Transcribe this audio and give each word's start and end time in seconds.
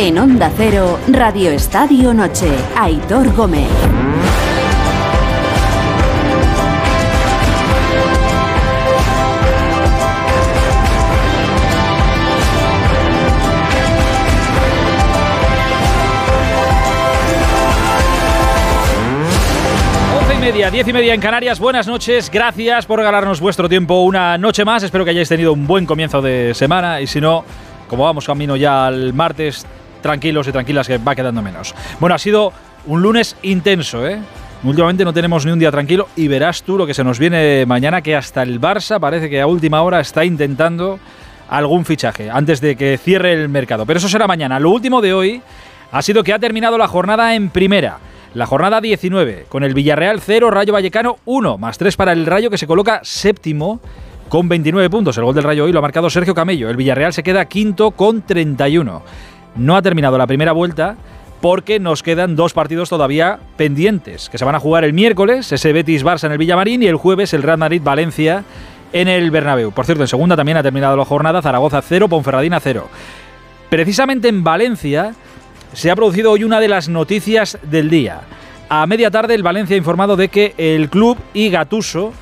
En 0.00 0.16
Onda 0.16 0.48
Cero, 0.56 0.96
Radio 1.08 1.50
Estadio 1.50 2.14
Noche, 2.14 2.48
Aitor 2.76 3.34
Gómez. 3.34 3.66
media, 20.40 20.70
diez 20.70 20.86
y 20.86 20.92
media 20.92 21.12
en 21.12 21.20
Canarias. 21.20 21.58
Buenas 21.58 21.88
noches, 21.88 22.30
gracias 22.30 22.86
por 22.86 23.00
regalarnos 23.00 23.40
vuestro 23.40 23.68
tiempo 23.68 24.02
una 24.02 24.38
noche 24.38 24.64
más. 24.64 24.84
Espero 24.84 25.04
que 25.04 25.10
hayáis 25.10 25.28
tenido 25.28 25.52
un 25.52 25.66
buen 25.66 25.84
comienzo 25.84 26.22
de 26.22 26.54
semana 26.54 27.00
y 27.00 27.08
si 27.08 27.20
no, 27.20 27.44
como 27.88 28.04
vamos 28.04 28.24
camino 28.24 28.54
ya 28.54 28.86
al 28.86 29.12
martes, 29.12 29.66
tranquilos 30.00 30.48
y 30.48 30.52
tranquilas 30.52 30.86
que 30.86 30.98
va 30.98 31.14
quedando 31.14 31.42
menos. 31.42 31.74
Bueno, 32.00 32.14
ha 32.14 32.18
sido 32.18 32.52
un 32.86 33.02
lunes 33.02 33.36
intenso, 33.42 34.06
¿eh? 34.06 34.18
Últimamente 34.64 35.04
no 35.04 35.12
tenemos 35.12 35.46
ni 35.46 35.52
un 35.52 35.58
día 35.58 35.70
tranquilo 35.70 36.08
y 36.16 36.26
verás 36.26 36.64
tú 36.64 36.76
lo 36.76 36.86
que 36.86 36.92
se 36.92 37.04
nos 37.04 37.18
viene 37.18 37.64
mañana, 37.64 38.02
que 38.02 38.16
hasta 38.16 38.42
el 38.42 38.60
Barça 38.60 38.98
parece 38.98 39.30
que 39.30 39.40
a 39.40 39.46
última 39.46 39.82
hora 39.82 40.00
está 40.00 40.24
intentando 40.24 40.98
algún 41.48 41.84
fichaje 41.84 42.28
antes 42.28 42.60
de 42.60 42.74
que 42.74 42.98
cierre 42.98 43.32
el 43.32 43.48
mercado. 43.48 43.86
Pero 43.86 43.98
eso 43.98 44.08
será 44.08 44.26
mañana. 44.26 44.58
Lo 44.58 44.70
último 44.70 45.00
de 45.00 45.14
hoy 45.14 45.42
ha 45.92 46.02
sido 46.02 46.24
que 46.24 46.32
ha 46.32 46.38
terminado 46.40 46.76
la 46.76 46.88
jornada 46.88 47.34
en 47.34 47.50
primera. 47.50 47.98
La 48.34 48.46
jornada 48.46 48.80
19, 48.80 49.46
con 49.48 49.62
el 49.62 49.74
Villarreal 49.74 50.20
0, 50.20 50.50
Rayo 50.50 50.72
Vallecano 50.72 51.16
1, 51.24 51.56
más 51.56 51.78
3 51.78 51.96
para 51.96 52.12
el 52.12 52.26
Rayo 52.26 52.50
que 52.50 52.58
se 52.58 52.66
coloca 52.66 53.00
séptimo 53.02 53.80
con 54.28 54.48
29 54.48 54.90
puntos. 54.90 55.16
El 55.16 55.24
gol 55.24 55.34
del 55.34 55.44
Rayo 55.44 55.64
hoy 55.64 55.72
lo 55.72 55.78
ha 55.78 55.82
marcado 55.82 56.10
Sergio 56.10 56.34
Camello. 56.34 56.68
El 56.68 56.76
Villarreal 56.76 57.12
se 57.12 57.22
queda 57.22 57.46
quinto 57.46 57.92
con 57.92 58.22
31. 58.22 59.02
No 59.58 59.76
ha 59.76 59.82
terminado 59.82 60.16
la 60.16 60.26
primera 60.28 60.52
vuelta 60.52 60.96
porque 61.40 61.80
nos 61.80 62.02
quedan 62.02 62.36
dos 62.36 62.52
partidos 62.52 62.88
todavía 62.88 63.40
pendientes, 63.56 64.28
que 64.28 64.38
se 64.38 64.44
van 64.44 64.54
a 64.54 64.60
jugar 64.60 64.84
el 64.84 64.92
miércoles, 64.92 65.50
ese 65.50 65.74
Betis-Barça 65.74 66.24
en 66.24 66.32
el 66.32 66.38
Villamarín 66.38 66.82
y 66.82 66.86
el 66.86 66.96
jueves 66.96 67.34
el 67.34 67.42
Real 67.42 67.58
Madrid-Valencia 67.58 68.44
en 68.92 69.08
el 69.08 69.30
Bernabéu. 69.32 69.72
Por 69.72 69.84
cierto, 69.84 70.04
en 70.04 70.08
segunda 70.08 70.36
también 70.36 70.58
ha 70.58 70.62
terminado 70.62 70.96
la 70.96 71.04
jornada, 71.04 71.42
Zaragoza 71.42 71.82
0, 71.82 72.08
Ponferradina 72.08 72.60
0. 72.60 72.88
Precisamente 73.68 74.28
en 74.28 74.44
Valencia 74.44 75.14
se 75.72 75.90
ha 75.90 75.96
producido 75.96 76.32
hoy 76.32 76.44
una 76.44 76.60
de 76.60 76.68
las 76.68 76.88
noticias 76.88 77.58
del 77.62 77.90
día. 77.90 78.20
A 78.68 78.86
media 78.86 79.10
tarde 79.10 79.34
el 79.34 79.42
Valencia 79.42 79.74
ha 79.74 79.78
informado 79.78 80.16
de 80.16 80.28
que 80.28 80.54
el 80.56 80.88
club 80.88 81.18
y 81.34 81.50
Gatuso 81.50 82.12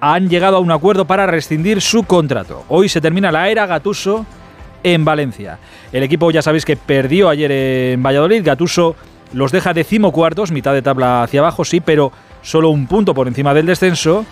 han 0.00 0.28
llegado 0.28 0.58
a 0.58 0.60
un 0.60 0.70
acuerdo 0.70 1.06
para 1.06 1.26
rescindir 1.26 1.80
su 1.80 2.04
contrato. 2.04 2.64
Hoy 2.68 2.88
se 2.90 3.00
termina 3.00 3.32
la 3.32 3.48
era 3.48 3.66
Gatuso 3.66 4.26
en 4.86 5.04
Valencia. 5.04 5.58
El 5.90 6.04
equipo 6.04 6.30
ya 6.30 6.42
sabéis 6.42 6.64
que 6.64 6.76
perdió 6.76 7.28
ayer 7.28 7.50
en 7.50 8.02
Valladolid. 8.04 8.44
Gatuso 8.44 8.94
los 9.32 9.50
deja 9.50 9.74
decimocuartos, 9.74 10.52
mitad 10.52 10.72
de 10.72 10.80
tabla 10.80 11.24
hacia 11.24 11.40
abajo, 11.40 11.64
sí, 11.64 11.80
pero 11.80 12.12
solo 12.42 12.70
un 12.70 12.86
punto 12.86 13.12
por 13.12 13.26
encima 13.26 13.52
del 13.52 13.66
descenso. 13.66 14.24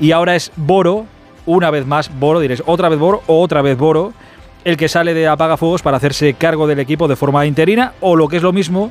Y 0.00 0.12
ahora 0.12 0.34
es 0.34 0.50
Boro, 0.56 1.04
una 1.44 1.70
vez 1.70 1.86
más 1.86 2.10
Boro, 2.18 2.40
diréis, 2.40 2.62
otra 2.64 2.88
vez 2.88 2.98
Boro 2.98 3.22
o 3.26 3.42
otra 3.42 3.60
vez 3.60 3.76
Boro 3.76 4.14
el 4.64 4.78
que 4.78 4.88
sale 4.88 5.12
de 5.12 5.28
apagafuegos 5.28 5.82
para 5.82 5.98
hacerse 5.98 6.32
cargo 6.34 6.66
del 6.66 6.78
equipo 6.78 7.06
de 7.06 7.14
forma 7.14 7.44
interina 7.44 7.92
o 8.00 8.16
lo 8.16 8.28
que 8.28 8.38
es 8.38 8.42
lo 8.42 8.52
mismo 8.52 8.90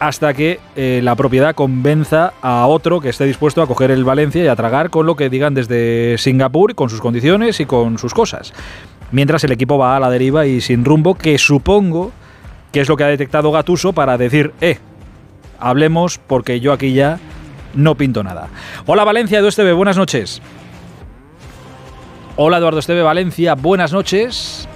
hasta 0.00 0.32
que 0.32 0.60
eh, 0.76 1.00
la 1.02 1.14
propiedad 1.14 1.54
convenza 1.54 2.32
a 2.40 2.66
otro 2.66 3.00
que 3.00 3.10
esté 3.10 3.24
dispuesto 3.24 3.60
a 3.62 3.66
coger 3.66 3.90
el 3.90 4.04
Valencia 4.04 4.44
y 4.44 4.48
a 4.48 4.56
tragar 4.56 4.90
con 4.90 5.06
lo 5.06 5.14
que 5.16 5.28
digan 5.28 5.54
desde 5.54 6.16
Singapur, 6.18 6.74
con 6.74 6.88
sus 6.88 7.00
condiciones 7.00 7.60
y 7.60 7.66
con 7.66 7.98
sus 7.98 8.14
cosas. 8.14 8.52
Mientras 9.10 9.42
el 9.44 9.52
equipo 9.52 9.78
va 9.78 9.96
a 9.96 10.00
la 10.00 10.10
deriva 10.10 10.46
y 10.46 10.60
sin 10.60 10.84
rumbo, 10.84 11.14
que 11.14 11.38
supongo 11.38 12.12
que 12.72 12.80
es 12.80 12.88
lo 12.88 12.96
que 12.96 13.04
ha 13.04 13.08
detectado 13.08 13.50
Gatuso 13.50 13.92
para 13.92 14.18
decir, 14.18 14.52
eh, 14.60 14.78
hablemos 15.58 16.18
porque 16.18 16.60
yo 16.60 16.72
aquí 16.72 16.92
ya 16.92 17.18
no 17.74 17.94
pinto 17.94 18.22
nada. 18.22 18.48
Hola 18.86 19.04
Valencia, 19.04 19.38
Eduardo 19.38 19.48
Esteve, 19.48 19.72
buenas 19.72 19.96
noches. 19.96 20.42
Hola 22.36 22.58
Eduardo 22.58 22.78
Esteve, 22.78 23.02
Valencia, 23.02 23.54
buenas 23.54 23.92
noches. 23.92 24.68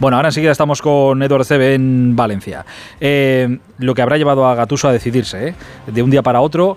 Bueno, 0.00 0.16
ahora 0.16 0.28
enseguida 0.28 0.52
estamos 0.52 0.80
con 0.80 1.22
Eduardo 1.22 1.44
Cebe 1.44 1.74
en 1.74 2.14
Valencia. 2.14 2.64
Eh, 3.00 3.58
lo 3.78 3.94
que 3.94 4.02
habrá 4.02 4.16
llevado 4.16 4.46
a 4.46 4.54
Gatuso 4.54 4.88
a 4.88 4.92
decidirse, 4.92 5.48
¿eh? 5.48 5.54
de 5.88 6.02
un 6.02 6.10
día 6.10 6.22
para 6.22 6.40
otro, 6.40 6.76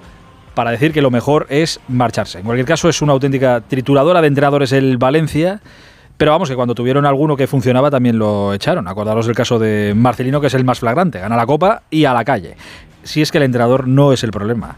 para 0.55 0.71
decir 0.71 0.91
que 0.91 1.03
lo 1.03 1.11
mejor 1.11 1.45
es 1.49 1.79
marcharse. 1.87 2.39
En 2.39 2.45
cualquier 2.45 2.65
caso, 2.65 2.89
es 2.89 3.01
una 3.01 3.13
auténtica 3.13 3.61
trituradora 3.61 4.21
de 4.21 4.27
entrenadores 4.27 4.71
el 4.71 4.97
Valencia. 4.97 5.61
Pero 6.17 6.31
vamos, 6.31 6.49
que 6.49 6.55
cuando 6.55 6.75
tuvieron 6.75 7.05
alguno 7.05 7.35
que 7.35 7.47
funcionaba 7.47 7.89
también 7.89 8.19
lo 8.19 8.53
echaron. 8.53 8.87
Acordaros 8.87 9.25
del 9.25 9.35
caso 9.35 9.57
de 9.59 9.93
Marcelino, 9.95 10.39
que 10.39 10.47
es 10.47 10.53
el 10.53 10.63
más 10.63 10.79
flagrante. 10.79 11.19
Gana 11.19 11.35
la 11.35 11.45
copa 11.45 11.83
y 11.89 12.05
a 12.05 12.13
la 12.13 12.23
calle. 12.23 12.55
Si 13.03 13.21
es 13.21 13.31
que 13.31 13.39
el 13.39 13.45
entrenador 13.45 13.87
no 13.87 14.13
es 14.13 14.23
el 14.23 14.31
problema. 14.31 14.77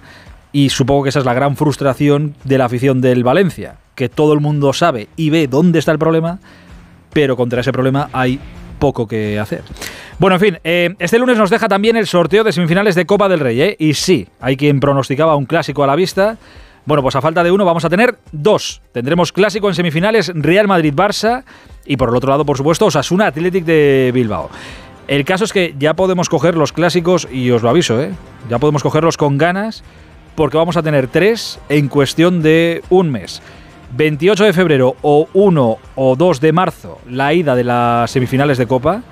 Y 0.53 0.69
supongo 0.69 1.03
que 1.03 1.09
esa 1.09 1.19
es 1.19 1.25
la 1.25 1.33
gran 1.33 1.57
frustración 1.57 2.35
de 2.43 2.57
la 2.57 2.65
afición 2.65 3.01
del 3.01 3.23
Valencia. 3.23 3.75
Que 3.95 4.07
todo 4.07 4.33
el 4.33 4.39
mundo 4.39 4.71
sabe 4.71 5.09
y 5.15 5.29
ve 5.29 5.47
dónde 5.47 5.79
está 5.79 5.91
el 5.91 5.99
problema, 5.99 6.39
pero 7.11 7.35
contra 7.35 7.61
ese 7.61 7.71
problema 7.71 8.09
hay 8.13 8.39
poco 8.79 9.07
que 9.07 9.39
hacer. 9.39 9.63
Bueno, 10.19 10.35
en 10.35 10.39
fin, 10.39 10.59
eh, 10.63 10.95
este 10.99 11.17
lunes 11.17 11.37
nos 11.37 11.49
deja 11.49 11.67
también 11.67 11.95
el 11.97 12.05
sorteo 12.05 12.43
de 12.43 12.51
semifinales 12.51 12.95
de 12.95 13.05
Copa 13.05 13.27
del 13.29 13.39
Rey, 13.39 13.61
¿eh? 13.61 13.75
Y 13.79 13.95
sí, 13.95 14.27
hay 14.39 14.57
quien 14.57 14.79
pronosticaba 14.79 15.35
un 15.35 15.45
clásico 15.45 15.83
a 15.83 15.87
la 15.87 15.95
vista. 15.95 16.37
Bueno, 16.85 17.01
pues 17.01 17.15
a 17.15 17.21
falta 17.21 17.43
de 17.43 17.51
uno 17.51 17.63
vamos 17.63 17.85
a 17.85 17.89
tener 17.89 18.17
dos. 18.31 18.81
Tendremos 18.91 19.31
clásico 19.31 19.69
en 19.69 19.75
semifinales 19.75 20.31
Real 20.35 20.67
Madrid-Barça 20.67 21.43
y 21.85 21.95
por 21.95 22.09
el 22.09 22.15
otro 22.15 22.29
lado, 22.29 22.45
por 22.45 22.57
supuesto, 22.57 22.85
Osasuna 22.85 23.27
Athletic 23.27 23.63
de 23.63 24.11
Bilbao. 24.13 24.49
El 25.07 25.25
caso 25.25 25.45
es 25.45 25.53
que 25.53 25.75
ya 25.77 25.95
podemos 25.95 26.29
coger 26.29 26.55
los 26.55 26.71
clásicos, 26.71 27.27
y 27.31 27.51
os 27.51 27.61
lo 27.61 27.69
aviso, 27.69 28.01
¿eh? 28.01 28.11
ya 28.49 28.59
podemos 28.59 28.83
cogerlos 28.83 29.17
con 29.17 29.37
ganas, 29.37 29.83
porque 30.35 30.57
vamos 30.57 30.77
a 30.77 30.83
tener 30.83 31.07
tres 31.07 31.59
en 31.69 31.89
cuestión 31.89 32.41
de 32.41 32.81
un 32.89 33.11
mes. 33.11 33.41
28 33.95 34.45
de 34.45 34.53
febrero 34.53 34.95
o 35.01 35.27
1 35.33 35.77
o 35.95 36.15
2 36.15 36.41
de 36.41 36.51
marzo 36.51 36.99
la 37.07 37.33
ida 37.33 37.55
de 37.55 37.63
las 37.63 38.11
semifinales 38.11 38.57
de 38.57 38.65
Copa. 38.65 39.03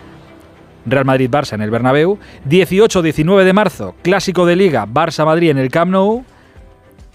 Real 0.86 1.06
Madrid-Barça 1.06 1.54
en 1.54 1.62
el 1.62 1.70
Bernabéu. 1.70 2.18
18-19 2.50 3.44
de 3.44 3.54
marzo, 3.54 3.96
clásico 4.02 4.48
de 4.48 4.56
Liga, 4.56 4.88
Barça-Madrid 4.88 5.52
en 5.52 5.60
el 5.60 5.70
Camp 5.70 5.92
Nou. 5.92 6.26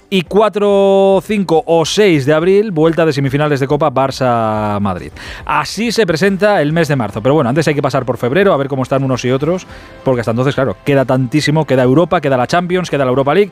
Y 0.08 0.22
4, 0.22 1.20
5 1.24 1.64
o 1.66 1.84
6 1.84 2.26
de 2.26 2.32
abril, 2.32 2.70
vuelta 2.70 3.04
de 3.04 3.12
semifinales 3.12 3.58
de 3.58 3.66
Copa 3.66 3.90
Barça-Madrid. 3.90 5.10
Así 5.44 5.90
se 5.90 6.06
presenta 6.06 6.62
el 6.62 6.72
mes 6.72 6.86
de 6.86 6.94
marzo. 6.94 7.20
Pero 7.20 7.34
bueno, 7.34 7.50
antes 7.50 7.66
hay 7.66 7.74
que 7.74 7.82
pasar 7.82 8.04
por 8.04 8.16
febrero 8.16 8.52
a 8.52 8.56
ver 8.56 8.68
cómo 8.68 8.84
están 8.84 9.02
unos 9.02 9.24
y 9.24 9.32
otros, 9.32 9.66
porque 10.04 10.20
hasta 10.20 10.30
entonces, 10.30 10.54
claro, 10.54 10.76
queda 10.84 11.04
tantísimo, 11.04 11.66
queda 11.66 11.82
Europa, 11.82 12.20
queda 12.20 12.36
la 12.36 12.46
Champions, 12.46 12.88
queda 12.88 13.04
la 13.04 13.10
Europa 13.10 13.34
League. 13.34 13.50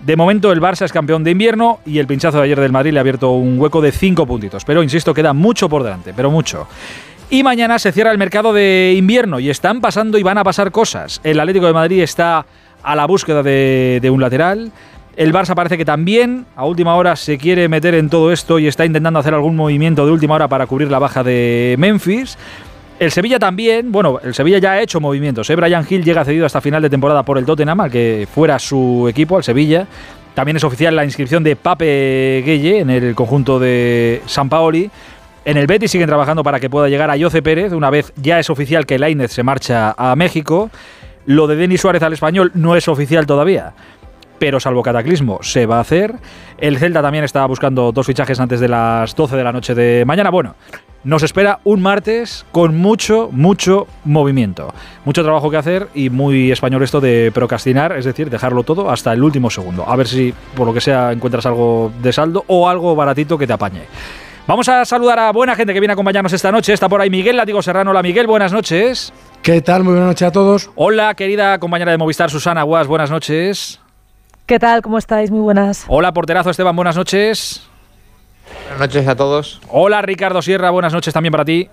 De 0.00 0.16
momento 0.16 0.50
el 0.50 0.60
Barça 0.60 0.84
es 0.84 0.92
campeón 0.92 1.22
de 1.22 1.30
invierno 1.30 1.78
y 1.86 1.98
el 1.98 2.08
pinchazo 2.08 2.38
de 2.38 2.44
ayer 2.44 2.60
del 2.60 2.72
Madrid 2.72 2.92
le 2.92 2.98
ha 2.98 3.02
abierto 3.02 3.30
un 3.30 3.58
hueco 3.60 3.80
de 3.80 3.92
5 3.92 4.26
puntitos. 4.26 4.64
Pero 4.64 4.82
insisto, 4.82 5.14
queda 5.14 5.32
mucho 5.32 5.68
por 5.68 5.84
delante, 5.84 6.12
pero 6.12 6.28
mucho. 6.28 6.66
Y 7.30 7.44
mañana 7.44 7.78
se 7.78 7.92
cierra 7.92 8.10
el 8.10 8.18
mercado 8.18 8.52
de 8.52 8.94
invierno 8.98 9.38
y 9.38 9.48
están 9.48 9.80
pasando 9.80 10.18
y 10.18 10.24
van 10.24 10.38
a 10.38 10.44
pasar 10.44 10.72
cosas. 10.72 11.20
El 11.22 11.38
Atlético 11.38 11.66
de 11.66 11.72
Madrid 11.72 12.02
está 12.02 12.44
a 12.82 12.96
la 12.96 13.06
búsqueda 13.06 13.44
de, 13.44 14.00
de 14.02 14.10
un 14.10 14.20
lateral. 14.20 14.72
El 15.16 15.32
Barça 15.32 15.54
parece 15.54 15.78
que 15.78 15.84
también 15.84 16.44
a 16.56 16.64
última 16.64 16.96
hora 16.96 17.14
se 17.14 17.38
quiere 17.38 17.68
meter 17.68 17.94
en 17.94 18.10
todo 18.10 18.32
esto 18.32 18.58
y 18.58 18.66
está 18.66 18.84
intentando 18.84 19.20
hacer 19.20 19.32
algún 19.32 19.54
movimiento 19.54 20.04
de 20.04 20.10
última 20.10 20.34
hora 20.34 20.48
para 20.48 20.66
cubrir 20.66 20.90
la 20.90 20.98
baja 20.98 21.22
de 21.22 21.76
Memphis. 21.78 22.36
El 22.98 23.12
Sevilla 23.12 23.38
también, 23.38 23.92
bueno, 23.92 24.18
el 24.24 24.34
Sevilla 24.34 24.58
ya 24.58 24.72
ha 24.72 24.82
hecho 24.82 25.00
movimientos. 25.00 25.48
¿eh? 25.50 25.56
Brian 25.56 25.86
Hill 25.88 26.04
llega 26.04 26.24
cedido 26.24 26.46
hasta 26.46 26.60
final 26.60 26.82
de 26.82 26.90
temporada 26.90 27.22
por 27.22 27.38
el 27.38 27.44
Tottenham, 27.44 27.80
al 27.80 27.90
que 27.92 28.26
fuera 28.32 28.58
su 28.58 29.06
equipo, 29.08 29.36
al 29.36 29.44
Sevilla. 29.44 29.86
También 30.34 30.56
es 30.56 30.64
oficial 30.64 30.96
la 30.96 31.04
inscripción 31.04 31.44
de 31.44 31.54
Pape 31.54 32.42
Gueye 32.44 32.80
en 32.80 32.90
el 32.90 33.14
conjunto 33.14 33.60
de 33.60 34.20
San 34.26 34.48
Paoli. 34.48 34.90
En 35.44 35.56
el 35.56 35.68
Betis 35.68 35.92
siguen 35.92 36.08
trabajando 36.08 36.42
para 36.42 36.58
que 36.58 36.68
pueda 36.68 36.88
llegar 36.88 37.10
a 37.10 37.18
Jose 37.18 37.40
Pérez. 37.40 37.72
Una 37.72 37.90
vez 37.90 38.12
ya 38.16 38.40
es 38.40 38.50
oficial 38.50 38.84
que 38.84 38.98
Lainez 38.98 39.30
se 39.30 39.44
marcha 39.44 39.94
a 39.96 40.16
México. 40.16 40.70
Lo 41.26 41.46
de 41.46 41.54
Denis 41.54 41.80
Suárez 41.82 42.02
al 42.02 42.12
español 42.12 42.50
no 42.54 42.74
es 42.74 42.88
oficial 42.88 43.26
todavía 43.26 43.74
pero 44.44 44.60
salvo 44.60 44.82
cataclismo 44.82 45.38
se 45.40 45.64
va 45.64 45.78
a 45.78 45.80
hacer. 45.80 46.16
El 46.58 46.76
Celta 46.76 47.00
también 47.00 47.24
está 47.24 47.46
buscando 47.46 47.92
dos 47.92 48.06
fichajes 48.06 48.38
antes 48.38 48.60
de 48.60 48.68
las 48.68 49.16
12 49.16 49.36
de 49.36 49.42
la 49.42 49.52
noche 49.52 49.74
de 49.74 50.04
mañana. 50.04 50.28
Bueno, 50.28 50.54
nos 51.02 51.22
espera 51.22 51.60
un 51.64 51.80
martes 51.80 52.44
con 52.52 52.76
mucho, 52.76 53.30
mucho 53.32 53.86
movimiento. 54.04 54.68
Mucho 55.06 55.22
trabajo 55.22 55.50
que 55.50 55.56
hacer 55.56 55.88
y 55.94 56.10
muy 56.10 56.52
español 56.52 56.82
esto 56.82 57.00
de 57.00 57.32
procrastinar, 57.32 57.96
es 57.96 58.04
decir, 58.04 58.28
dejarlo 58.28 58.64
todo 58.64 58.90
hasta 58.90 59.14
el 59.14 59.24
último 59.24 59.48
segundo. 59.48 59.88
A 59.88 59.96
ver 59.96 60.08
si 60.08 60.34
por 60.54 60.66
lo 60.66 60.74
que 60.74 60.82
sea 60.82 61.10
encuentras 61.10 61.46
algo 61.46 61.90
de 62.02 62.12
saldo 62.12 62.44
o 62.46 62.68
algo 62.68 62.94
baratito 62.94 63.38
que 63.38 63.46
te 63.46 63.54
apañe. 63.54 63.84
Vamos 64.46 64.68
a 64.68 64.84
saludar 64.84 65.20
a 65.20 65.32
buena 65.32 65.56
gente 65.56 65.72
que 65.72 65.80
viene 65.80 65.92
a 65.92 65.94
acompañarnos 65.94 66.34
esta 66.34 66.52
noche. 66.52 66.74
Está 66.74 66.86
por 66.86 67.00
ahí 67.00 67.08
Miguel 67.08 67.38
Látigo 67.38 67.62
Serrano. 67.62 67.92
Hola 67.92 68.02
Miguel, 68.02 68.26
buenas 68.26 68.52
noches. 68.52 69.10
¿Qué 69.40 69.62
tal? 69.62 69.84
Muy 69.84 69.94
buenas 69.94 70.08
noches 70.08 70.28
a 70.28 70.32
todos. 70.32 70.70
Hola 70.74 71.14
querida 71.14 71.58
compañera 71.58 71.92
de 71.92 71.96
Movistar 71.96 72.30
Susana 72.30 72.62
Guas, 72.62 72.86
buenas 72.86 73.10
noches. 73.10 73.80
¿Qué 74.46 74.58
tal? 74.58 74.82
¿Cómo 74.82 74.98
estáis? 74.98 75.30
Muy 75.30 75.40
buenas. 75.40 75.84
Hola 75.88 76.12
porterazo 76.12 76.50
Esteban, 76.50 76.76
buenas 76.76 76.96
noches. 76.96 77.66
Buenas 78.64 78.78
noches 78.78 79.08
a 79.08 79.16
todos. 79.16 79.60
Hola 79.70 80.02
Ricardo 80.02 80.42
Sierra, 80.42 80.68
buenas 80.70 80.92
noches 80.92 81.14
también 81.14 81.32
para 81.32 81.46
ti. 81.46 81.70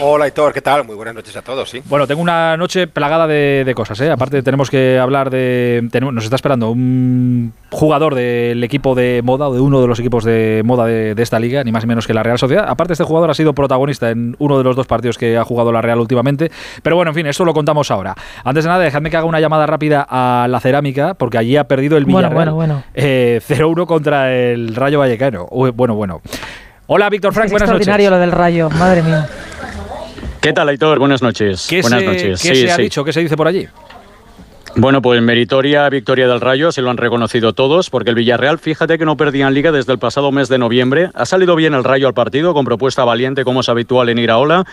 Hola, 0.00 0.26
Hitor, 0.26 0.52
¿qué 0.52 0.62
tal? 0.62 0.84
Muy 0.84 0.96
buenas 0.96 1.14
noches 1.14 1.36
a 1.36 1.42
todos, 1.42 1.68
sí. 1.68 1.82
Bueno, 1.84 2.06
tengo 2.06 2.22
una 2.22 2.56
noche 2.56 2.86
plagada 2.86 3.26
de, 3.26 3.72
cosas, 3.76 4.00
¿eh? 4.00 4.10
Aparte 4.10 4.42
tenemos 4.42 4.70
que 4.70 4.98
hablar 4.98 5.30
de... 5.30 5.86
nos 5.92 6.24
está 6.24 6.36
esperando 6.36 6.70
un 6.70 7.52
jugador 7.70 8.14
del 8.14 8.62
equipo 8.64 8.94
de 8.94 9.20
moda, 9.22 9.48
o 9.48 9.54
de 9.54 9.60
uno 9.60 9.80
de 9.80 9.86
los 9.86 10.00
equipos 10.00 10.24
de 10.24 10.62
moda 10.64 10.86
de, 10.86 11.14
esta 11.18 11.38
liga, 11.38 11.62
ni 11.62 11.72
más 11.72 11.84
ni 11.84 11.88
menos 11.88 12.06
que 12.06 12.14
la 12.14 12.22
Real 12.22 12.38
Sociedad. 12.38 12.66
Aparte, 12.68 12.94
este 12.94 13.04
jugador 13.04 13.30
ha 13.30 13.34
sido 13.34 13.52
protagonista 13.52 14.10
en 14.10 14.34
uno 14.38 14.58
de 14.58 14.64
los 14.64 14.76
dos 14.76 14.86
partidos 14.86 15.18
que 15.18 15.36
ha 15.36 15.44
jugado 15.44 15.72
la 15.72 15.82
Real 15.82 16.00
últimamente. 16.00 16.50
Pero 16.82 16.96
bueno, 16.96 17.10
en 17.10 17.14
fin, 17.14 17.26
esto 17.26 17.44
lo 17.44 17.52
contamos 17.52 17.90
ahora. 17.90 18.14
Antes 18.44 18.64
de 18.64 18.70
nada, 18.70 18.82
dejadme 18.82 19.10
que 19.10 19.16
haga 19.16 19.26
una 19.26 19.40
llamada 19.40 19.66
rápida 19.66 20.06
a 20.08 20.46
la 20.48 20.60
cerámica, 20.60 21.14
porque 21.14 21.38
allí 21.38 21.56
ha 21.56 21.64
perdido 21.64 21.96
el 21.96 22.06
Villarreal 22.06 22.32
bueno, 22.32 22.54
bueno, 22.54 22.74
bueno. 22.74 22.84
Eh, 22.94 23.40
0-1 23.46 23.86
contra 23.86 24.32
el 24.32 24.74
Rayo 24.74 24.98
Vallecano. 24.98 25.46
bueno, 25.46 25.94
bueno. 25.94 26.22
Hola, 26.86 27.08
Víctor 27.08 27.32
Frank, 27.32 27.50
buenas 27.50 27.68
noches. 27.68 27.86
extraordinario 27.86 28.10
lo 28.10 28.18
del 28.18 28.32
Rayo, 28.32 28.68
madre 28.70 29.02
mía. 29.02 29.28
¿Qué 30.42 30.52
tal, 30.52 30.68
Aitor? 30.68 30.98
Buenas 30.98 31.22
noches. 31.22 31.68
¿Qué 31.70 31.82
Buenas 31.82 32.00
se, 32.00 32.06
noches. 32.06 32.42
¿qué 32.42 32.54
se 32.56 32.72
ha 32.72 32.76
dicho? 32.76 33.04
¿Qué 33.04 33.12
se 33.12 33.20
dice 33.20 33.36
por 33.36 33.46
allí? 33.46 33.68
Bueno, 34.74 35.02
pues 35.02 35.20
meritoria 35.20 35.86
victoria 35.90 36.26
del 36.26 36.40
Rayo, 36.40 36.72
se 36.72 36.80
lo 36.80 36.88
han 36.88 36.96
reconocido 36.96 37.52
todos, 37.52 37.90
porque 37.90 38.08
el 38.08 38.16
Villarreal, 38.16 38.58
fíjate 38.58 38.96
que 38.96 39.04
no 39.04 39.18
perdía 39.18 39.46
en 39.46 39.52
liga 39.52 39.70
desde 39.70 39.92
el 39.92 39.98
pasado 39.98 40.32
mes 40.32 40.48
de 40.48 40.56
noviembre. 40.56 41.10
Ha 41.12 41.26
salido 41.26 41.54
bien 41.56 41.74
el 41.74 41.84
Rayo 41.84 42.06
al 42.06 42.14
partido, 42.14 42.54
con 42.54 42.64
propuesta 42.64 43.04
valiente, 43.04 43.44
como 43.44 43.60
es 43.60 43.68
habitual 43.68 44.08
en 44.08 44.18
Iraola. 44.18 44.64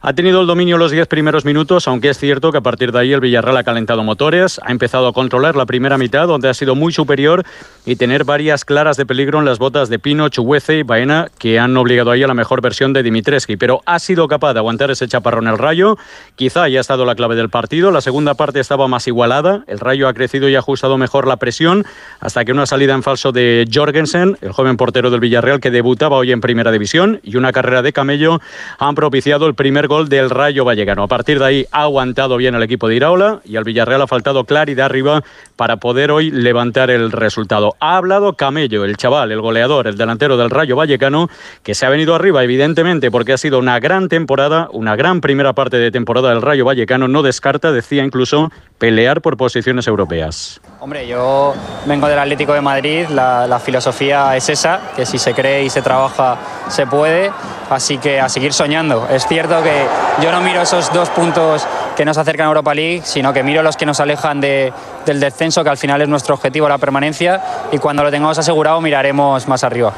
Ha 0.00 0.12
tenido 0.12 0.40
el 0.42 0.46
dominio 0.46 0.78
los 0.78 0.92
10 0.92 1.08
primeros 1.08 1.44
minutos, 1.44 1.88
aunque 1.88 2.10
es 2.10 2.18
cierto 2.18 2.52
que 2.52 2.58
a 2.58 2.60
partir 2.60 2.92
de 2.92 3.00
ahí 3.00 3.12
el 3.12 3.20
Villarreal 3.20 3.56
ha 3.56 3.64
calentado 3.64 4.04
motores, 4.04 4.60
ha 4.64 4.70
empezado 4.70 5.08
a 5.08 5.12
controlar 5.12 5.56
la 5.56 5.66
primera 5.66 5.98
mitad, 5.98 6.28
donde 6.28 6.48
ha 6.48 6.54
sido 6.54 6.76
muy 6.76 6.92
superior 6.92 7.44
y 7.84 7.96
tener 7.96 8.22
varias 8.22 8.64
claras 8.64 8.96
de 8.96 9.06
peligro 9.06 9.40
en 9.40 9.44
las 9.44 9.58
botas 9.58 9.88
de 9.88 9.98
Pino, 9.98 10.28
Chuguece 10.28 10.78
y 10.78 10.82
Baena, 10.84 11.32
que 11.36 11.58
han 11.58 11.76
obligado 11.76 12.12
ahí 12.12 12.22
a 12.22 12.28
la 12.28 12.34
mejor 12.34 12.60
versión 12.60 12.92
de 12.92 13.02
Dimitreski. 13.02 13.56
Pero 13.56 13.82
ha 13.86 13.98
sido 13.98 14.28
capaz 14.28 14.52
de 14.52 14.60
aguantar 14.60 14.92
ese 14.92 15.08
chaparrón 15.08 15.48
el 15.48 15.58
Rayo. 15.58 15.98
Quizá 16.36 16.62
haya 16.62 16.78
estado 16.78 17.04
la 17.04 17.16
clave 17.16 17.34
del 17.34 17.50
partido. 17.50 17.90
La 17.90 18.00
segunda 18.00 18.34
parte 18.34 18.60
estaba 18.60 18.86
más 18.86 19.08
igualada. 19.08 19.47
El 19.66 19.78
Rayo 19.78 20.08
ha 20.08 20.14
crecido 20.14 20.48
y 20.48 20.54
ha 20.54 20.60
ajustado 20.60 20.98
mejor 20.98 21.26
la 21.26 21.36
presión 21.36 21.84
hasta 22.20 22.44
que 22.44 22.52
una 22.52 22.66
salida 22.66 22.94
en 22.94 23.02
falso 23.02 23.32
de 23.32 23.66
Jorgensen, 23.72 24.36
el 24.40 24.52
joven 24.52 24.76
portero 24.76 25.10
del 25.10 25.20
Villarreal 25.20 25.60
que 25.60 25.70
debutaba 25.70 26.16
hoy 26.16 26.32
en 26.32 26.40
Primera 26.40 26.70
División, 26.70 27.20
y 27.22 27.36
una 27.36 27.52
carrera 27.52 27.82
de 27.82 27.92
Camello 27.92 28.40
han 28.78 28.94
propiciado 28.94 29.46
el 29.46 29.54
primer 29.54 29.88
gol 29.88 30.08
del 30.08 30.30
Rayo 30.30 30.64
Vallecano. 30.64 31.02
A 31.02 31.08
partir 31.08 31.38
de 31.38 31.44
ahí 31.44 31.66
ha 31.72 31.82
aguantado 31.82 32.36
bien 32.36 32.54
el 32.54 32.62
equipo 32.62 32.88
de 32.88 32.96
Iraola 32.96 33.40
y 33.44 33.56
al 33.56 33.64
Villarreal 33.64 34.02
ha 34.02 34.06
faltado 34.06 34.44
claridad 34.44 34.86
arriba 34.86 35.22
para 35.56 35.78
poder 35.78 36.10
hoy 36.10 36.30
levantar 36.30 36.90
el 36.90 37.10
resultado. 37.10 37.74
Ha 37.80 37.96
hablado 37.96 38.34
Camello, 38.34 38.84
el 38.84 38.96
chaval, 38.96 39.32
el 39.32 39.40
goleador, 39.40 39.86
el 39.86 39.96
delantero 39.96 40.36
del 40.36 40.50
Rayo 40.50 40.76
Vallecano, 40.76 41.28
que 41.62 41.74
se 41.74 41.86
ha 41.86 41.88
venido 41.88 42.14
arriba 42.14 42.44
evidentemente 42.44 43.10
porque 43.10 43.32
ha 43.32 43.38
sido 43.38 43.58
una 43.58 43.80
gran 43.80 44.08
temporada, 44.08 44.68
una 44.72 44.96
gran 44.96 45.20
primera 45.20 45.52
parte 45.54 45.78
de 45.78 45.90
temporada 45.90 46.30
del 46.30 46.42
Rayo 46.42 46.64
Vallecano. 46.64 47.08
No 47.08 47.22
descarta, 47.22 47.72
decía 47.72 48.04
incluso, 48.04 48.52
pelear 48.78 49.20
por 49.22 49.36
posiciones 49.38 49.86
europeas. 49.86 50.60
Hombre, 50.80 51.06
yo 51.06 51.54
vengo 51.86 52.06
del 52.06 52.18
Atlético 52.18 52.52
de 52.52 52.60
Madrid, 52.60 53.06
la, 53.08 53.58
filosofía 53.64 54.36
es 54.36 54.50
esa, 54.50 54.92
que 54.94 55.06
si 55.06 55.18
se 55.18 55.32
cree 55.32 55.64
y 55.64 55.70
se 55.70 55.80
trabaja 55.80 56.36
se 56.68 56.86
puede, 56.86 57.30
así 57.70 57.96
que 57.96 58.20
a 58.20 58.28
seguir 58.28 58.52
soñando. 58.52 59.08
Es 59.10 59.26
cierto 59.26 59.62
que 59.62 59.84
yo 60.22 60.30
no 60.30 60.42
miro 60.42 60.60
esos 60.60 60.92
dos 60.92 61.08
puntos 61.08 61.66
que 61.96 62.04
nos 62.04 62.18
acercan 62.18 62.46
a 62.46 62.48
Europa 62.48 62.74
League, 62.74 63.00
sino 63.04 63.32
que 63.32 63.42
miro 63.42 63.62
los 63.62 63.76
que 63.76 63.86
nos 63.86 63.98
alejan 64.00 64.40
del 64.40 64.72
descenso, 65.06 65.64
que 65.64 65.70
al 65.70 65.78
final 65.78 66.02
es 66.02 66.08
nuestro 66.08 66.34
objetivo, 66.34 66.68
la 66.68 66.78
permanencia, 66.78 67.40
y 67.72 67.78
cuando 67.78 68.04
lo 68.04 68.10
tengamos 68.10 68.38
asegurado 68.38 68.80
miraremos 68.80 69.48
más 69.48 69.64
arriba. 69.64 69.94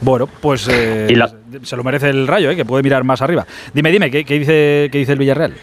Bueno, 0.00 0.26
pues 0.26 0.68
eh, 0.70 1.14
se 1.62 1.76
lo 1.76 1.84
merece 1.84 2.10
el 2.10 2.26
Rayo, 2.26 2.50
eh, 2.50 2.56
que 2.56 2.64
puede 2.64 2.82
mirar 2.82 3.04
más 3.04 3.22
arriba. 3.22 3.46
Dime, 3.72 3.90
dime, 3.90 4.10
¿qué, 4.10 4.24
dice, 4.24 4.88
qué 4.90 4.98
dice 4.98 5.12
el 5.12 5.18
Villarreal? 5.18 5.54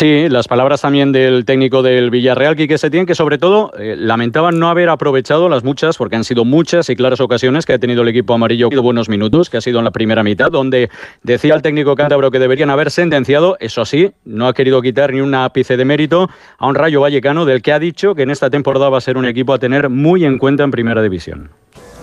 Sí, 0.00 0.30
las 0.30 0.48
palabras 0.48 0.80
también 0.80 1.12
del 1.12 1.44
técnico 1.44 1.82
del 1.82 2.08
Villarreal, 2.08 2.56
Quique 2.56 2.78
Setién, 2.78 3.04
que 3.04 3.14
sobre 3.14 3.36
todo 3.36 3.70
eh, 3.78 3.96
lamentaban 3.98 4.58
no 4.58 4.70
haber 4.70 4.88
aprovechado 4.88 5.50
las 5.50 5.62
muchas, 5.62 5.98
porque 5.98 6.16
han 6.16 6.24
sido 6.24 6.46
muchas 6.46 6.88
y 6.88 6.96
claras 6.96 7.20
ocasiones 7.20 7.66
que 7.66 7.74
ha 7.74 7.78
tenido 7.78 8.00
el 8.00 8.08
equipo 8.08 8.32
amarillo 8.32 8.70
buenos 8.70 9.10
minutos, 9.10 9.50
que 9.50 9.58
ha 9.58 9.60
sido 9.60 9.78
en 9.78 9.84
la 9.84 9.90
primera 9.90 10.22
mitad, 10.22 10.50
donde 10.50 10.88
decía 11.22 11.54
el 11.54 11.60
técnico 11.60 11.96
cántabro 11.96 12.30
que 12.30 12.38
deberían 12.38 12.70
haber 12.70 12.90
sentenciado, 12.90 13.58
eso 13.60 13.84
sí, 13.84 14.10
no 14.24 14.48
ha 14.48 14.54
querido 14.54 14.80
quitar 14.80 15.12
ni 15.12 15.20
un 15.20 15.34
ápice 15.34 15.76
de 15.76 15.84
mérito 15.84 16.30
a 16.56 16.66
un 16.66 16.76
Rayo 16.76 17.02
Vallecano, 17.02 17.44
del 17.44 17.60
que 17.60 17.74
ha 17.74 17.78
dicho 17.78 18.14
que 18.14 18.22
en 18.22 18.30
esta 18.30 18.48
temporada 18.48 18.88
va 18.88 18.96
a 18.96 19.02
ser 19.02 19.18
un 19.18 19.26
equipo 19.26 19.52
a 19.52 19.58
tener 19.58 19.90
muy 19.90 20.24
en 20.24 20.38
cuenta 20.38 20.64
en 20.64 20.70
primera 20.70 21.02
división. 21.02 21.50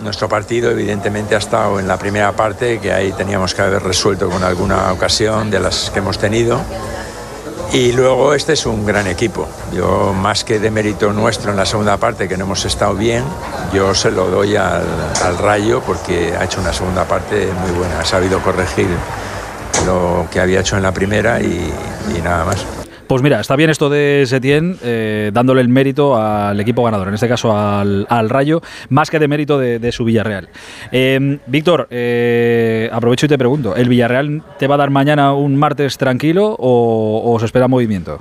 Nuestro 0.04 0.28
partido 0.28 0.70
evidentemente 0.70 1.34
ha 1.34 1.38
estado 1.38 1.80
en 1.80 1.88
la 1.88 1.98
primera 1.98 2.30
parte, 2.30 2.78
que 2.78 2.92
ahí 2.92 3.10
teníamos 3.10 3.56
que 3.56 3.62
haber 3.62 3.82
resuelto 3.82 4.30
con 4.30 4.44
alguna 4.44 4.92
ocasión 4.92 5.50
de 5.50 5.58
las 5.58 5.90
que 5.90 5.98
hemos 5.98 6.16
tenido 6.16 6.60
y 7.72 7.92
luego 7.92 8.34
este 8.34 8.54
es 8.54 8.66
un 8.66 8.86
gran 8.86 9.06
equipo. 9.06 9.46
Yo 9.72 10.12
más 10.12 10.44
que 10.44 10.58
de 10.58 10.70
mérito 10.70 11.12
nuestro 11.12 11.50
en 11.50 11.56
la 11.56 11.66
segunda 11.66 11.96
parte, 11.96 12.28
que 12.28 12.36
no 12.36 12.44
hemos 12.44 12.64
estado 12.64 12.94
bien, 12.94 13.24
yo 13.72 13.94
se 13.94 14.10
lo 14.10 14.28
doy 14.28 14.56
al, 14.56 15.38
Rayo 15.38 15.82
porque 15.82 16.34
ha 16.36 16.44
hecho 16.44 16.60
una 16.60 16.72
segunda 16.72 17.04
parte 17.04 17.48
muy 17.60 17.70
buena. 17.72 18.00
Ha 18.00 18.04
sabido 18.04 18.40
corregir 18.40 18.88
lo 19.86 20.26
que 20.30 20.40
había 20.40 20.60
hecho 20.60 20.76
en 20.76 20.82
la 20.82 20.92
primera 20.92 21.40
y 21.40 21.72
nada 22.22 22.44
más. 22.44 22.77
Pues 23.08 23.22
mira, 23.22 23.40
está 23.40 23.56
bien 23.56 23.70
esto 23.70 23.88
de 23.88 24.24
Setién, 24.26 24.76
eh, 24.82 25.30
dándole 25.32 25.62
el 25.62 25.68
mérito 25.70 26.14
al 26.14 26.60
equipo 26.60 26.84
ganador, 26.84 27.08
en 27.08 27.14
este 27.14 27.26
caso 27.26 27.56
al, 27.56 28.06
Rayo, 28.28 28.60
más 28.90 29.10
que 29.10 29.18
de 29.18 29.26
mérito 29.26 29.58
de, 29.58 29.92
su 29.92 30.04
Villarreal. 30.04 30.50
Em, 30.92 31.38
Víctor, 31.46 31.88
eh, 31.90 32.90
aprovecho 32.92 33.24
y 33.24 33.30
te 33.30 33.38
pregunto, 33.38 33.74
¿el 33.76 33.88
Villarreal 33.88 34.42
te 34.58 34.66
va 34.66 34.74
a 34.74 34.78
dar 34.78 34.90
mañana 34.90 35.32
un 35.32 35.56
martes 35.56 35.96
tranquilo 35.96 36.54
o, 36.58 37.32
o 37.32 37.38
se 37.38 37.46
espera 37.46 37.66
movimiento? 37.66 38.20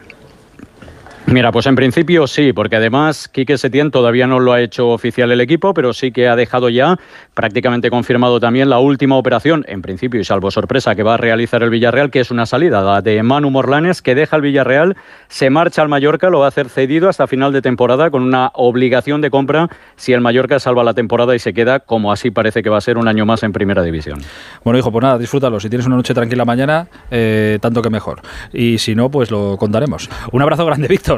Mira, 1.29 1.51
pues 1.51 1.65
en 1.65 1.75
principio 1.75 2.25
sí, 2.25 2.53
porque 2.53 2.77
además 2.77 3.27
Quique 3.27 3.57
Setién 3.57 3.91
todavía 3.91 4.27
no 4.27 4.39
lo 4.39 4.53
ha 4.53 4.61
hecho 4.61 4.87
oficial 4.87 5.29
el 5.29 5.41
equipo, 5.41 5.73
pero 5.73 5.91
sí 5.91 6.13
que 6.13 6.29
ha 6.29 6.37
dejado 6.37 6.69
ya 6.69 6.97
prácticamente 7.33 7.89
confirmado 7.89 8.39
también 8.39 8.69
la 8.69 8.79
última 8.79 9.17
operación, 9.17 9.65
en 9.67 9.81
principio 9.81 10.21
y 10.21 10.23
salvo 10.23 10.51
sorpresa, 10.51 10.95
que 10.95 11.03
va 11.03 11.15
a 11.15 11.17
realizar 11.17 11.63
el 11.63 11.69
Villarreal, 11.69 12.11
que 12.11 12.21
es 12.21 12.31
una 12.31 12.45
salida 12.45 12.81
la 12.81 13.01
de 13.01 13.21
Manu 13.23 13.49
Morlanes, 13.49 14.01
que 14.01 14.15
deja 14.15 14.37
el 14.37 14.41
Villarreal, 14.41 14.95
se 15.27 15.49
marcha 15.49 15.81
al 15.81 15.89
Mallorca, 15.89 16.29
lo 16.29 16.39
va 16.39 16.45
a 16.45 16.47
hacer 16.47 16.69
cedido 16.69 17.09
hasta 17.09 17.27
final 17.27 17.51
de 17.51 17.61
temporada 17.61 18.09
con 18.09 18.23
una 18.23 18.51
obligación 18.53 19.19
de 19.19 19.29
compra 19.29 19.67
si 19.97 20.13
el 20.13 20.21
Mallorca 20.21 20.59
salva 20.59 20.85
la 20.85 20.93
temporada 20.93 21.35
y 21.35 21.39
se 21.39 21.53
queda, 21.53 21.81
como 21.81 22.13
así 22.13 22.31
parece 22.31 22.63
que 22.63 22.69
va 22.69 22.77
a 22.77 22.81
ser, 22.81 22.97
un 22.97 23.09
año 23.09 23.25
más 23.25 23.43
en 23.43 23.51
primera 23.51 23.83
división. 23.83 24.19
Bueno, 24.63 24.79
hijo, 24.79 24.93
pues 24.93 25.03
nada, 25.03 25.17
disfrútalo. 25.17 25.59
Si 25.59 25.67
tienes 25.67 25.87
una 25.87 25.97
noche 25.97 26.13
tranquila 26.13 26.45
mañana, 26.45 26.87
eh, 27.11 27.59
tanto 27.59 27.81
que 27.81 27.89
mejor. 27.89 28.21
Y 28.53 28.77
si 28.77 28.95
no, 28.95 29.11
pues 29.11 29.29
lo 29.29 29.57
contaremos. 29.57 30.09
Un 30.31 30.41
abrazo 30.41 30.65
grande, 30.65 30.87
Víctor. 30.87 31.16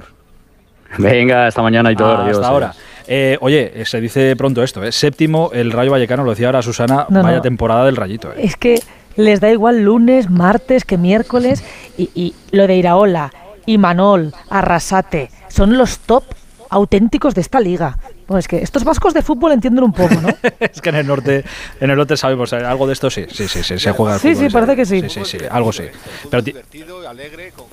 Venga, 0.98 1.48
hasta 1.48 1.62
mañana 1.62 1.92
y 1.92 1.96
todo. 1.96 2.18
hasta 2.18 2.48
ahora. 2.48 2.74
Eh, 3.08 3.38
oye, 3.42 3.72
eh, 3.74 3.86
se 3.86 4.00
dice 4.00 4.36
pronto 4.36 4.62
esto, 4.62 4.84
¿eh? 4.84 4.92
Séptimo, 4.92 5.50
el 5.54 5.72
Rayo 5.72 5.92
Vallecano, 5.92 6.24
lo 6.24 6.30
decía 6.32 6.48
ahora 6.48 6.62
Susana, 6.62 7.08
vaya 7.10 7.42
temporada 7.42 7.86
del 7.86 7.96
Rayito. 7.96 8.32
¿eh? 8.32 8.36
Es 8.44 8.56
que 8.56 8.80
les 9.16 9.40
da 9.40 9.50
igual 9.50 9.82
lunes, 9.82 10.30
martes 10.30 10.86
que 10.86 10.98
miércoles 10.98 11.64
y, 11.98 12.12
y 12.14 12.36
lo 12.52 12.68
de 12.68 12.76
Iraola, 12.76 13.32
Imanol, 13.66 14.34
Arrasate, 14.50 15.32
son 15.48 15.78
los 15.78 16.00
top 16.00 16.24
auténticos 16.70 17.34
de 17.34 17.42
esta 17.42 17.60
liga. 17.60 17.98
Bueno, 18.30 18.42
es 18.42 18.48
que 18.48 18.58
estos 18.58 18.84
vascos 18.84 19.16
de 19.16 19.24
fútbol 19.24 19.54
entienden 19.54 19.84
un 19.84 19.92
poco, 19.92 20.14
¿no? 20.22 20.30
es 20.60 20.80
que 20.82 20.90
en 20.90 20.96
el 20.98 21.08
norte, 21.08 21.44
en 21.80 21.90
el 21.90 21.98
norte 21.98 22.16
sabemos, 22.16 22.54
eh, 22.54 22.58
algo 22.58 22.86
de 22.86 22.94
esto 22.94 23.10
sí, 23.10 23.26
sí, 23.28 23.48
sí, 23.48 23.64
sí 23.64 23.80
se 23.80 23.92
juega 23.92 24.20
Sí, 24.20 24.36
sí, 24.36 24.50
parece 24.50 24.76
que 24.76 24.86
sí. 24.86 25.02
Sí, 25.02 25.10
sí, 25.10 25.22
sí, 25.26 25.38
algo 25.50 25.74
sí. 25.74 25.86
Pero 26.30 26.44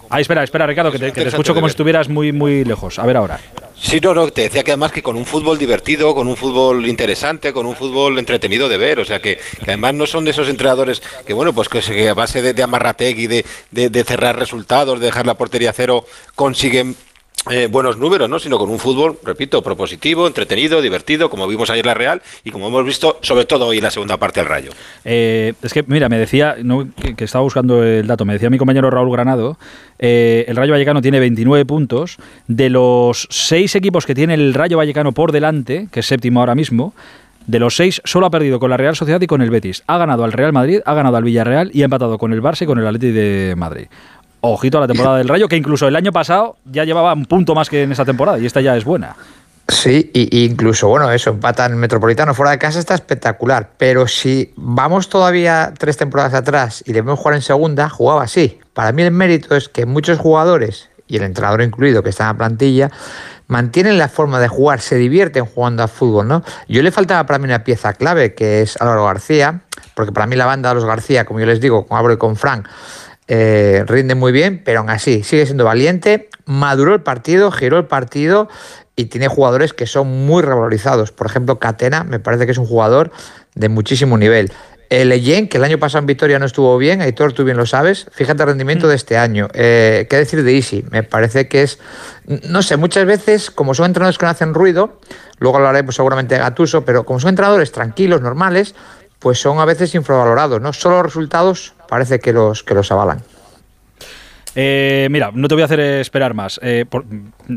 ah, 0.08 0.18
espera, 0.18 0.42
espera, 0.42 0.66
Ricardo, 0.66 0.90
que 0.90 0.98
te, 0.98 1.28
escucho 1.28 1.52
como 1.52 1.68
si 1.68 1.72
estuvieras 1.72 2.08
muy, 2.08 2.32
muy 2.32 2.64
lejos. 2.64 2.98
A 2.98 3.04
ver 3.04 3.18
ahora. 3.18 3.38
Sí, 3.78 4.00
no, 4.00 4.14
no, 4.14 4.30
te 4.30 4.42
decía 4.42 4.64
que 4.64 4.70
además 4.70 4.92
que 4.92 5.02
con 5.02 5.16
un 5.16 5.26
fútbol 5.26 5.58
divertido, 5.58 6.14
con 6.14 6.26
un 6.26 6.38
fútbol 6.38 6.86
interesante, 6.86 7.52
con 7.52 7.66
un 7.66 7.76
fútbol 7.76 8.18
entretenido 8.18 8.70
de 8.70 8.78
ver, 8.78 8.98
o 8.98 9.04
sea 9.04 9.20
que, 9.20 9.38
además 9.60 9.92
no 9.92 10.06
son 10.06 10.24
de 10.24 10.30
esos 10.30 10.48
entrenadores 10.48 11.02
que, 11.26 11.34
bueno, 11.34 11.52
pues 11.52 11.68
que, 11.68 12.08
a 12.08 12.14
base 12.14 12.40
de, 12.40 12.54
de 12.54 12.62
amarrategui, 12.62 13.26
de, 13.26 13.44
de, 13.72 13.90
de 13.90 14.04
cerrar 14.04 14.38
resultados, 14.38 15.00
de 15.00 15.06
dejar 15.06 15.26
la 15.26 15.34
portería 15.34 15.74
cero, 15.74 16.06
consiguen 16.34 16.96
eh, 17.50 17.68
buenos 17.70 17.96
números, 17.98 18.28
¿no? 18.28 18.38
sino 18.38 18.58
con 18.58 18.70
un 18.70 18.78
fútbol, 18.78 19.18
repito, 19.22 19.62
propositivo, 19.62 20.26
entretenido, 20.26 20.80
divertido, 20.80 21.30
como 21.30 21.46
vimos 21.46 21.70
ayer 21.70 21.86
la 21.86 21.94
Real 21.94 22.22
y 22.42 22.50
como 22.50 22.68
hemos 22.68 22.84
visto 22.84 23.18
sobre 23.22 23.44
todo 23.44 23.66
hoy 23.66 23.78
en 23.78 23.84
la 23.84 23.90
segunda 23.90 24.16
parte 24.16 24.40
del 24.40 24.48
Rayo. 24.48 24.70
Eh, 25.04 25.54
es 25.62 25.72
que, 25.72 25.84
mira, 25.86 26.08
me 26.08 26.18
decía, 26.18 26.56
que, 27.16 27.24
estaba 27.24 27.42
buscando 27.42 27.84
el 27.84 28.06
dato, 28.06 28.24
me 28.24 28.32
decía 28.32 28.50
mi 28.50 28.58
compañero 28.58 28.90
Raúl 28.90 29.12
Granado, 29.12 29.58
eh, 29.98 30.44
el 30.48 30.56
Rayo 30.56 30.72
Vallecano 30.72 31.00
tiene 31.00 31.20
29 31.20 31.64
puntos, 31.66 32.16
de 32.48 32.68
los 32.68 33.28
seis 33.30 33.74
equipos 33.76 34.06
que 34.06 34.14
tiene 34.14 34.34
el 34.34 34.52
Rayo 34.52 34.76
Vallecano 34.76 35.12
por 35.12 35.30
delante, 35.30 35.88
que 35.92 36.00
es 36.00 36.06
séptimo 36.06 36.40
ahora 36.40 36.54
mismo, 36.54 36.94
de 37.46 37.60
los 37.60 37.76
seis, 37.76 38.02
solo 38.04 38.26
ha 38.26 38.30
perdido 38.30 38.58
con 38.58 38.70
la 38.70 38.76
Real 38.76 38.96
Sociedad 38.96 39.20
y 39.20 39.28
con 39.28 39.40
el 39.40 39.50
Betis. 39.50 39.84
Ha 39.86 39.98
ganado 39.98 40.24
al 40.24 40.32
Real 40.32 40.52
Madrid, 40.52 40.80
ha 40.84 40.94
ganado 40.94 41.16
al 41.16 41.22
Villarreal 41.22 41.70
y 41.72 41.82
ha 41.82 41.84
empatado 41.84 42.18
con 42.18 42.32
el 42.32 42.42
Barça 42.42 42.62
y 42.62 42.66
con 42.66 42.78
el 42.80 42.86
Atleti 42.86 43.12
de 43.12 43.54
Madrid. 43.56 43.86
Ojito 44.40 44.78
a 44.78 44.82
la 44.82 44.86
temporada 44.86 45.18
del 45.18 45.28
Rayo, 45.28 45.48
que 45.48 45.56
incluso 45.56 45.88
el 45.88 45.96
año 45.96 46.12
pasado 46.12 46.56
ya 46.64 46.84
llevaba 46.84 47.12
un 47.12 47.26
punto 47.26 47.54
más 47.54 47.68
que 47.68 47.82
en 47.82 47.92
esta 47.92 48.04
temporada 48.04 48.38
y 48.38 48.46
esta 48.46 48.60
ya 48.60 48.76
es 48.76 48.84
buena. 48.84 49.16
Sí, 49.68 50.12
y, 50.14 50.44
incluso, 50.44 50.86
bueno, 50.86 51.10
eso, 51.10 51.30
empata 51.30 51.66
en 51.66 51.72
el 51.72 51.78
Metropolitano 51.78 52.34
fuera 52.34 52.52
de 52.52 52.58
casa 52.58 52.78
está 52.78 52.94
espectacular. 52.94 53.70
Pero 53.76 54.06
si 54.06 54.52
vamos 54.56 55.08
todavía 55.08 55.74
tres 55.76 55.96
temporadas 55.96 56.34
atrás 56.34 56.84
y 56.86 56.92
le 56.92 57.02
vemos 57.02 57.18
jugar 57.18 57.34
en 57.34 57.42
segunda, 57.42 57.88
jugaba 57.88 58.22
así. 58.22 58.60
Para 58.74 58.92
mí 58.92 59.02
el 59.02 59.10
mérito 59.10 59.56
es 59.56 59.68
que 59.68 59.84
muchos 59.84 60.18
jugadores, 60.18 60.88
y 61.08 61.16
el 61.16 61.24
entrenador 61.24 61.62
incluido 61.62 62.02
que 62.04 62.10
está 62.10 62.24
en 62.24 62.28
la 62.28 62.34
plantilla, 62.34 62.90
mantienen 63.48 63.98
la 63.98 64.08
forma 64.08 64.38
de 64.38 64.48
jugar, 64.48 64.80
se 64.80 64.96
divierten 64.96 65.46
jugando 65.46 65.82
a 65.82 65.88
fútbol, 65.88 66.28
¿no? 66.28 66.44
Yo 66.68 66.82
le 66.82 66.92
faltaba 66.92 67.26
para 67.26 67.38
mí 67.38 67.44
una 67.46 67.64
pieza 67.64 67.92
clave, 67.92 68.34
que 68.34 68.62
es 68.62 68.80
Álvaro 68.80 69.04
García, 69.04 69.62
porque 69.94 70.12
para 70.12 70.26
mí 70.26 70.36
la 70.36 70.46
banda 70.46 70.68
de 70.68 70.76
los 70.76 70.84
García, 70.84 71.24
como 71.24 71.40
yo 71.40 71.46
les 71.46 71.60
digo, 71.60 71.86
con 71.86 71.98
Álvaro 71.98 72.14
y 72.14 72.18
con 72.18 72.36
Frank, 72.36 72.68
eh, 73.28 73.84
rinde 73.86 74.14
muy 74.14 74.32
bien, 74.32 74.62
pero 74.64 74.80
aún 74.80 74.90
así 74.90 75.22
sigue 75.22 75.46
siendo 75.46 75.64
valiente, 75.64 76.28
maduró 76.44 76.94
el 76.94 77.02
partido, 77.02 77.50
giró 77.50 77.78
el 77.78 77.86
partido 77.86 78.48
y 78.94 79.06
tiene 79.06 79.28
jugadores 79.28 79.72
que 79.72 79.86
son 79.86 80.26
muy 80.26 80.42
revalorizados. 80.42 81.12
Por 81.12 81.26
ejemplo, 81.26 81.58
Catena 81.58 82.04
me 82.04 82.18
parece 82.18 82.46
que 82.46 82.52
es 82.52 82.58
un 82.58 82.66
jugador 82.66 83.10
de 83.54 83.68
muchísimo 83.68 84.16
nivel. 84.16 84.52
El 84.88 85.08
Leyen, 85.08 85.48
que 85.48 85.56
el 85.56 85.64
año 85.64 85.78
pasado 85.78 86.00
en 86.00 86.06
Victoria 86.06 86.38
no 86.38 86.46
estuvo 86.46 86.78
bien, 86.78 87.00
Aitor, 87.00 87.32
tú 87.32 87.42
bien 87.42 87.56
lo 87.56 87.66
sabes, 87.66 88.06
fíjate 88.12 88.44
el 88.44 88.50
rendimiento 88.50 88.86
mm. 88.86 88.90
de 88.90 88.94
este 88.94 89.16
año. 89.16 89.48
Eh, 89.52 90.06
¿Qué 90.08 90.16
decir 90.16 90.44
de 90.44 90.54
Easy? 90.54 90.84
Me 90.90 91.02
parece 91.02 91.48
que 91.48 91.62
es, 91.62 91.80
no 92.26 92.62
sé, 92.62 92.76
muchas 92.76 93.04
veces, 93.04 93.50
como 93.50 93.74
son 93.74 93.86
entrenadores 93.86 94.16
que 94.16 94.26
no 94.26 94.30
hacen 94.30 94.54
ruido, 94.54 95.00
luego 95.38 95.56
hablaremos 95.56 95.96
seguramente 95.96 96.36
de 96.36 96.40
Gatuso, 96.40 96.84
pero 96.84 97.04
como 97.04 97.18
son 97.18 97.30
entrenadores 97.30 97.72
tranquilos, 97.72 98.20
normales, 98.20 98.76
pues 99.26 99.40
son 99.40 99.58
a 99.58 99.64
veces 99.64 99.92
infravalorados, 99.96 100.60
¿no? 100.60 100.72
Solo 100.72 100.98
los 100.98 101.06
resultados 101.06 101.74
parece 101.88 102.20
que 102.20 102.32
los, 102.32 102.62
que 102.62 102.74
los 102.74 102.92
avalan. 102.92 103.24
Eh, 104.54 105.08
mira, 105.10 105.32
no 105.34 105.48
te 105.48 105.56
voy 105.56 105.62
a 105.62 105.64
hacer 105.64 105.80
esperar 105.80 106.32
más. 106.32 106.60
Eh, 106.62 106.84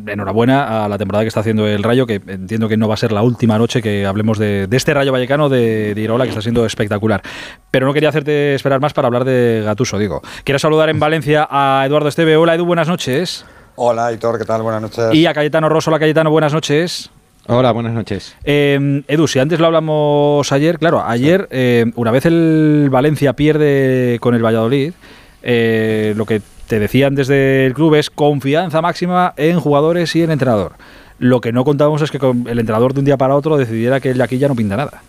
enhorabuena 0.07 0.83
a 0.83 0.89
la 0.89 0.97
temporada 0.97 1.23
que 1.23 1.27
está 1.27 1.41
haciendo 1.41 1.67
el 1.67 1.83
Rayo, 1.83 2.07
que 2.07 2.23
entiendo 2.25 2.67
que 2.69 2.75
no 2.75 2.87
va 2.87 2.95
a 2.95 2.97
ser 2.97 3.11
la 3.11 3.21
última 3.21 3.59
noche 3.59 3.83
que 3.83 4.07
hablemos 4.07 4.39
de, 4.39 4.67
este 4.71 4.95
Rayo 4.95 5.11
Vallecano 5.11 5.47
de, 5.47 5.93
de, 5.93 6.01
Irola, 6.01 6.23
que 6.23 6.31
está 6.31 6.41
siendo 6.41 6.65
espectacular. 6.65 7.21
Pero 7.69 7.85
no 7.85 7.93
quería 7.93 8.09
hacerte 8.09 8.55
esperar 8.55 8.81
más 8.81 8.93
para 8.93 9.05
hablar 9.05 9.23
de 9.23 9.61
Gatuso, 9.63 9.99
digo. 9.99 10.23
Quiero 10.43 10.57
saludar 10.57 10.89
en 10.89 10.99
Valencia 10.99 11.47
a 11.51 11.83
Eduardo 11.85 12.09
Esteve. 12.09 12.35
Hola, 12.35 12.55
Edu, 12.55 12.65
buenas 12.65 12.87
noches. 12.87 13.45
Hola, 13.75 14.11
Hitor, 14.11 14.39
¿qué 14.39 14.45
tal? 14.45 14.63
Buenas 14.63 14.81
noches. 14.81 15.13
Y 15.13 15.27
a 15.27 15.35
Cayetano 15.35 15.69
Rosso. 15.69 15.91
Hola, 15.91 15.99
Cayetano, 15.99 16.31
buenas 16.31 16.51
noches. 16.51 17.11
Hola, 17.51 17.71
buenas 17.71 17.93
noches. 17.93 18.35
Eh, 18.43 19.01
Edu, 19.07 19.27
si 19.27 19.39
antes 19.39 19.59
lo 19.59 19.65
hablamos 19.65 20.51
ayer, 20.51 20.77
claro, 20.77 21.03
ayer, 21.03 21.47
una 21.95 22.11
vez 22.11 22.27
el 22.27 22.89
Valencia 22.91 23.33
pierde 23.33 24.19
con 24.21 24.35
el 24.35 24.45
Valladolid, 24.45 24.93
lo 25.41 26.25
que 26.27 26.43
te 26.67 26.79
decían 26.79 27.15
desde 27.15 27.65
el 27.65 27.73
club 27.73 27.95
es 27.95 28.11
confianza 28.11 28.83
máxima 28.83 29.33
en 29.35 29.59
jugadores 29.59 30.15
y 30.15 30.21
en 30.21 30.29
entrenador. 30.29 30.73
Lo 31.17 31.41
que 31.41 31.51
no 31.51 31.65
contábamos 31.65 32.03
es 32.03 32.11
que 32.11 32.19
el 32.19 32.59
entrenador 32.59 32.93
de 32.93 32.99
un 32.99 33.05
día 33.05 33.17
para 33.17 33.35
otro 33.35 33.57
decidiera 33.57 33.99
que 33.99 34.11
el 34.11 34.21
aquí 34.21 34.37
ya 34.37 34.47
no 34.47 34.55
pinta 34.55 34.77
nada. 34.77 35.01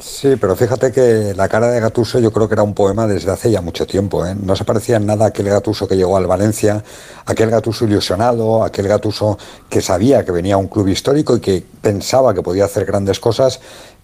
Sí, 0.00 0.36
pero 0.40 0.54
fíjate 0.54 0.92
que 0.92 1.34
la 1.34 1.48
cara 1.48 1.72
de 1.72 1.80
Gatuso 1.80 2.20
yo 2.20 2.32
creo 2.32 2.46
que 2.46 2.54
era 2.54 2.62
un 2.62 2.72
poema 2.72 3.08
desde 3.08 3.32
hace 3.32 3.50
ya 3.50 3.60
mucho 3.60 3.84
tiempo. 3.84 4.24
¿eh? 4.24 4.36
No 4.40 4.54
se 4.54 4.64
parecía 4.64 4.96
en 4.96 5.06
nada 5.06 5.24
a 5.24 5.28
aquel 5.28 5.48
Gatuso 5.48 5.88
que 5.88 5.96
llegó 5.96 6.16
al 6.16 6.28
Valencia, 6.28 6.84
aquel 7.26 7.50
Gatuso 7.50 7.84
ilusionado, 7.84 8.62
aquel 8.62 8.86
Gatuso 8.86 9.38
que 9.68 9.80
sabía 9.80 10.24
que 10.24 10.30
venía 10.30 10.54
a 10.54 10.58
un 10.58 10.68
club 10.68 10.86
histórico 10.86 11.36
y 11.36 11.40
que 11.40 11.64
pensaba 11.82 12.32
que 12.32 12.42
podía 12.42 12.66
hacer 12.66 12.84
grandes 12.84 13.18
cosas 13.18 13.58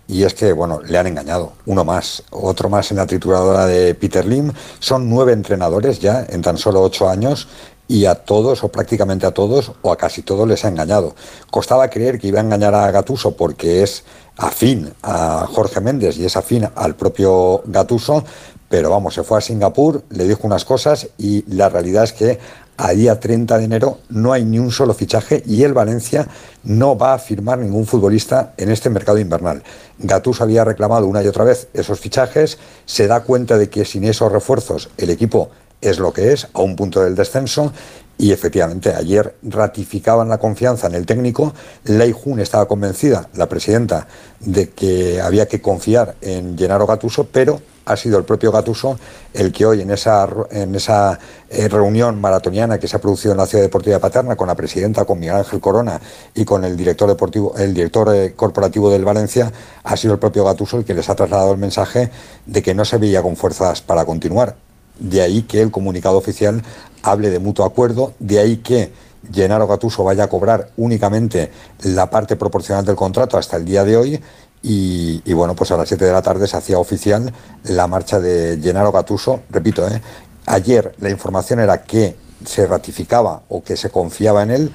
y 0.08 0.24
es 0.24 0.34
que, 0.34 0.52
bueno, 0.52 0.80
le 0.82 0.98
han 0.98 1.06
engañado. 1.06 1.52
Uno 1.66 1.84
más, 1.84 2.24
otro 2.30 2.68
más 2.68 2.90
en 2.90 2.96
la 2.98 3.06
trituradora 3.06 3.66
de 3.66 3.94
Peter 3.94 4.26
Lim. 4.26 4.52
Son 4.80 5.08
nueve 5.08 5.32
entrenadores 5.32 6.00
ya 6.00 6.26
en 6.28 6.42
tan 6.42 6.58
solo 6.58 6.82
ocho 6.82 7.08
años 7.08 7.48
y 7.86 8.06
a 8.06 8.14
todos, 8.14 8.64
o 8.64 8.68
prácticamente 8.68 9.26
a 9.26 9.32
todos, 9.32 9.72
o 9.82 9.92
a 9.92 9.96
casi 9.96 10.22
todos 10.22 10.48
les 10.48 10.64
ha 10.64 10.68
engañado. 10.68 11.14
Costaba 11.50 11.88
creer 11.88 12.18
que 12.18 12.28
iba 12.28 12.40
a 12.40 12.42
engañar 12.42 12.74
a 12.74 12.90
Gatuso 12.90 13.36
porque 13.36 13.82
es 13.82 14.04
afín 14.36 14.92
a 15.02 15.46
Jorge 15.46 15.80
Méndez 15.80 16.16
y 16.18 16.24
es 16.24 16.36
afín 16.36 16.68
al 16.74 16.94
propio 16.96 17.62
Gatuso, 17.66 18.24
pero 18.68 18.90
vamos, 18.90 19.14
se 19.14 19.22
fue 19.22 19.38
a 19.38 19.40
Singapur, 19.40 20.02
le 20.10 20.26
dijo 20.26 20.40
unas 20.44 20.64
cosas 20.64 21.08
y 21.18 21.44
la 21.54 21.68
realidad 21.68 22.04
es 22.04 22.12
que 22.12 22.38
a 22.76 22.90
día 22.90 23.20
30 23.20 23.58
de 23.58 23.64
enero 23.64 23.98
no 24.08 24.32
hay 24.32 24.44
ni 24.44 24.58
un 24.58 24.72
solo 24.72 24.94
fichaje 24.94 25.42
y 25.46 25.62
el 25.62 25.74
Valencia 25.74 26.26
no 26.64 26.98
va 26.98 27.14
a 27.14 27.18
firmar 27.18 27.58
ningún 27.58 27.86
futbolista 27.86 28.52
en 28.56 28.70
este 28.70 28.90
mercado 28.90 29.18
invernal. 29.18 29.62
Gatús 29.98 30.40
había 30.40 30.64
reclamado 30.64 31.06
una 31.06 31.22
y 31.22 31.28
otra 31.28 31.44
vez 31.44 31.68
esos 31.72 32.00
fichajes, 32.00 32.58
se 32.84 33.06
da 33.06 33.20
cuenta 33.20 33.58
de 33.58 33.68
que 33.68 33.84
sin 33.84 34.04
esos 34.04 34.32
refuerzos 34.32 34.90
el 34.96 35.10
equipo 35.10 35.50
es 35.80 35.98
lo 35.98 36.12
que 36.12 36.32
es, 36.32 36.48
a 36.54 36.62
un 36.62 36.76
punto 36.76 37.00
del 37.02 37.14
descenso, 37.14 37.72
y 38.18 38.32
efectivamente 38.32 38.94
ayer 38.94 39.34
ratificaban 39.42 40.28
la 40.28 40.38
confianza 40.38 40.86
en 40.86 40.94
el 40.94 41.06
técnico. 41.06 41.52
Lei 41.84 42.12
Jun 42.12 42.40
estaba 42.40 42.66
convencida, 42.66 43.28
la 43.34 43.48
presidenta, 43.48 44.06
de 44.40 44.70
que 44.70 45.20
había 45.20 45.46
que 45.46 45.60
confiar 45.60 46.14
en 46.20 46.56
Gennaro 46.56 46.86
Gatuso, 46.86 47.26
pero 47.30 47.60
ha 47.86 47.96
sido 47.96 48.18
el 48.18 48.24
propio 48.24 48.50
Gatuso 48.50 48.98
el 49.32 49.52
que 49.52 49.66
hoy 49.66 49.82
en 49.82 49.90
esa, 49.90 50.28
en 50.50 50.74
esa 50.74 51.18
eh, 51.50 51.68
reunión 51.68 52.20
maratoniana 52.20 52.78
que 52.78 52.88
se 52.88 52.96
ha 52.96 53.00
producido 53.00 53.32
en 53.32 53.38
la 53.38 53.46
Ciudad 53.46 53.64
Deportiva 53.64 53.98
Paterna 53.98 54.36
con 54.36 54.48
la 54.48 54.54
presidenta, 54.54 55.04
con 55.04 55.18
Miguel 55.18 55.36
Ángel 55.36 55.60
Corona 55.60 56.00
y 56.34 56.44
con 56.44 56.64
el 56.64 56.76
director 56.76 57.08
deportivo, 57.08 57.54
el 57.56 57.74
director 57.74 58.14
eh, 58.14 58.32
corporativo 58.34 58.90
del 58.90 59.04
Valencia, 59.04 59.52
ha 59.82 59.96
sido 59.96 60.14
el 60.14 60.20
propio 60.20 60.44
Gatuso 60.44 60.78
el 60.78 60.84
que 60.84 60.94
les 60.94 61.08
ha 61.08 61.14
trasladado 61.14 61.52
el 61.52 61.58
mensaje 61.58 62.10
de 62.46 62.62
que 62.62 62.74
no 62.74 62.84
se 62.84 62.98
veía 62.98 63.22
con 63.22 63.36
fuerzas 63.36 63.82
para 63.82 64.04
continuar. 64.04 64.56
De 64.98 65.22
ahí 65.22 65.42
que 65.42 65.60
el 65.60 65.70
comunicado 65.70 66.16
oficial 66.16 66.62
hable 67.02 67.30
de 67.30 67.38
mutuo 67.38 67.64
acuerdo, 67.64 68.14
de 68.18 68.38
ahí 68.38 68.56
que 68.58 68.92
Gennaro 69.32 69.66
Gatuso 69.66 70.04
vaya 70.04 70.24
a 70.24 70.28
cobrar 70.28 70.70
únicamente 70.76 71.50
la 71.82 72.10
parte 72.10 72.36
proporcional 72.36 72.84
del 72.84 72.96
contrato 72.96 73.38
hasta 73.38 73.56
el 73.56 73.64
día 73.64 73.84
de 73.84 73.96
hoy 73.96 74.20
y, 74.66 75.32
bueno, 75.34 75.54
pues 75.54 75.70
a 75.72 75.76
las 75.76 75.88
7 75.88 76.06
de 76.06 76.12
la 76.12 76.22
tarde 76.22 76.46
se 76.46 76.56
hacía 76.56 76.78
oficial 76.78 77.30
la 77.64 77.86
marcha 77.86 78.18
de 78.18 78.58
Gennaro 78.62 78.92
Gatuso. 78.92 79.40
Repito, 79.50 79.86
¿eh? 79.86 80.00
ayer 80.46 80.94
la 81.00 81.10
información 81.10 81.60
era 81.60 81.82
que 81.82 82.16
se 82.46 82.66
ratificaba 82.66 83.42
o 83.50 83.62
que 83.62 83.76
se 83.76 83.90
confiaba 83.90 84.42
en 84.42 84.50
él, 84.50 84.72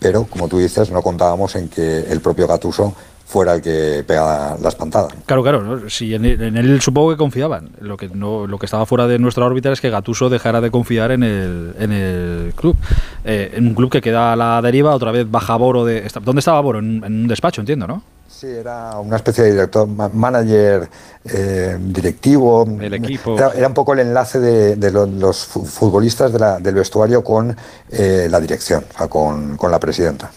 pero 0.00 0.24
como 0.24 0.48
tú 0.48 0.58
dices, 0.58 0.90
no 0.90 1.02
contábamos 1.02 1.54
en 1.54 1.68
que 1.68 2.00
el 2.00 2.20
propio 2.20 2.48
Gatuso 2.48 2.94
fuera 3.28 3.54
el 3.54 3.62
que 3.62 4.02
pega 4.06 4.56
las 4.60 4.74
pantadas. 4.74 5.12
Claro, 5.26 5.42
claro, 5.42 5.90
si 5.90 6.14
en, 6.14 6.24
él 6.24 6.80
supongo 6.80 7.10
que 7.10 7.18
confiaban. 7.18 7.70
Lo 7.80 7.98
que 7.98 8.08
no, 8.08 8.46
lo 8.46 8.58
que 8.58 8.64
estaba 8.64 8.86
fuera 8.86 9.06
de 9.06 9.18
nuestra 9.18 9.44
órbita 9.44 9.70
es 9.70 9.82
que 9.82 9.90
Gatuso 9.90 10.30
dejara 10.30 10.62
de 10.62 10.70
confiar 10.70 11.12
en 11.12 11.22
el, 11.22 11.74
en 11.78 11.92
el 11.92 12.54
club. 12.54 12.76
Eh, 13.24 13.52
en 13.54 13.66
un 13.66 13.74
club 13.74 13.90
que 13.90 14.00
queda 14.00 14.32
a 14.32 14.36
la 14.36 14.62
deriva, 14.62 14.94
otra 14.94 15.12
vez 15.12 15.30
baja 15.30 15.56
Boro 15.56 15.84
de. 15.84 16.08
¿Dónde 16.22 16.40
estaba 16.40 16.60
Boro? 16.60 16.78
en 16.78 17.04
un 17.04 17.28
despacho, 17.28 17.60
entiendo, 17.60 17.86
¿no? 17.86 18.02
Sí, 18.38 18.46
era 18.46 18.98
una 19.00 19.16
especie 19.16 19.42
de 19.42 19.50
director, 19.50 19.88
manager, 19.88 20.88
eh, 21.24 21.76
directivo. 21.80 22.66
El 22.80 22.94
equipo. 22.94 23.36
Era, 23.36 23.66
un 23.66 23.74
poco 23.74 23.94
el 23.94 23.98
enlace 23.98 24.38
de, 24.38 24.90
los, 24.90 25.44
futbolistas 25.44 26.32
del 26.62 26.74
vestuario 26.74 27.24
con 27.24 27.56
eh, 27.90 28.28
la 28.30 28.38
dirección, 28.38 28.84
con, 29.08 29.56
con 29.56 29.70
la 29.70 29.80
presidenta. 29.80 30.30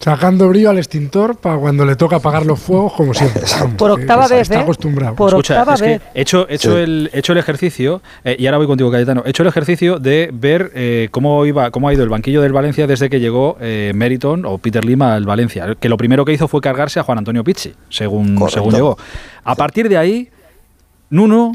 Sacando 0.00 0.48
brillo 0.48 0.70
al 0.70 0.78
extintor 0.78 1.36
para 1.36 1.58
cuando 1.58 1.84
le 1.84 1.96
toca 1.96 2.16
apagar 2.16 2.46
los 2.46 2.60
fuegos, 2.60 2.92
como 2.92 3.12
siempre. 3.14 3.42
Por 3.76 3.90
octava 3.90 4.28
vez, 4.28 4.42
Está 4.42 4.60
¿eh? 4.60 4.62
acostumbrado. 4.62 5.16
Por 5.16 5.34
octava 5.34 5.74
vez. 5.76 6.00
he 6.14 6.20
hecho, 6.20 6.46
hecho, 6.48 6.78
el, 6.78 7.10
hecho 7.12 7.32
el 7.32 7.38
ejercicio, 7.38 8.00
eh, 8.24 8.36
y 8.38 8.46
ahora 8.46 8.58
voy 8.58 8.68
contigo, 8.68 8.92
Cayetano, 8.92 9.22
he 9.26 9.30
hecho 9.30 9.42
el 9.42 9.48
ejercicio 9.48 9.98
de 9.98 10.30
ver 10.32 10.70
eh, 10.74 11.08
cómo, 11.10 11.44
iba, 11.46 11.72
cómo 11.72 11.88
ha 11.88 11.92
ido 11.92 12.04
el 12.04 12.10
banquillo 12.10 12.42
del 12.42 12.52
Valencia 12.52 12.86
desde 12.86 13.10
que 13.10 13.18
llegó 13.18 13.56
Meriton 13.58 14.46
o 14.46 14.58
Peter 14.58 14.84
Lima 14.84 15.14
al 15.14 15.24
Valencia. 15.24 15.74
Que 15.80 15.88
lo 15.88 15.96
primero 15.96 16.24
que 16.24 16.32
hizo 16.32 16.46
fue 16.46 16.60
cargarse 16.60 17.00
a 17.00 17.02
Juan 17.02 17.18
Antonio 17.18 17.42
Pizzi, 17.42 17.74
según, 17.88 18.38
según 18.50 18.74
llegó. 18.74 18.96
A 19.42 19.56
partir 19.56 19.88
de 19.88 19.96
ahí, 19.96 20.28
Nuno, 21.10 21.54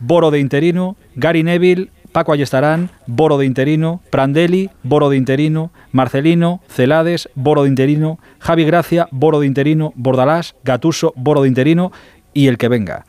Boro 0.00 0.30
de 0.30 0.40
interino, 0.40 0.96
Gary 1.14 1.42
Neville, 1.42 1.90
Paco 2.12 2.32
Ayestarán, 2.32 2.90
Boro 3.06 3.38
de 3.38 3.46
interino, 3.46 4.00
Prandelli, 4.10 4.70
Boro 4.82 5.10
de 5.10 5.16
interino, 5.16 5.70
Marcelino, 5.92 6.60
Celades, 6.68 7.28
Boro 7.34 7.62
de 7.62 7.68
interino, 7.68 8.18
Javi 8.38 8.64
Gracia, 8.64 9.08
Boro 9.10 9.40
de 9.40 9.46
interino, 9.46 9.92
Bordalás, 9.96 10.54
Gatuso, 10.64 11.12
Boro 11.16 11.42
de 11.42 11.48
interino 11.48 11.92
y 12.34 12.48
el 12.48 12.58
que 12.58 12.68
venga. 12.68 13.04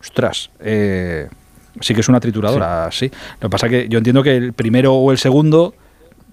Ostras, 0.00 0.50
eh, 0.60 1.28
sí 1.80 1.94
que 1.94 2.00
es 2.00 2.08
una 2.08 2.20
trituradora, 2.20 2.88
sí. 2.92 3.10
Lo 3.40 3.48
que 3.48 3.50
pasa 3.50 3.66
es 3.66 3.70
que 3.70 3.88
yo 3.88 3.98
entiendo 3.98 4.22
que 4.22 4.36
el 4.36 4.52
primero 4.52 4.94
o 4.94 5.10
el 5.12 5.18
segundo 5.18 5.74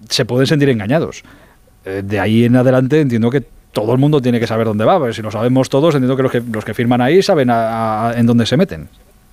se 0.08 0.24
pueden 0.24 0.46
sentir 0.46 0.68
engañados. 0.68 1.22
Eh, 1.84 2.02
de 2.04 2.20
ahí 2.20 2.44
en 2.44 2.56
adelante 2.56 3.00
entiendo 3.00 3.30
que 3.30 3.42
todo 3.72 3.92
el 3.92 3.98
mundo 3.98 4.20
tiene 4.20 4.38
que 4.38 4.46
saber 4.46 4.66
dónde 4.66 4.84
va, 4.84 5.12
si 5.12 5.22
lo 5.22 5.30
sabemos 5.30 5.70
todos, 5.70 5.94
entiendo 5.94 6.16
que 6.16 6.22
los 6.22 6.32
que, 6.32 6.42
los 6.52 6.64
que 6.64 6.74
firman 6.74 7.00
ahí 7.00 7.22
saben 7.22 7.48
en 7.50 8.26
dónde 8.26 8.44
se 8.44 8.56
meten. 8.56 8.88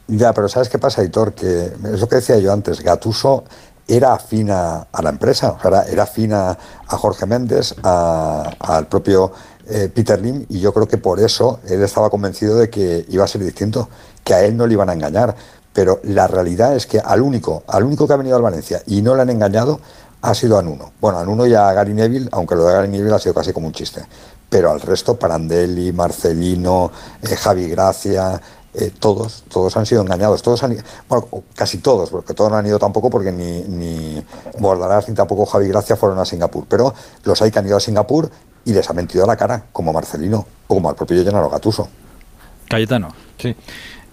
Ya, 0.10 0.34
pero 0.34 0.50
¿sabes 0.50 0.70
qué 0.70 0.80
pasa, 0.80 1.04
Hitor? 1.04 1.34
Que 1.34 1.66
es 1.66 2.01
lo 2.01 2.10
que 2.10 2.16
decía 2.16 2.38
yo 2.39 2.51
antes, 2.51 2.82
Gatuso 2.82 3.44
era 3.88 4.13
afín 4.13 4.50
a, 4.51 4.88
la 5.01 5.10
empresa, 5.10 5.51
o 5.51 5.62
sea, 5.62 5.84
era 5.84 6.04
afín 6.04 6.34
a, 6.34 6.58
Jorge 6.88 7.25
Méndez, 7.25 7.75
al 7.84 8.88
propio 8.88 9.32
eh, 9.68 9.89
Peter 9.94 10.20
Lim, 10.20 10.46
y 10.50 10.60
yo 10.60 10.74
creo 10.74 10.88
que 10.88 10.98
por 10.98 11.20
eso 11.20 11.60
él 11.68 11.84
estaba 11.84 12.10
convencido 12.10 12.58
de 12.58 12.70
que 12.70 13.06
iba 13.10 13.24
a 13.24 13.28
ser 13.28 13.44
distinto, 13.44 13.89
que 14.24 14.34
a 14.34 14.44
él 14.44 14.58
no 14.58 14.66
le 14.66 14.74
iban 14.74 14.89
a 14.89 14.94
engañar. 14.94 15.36
Pero 15.74 16.00
la 16.04 16.28
realidad 16.28 16.75
es 16.75 16.88
que 16.88 17.00
al 17.00 17.22
único, 17.22 17.63
al 17.68 17.84
único 17.84 18.08
que 18.08 18.13
ha 18.13 18.18
venido 18.18 18.36
al 18.36 18.42
Valencia 18.42 18.82
y 18.88 19.01
no 19.04 19.16
le 19.16 19.22
han 19.22 19.30
engañado 19.30 19.80
ha 20.22 20.34
sido 20.34 20.58
Anuno. 20.58 20.92
Bueno, 21.00 21.20
Anuno 21.20 21.46
y 21.46 21.54
a 21.54 21.72
Gary 21.72 21.94
Neville, 21.94 22.28
aunque 22.32 22.56
lo 22.56 22.66
de 22.66 22.74
Gary 22.74 22.88
Neville 22.89 23.16
ha 23.16 23.20
sido 23.20 23.34
casi 23.34 23.54
como 23.54 23.68
un 23.68 23.74
chiste. 23.74 24.04
Pero 24.50 24.72
al 24.72 24.82
resto, 24.82 25.18
Parandelli, 25.18 25.94
Marcelino, 25.94 26.92
eh, 27.22 27.36
Javi 27.36 27.70
Gracia, 27.70 28.42
eh, 28.74 28.92
todos, 28.98 29.44
todos 29.50 29.76
han 29.78 29.86
sido 29.86 30.02
engañados. 30.02 30.42
Todos 30.42 30.64
han, 30.64 30.78
bueno, 31.08 31.28
casi 31.56 31.80
todos, 31.80 32.10
porque 32.10 32.34
todos 32.34 32.52
no 32.52 32.58
han 32.58 32.66
ido 32.66 32.80
tampoco, 32.80 33.10
porque 33.10 33.32
ni, 33.32 33.62
ni 33.62 34.24
Bordalás 34.60 35.10
ni 35.10 35.16
tampoco 35.16 35.46
Javi 35.46 35.68
Gracia 35.68 35.96
fueron 35.96 36.20
a 36.20 36.26
Singapur. 36.26 36.66
Pero 36.70 36.94
los 37.24 37.42
hay 37.42 37.52
que 37.52 37.60
han 37.60 37.68
ido 37.68 37.78
a 37.78 37.80
Singapur 37.80 38.30
y 38.66 38.74
les 38.74 38.90
ha 38.90 38.94
mentido 38.94 39.24
a 39.24 39.28
la 39.28 39.38
cara, 39.38 39.66
como 39.72 39.94
Marcelino 39.94 40.46
o 40.68 40.76
como 40.76 40.90
al 40.90 40.96
propio 40.96 41.24
Gennaro 41.24 41.50
Gatuso. 41.50 41.88
Cayetano. 42.70 43.14
Sí. 43.38 43.56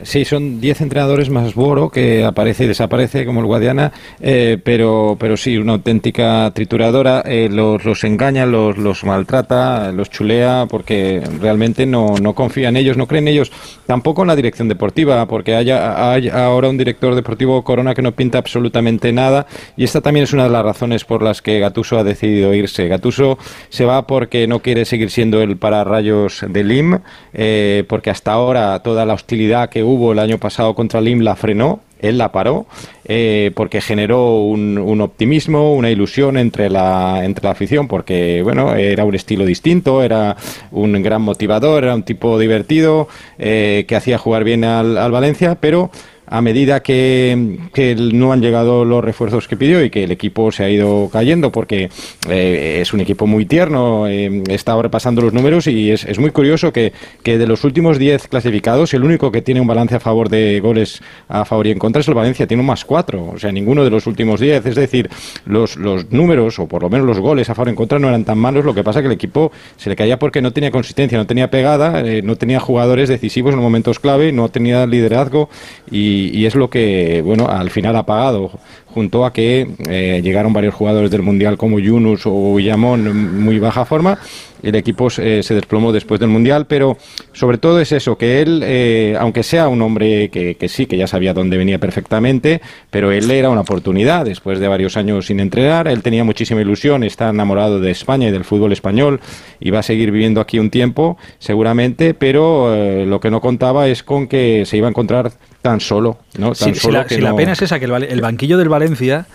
Sí, 0.03 0.27
son 0.27 0.61
10 0.61 0.83
entrenadores 0.83 1.31
más 1.31 1.55
Boro 1.55 1.89
que 1.89 2.23
aparece 2.23 2.65
y 2.65 2.67
desaparece 2.67 3.25
como 3.25 3.41
el 3.41 3.47
Guadiana, 3.47 3.93
eh, 4.21 4.59
pero, 4.63 5.17
pero 5.19 5.39
sí, 5.39 5.57
una 5.57 5.73
auténtica 5.73 6.51
trituradora. 6.55 7.23
Eh, 7.25 7.49
los, 7.51 7.83
los 7.85 8.05
engaña, 8.05 8.45
los, 8.45 8.77
los 8.77 9.05
maltrata, 9.05 9.93
los 9.93 10.11
chulea 10.11 10.67
porque 10.69 11.23
realmente 11.41 11.87
no, 11.87 12.15
no 12.21 12.35
confía 12.35 12.69
en 12.69 12.77
ellos, 12.77 12.99
no 12.99 13.07
cree 13.07 13.21
en 13.21 13.29
ellos. 13.29 13.51
Tampoco 13.87 14.23
en 14.23 14.29
la 14.29 14.37
dirección 14.37 14.69
deportiva, 14.69 15.27
porque 15.27 15.55
haya, 15.55 16.13
hay 16.13 16.29
ahora 16.29 16.69
un 16.69 16.77
director 16.77 17.15
deportivo 17.15 17.65
Corona 17.65 17.95
que 17.95 18.03
no 18.03 18.13
pinta 18.13 18.39
absolutamente 18.39 19.13
nada 19.13 19.47
y 19.77 19.85
esta 19.85 20.03
también 20.03 20.25
es 20.25 20.33
una 20.35 20.45
de 20.45 20.51
las 20.51 20.65
razones 20.65 21.05
por 21.05 21.23
las 21.23 21.41
que 21.41 21.59
Gatuso 21.59 21.99
ha 21.99 22.05
decidido 22.05 22.53
irse. 22.53 22.89
Gatuso 22.89 23.39
se 23.71 23.87
va 23.87 24.07
porque 24.07 24.47
no 24.47 24.61
quiere 24.61 24.85
seguir 24.85 25.11
siendo 25.11 25.41
el 25.41 25.57
pararrayos 25.57 26.45
de 26.47 26.65
Lim, 26.65 26.99
eh, 27.33 27.85
porque 27.89 28.11
hasta 28.11 28.33
ahora 28.33 28.79
toda 28.83 29.07
la 29.07 29.15
hostilidad 29.15 29.71
que 29.71 29.86
hubo 29.87 30.13
el 30.13 30.19
año 30.19 30.39
pasado 30.39 30.75
contra 30.75 31.01
Lim 31.01 31.21
la 31.21 31.37
frenó, 31.37 31.81
él 32.01 32.19
la 32.19 32.31
paró 32.31 32.67
eh, 33.07 33.53
porque 33.55 33.81
generó 33.81 34.41
un, 34.41 34.79
un, 34.79 35.01
optimismo, 35.01 35.75
una 35.75 35.91
ilusión 35.91 36.37
entre 36.37 36.69
la, 36.69 37.25
entre 37.25 37.45
la 37.45 37.53
afición, 37.53 37.89
porque 37.89 38.43
bueno, 38.43 38.75
era 38.75 39.05
un 39.05 39.15
estilo 39.15 39.45
distinto, 39.45 40.03
era 40.03 40.37
un 40.73 41.01
gran 41.03 41.23
motivador, 41.23 41.85
era 41.85 41.95
un 41.95 42.03
tipo 42.03 42.39
divertido, 42.39 43.09
eh, 43.39 43.85
que 43.89 43.97
hacía 43.97 44.19
jugar 44.19 44.45
bien 44.45 44.65
al, 44.65 44.99
al 44.99 45.11
Valencia, 45.11 45.57
pero 45.61 45.91
a 46.27 46.41
medida 46.41 46.81
que, 46.81 47.57
no 47.97 48.33
han 48.33 48.41
llegado 48.41 48.85
los 48.85 49.05
refuerzos 49.05 49.49
que 49.49 49.57
pidió 49.57 49.85
y 49.85 49.91
que 49.91 50.05
el 50.05 50.11
equipo 50.11 50.51
se 50.51 50.65
ha 50.65 50.71
ido 50.71 51.09
cayendo 51.13 51.53
porque 51.53 51.91
eh, 52.29 52.79
es 52.81 52.93
un 52.93 53.01
equipo 53.01 53.27
muy 53.27 53.47
tierno, 53.47 54.07
eh, 54.09 54.43
está 54.49 54.73
ahora 54.73 54.91
pasando 54.91 55.23
los 55.23 55.33
números 55.33 55.67
y 55.67 55.91
es, 55.91 56.19
muy 56.19 56.31
curioso 56.31 56.73
que, 56.73 56.93
de 57.25 57.47
los 57.47 57.65
últimos 57.65 57.99
10 57.99 58.29
clasificados 58.29 58.95
el 58.95 59.05
único 59.05 59.31
que 59.31 59.43
tiene 59.43 59.61
un 59.61 59.67
balance 59.67 59.95
a 59.95 60.01
favor 60.01 60.29
de 60.29 60.61
goles 60.61 61.01
a 61.29 61.45
favor 61.45 61.67
y 61.67 61.71
en 61.71 61.79
contra 61.79 62.01
es 62.01 62.09
el 62.09 62.15
Valencia, 62.15 62.47
tiene 62.47 62.61
un 62.61 62.67
más 62.67 62.85
4, 62.85 63.33
o 63.35 63.39
sea, 63.39 63.53
ninguno 63.53 63.85
de 63.85 63.91
los 63.91 64.07
últimos 64.07 64.41
10, 64.41 64.67
es 64.67 64.75
decir, 64.75 65.11
los, 65.45 65.77
los 65.77 66.11
números 66.11 66.59
o 66.59 66.67
por 66.67 66.83
lo 66.83 66.89
menos 66.89 67.07
los 67.07 67.21
goles 67.21 67.51
a 67.51 67.55
favor 67.55 67.69
y 67.69 67.71
en 67.71 67.77
contra 67.77 67.99
no 67.99 68.09
eran 68.09 68.25
tan 68.25 68.39
malos, 68.39 68.65
lo 68.65 68.75
que 68.75 68.83
pasa 68.83 69.01
que 69.01 69.07
el 69.07 69.13
equipo 69.13 69.53
se 69.77 69.91
le 69.91 69.97
caía 69.97 70.19
porque 70.19 70.41
no 70.41 70.53
tenía 70.53 70.71
consistencia, 70.71 71.19
no 71.19 71.27
tenía 71.27 71.51
pegada, 71.51 72.01
eh, 72.01 72.23
no 72.23 72.37
tenía 72.37 72.61
jugadores 72.61 73.09
decisivos 73.09 73.55
en 73.55 73.61
momentos 73.61 74.01
clave, 74.01 74.33
no 74.33 74.49
tenía 74.49 74.87
liderazgo 74.87 75.49
y 75.91 76.16
y, 76.17 76.47
es 76.47 76.55
lo 76.55 76.71
que, 76.71 77.23
bueno, 77.23 77.49
al 77.49 77.71
final 77.71 77.97
ha 77.97 78.07
pagado, 78.07 78.51
junto 78.87 79.25
a 79.25 79.33
que 79.33 79.67
eh, 79.89 80.21
llegaron 80.23 80.53
varios 80.53 80.75
jugadores 80.75 81.11
del 81.11 81.23
Mundial 81.23 81.57
como 81.57 81.79
Yunus 81.79 82.23
o 82.25 82.55
Villamón 82.55 83.07
en 83.07 83.43
muy 83.43 83.59
baja 83.59 83.85
forma. 83.85 84.19
El 84.63 84.75
equipo 84.75 85.09
eh, 85.19 85.43
se 85.43 85.55
desplomó 85.55 85.93
después 85.93 86.21
del 86.21 86.29
Mundial, 86.29 86.67
pero 86.67 86.97
sobre 87.33 87.59
todo 87.59 87.81
es 87.81 87.93
eso, 87.93 88.17
que 88.17 88.41
él, 88.41 88.63
eh, 88.65 89.17
aunque 89.19 89.43
sea 89.43 89.69
un 89.69 89.83
hombre 89.83 90.31
que, 90.31 90.57
que, 90.57 90.69
sí, 90.69 90.87
que 90.87 90.97
ya 90.97 91.07
sabía 91.07 91.35
dónde 91.35 91.57
venía 91.57 91.79
perfectamente, 91.79 92.61
pero 92.91 93.13
él 93.13 93.31
era 93.31 93.51
una 93.51 93.63
oportunidad 93.63 94.25
después 94.25 94.59
de 94.59 94.69
varios 94.69 94.97
años 94.97 95.27
sin 95.27 95.41
entrenar, 95.41 95.89
él 95.89 96.03
tenía 96.03 96.25
muchísima 96.25 96.61
ilusión, 96.61 97.05
está 97.05 97.29
enamorado 97.29 97.81
de 97.81 97.91
España 97.91 98.29
y 98.29 98.33
del 98.33 98.45
fútbol 98.45 98.73
español 98.73 99.21
y 99.61 99.71
va 99.71 99.81
a 99.81 99.83
seguir 99.83 100.11
viviendo 100.11 100.41
aquí 100.41 100.59
un 100.59 100.71
tiempo, 100.71 101.19
seguramente, 101.39 102.15
pero 102.15 102.75
eh, 102.75 103.07
lo 103.07 103.21
que 103.21 103.31
no 103.31 103.41
contaba 103.41 103.89
es 103.89 104.03
con 104.03 104.27
que 104.29 104.65
se 104.67 104.77
iba 104.77 104.87
a 104.87 104.91
encontrar 104.91 105.33
tan 105.63 105.81
solo. 105.81 106.19
¿no? 106.39 106.53
Tan 106.53 106.75
si, 106.75 106.81
solo 106.81 106.93
si, 106.93 106.99
la, 106.99 107.07
que 107.07 107.15
si 107.17 107.21
no... 107.21 107.31
la 107.31 107.37
pena 107.37 107.53
es 107.53 107.63
esa, 107.63 107.79
que 107.79 107.87
el, 107.87 108.03
el 108.05 108.21
banquillo 108.21 108.59
del 108.59 108.69
Valencia 108.69 109.27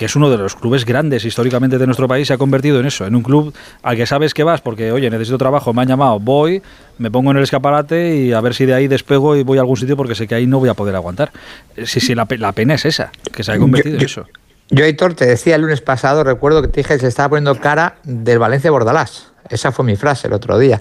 que 0.00 0.06
es 0.06 0.16
uno 0.16 0.30
de 0.30 0.38
los 0.38 0.56
clubes 0.56 0.86
grandes 0.86 1.26
históricamente 1.26 1.76
de 1.76 1.84
nuestro 1.84 2.08
país, 2.08 2.26
se 2.26 2.32
ha 2.32 2.38
convertido 2.38 2.80
en 2.80 2.86
eso, 2.86 3.04
en 3.04 3.14
un 3.14 3.22
club 3.22 3.52
al 3.82 3.96
que 3.96 4.06
sabes 4.06 4.32
que 4.32 4.42
vas 4.42 4.62
porque, 4.62 4.92
oye, 4.92 5.10
necesito 5.10 5.36
trabajo, 5.36 5.74
me 5.74 5.82
han 5.82 5.88
llamado, 5.88 6.18
voy, 6.18 6.62
me 6.96 7.10
pongo 7.10 7.32
en 7.32 7.36
el 7.36 7.42
escaparate 7.42 8.16
y 8.16 8.32
a 8.32 8.40
ver 8.40 8.54
si 8.54 8.64
de 8.64 8.72
ahí 8.72 8.88
despego 8.88 9.36
y 9.36 9.42
voy 9.42 9.58
a 9.58 9.60
algún 9.60 9.76
sitio 9.76 9.98
porque 9.98 10.14
sé 10.14 10.26
que 10.26 10.34
ahí 10.34 10.46
no 10.46 10.58
voy 10.58 10.70
a 10.70 10.74
poder 10.74 10.96
aguantar. 10.96 11.32
Sí, 11.84 12.00
sí, 12.00 12.14
la, 12.14 12.26
la 12.38 12.52
pena 12.52 12.76
es 12.76 12.86
esa, 12.86 13.12
que 13.30 13.44
se 13.44 13.52
ha 13.52 13.58
convertido 13.58 13.96
yo, 13.96 14.00
en 14.00 14.06
eso. 14.06 14.26
Yo, 14.70 14.86
Aitor, 14.86 15.12
te 15.12 15.26
decía 15.26 15.56
el 15.56 15.60
lunes 15.60 15.82
pasado, 15.82 16.24
recuerdo 16.24 16.62
que 16.62 16.68
te 16.68 16.80
dije 16.80 16.94
que 16.94 17.00
se 17.00 17.08
estaba 17.08 17.28
poniendo 17.28 17.60
cara 17.60 17.96
del 18.02 18.38
Valencia 18.38 18.70
Bordalás. 18.70 19.32
Esa 19.50 19.70
fue 19.70 19.84
mi 19.84 19.96
frase 19.96 20.28
el 20.28 20.32
otro 20.32 20.58
día. 20.58 20.80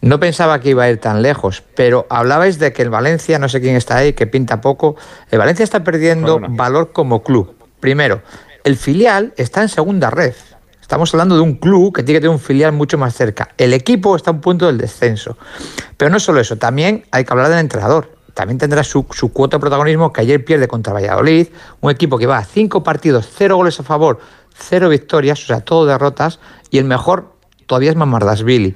No 0.00 0.18
pensaba 0.18 0.58
que 0.58 0.70
iba 0.70 0.82
a 0.82 0.90
ir 0.90 0.98
tan 0.98 1.22
lejos, 1.22 1.62
pero 1.76 2.08
hablabais 2.10 2.58
de 2.58 2.72
que 2.72 2.82
el 2.82 2.90
Valencia, 2.90 3.38
no 3.38 3.48
sé 3.48 3.60
quién 3.60 3.76
está 3.76 3.98
ahí, 3.98 4.12
que 4.12 4.26
pinta 4.26 4.60
poco. 4.60 4.96
El 5.30 5.38
Valencia 5.38 5.62
está 5.62 5.84
perdiendo 5.84 6.40
valor 6.40 6.90
como 6.90 7.22
club. 7.22 7.54
Primero, 7.78 8.22
el 8.66 8.76
filial 8.76 9.32
está 9.36 9.62
en 9.62 9.68
segunda 9.68 10.10
red. 10.10 10.34
Estamos 10.82 11.14
hablando 11.14 11.36
de 11.36 11.40
un 11.40 11.54
club 11.54 11.94
que 11.94 12.02
tiene 12.02 12.18
que 12.18 12.22
tener 12.22 12.34
un 12.34 12.40
filial 12.40 12.72
mucho 12.72 12.98
más 12.98 13.14
cerca. 13.14 13.50
El 13.56 13.72
equipo 13.72 14.16
está 14.16 14.32
a 14.32 14.34
un 14.34 14.40
punto 14.40 14.66
del 14.66 14.76
descenso. 14.76 15.38
Pero 15.96 16.10
no 16.10 16.18
solo 16.18 16.40
eso, 16.40 16.56
también 16.56 17.04
hay 17.12 17.24
que 17.24 17.32
hablar 17.32 17.48
del 17.48 17.60
entrenador. 17.60 18.10
También 18.34 18.58
tendrá 18.58 18.82
su, 18.82 19.06
cuota 19.06 19.58
de 19.58 19.60
protagonismo 19.60 20.12
que 20.12 20.22
ayer 20.22 20.44
pierde 20.44 20.66
contra 20.66 20.92
Valladolid, 20.92 21.46
un 21.80 21.92
equipo 21.92 22.18
que 22.18 22.26
va 22.26 22.38
a 22.38 22.44
cinco 22.44 22.82
partidos, 22.82 23.28
cero 23.32 23.54
goles 23.54 23.78
a 23.78 23.84
favor, 23.84 24.18
cero 24.52 24.88
victorias, 24.88 25.40
o 25.44 25.46
sea, 25.46 25.60
todo 25.60 25.86
derrotas, 25.86 26.40
y 26.68 26.78
el 26.78 26.86
mejor 26.86 27.35
todavía 27.66 27.90
es 27.90 27.96
Mamardasvili. 27.96 28.74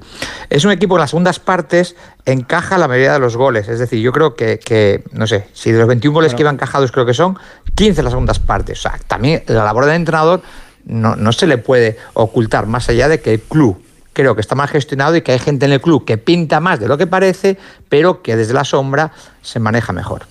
Es 0.49 0.65
un 0.65 0.71
equipo 0.71 0.95
en 0.95 1.01
las 1.01 1.09
segundas 1.09 1.39
partes 1.39 1.95
encaja 2.25 2.77
la 2.77 2.87
mayoría 2.87 3.13
de 3.13 3.19
los 3.19 3.35
goles. 3.37 3.67
Es 3.67 3.79
decir, 3.79 3.99
yo 3.99 4.11
creo 4.11 4.35
que, 4.35 4.59
que 4.59 5.03
no 5.11 5.27
sé, 5.27 5.47
si 5.53 5.71
de 5.71 5.79
los 5.79 5.87
21 5.87 6.13
goles 6.13 6.31
bueno. 6.31 6.37
que 6.37 6.43
iban 6.43 6.55
encajados 6.55 6.91
creo 6.91 7.05
que 7.05 7.13
son 7.13 7.37
15 7.75 8.01
en 8.01 8.05
las 8.05 8.11
segundas 8.11 8.39
partes. 8.39 8.79
O 8.79 8.81
sea, 8.81 8.99
también 9.07 9.43
la 9.47 9.63
labor 9.63 9.85
del 9.85 9.95
entrenador 9.95 10.41
no, 10.85 11.15
no 11.15 11.31
se 11.31 11.47
le 11.47 11.57
puede 11.57 11.97
ocultar 12.13 12.67
más 12.67 12.89
allá 12.89 13.07
de 13.07 13.21
que 13.21 13.33
el 13.33 13.41
club 13.41 13.81
creo 14.13 14.35
que 14.35 14.41
está 14.41 14.55
mal 14.55 14.67
gestionado 14.67 15.15
y 15.15 15.21
que 15.21 15.31
hay 15.31 15.39
gente 15.39 15.65
en 15.65 15.71
el 15.71 15.81
club 15.81 16.05
que 16.05 16.17
pinta 16.17 16.59
más 16.59 16.79
de 16.79 16.87
lo 16.87 16.97
que 16.97 17.07
parece, 17.07 17.57
pero 17.89 18.21
que 18.21 18.35
desde 18.35 18.53
la 18.53 18.63
sombra 18.63 19.11
se 19.41 19.59
maneja 19.59 19.93
mejor. 19.93 20.23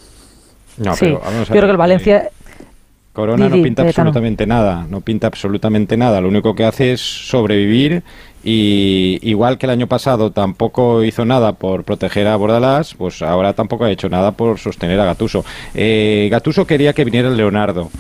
No, 0.77 0.95
sí, 0.95 1.07
pero 1.07 1.21
vamos 1.21 1.51
a 1.51 1.55
yo 1.55 1.61
creo 1.61 1.63
que 1.63 1.71
el 1.71 1.77
Valencia... 1.77 2.31
Corona 3.13 3.49
no 3.49 3.61
pinta 3.61 3.83
absolutamente 3.83 4.47
nada, 4.47 4.87
no 4.89 5.01
pinta 5.01 5.27
absolutamente 5.27 5.97
nada. 5.97 6.21
Lo 6.21 6.29
único 6.29 6.55
que 6.55 6.65
hace 6.65 6.93
es 6.93 7.01
sobrevivir 7.01 8.05
y 8.43 9.19
igual 9.23 9.59
que 9.59 9.67
el 9.67 9.71
año 9.71 9.87
pasado 9.87 10.31
tampoco 10.33 11.05
hizo 11.05 11.25
nada 11.25 11.53
por 11.53 11.85
proteger 11.85 12.27
a 12.27 12.37
Bordalás, 12.37 12.95
pues 12.95 13.23
ahora 13.23 13.53
tampoco 13.53 13.85
ha 13.85 13.91
hecho 13.91 14.09
nada 14.09 14.33
por 14.33 14.59
sostener 14.59 14.99
a 15.01 15.05
Gatuso. 15.05 15.45
Eh, 15.75 16.29
Gatuso 16.31 16.67
quería 16.67 16.93
que 16.93 17.05
viniera 17.05 17.31
Leonardo. 17.31 17.91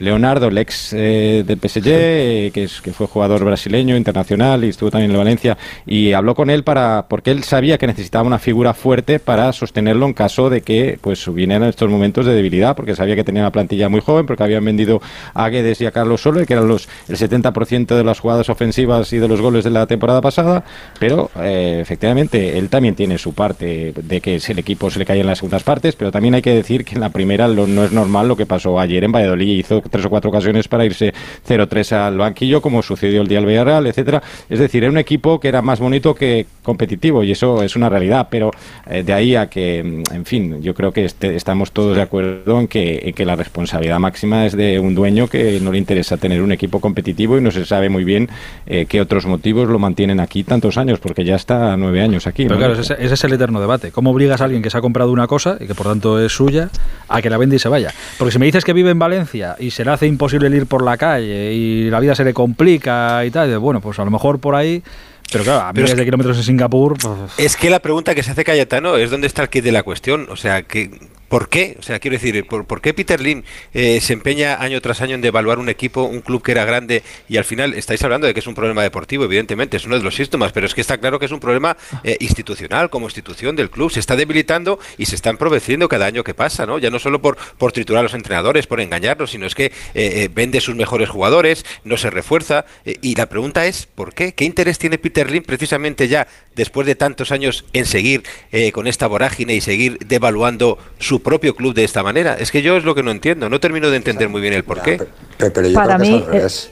Leonardo, 0.00 0.48
el 0.48 0.58
ex 0.58 0.92
eh, 0.94 1.44
del 1.46 1.58
PSG, 1.58 1.86
eh, 1.86 2.50
que, 2.52 2.64
es, 2.64 2.80
que 2.80 2.92
fue 2.92 3.06
jugador 3.06 3.44
brasileño, 3.44 3.96
internacional 3.96 4.64
y 4.64 4.68
estuvo 4.68 4.90
también 4.90 5.10
en 5.10 5.18
Valencia, 5.18 5.58
y 5.86 6.12
habló 6.12 6.34
con 6.34 6.50
él 6.50 6.64
para 6.64 7.06
porque 7.08 7.30
él 7.30 7.44
sabía 7.44 7.78
que 7.78 7.86
necesitaba 7.86 8.26
una 8.26 8.38
figura 8.38 8.74
fuerte 8.74 9.18
para 9.20 9.52
sostenerlo 9.52 10.06
en 10.06 10.14
caso 10.14 10.50
de 10.50 10.62
que 10.62 10.98
pues 11.00 11.32
vinieran 11.32 11.68
estos 11.68 11.90
momentos 11.90 12.26
de 12.26 12.34
debilidad, 12.34 12.74
porque 12.74 12.96
sabía 12.96 13.14
que 13.14 13.24
tenía 13.24 13.42
una 13.42 13.52
plantilla 13.52 13.88
muy 13.88 14.00
joven, 14.00 14.26
porque 14.26 14.42
habían 14.42 14.64
vendido 14.64 15.02
a 15.34 15.48
Guedes 15.48 15.80
y 15.82 15.86
a 15.86 15.90
Carlos 15.90 16.22
Solo, 16.22 16.44
que 16.46 16.54
eran 16.54 16.66
los 16.66 16.88
el 17.08 17.16
70% 17.16 17.94
de 17.94 18.04
las 18.04 18.20
jugadas 18.20 18.48
ofensivas 18.48 19.12
y 19.12 19.18
de 19.18 19.28
los 19.28 19.40
goles 19.40 19.64
de 19.64 19.70
la 19.70 19.86
temporada 19.86 20.22
pasada, 20.22 20.64
pero 20.98 21.30
eh, 21.36 21.78
efectivamente 21.80 22.56
él 22.58 22.70
también 22.70 22.94
tiene 22.94 23.18
su 23.18 23.34
parte 23.34 23.92
de 23.94 24.20
que 24.20 24.36
el 24.36 24.58
equipo 24.58 24.90
se 24.90 24.98
le 24.98 25.04
cae 25.04 25.20
en 25.20 25.26
las 25.26 25.38
segundas 25.38 25.62
partes, 25.62 25.94
pero 25.94 26.10
también 26.10 26.34
hay 26.34 26.42
que 26.42 26.54
decir 26.54 26.84
que 26.84 26.94
en 26.94 27.00
la 27.00 27.10
primera 27.10 27.46
lo, 27.48 27.66
no 27.66 27.84
es 27.84 27.92
normal 27.92 28.28
lo 28.28 28.36
que 28.36 28.46
pasó 28.46 28.80
ayer 28.80 29.04
en 29.04 29.12
Valladolid, 29.12 29.58
hizo 29.58 29.82
tres 29.90 30.04
o 30.06 30.10
cuatro 30.10 30.30
ocasiones 30.30 30.68
para 30.68 30.84
irse 30.84 31.12
0-3 31.46 31.92
al 31.92 32.18
banquillo, 32.18 32.60
como 32.62 32.82
sucedió 32.82 33.22
el 33.22 33.28
día 33.28 33.38
del 33.38 33.46
Villarreal, 33.46 33.86
etcétera. 33.86 34.22
Es 34.48 34.58
decir, 34.58 34.84
era 34.84 34.90
un 34.90 34.98
equipo 34.98 35.40
que 35.40 35.48
era 35.48 35.62
más 35.62 35.80
bonito 35.80 36.14
que 36.14 36.46
competitivo 36.62 37.24
y 37.24 37.32
eso 37.32 37.62
es 37.62 37.76
una 37.76 37.88
realidad, 37.88 38.28
pero 38.30 38.50
eh, 38.88 39.02
de 39.02 39.12
ahí 39.12 39.36
a 39.36 39.48
que, 39.48 39.78
en 39.78 40.24
fin, 40.24 40.62
yo 40.62 40.74
creo 40.74 40.92
que 40.92 41.04
este, 41.04 41.36
estamos 41.36 41.72
todos 41.72 41.96
de 41.96 42.02
acuerdo 42.02 42.60
en 42.60 42.68
que, 42.68 43.00
en 43.04 43.14
que 43.14 43.24
la 43.24 43.36
responsabilidad 43.36 43.98
máxima 43.98 44.46
es 44.46 44.56
de 44.56 44.78
un 44.78 44.94
dueño 44.94 45.28
que 45.28 45.60
no 45.60 45.72
le 45.72 45.78
interesa 45.78 46.16
tener 46.16 46.42
un 46.42 46.52
equipo 46.52 46.80
competitivo 46.80 47.38
y 47.38 47.40
no 47.40 47.50
se 47.50 47.64
sabe 47.64 47.88
muy 47.88 48.04
bien 48.04 48.28
eh, 48.66 48.86
qué 48.88 49.00
otros 49.00 49.26
motivos 49.26 49.68
lo 49.68 49.78
mantienen 49.78 50.20
aquí 50.20 50.44
tantos 50.44 50.76
años, 50.78 50.98
porque 51.00 51.24
ya 51.24 51.36
está 51.36 51.76
nueve 51.76 52.02
años 52.02 52.26
aquí. 52.26 52.44
Pero 52.44 52.54
¿no? 52.54 52.58
claro, 52.58 52.80
ese, 52.80 52.94
ese, 52.98 53.14
es 53.14 53.24
el 53.24 53.32
eterno 53.32 53.60
debate. 53.60 53.90
¿Cómo 53.90 54.10
obligas 54.10 54.40
a 54.40 54.44
alguien 54.44 54.62
que 54.62 54.70
se 54.70 54.78
ha 54.78 54.80
comprado 54.80 55.10
una 55.10 55.26
cosa 55.26 55.56
y 55.60 55.66
que 55.66 55.74
por 55.74 55.86
tanto 55.86 56.20
es 56.20 56.32
suya 56.32 56.70
a 57.08 57.22
que 57.22 57.30
la 57.30 57.38
venda 57.38 57.56
y 57.56 57.58
se 57.58 57.68
vaya? 57.68 57.92
Porque 58.18 58.32
si 58.32 58.38
me 58.38 58.46
dices 58.46 58.64
que 58.64 58.72
vive 58.72 58.90
en 58.90 58.98
Valencia 58.98 59.56
y 59.58 59.70
se 59.70 59.79
le 59.84 59.90
hace 59.90 60.06
imposible 60.06 60.46
el 60.46 60.54
ir 60.54 60.66
por 60.66 60.84
la 60.84 60.96
calle 60.96 61.52
y 61.52 61.90
la 61.90 62.00
vida 62.00 62.14
se 62.14 62.24
le 62.24 62.34
complica 62.34 63.24
y 63.24 63.30
tal, 63.30 63.58
bueno, 63.58 63.80
pues 63.80 63.98
a 63.98 64.04
lo 64.04 64.10
mejor 64.10 64.38
por 64.38 64.54
ahí 64.54 64.82
pero 65.30 65.44
claro, 65.44 65.60
a 65.60 65.72
miles 65.72 65.96
de 65.96 66.04
kilómetros 66.04 66.36
en 66.38 66.42
Singapur. 66.42 66.98
Pues... 66.98 67.38
Es 67.38 67.56
que 67.56 67.70
la 67.70 67.80
pregunta 67.80 68.14
que 68.14 68.22
se 68.22 68.32
hace 68.32 68.44
Cayetano 68.44 68.96
es 68.96 69.10
dónde 69.10 69.26
está 69.26 69.42
el 69.42 69.48
kit 69.48 69.64
de 69.64 69.72
la 69.72 69.82
cuestión. 69.82 70.26
O 70.30 70.36
sea, 70.36 70.62
que 70.62 70.90
¿Por 71.30 71.48
qué? 71.48 71.76
O 71.78 71.82
sea, 71.84 72.00
quiero 72.00 72.16
decir, 72.16 72.44
¿por, 72.44 72.64
por 72.64 72.80
qué 72.80 72.92
Peter 72.92 73.20
Lim 73.20 73.44
eh, 73.72 74.00
se 74.00 74.14
empeña 74.14 74.60
año 74.60 74.80
tras 74.80 75.00
año 75.00 75.14
en 75.14 75.20
devaluar 75.20 75.60
un 75.60 75.68
equipo, 75.68 76.02
un 76.02 76.22
club 76.22 76.42
que 76.42 76.50
era 76.50 76.64
grande 76.64 77.04
y 77.28 77.36
al 77.36 77.44
final 77.44 77.74
estáis 77.74 78.02
hablando 78.02 78.26
de 78.26 78.34
que 78.34 78.40
es 78.40 78.48
un 78.48 78.56
problema 78.56 78.82
deportivo, 78.82 79.26
evidentemente, 79.26 79.76
es 79.76 79.86
uno 79.86 79.96
de 79.96 80.02
los 80.02 80.16
síntomas, 80.16 80.50
pero 80.50 80.66
es 80.66 80.74
que 80.74 80.80
está 80.80 80.98
claro 80.98 81.20
que 81.20 81.26
es 81.26 81.30
un 81.30 81.38
problema 81.38 81.76
eh, 82.02 82.16
institucional, 82.18 82.90
como 82.90 83.06
institución 83.06 83.54
del 83.54 83.70
club, 83.70 83.92
se 83.92 84.00
está 84.00 84.16
debilitando 84.16 84.80
y 84.98 85.06
se 85.06 85.14
está 85.14 85.30
empobreciendo 85.30 85.88
cada 85.88 86.06
año 86.06 86.24
que 86.24 86.34
pasa, 86.34 86.66
¿no? 86.66 86.80
Ya 86.80 86.90
no 86.90 86.98
solo 86.98 87.22
por, 87.22 87.36
por 87.58 87.70
triturar 87.70 88.00
a 88.00 88.02
los 88.02 88.14
entrenadores, 88.14 88.66
por 88.66 88.80
engañarlos, 88.80 89.30
sino 89.30 89.46
es 89.46 89.54
que 89.54 89.70
eh, 89.94 90.28
vende 90.34 90.60
sus 90.60 90.74
mejores 90.74 91.10
jugadores, 91.10 91.64
no 91.84 91.96
se 91.96 92.10
refuerza. 92.10 92.64
y 92.84 93.14
la 93.14 93.26
pregunta 93.26 93.66
es, 93.66 93.86
¿por 93.86 94.14
qué? 94.14 94.32
¿Qué 94.34 94.44
interés 94.44 94.80
tiene 94.80 94.98
Peter 94.98 95.30
Lim 95.30 95.44
precisamente 95.44 96.08
ya, 96.08 96.26
después 96.56 96.88
de 96.88 96.96
tantos 96.96 97.30
años, 97.30 97.66
en 97.72 97.86
seguir 97.86 98.24
con 98.72 98.88
esta 98.88 99.06
vorágine 99.06 99.54
y 99.54 99.60
seguir 99.60 99.98
devaluando 99.98 100.76
su 100.98 101.19
propio 101.20 101.54
club 101.54 101.74
de 101.74 101.84
esta 101.84 102.02
manera? 102.02 102.34
Es 102.34 102.50
que 102.50 102.62
yo 102.62 102.76
es 102.76 102.84
lo 102.84 102.94
que 102.94 103.02
no 103.02 103.10
entiendo, 103.10 103.48
no 103.48 103.60
termino 103.60 103.90
de 103.90 103.96
entender 103.96 104.28
muy 104.28 104.40
bien 104.40 104.54
el 104.54 104.64
porqué. 104.64 105.00
Pero, 105.36 105.52
pero 105.52 105.68
yo 105.68 105.74
Para 105.74 105.96
creo 105.96 106.06
que 106.06 106.10
mí, 106.10 106.16
es 106.16 106.22
al 106.22 106.32
revés. 106.32 106.70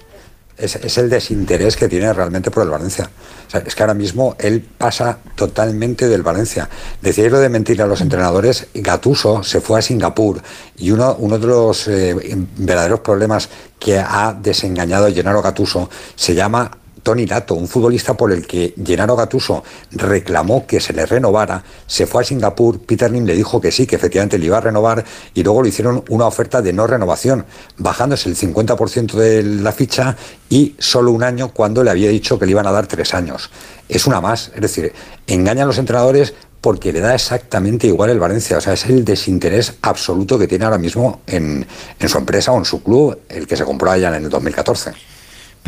Es, 0.58 0.74
es, 0.76 0.98
el 0.98 1.08
desinterés 1.08 1.76
que 1.76 1.88
tiene 1.88 2.12
realmente 2.12 2.50
por 2.50 2.64
el 2.64 2.70
Valencia. 2.70 3.08
O 3.46 3.50
sea, 3.50 3.62
es 3.64 3.74
que 3.76 3.82
ahora 3.82 3.94
mismo 3.94 4.34
él 4.40 4.60
pasa 4.60 5.18
totalmente 5.36 6.08
del 6.08 6.22
Valencia. 6.22 6.68
Decía 7.00 7.30
lo 7.30 7.38
de 7.38 7.48
mentir 7.48 7.80
a 7.80 7.86
los 7.86 8.00
entrenadores, 8.00 8.66
Gatuso 8.74 9.44
se 9.44 9.60
fue 9.60 9.78
a 9.78 9.82
Singapur 9.82 10.42
y 10.76 10.90
uno, 10.90 11.14
uno 11.18 11.38
de 11.38 11.46
los 11.46 11.86
eh, 11.86 12.16
verdaderos 12.56 13.00
problemas 13.00 13.48
que 13.78 13.98
ha 13.98 14.36
desengañado 14.38 15.06
a 15.06 15.12
Gennaro 15.12 15.42
Gatuso 15.42 15.88
se 16.16 16.34
llama 16.34 16.72
Tony 17.02 17.26
Lato, 17.26 17.54
un 17.54 17.68
futbolista 17.68 18.14
por 18.14 18.32
el 18.32 18.46
que 18.46 18.74
Gennaro 18.84 19.16
Gatuso 19.16 19.64
reclamó 19.92 20.66
que 20.66 20.80
se 20.80 20.92
le 20.92 21.06
renovara, 21.06 21.62
se 21.86 22.06
fue 22.06 22.22
a 22.22 22.24
Singapur, 22.24 22.80
Peter 22.80 23.10
Lim 23.10 23.24
le 23.24 23.34
dijo 23.34 23.60
que 23.60 23.70
sí, 23.70 23.86
que 23.86 23.96
efectivamente 23.96 24.38
le 24.38 24.46
iba 24.46 24.58
a 24.58 24.60
renovar 24.60 25.04
y 25.34 25.42
luego 25.42 25.62
le 25.62 25.68
hicieron 25.70 26.04
una 26.08 26.26
oferta 26.26 26.62
de 26.62 26.72
no 26.72 26.86
renovación, 26.86 27.44
bajándose 27.76 28.28
el 28.28 28.36
50% 28.36 29.12
de 29.12 29.42
la 29.42 29.72
ficha 29.72 30.16
y 30.48 30.74
solo 30.78 31.12
un 31.12 31.22
año 31.22 31.52
cuando 31.52 31.82
le 31.84 31.90
había 31.90 32.08
dicho 32.08 32.38
que 32.38 32.46
le 32.46 32.52
iban 32.52 32.66
a 32.66 32.72
dar 32.72 32.86
tres 32.86 33.14
años. 33.14 33.50
Es 33.88 34.06
una 34.06 34.20
más, 34.20 34.52
es 34.54 34.60
decir, 34.60 34.92
engañan 35.26 35.64
a 35.64 35.66
los 35.68 35.78
entrenadores 35.78 36.34
porque 36.60 36.92
le 36.92 37.00
da 37.00 37.14
exactamente 37.14 37.86
igual 37.86 38.10
el 38.10 38.18
Valencia. 38.18 38.58
O 38.58 38.60
sea, 38.60 38.72
es 38.72 38.84
el 38.86 39.04
desinterés 39.04 39.74
absoluto 39.82 40.38
que 40.38 40.48
tiene 40.48 40.64
ahora 40.64 40.78
mismo 40.78 41.20
en 41.26 41.66
su 42.06 42.18
empresa 42.18 42.52
o 42.52 42.58
en 42.58 42.64
su 42.64 42.82
club, 42.82 43.18
el 43.28 43.46
que 43.46 43.56
se 43.56 43.64
compró 43.64 43.90
allá 43.90 44.08
en 44.08 44.24
el 44.24 44.30
2014. 44.30 45.17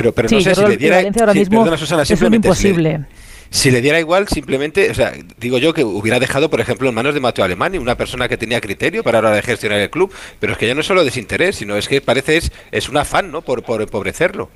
Pero, 0.01 0.15
pero 0.15 0.31
no 0.31 0.41
sé 0.41 0.55
si 0.55 0.63
le 0.63 0.77
diera. 0.79 1.03
Ahora 1.21 1.35
mismo 1.35 1.67
es 1.75 2.23
imposible. 2.23 3.05
Si, 3.51 3.71
le 3.71 3.83
diera 3.83 3.99
igual, 3.99 4.29
simplemente, 4.29 4.91
o 4.91 4.95
sea, 4.95 5.13
digo 5.39 5.59
yo 5.59 5.75
que 5.75 5.85
hubiera 5.85 6.19
dejado, 6.19 6.49
por 6.49 6.61
ejemplo, 6.61 6.89
en 6.89 6.95
manos 6.95 7.13
de 7.13 7.21
Mateo 7.21 7.45
Alemani, 7.45 7.77
una 7.79 7.97
persona 7.97 8.29
que 8.29 8.39
tenía 8.39 8.61
criterio 8.61 9.03
para 9.03 9.21
la 9.21 9.33
de 9.33 9.43
gestionar 9.43 9.79
el 9.81 9.91
club, 9.91 10.11
pero 10.39 10.53
es 10.53 10.59
que 10.59 10.69
ya 10.69 10.75
no 10.75 10.81
es 10.81 10.87
solo 10.87 11.05
desinterés, 11.05 11.57
sino 11.57 11.77
es 11.77 11.89
que 11.89 12.01
parece 12.01 12.37
es, 12.39 12.53
es 12.71 12.89
un 12.89 12.97
afán, 12.97 13.31
¿no? 13.31 13.43
Por, 13.43 13.63
por 13.63 13.83
empobrecerlo. 13.83 14.49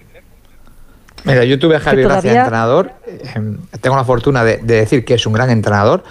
Mira, 1.25 1.45
yo 1.45 1.59
tuve 1.59 1.77
a 1.77 1.81
Javier 1.81 2.09
Gracia 2.09 2.33
entrenador, 2.33 2.93
eh, 3.07 3.35
tengo 3.81 3.97
la 3.97 4.05
fortuna 4.05 4.45
de, 4.45 4.59
de 4.59 4.77
decir 4.77 5.05
que 5.05 5.15
es 5.15 5.27
un 5.27 5.33
gran 5.33 5.51
entrenador, 5.51 6.05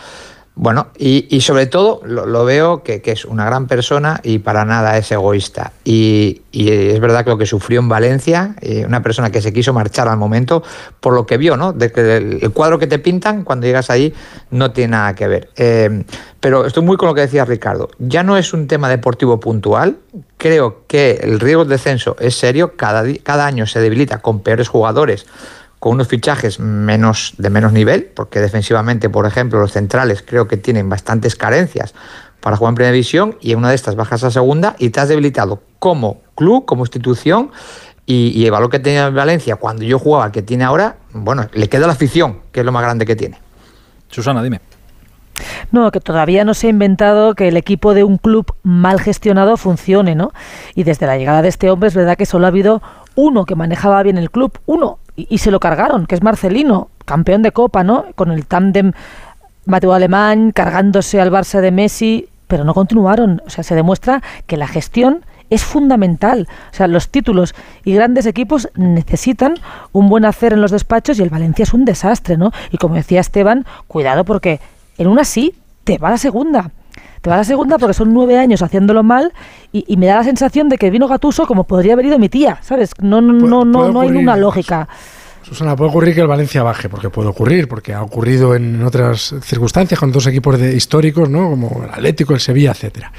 bueno, 0.56 0.90
y, 1.00 1.42
sobre 1.42 1.66
todo 1.66 2.02
lo, 2.06 2.46
veo 2.46 2.84
que, 2.84 3.02
es 3.04 3.26
una 3.26 3.44
gran 3.44 3.66
persona 3.66 4.20
y 4.22 4.38
para 4.38 4.66
nada 4.66 4.98
es 5.00 5.12
egoísta. 5.12 5.74
Y, 5.84 6.42
es 6.52 7.00
verdad 7.00 7.24
que 7.24 7.32
lo 7.32 7.40
que 7.40 7.48
sufrió 7.48 7.80
en 7.80 7.90
Valencia, 7.90 8.56
eh, 8.62 8.86
una 8.86 9.02
persona 9.02 9.32
que 9.32 9.42
se 9.42 9.52
quiso 9.52 9.74
marchar 9.74 10.08
al 10.08 10.18
momento, 10.18 10.62
por 11.00 11.16
lo 11.16 11.26
que 11.26 11.38
vio, 11.38 11.58
¿no? 11.58 11.74
De 11.74 11.92
que 11.92 12.18
el, 12.18 12.52
cuadro 12.52 12.78
que 12.78 12.86
te 12.86 13.00
pintan 13.00 13.44
cuando 13.44 13.66
llegas 13.66 13.90
ahí 13.90 14.14
no 14.52 14.72
tiene 14.72 14.92
nada 14.92 15.16
que 15.16 15.28
ver. 15.28 15.50
Eh, 15.56 16.04
pero 16.40 16.68
estoy 16.68 16.84
muy 16.84 16.98
con 16.98 17.08
lo 17.08 17.16
que 17.16 17.22
decía 17.22 17.46
Ricardo. 17.46 17.90
Ya 17.98 18.22
no 18.22 18.38
es 18.38 18.54
un 18.54 18.68
tema 18.68 18.90
deportivo 18.90 19.40
puntual. 19.40 19.98
Creo 20.38 20.84
que 20.88 21.20
el 21.24 21.40
riesgo 21.40 21.66
de 21.66 21.72
descenso 21.72 22.16
es 22.20 22.36
serio. 22.36 22.74
Cada, 22.76 23.04
cada 23.24 23.48
año 23.48 23.66
se 23.66 23.80
debilita 23.80 24.20
con 24.20 24.42
peores 24.42 24.68
jugadores 24.68 25.26
con 25.84 25.96
unos 25.96 26.08
fichajes 26.08 26.62
menos, 26.62 27.34
de 27.38 27.50
menos 27.50 27.74
nivel, 27.74 28.06
porque 28.06 28.40
defensivamente, 28.40 29.10
por 29.10 29.26
ejemplo, 29.26 29.60
los 29.60 29.74
centrales 29.74 30.24
creo 30.26 30.48
que 30.48 30.56
tienen 30.56 30.88
bastantes 30.88 31.36
carencias 31.36 31.94
para 32.40 32.56
jugar 32.56 32.72
en 32.72 32.76
primera 32.76 32.94
división 32.94 33.36
y 33.42 33.52
en 33.52 33.58
una 33.58 33.68
de 33.68 33.76
estas 33.76 33.98
bajas 33.98 34.24
a 34.24 34.32
segunda 34.32 34.78
y 34.80 34.92
te 34.92 35.02
has 35.02 35.10
debilitado 35.10 35.62
como 35.80 36.22
club, 36.36 36.64
como 36.64 36.84
institución 36.84 37.52
y, 38.06 38.46
el 38.46 38.52
valor 38.52 38.70
que 38.70 38.80
tenía 38.80 39.08
en 39.08 39.14
Valencia 39.14 39.58
cuando 39.58 39.84
yo 39.84 40.00
jugaba, 40.00 40.32
que 40.32 40.42
tiene 40.42 40.64
ahora, 40.64 40.96
bueno, 41.12 41.50
le 41.52 41.68
queda 41.68 41.86
la 41.86 41.92
afición, 41.92 42.40
que 42.54 42.62
es 42.62 42.66
lo 42.66 42.72
más 42.72 42.84
grande 42.84 43.06
que 43.06 43.18
tiene. 43.18 43.38
Susana, 44.08 44.42
dime. 44.42 44.62
No, 45.74 45.92
que 45.92 46.00
todavía 46.00 46.46
no 46.46 46.54
se 46.54 46.68
ha 46.68 46.70
inventado 46.70 47.36
que 47.36 47.50
el 47.50 47.58
equipo 47.58 47.94
de 47.94 48.06
un 48.06 48.20
club 48.20 48.56
mal 48.64 49.02
gestionado 49.02 49.58
funcione, 49.58 50.16
¿no? 50.16 50.32
Y 50.76 50.86
desde 50.86 51.08
la 51.08 51.18
llegada 51.18 51.42
de 51.42 51.50
este 51.50 51.70
hombre 51.70 51.90
es 51.90 51.94
verdad 51.94 52.16
que 52.16 52.26
solo 52.26 52.46
ha 52.46 52.48
habido 52.48 52.82
uno 53.16 53.44
que 53.46 53.56
manejaba 53.56 54.02
bien 54.02 54.18
el 54.18 54.32
club, 54.32 54.58
uno, 54.66 55.00
y, 55.16 55.38
se 55.38 55.52
lo 55.52 55.60
cargaron, 55.60 56.06
que 56.06 56.16
es 56.16 56.24
Marcelino, 56.24 56.90
campeón 57.06 57.42
de 57.44 57.52
Copa, 57.52 57.84
¿no? 57.84 58.06
Con 58.16 58.32
el 58.32 58.46
tándem 58.46 58.94
Mateo 59.66 59.94
Alemán 59.94 60.52
cargándose 60.52 61.22
al 61.22 61.32
Barça 61.32 61.62
de 61.62 61.72
Messi, 61.72 62.28
pero 62.48 62.64
no 62.64 62.74
continuaron. 62.74 63.42
O 63.46 63.50
sea, 63.50 63.64
se 63.64 63.76
demuestra 63.76 64.22
que 64.48 64.58
la 64.58 64.68
gestión 64.68 65.26
es 65.50 65.64
fundamental. 65.64 66.48
O 66.72 66.76
sea, 66.76 66.88
los 66.88 67.10
títulos 67.10 67.54
y 67.84 67.94
grandes 67.94 68.26
equipos 68.26 68.70
necesitan 68.76 69.56
un 69.92 70.10
buen 70.10 70.26
hacer 70.26 70.54
en 70.54 70.62
los 70.62 70.72
despachos 70.72 71.20
y 71.20 71.24
el 71.24 71.30
Valencia 71.30 71.64
es 71.64 71.74
un 71.74 71.86
desastre, 71.86 72.38
¿no? 72.38 72.52
Y 72.72 72.78
como 72.78 72.96
decía 72.96 73.22
Esteban, 73.22 73.66
cuidado 73.88 74.24
porque 74.26 74.60
en 74.98 75.08
una 75.08 75.24
sí 75.24 75.54
te 75.84 75.98
va 75.98 76.10
la 76.10 76.18
segunda. 76.18 76.72
Te 77.24 77.30
va 77.30 77.38
la 77.38 77.46
segunda 77.46 77.78
porque 77.78 77.94
son 77.94 78.14
nueve 78.14 78.38
años 78.38 78.62
haciéndolo 78.62 79.02
mal 79.02 79.32
y, 79.72 79.96
me 79.96 80.08
da 80.08 80.16
la 80.16 80.26
sensación 80.26 80.68
de 80.68 80.78
que 80.78 80.90
vino 80.90 81.08
Gatuso 81.08 81.48
como 81.48 81.64
podría 81.64 81.94
haber 81.94 82.08
ido 82.08 82.20
mi 82.20 82.28
tía, 82.28 82.60
¿sabes? 82.62 82.92
No, 83.00 83.22
no, 83.22 83.32
no, 83.32 83.64
no, 83.64 83.94
no 83.94 84.02
hay 84.02 84.10
una 84.10 84.36
lógica. 84.36 84.90
Susana, 85.42 85.74
puede 85.74 85.90
ocurrir 85.90 86.16
que 86.16 86.20
el 86.20 86.28
Valencia 86.28 86.64
baje, 86.64 86.90
porque 86.90 87.10
puede 87.10 87.30
ocurrir, 87.30 87.70
porque 87.70 87.94
ha 87.94 88.02
ocurrido 88.02 88.56
en 88.56 88.84
otras 88.84 89.36
circunstancias 89.42 89.98
con 89.98 90.12
dos 90.12 90.28
equipos 90.28 90.60
de, 90.60 90.76
históricos, 90.76 91.30
¿no? 91.30 91.50
Como 91.52 91.86
el 91.86 91.92
Atlético, 91.92 92.34
el 92.34 92.42
Sevilla, 92.42 92.72
etcétera. 92.72 93.14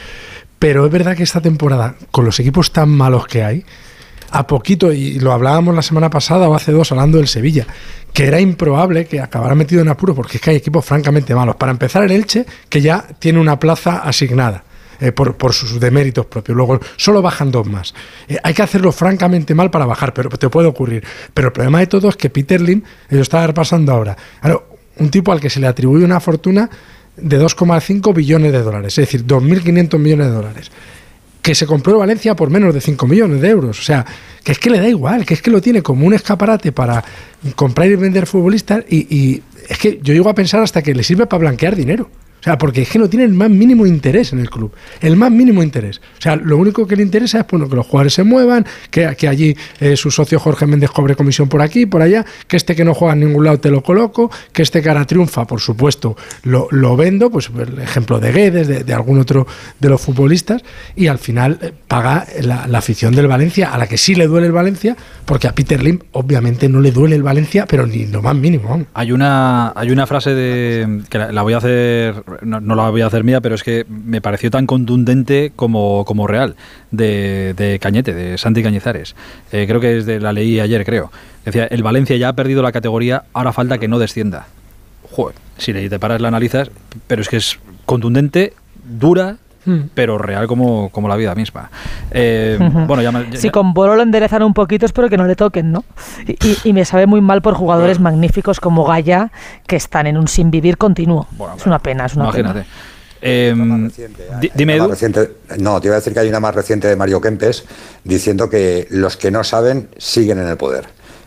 Pero 0.58 0.84
es 0.84 0.92
verdad 0.92 1.16
que 1.16 1.22
esta 1.22 1.40
temporada, 1.40 1.94
con 2.10 2.26
los 2.26 2.38
equipos 2.38 2.72
tan 2.72 2.90
malos 2.90 3.26
que 3.26 3.42
hay, 3.42 3.64
a 4.34 4.48
poquito, 4.48 4.92
y 4.92 5.20
lo 5.20 5.32
hablábamos 5.32 5.76
la 5.76 5.82
semana 5.82 6.10
pasada 6.10 6.48
o 6.48 6.56
hace 6.56 6.72
dos 6.72 6.90
hablando 6.90 7.18
del 7.18 7.28
Sevilla, 7.28 7.68
que 8.12 8.26
era 8.26 8.40
improbable 8.40 9.06
que 9.06 9.20
acabara 9.20 9.54
metido 9.54 9.80
en 9.80 9.88
apuro, 9.88 10.12
porque 10.12 10.38
es 10.38 10.42
que 10.42 10.50
hay 10.50 10.56
equipos 10.56 10.84
francamente 10.84 11.36
malos. 11.36 11.54
Para 11.54 11.70
empezar, 11.70 12.02
el 12.02 12.10
Elche, 12.10 12.44
que 12.68 12.80
ya 12.80 13.06
tiene 13.20 13.38
una 13.38 13.60
plaza 13.60 13.98
asignada. 13.98 14.64
Eh, 15.00 15.10
por, 15.10 15.36
por, 15.36 15.52
sus 15.52 15.80
deméritos 15.80 16.26
propios. 16.26 16.56
Luego, 16.56 16.78
solo 16.96 17.20
bajan 17.20 17.50
dos 17.50 17.66
más. 17.66 17.92
Eh, 18.28 18.38
hay 18.40 18.54
que 18.54 18.62
hacerlo 18.62 18.92
francamente 18.92 19.52
mal 19.52 19.68
para 19.68 19.86
bajar, 19.86 20.14
pero 20.14 20.30
te 20.30 20.48
puede 20.48 20.68
ocurrir. 20.68 21.04
Pero 21.34 21.48
el 21.48 21.52
problema 21.52 21.80
de 21.80 21.88
todo 21.88 22.08
es 22.08 22.16
que 22.16 22.30
Peter 22.30 22.60
Lim, 22.60 22.80
lo 23.08 23.20
está 23.20 23.52
pasando 23.52 23.90
ahora. 23.90 24.16
Claro, 24.40 24.68
un 24.98 25.10
tipo 25.10 25.32
al 25.32 25.40
que 25.40 25.50
se 25.50 25.58
le 25.58 25.66
atribuye 25.66 26.04
una 26.04 26.20
fortuna 26.20 26.70
de 27.16 27.40
2,5 27.40 28.14
billones 28.14 28.52
de 28.52 28.62
dólares, 28.62 28.96
es 28.96 29.06
decir, 29.06 29.26
2.500 29.26 29.98
millones 29.98 30.28
de 30.28 30.32
dólares 30.32 30.70
que 31.44 31.54
se 31.54 31.66
compró 31.66 31.98
Valencia 31.98 32.34
por 32.34 32.48
menos 32.48 32.72
de 32.72 32.80
5 32.80 33.06
millones 33.06 33.42
de 33.42 33.50
euros. 33.50 33.78
O 33.78 33.82
sea, 33.82 34.06
que 34.42 34.52
es 34.52 34.58
que 34.58 34.70
le 34.70 34.80
da 34.80 34.88
igual, 34.88 35.26
que 35.26 35.34
es 35.34 35.42
que 35.42 35.50
lo 35.50 35.60
tiene 35.60 35.82
como 35.82 36.06
un 36.06 36.14
escaparate 36.14 36.72
para 36.72 37.04
comprar 37.54 37.86
y 37.90 37.96
vender 37.96 38.24
futbolistas 38.24 38.82
y, 38.88 39.14
y 39.14 39.42
es 39.68 39.76
que 39.76 40.00
yo 40.02 40.14
llego 40.14 40.30
a 40.30 40.34
pensar 40.34 40.62
hasta 40.62 40.80
que 40.80 40.94
le 40.94 41.04
sirve 41.04 41.26
para 41.26 41.40
blanquear 41.40 41.76
dinero. 41.76 42.08
O 42.44 42.46
sea, 42.46 42.58
porque 42.58 42.82
es 42.82 42.90
que 42.90 42.98
no 42.98 43.08
tiene 43.08 43.24
el 43.24 43.32
más 43.32 43.48
mínimo 43.48 43.86
interés 43.86 44.34
en 44.34 44.38
el 44.38 44.50
club. 44.50 44.70
El 45.00 45.16
más 45.16 45.30
mínimo 45.30 45.62
interés. 45.62 46.02
O 46.18 46.20
sea, 46.20 46.36
lo 46.36 46.58
único 46.58 46.86
que 46.86 46.94
le 46.94 47.02
interesa 47.02 47.40
es 47.40 47.46
bueno, 47.50 47.70
que 47.70 47.74
los 47.74 47.86
jugadores 47.86 48.12
se 48.12 48.22
muevan, 48.22 48.66
que, 48.90 49.16
que 49.16 49.28
allí 49.28 49.56
eh, 49.80 49.96
su 49.96 50.10
socio 50.10 50.38
Jorge 50.38 50.66
Méndez 50.66 50.90
cobre 50.90 51.16
comisión 51.16 51.48
por 51.48 51.62
aquí, 51.62 51.86
por 51.86 52.02
allá, 52.02 52.26
que 52.46 52.58
este 52.58 52.76
que 52.76 52.84
no 52.84 52.92
juega 52.92 53.14
en 53.14 53.20
ningún 53.20 53.44
lado 53.44 53.58
te 53.60 53.70
lo 53.70 53.82
coloco, 53.82 54.30
que 54.52 54.60
este 54.60 54.82
que 54.82 54.90
ahora 54.90 55.06
triunfa, 55.06 55.46
por 55.46 55.60
supuesto, 55.60 56.18
lo, 56.42 56.68
lo 56.70 56.98
vendo, 56.98 57.30
pues 57.30 57.50
el 57.56 57.78
ejemplo 57.78 58.20
de 58.20 58.30
Guedes, 58.30 58.86
de, 58.86 58.92
algún 58.92 59.18
otro 59.18 59.46
de 59.80 59.88
los 59.88 60.02
futbolistas, 60.02 60.62
y 60.96 61.06
al 61.06 61.18
final 61.18 61.58
eh, 61.62 61.72
paga 61.88 62.26
la, 62.42 62.64
afición 62.76 63.14
del 63.14 63.26
Valencia, 63.26 63.72
a 63.72 63.78
la 63.78 63.86
que 63.86 63.96
sí 63.96 64.14
le 64.14 64.26
duele 64.26 64.48
el 64.48 64.52
Valencia, 64.52 64.98
porque 65.24 65.48
a 65.48 65.54
Peter 65.54 65.82
Lim 65.82 66.00
obviamente 66.12 66.68
no 66.68 66.82
le 66.82 66.90
duele 66.90 67.16
el 67.16 67.22
Valencia, 67.22 67.64
pero 67.66 67.86
ni 67.86 68.04
lo 68.04 68.20
más 68.20 68.36
mínimo. 68.36 68.84
Hay 68.92 69.12
una, 69.12 69.72
hay 69.74 69.90
una 69.90 70.06
frase 70.06 70.34
de 70.34 71.00
que 71.08 71.18
la 71.18 71.40
voy 71.40 71.54
a 71.54 71.58
hacer 71.58 72.22
no, 72.42 72.60
la 72.60 72.90
voy 72.90 73.02
a 73.02 73.06
hacer 73.06 73.24
mía, 73.24 73.40
pero 73.40 73.54
es 73.54 73.62
que 73.62 73.84
me 73.88 74.20
pareció 74.20 74.50
tan 74.50 74.66
contundente 74.66 75.52
como, 75.54 76.04
como 76.04 76.26
real, 76.26 76.56
de, 76.90 77.78
Cañete, 77.80 78.14
de 78.14 78.38
Santi 78.38 78.62
Cañizares. 78.62 79.14
Eh, 79.52 79.66
creo 79.66 79.80
que 79.80 79.98
es 79.98 80.06
de 80.06 80.20
la 80.20 80.32
leí 80.32 80.60
ayer, 80.60 80.84
creo. 80.84 81.10
Decía, 81.44 81.66
el 81.66 81.82
Valencia 81.82 82.16
ya 82.16 82.28
ha 82.28 82.32
perdido 82.34 82.62
la 82.62 82.72
categoría, 82.72 83.24
ahora 83.32 83.52
falta 83.52 83.78
que 83.78 83.88
no 83.88 83.98
descienda. 83.98 84.46
Joder, 85.10 85.36
si 85.58 85.72
te 85.72 85.98
paras 85.98 86.20
la 86.20 86.28
analizas, 86.28 86.70
pero 87.06 87.22
es 87.22 87.28
que 87.28 87.36
es 87.36 87.58
contundente, 87.84 88.54
dura 88.84 89.36
Hmm. 89.66 89.84
pero 89.94 90.18
real 90.18 90.46
como, 90.46 90.90
como 90.90 91.08
la 91.08 91.16
vida 91.16 91.34
misma. 91.34 91.70
Eh, 92.10 92.58
bueno, 92.86 93.02
ya, 93.02 93.38
Si 93.38 93.48
con 93.50 93.72
Boro 93.72 93.96
lo 93.96 94.02
enderezan 94.02 94.42
un 94.42 94.52
poquito, 94.52 94.84
espero 94.84 95.08
que 95.08 95.16
no 95.16 95.26
le 95.26 95.36
toquen, 95.36 95.72
¿no? 95.72 95.84
Y, 96.64 96.72
me 96.72 96.84
sabe 96.84 97.06
muy 97.06 97.20
mal 97.20 97.40
por 97.42 97.54
jugadores 97.54 97.98
magníficos 98.00 98.60
como 98.60 98.84
Gaya, 98.84 99.30
que 99.66 99.76
están 99.76 100.06
en 100.06 100.18
un 100.18 100.28
sin 100.28 100.50
vivir 100.50 100.76
continuo. 100.76 101.26
es 101.56 101.64
una 101.66 101.78
pena, 101.78 102.06
es 102.06 102.14
una 102.14 102.24
Imagínate. 102.24 102.64
Eh, 103.26 103.54
di- 104.40 104.50
dime, 104.54 104.74
Una 104.74 104.82
Edu. 104.84 104.88
más 104.90 105.00
reciente- 105.00 105.30
no, 105.58 105.80
te 105.80 105.86
iba 105.88 105.96
a 105.96 105.98
decir 105.98 106.12
que 106.12 106.20
hay 106.20 106.28
una 106.28 106.40
más 106.40 106.54
reciente 106.54 106.88
de 106.88 106.96
Mario 106.96 107.22
Kempes 107.22 107.64
diciendo 108.04 108.50
que 108.50 108.86
los 108.90 109.16
que 109.16 109.30
no 109.30 109.42
saben 109.44 109.88
siguen 109.96 110.38
en 110.40 110.48
el 110.48 110.58
poder. 110.58 110.84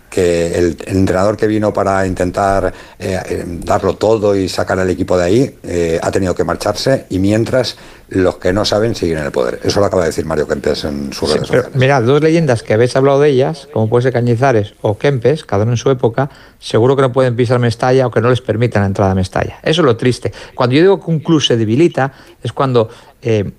Que 0.10 0.58
el, 0.58 0.78
el 0.88 0.98
entrenador 0.98 1.36
que 1.38 1.48
vino 1.48 1.74
para 1.74 2.08
intentar 2.08 2.74
eh, 2.98 3.44
darlo 3.64 3.96
todo 3.96 4.36
y 4.36 4.48
sacar 4.50 4.80
al 4.80 4.90
equipo 4.90 5.18
de 5.18 5.24
ahí 5.26 5.56
eh, 5.64 6.00
ha 6.02 6.10
tenido 6.12 6.34
que 6.34 6.44
marcharse 6.44 7.06
y 7.10 7.20
mientras 7.20 7.78
los 8.10 8.38
que 8.38 8.54
no 8.54 8.64
saben 8.64 8.96
siguen 8.96 9.18
en 9.18 9.26
el 9.26 9.32
poder. 9.32 9.60
Eso 9.64 9.82
lo 9.82 9.86
acaba 9.86 10.04
de 10.04 10.10
decir 10.10 10.26
Mario 10.26 10.48
Kempes 10.48 10.86
en 10.86 11.12
sus 11.12 11.30
Sí, 11.30 11.36
redes 11.36 11.50
pero 11.50 11.64
sociales. 11.64 11.76
mirad, 11.80 12.04
dos 12.04 12.22
leyendas 12.24 12.64
que 12.64 12.74
habéis 12.74 12.96
hablado 12.96 13.20
de 13.20 13.30
ellas, 13.30 13.68
como 13.74 13.90
puede 13.90 14.04
ser 14.04 14.14
Cañizares 14.14 14.76
o 14.82 14.98
Kempes, 14.98 15.44
cada 15.44 15.64
uno 15.64 15.74
en 15.74 15.78
su 15.78 15.90
época, 15.92 16.30
seguro 16.58 16.96
que 16.96 17.02
no 17.02 17.12
pueden 17.12 17.36
pisar 17.36 17.60
Mestalla 17.60 18.08
o 18.08 18.12
que 18.12 18.22
no 18.22 18.30
les 18.30 18.40
permitan 18.40 18.84
la 18.84 18.88
entrada 18.88 19.12
a 19.12 19.16
Mestalla. 19.16 19.60
Eso 19.62 19.82
es 19.82 19.86
lo 19.86 19.98
triste. 19.98 20.32
Cuando 20.56 20.74
yo 20.76 20.82
digo 20.84 21.04
que 21.04 21.12
un 21.12 21.20
club 21.20 21.42
se 21.42 21.58
debilita, 21.58 22.14
es 22.42 22.54
cuando 22.54 22.90
eh, 23.22 23.52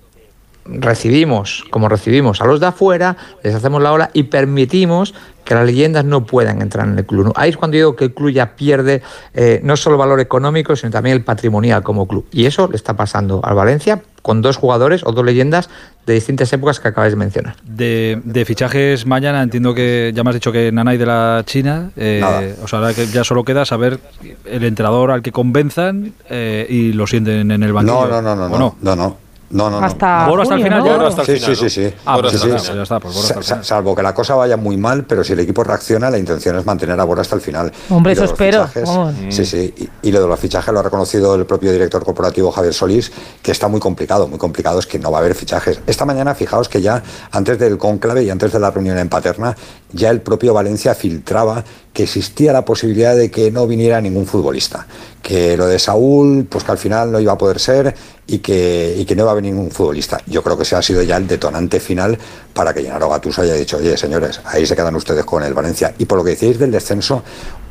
recibimos, 0.65 1.63
como 1.69 1.89
recibimos 1.89 2.41
a 2.41 2.45
los 2.45 2.59
de 2.59 2.67
afuera, 2.67 3.17
les 3.43 3.55
hacemos 3.55 3.81
la 3.81 3.91
ola 3.93 4.09
y 4.13 4.23
permitimos 4.23 5.13
que 5.49 5.55
las 5.55 5.65
leyendas 5.65 6.05
no 6.05 6.27
puedan 6.27 6.61
entrar 6.61 6.87
en 6.87 6.95
el 6.95 7.03
club. 7.07 7.25
¿no? 7.25 7.33
Ahí 7.35 7.49
es 7.49 7.57
cuando 7.57 7.75
digo 7.75 7.95
que 7.95 8.05
el 8.05 8.13
club 8.13 8.29
ya 8.29 8.55
pierde 8.55 9.01
eh, 9.33 9.59
no 9.63 9.75
solo 9.77 9.97
valor 9.97 10.19
económico, 10.19 10.75
sino 10.75 10.91
también 10.91 11.15
el 11.15 11.23
patrimonial 11.23 11.81
como 11.81 12.07
club. 12.07 12.27
Y 12.31 12.45
eso 12.45 12.67
le 12.67 12.75
está 12.75 12.95
pasando 12.95 13.41
al 13.43 13.55
Valencia 13.55 13.99
con 14.21 14.43
dos 14.43 14.57
jugadores 14.57 15.01
o 15.03 15.11
dos 15.11 15.25
leyendas 15.25 15.71
de 16.05 16.13
distintas 16.13 16.53
épocas 16.53 16.79
que 16.79 16.89
acabáis 16.89 17.13
de 17.13 17.17
mencionar. 17.17 17.55
De, 17.63 18.21
de 18.23 18.45
fichajes 18.45 19.07
mañana, 19.07 19.41
entiendo 19.41 19.73
que 19.73 20.11
ya 20.13 20.23
me 20.23 20.29
has 20.29 20.35
dicho 20.35 20.51
que 20.51 20.71
Nanay 20.71 20.99
de 20.99 21.07
la 21.07 21.41
China. 21.47 21.89
eh, 21.95 22.55
o 22.61 22.67
sea, 22.67 22.77
ahora 22.77 22.93
que 22.93 23.07
ya 23.07 23.23
solo 23.23 23.43
queda 23.43 23.65
saber 23.65 23.99
el 24.45 24.63
entrenador 24.63 25.09
al 25.09 25.23
que 25.23 25.31
convenzan 25.31 26.13
eh, 26.29 26.67
y 26.69 26.93
lo 26.93 27.07
sienten 27.07 27.49
en 27.49 27.63
el 27.63 27.73
banquillo. 27.73 28.07
No, 28.07 28.21
no, 28.21 28.35
no, 28.35 28.49
no, 28.49 28.55
¿o 28.55 28.59
no, 28.59 28.75
no, 28.83 28.95
no. 28.95 29.28
No, 29.51 29.69
no, 29.69 29.79
no. 29.81 29.85
Hasta 29.85 30.27
Boro 30.27 30.43
hasta 30.43 30.55
el 30.55 30.63
final, 30.63 30.79
¿no? 30.79 30.85
ya. 30.85 30.91
Boro 30.93 31.07
hasta 31.07 31.21
el 31.21 31.25
Sí, 31.27 31.33
final, 31.35 31.55
sí, 31.55 31.63
¿no? 31.63 31.69
sí, 31.69 31.75
sí. 31.89 31.93
Ah, 32.05 32.17
Sí, 32.17 32.23
ya 32.23 32.29
sí. 32.29 32.35
está, 32.35 32.49
pues 32.57 32.75
ya 32.75 32.81
está, 32.83 32.99
pues 32.99 33.13
Boro 33.15 33.27
hasta 33.27 33.39
el 33.39 33.43
Sa- 33.43 33.53
final. 33.55 33.65
Salvo 33.65 33.95
que 33.95 34.03
la 34.03 34.13
cosa 34.13 34.35
vaya 34.35 34.57
muy 34.57 34.77
mal, 34.77 35.05
pero 35.05 35.23
si 35.23 35.33
el 35.33 35.39
equipo 35.39 35.63
reacciona, 35.63 36.09
la 36.11 36.17
intención 36.19 36.55
es 36.57 36.65
mantener 36.65 36.99
a 36.99 37.03
Bora 37.03 37.21
hasta 37.21 37.35
el 37.35 37.41
final. 37.41 37.71
Hombre, 37.89 38.13
eso 38.13 38.25
espero, 38.25 38.67
fichajes-. 38.67 39.33
Sí, 39.33 39.45
sí. 39.45 39.73
Y, 40.03 40.09
y 40.09 40.11
lo 40.11 40.21
de 40.21 40.27
los 40.27 40.39
fichajes 40.39 40.71
lo 40.73 40.79
ha 40.79 40.83
reconocido 40.83 41.33
el 41.35 41.45
propio 41.47 41.71
director 41.71 42.03
corporativo 42.05 42.51
Javier 42.51 42.73
Solís, 42.75 43.11
que 43.41 43.51
está 43.51 43.67
muy 43.67 43.79
complicado. 43.79 44.27
Muy 44.27 44.37
complicado 44.37 44.77
es 44.79 44.85
que 44.85 44.99
no 44.99 45.11
va 45.11 45.17
a 45.17 45.21
haber 45.21 45.33
fichajes. 45.33 45.79
Esta 45.87 46.05
mañana, 46.05 46.35
fijaos 46.35 46.69
que 46.69 46.81
ya 46.81 47.01
antes 47.31 47.57
del 47.57 47.77
conclave 47.79 48.23
y 48.23 48.29
antes 48.29 48.51
de 48.53 48.59
la 48.59 48.69
reunión 48.69 48.99
en 48.99 49.09
Paterna, 49.09 49.55
ya 49.91 50.11
el 50.11 50.21
propio 50.21 50.53
Valencia 50.53 50.93
filtraba 50.93 51.63
que 51.91 52.03
existía 52.03 52.53
la 52.53 52.63
posibilidad 52.63 53.15
de 53.15 53.31
que 53.31 53.49
no 53.51 53.65
viniera 53.65 53.99
ningún 53.99 54.27
futbolista. 54.27 54.85
Que 55.23 55.57
lo 55.57 55.65
de 55.65 55.79
Saúl, 55.79 56.45
pues 56.49 56.63
que 56.63 56.71
al 56.71 56.77
final 56.77 57.11
no 57.11 57.19
iba 57.19 57.33
a 57.33 57.37
poder 57.37 57.59
ser 57.59 57.95
y 58.29 58.39
que, 58.39 58.95
y 58.97 59.05
que 59.05 59.15
no 59.15 59.23
iba 59.23 59.31
a 59.31 59.35
venir 59.35 59.53
ningún 59.53 59.71
futbolista. 59.71 60.19
Yo 60.27 60.43
creo 60.43 60.55
que 60.55 60.63
ese 60.63 60.75
ha 60.75 60.81
sido 60.81 61.01
ya 61.03 61.17
el 61.17 61.27
detonante 61.27 61.79
final 61.79 62.17
para 62.53 62.73
que 62.73 62.81
Gennaro 62.83 63.09
Gattuso 63.09 63.41
haya 63.41 63.55
dicho, 63.55 63.77
oye, 63.77 63.97
señores, 63.97 64.39
ahí 64.45 64.65
se 64.65 64.75
quedan 64.75 64.95
ustedes 64.95 65.25
con 65.25 65.43
el 65.43 65.53
Valencia. 65.53 65.93
Y 65.97 66.05
por 66.05 66.17
lo 66.19 66.23
que 66.23 66.31
decís 66.31 66.59
del 66.59 66.71
descenso, 66.71 67.23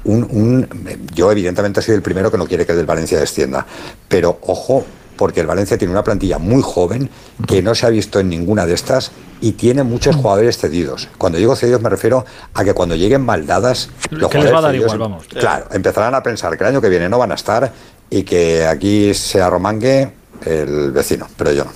un, 0.05 0.25
un- 0.25 0.68
yo 1.14 1.31
evidentemente 1.33 1.81
he 1.81 1.83
sido 1.83 1.97
el 1.97 2.03
primero 2.03 2.31
que 2.31 2.38
no 2.38 2.47
quiere 2.47 2.66
que 2.66 2.73
el 2.73 2.87
Valencia 2.87 3.18
descienda. 3.18 3.66
Pero 4.09 4.38
ojo, 4.42 4.85
porque 5.16 5.40
el 5.40 5.47
Valencia 5.47 5.77
tiene 5.79 5.92
una 5.92 6.05
plantilla 6.05 6.38
muy 6.38 6.62
joven 6.62 7.11
que 7.47 7.61
no 7.62 7.75
se 7.75 7.87
ha 7.87 7.90
visto 7.90 8.21
en 8.21 8.29
ninguna 8.29 8.66
de 8.66 8.75
estas 8.75 9.11
y 9.40 9.53
tiene 9.53 9.83
muchos 9.83 10.14
jugadores 10.16 10.59
cedidos. 10.59 11.09
Cuando 11.18 11.38
digo 11.38 11.55
cedidos 11.57 11.81
me 11.83 11.88
refiero 11.88 12.25
a 12.55 12.64
que 12.64 12.73
cuando 12.73 12.94
lleguen 12.97 13.23
maldadas, 13.23 13.90
los 14.11 14.31
Que 14.31 14.38
les 14.38 14.53
va 14.53 14.59
a 14.59 14.62
dar 14.62 14.71
cedidos, 14.73 14.92
igual, 14.94 14.99
vamos. 15.11 15.27
Claro, 15.29 15.66
empezarán 15.73 16.14
a 16.14 16.23
pensar 16.23 16.57
que 16.57 16.64
el 16.64 16.71
año 16.71 16.81
que 16.81 16.88
viene 16.88 17.09
no 17.09 17.18
van 17.18 17.33
a 17.33 17.35
estar 17.35 17.73
y 18.11 18.23
que 18.23 18.64
aquí 18.64 19.12
sea 19.12 19.51
Romangue 19.51 20.12
el 20.44 20.92
vecino, 20.92 21.27
pero 21.37 21.53
yo 21.53 21.64
no. 21.64 21.72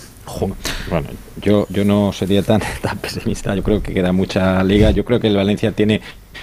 Bueno, 0.88 1.08
yo, 1.40 1.66
yo 1.68 1.84
no 1.84 2.12
sería 2.12 2.42
tan, 2.42 2.60
tan 2.82 2.98
pesimista. 2.98 3.54
Yo 3.54 3.62
creo 3.62 3.82
que 3.82 3.92
queda 3.92 4.12
mucha 4.12 4.62
liga. 4.64 4.90
Yo 4.90 5.04
creo 5.04 5.20
que 5.20 5.28
el 5.28 5.36
Valencia 5.36 5.72
tiene 5.72 6.00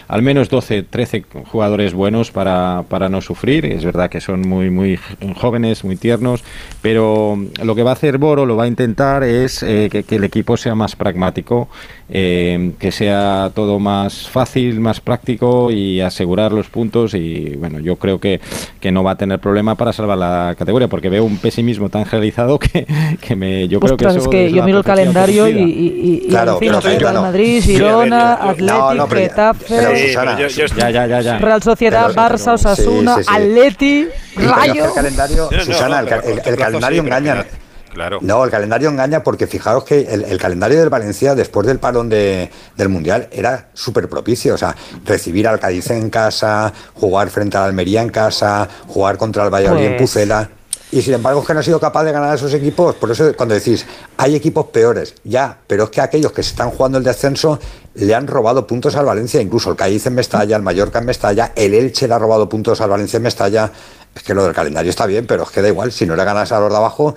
al 0.07 0.21
menos 0.21 0.49
12, 0.49 0.83
13 0.83 1.25
jugadores 1.51 1.93
buenos 1.93 2.31
para, 2.31 2.83
para 2.87 3.09
no 3.09 3.21
sufrir. 3.21 3.65
Es 3.65 3.85
verdad 3.85 4.09
que 4.09 4.21
son 4.21 4.41
muy, 4.41 4.69
muy 4.69 4.99
jóvenes, 5.35 5.83
muy 5.83 5.95
tiernos, 5.95 6.43
pero 6.81 7.37
lo 7.63 7.75
que 7.75 7.83
va 7.83 7.91
a 7.91 7.93
hacer 7.93 8.17
Boro, 8.17 8.45
lo 8.45 8.55
va 8.55 8.65
a 8.65 8.67
intentar, 8.67 9.23
es 9.23 9.63
eh, 9.63 9.89
que, 9.91 10.03
que 10.03 10.15
el 10.15 10.23
equipo 10.23 10.57
sea 10.57 10.75
más 10.75 10.95
pragmático, 10.95 11.69
eh, 12.09 12.71
que 12.79 12.91
sea 12.91 13.51
todo 13.53 13.79
más 13.79 14.27
fácil, 14.29 14.79
más 14.79 14.99
práctico 14.99 15.71
y 15.71 16.01
asegurar 16.01 16.51
los 16.51 16.67
puntos. 16.67 17.13
Y 17.13 17.55
bueno, 17.57 17.79
yo 17.79 17.97
creo 17.97 18.19
que, 18.19 18.39
que 18.79 18.91
no 18.91 19.03
va 19.03 19.11
a 19.11 19.15
tener 19.15 19.39
problema 19.39 19.75
para 19.75 19.93
salvar 19.93 20.17
la 20.17 20.55
categoría, 20.57 20.87
porque 20.87 21.09
veo 21.09 21.23
un 21.23 21.37
pesimismo 21.37 21.89
tan 21.89 22.05
generalizado 22.05 22.57
que, 22.59 22.87
que 23.21 23.35
me, 23.35 23.67
yo 23.67 23.79
creo 23.79 23.97
que 23.97 24.05
eso 24.05 24.17
es 24.17 24.27
que 24.27 24.47
es 24.47 24.53
yo 24.53 24.63
miro 24.63 24.79
el 24.79 24.83
profecía 24.83 25.13
calendario 25.13 25.47
y, 25.47 25.51
autocumplida. 25.51 25.65
y, 25.65 26.09
y, 26.09 26.25
y 26.25 26.29
Claro, 26.29 27.21
Madrid, 27.21 27.61
Girona, 27.63 28.33
Atlético, 28.33 28.93
no, 28.95 29.07
Getafe, 29.07 29.78
pero 29.79 29.97
Sí, 29.97 30.07
Susana, 30.07 30.35
pero 30.35 30.49
yo- 30.49 30.65
yo- 30.67 30.75
Ya, 30.75 30.89
ya, 30.89 31.07
ya, 31.07 31.21
ya. 31.21 31.37
Real 31.39 31.63
Sociedad, 31.63 32.07
Pero- 32.07 32.21
Barça, 32.21 32.53
Osasuna, 32.53 33.15
sí, 33.17 33.23
sí. 33.23 33.29
Atleti, 33.33 34.07
Rayo. 34.35 34.85
el 34.85 34.93
calendario, 34.93 35.49
No, 35.51 35.57
no, 35.57 35.63
Susana, 35.63 35.99
el, 35.99 36.07
el- 36.07 36.41
el 36.45 36.57
calendario 36.57 37.01
engaña. 37.01 37.45
Claro. 37.93 38.19
No, 38.21 38.45
el 38.45 38.51
calendario 38.51 38.87
engaña 38.89 39.23
porque 39.23 39.47
fijaos 39.47 39.83
que 39.83 40.01
el, 40.01 40.23
el 40.23 40.37
calendario 40.37 40.79
del 40.79 40.89
Valencia 40.89 41.33
después 41.33 41.65
del 41.65 41.79
parón 41.79 42.07
de- 42.07 42.51
del 42.77 42.87
Mundial 42.87 43.27
era 43.31 43.69
súper 43.73 44.07
propicio. 44.07 44.53
O 44.53 44.57
sea, 44.59 44.75
recibir 45.05 45.47
al 45.47 45.59
Cádiz 45.59 45.89
en 45.89 46.09
casa, 46.11 46.71
jugar 46.93 47.29
frente 47.31 47.57
al 47.57 47.63
Almería 47.63 48.03
en 48.03 48.09
casa, 48.09 48.67
jugar 48.87 49.17
contra 49.17 49.43
el 49.43 49.49
Valladolid 49.49 49.85
en 49.85 49.97
Pues- 49.97 50.01
Pucela. 50.11 50.49
Y 50.91 51.03
sin 51.03 51.13
embargo 51.13 51.41
es 51.41 51.47
que 51.47 51.53
no 51.53 51.59
ha 51.59 51.63
sido 51.63 51.79
capaz 51.79 52.03
de 52.03 52.11
ganar 52.11 52.31
a 52.31 52.35
esos 52.35 52.53
equipos. 52.53 52.95
Por 52.95 53.11
eso 53.11 53.31
cuando 53.35 53.53
decís, 53.53 53.85
hay 54.17 54.35
equipos 54.35 54.67
peores, 54.67 55.13
ya, 55.23 55.57
pero 55.67 55.83
es 55.83 55.89
que 55.91 56.01
aquellos 56.01 56.31
que 56.31 56.41
se 56.41 56.49
están 56.49 56.71
jugando 56.71 56.97
el 56.97 57.03
descenso 57.03 57.59
le 57.93 58.15
han 58.15 58.25
robado 58.25 58.65
puntos 58.65 58.95
al 58.95 59.05
Valencia, 59.05 59.39
incluso 59.39 59.69
el 59.69 59.75
Cádiz 59.75 60.07
en 60.07 60.15
Mestalla, 60.15 60.55
el 60.55 60.63
Mallorca 60.63 60.99
en 60.99 61.05
Mestalla, 61.05 61.51
el 61.55 61.73
Elche 61.75 62.07
le 62.07 62.13
ha 62.15 62.19
robado 62.19 62.49
puntos 62.49 62.81
al 62.81 62.89
Valencia 62.89 63.17
en 63.17 63.23
Mestalla. 63.23 63.71
Es 64.15 64.23
que 64.23 64.33
lo 64.33 64.43
del 64.43 64.53
calendario 64.53 64.89
está 64.89 65.05
bien, 65.05 65.27
pero 65.27 65.43
es 65.43 65.49
que 65.49 65.61
da 65.61 65.67
igual, 65.67 65.91
si 65.91 66.07
no 66.07 66.15
le 66.15 66.23
ganas 66.23 66.51
a 66.51 66.59
los 66.59 66.71
de 66.71 66.77
abajo, 66.77 67.15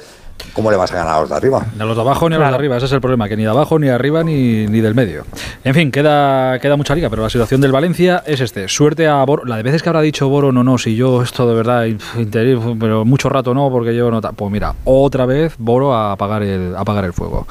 ¿cómo 0.52 0.70
le 0.70 0.76
vas 0.76 0.92
a 0.92 0.96
ganar 0.96 1.14
a 1.16 1.20
los 1.20 1.30
de 1.30 1.36
arriba? 1.36 1.64
Ni 1.76 1.82
a 1.82 1.84
los 1.84 1.96
de 1.96 2.02
abajo 2.02 2.28
ni 2.28 2.34
a 2.36 2.38
los 2.38 2.48
de 2.48 2.54
arriba, 2.54 2.76
ese 2.76 2.86
es 2.86 2.92
el 2.92 3.00
problema, 3.00 3.28
que 3.28 3.36
ni 3.36 3.42
de 3.44 3.48
abajo, 3.50 3.78
ni 3.78 3.86
de 3.86 3.92
arriba, 3.92 4.22
ni, 4.24 4.66
ni 4.66 4.80
del 4.80 4.94
medio. 4.94 5.24
En 5.64 5.74
fin, 5.74 5.90
queda, 5.90 6.58
queda 6.58 6.76
mucha 6.76 6.94
liga, 6.94 7.08
pero 7.10 7.22
la 7.22 7.30
situación 7.30 7.60
del 7.60 7.72
Valencia 7.72 8.22
es 8.26 8.40
este. 8.40 8.68
Suerte 8.68 9.06
a 9.08 9.24
Boro. 9.24 9.44
La 9.44 9.56
de 9.56 9.62
veces 9.62 9.82
que 9.82 9.88
habrá 9.88 10.00
dicho 10.00 10.28
Boro, 10.28 10.52
no, 10.52 10.62
no, 10.64 10.78
si 10.78 10.94
yo 10.96 11.22
esto 11.22 11.48
de 11.48 11.54
verdad, 11.54 11.84
inf- 11.86 12.20
inter- 12.20 12.58
pero 12.78 13.04
mucho 13.04 13.28
rato 13.28 13.54
no, 13.54 13.70
porque 13.70 13.94
yo 13.94 14.10
no. 14.10 14.20
Pues 14.20 14.50
mira, 14.52 14.74
otra 14.84 15.26
vez 15.26 15.54
Boro 15.58 15.94
a 15.94 16.12
apagar 16.12 16.42
el, 16.42 16.74
a 16.76 16.80
apagar 16.80 17.04
el 17.04 17.12
fuego. 17.12 17.46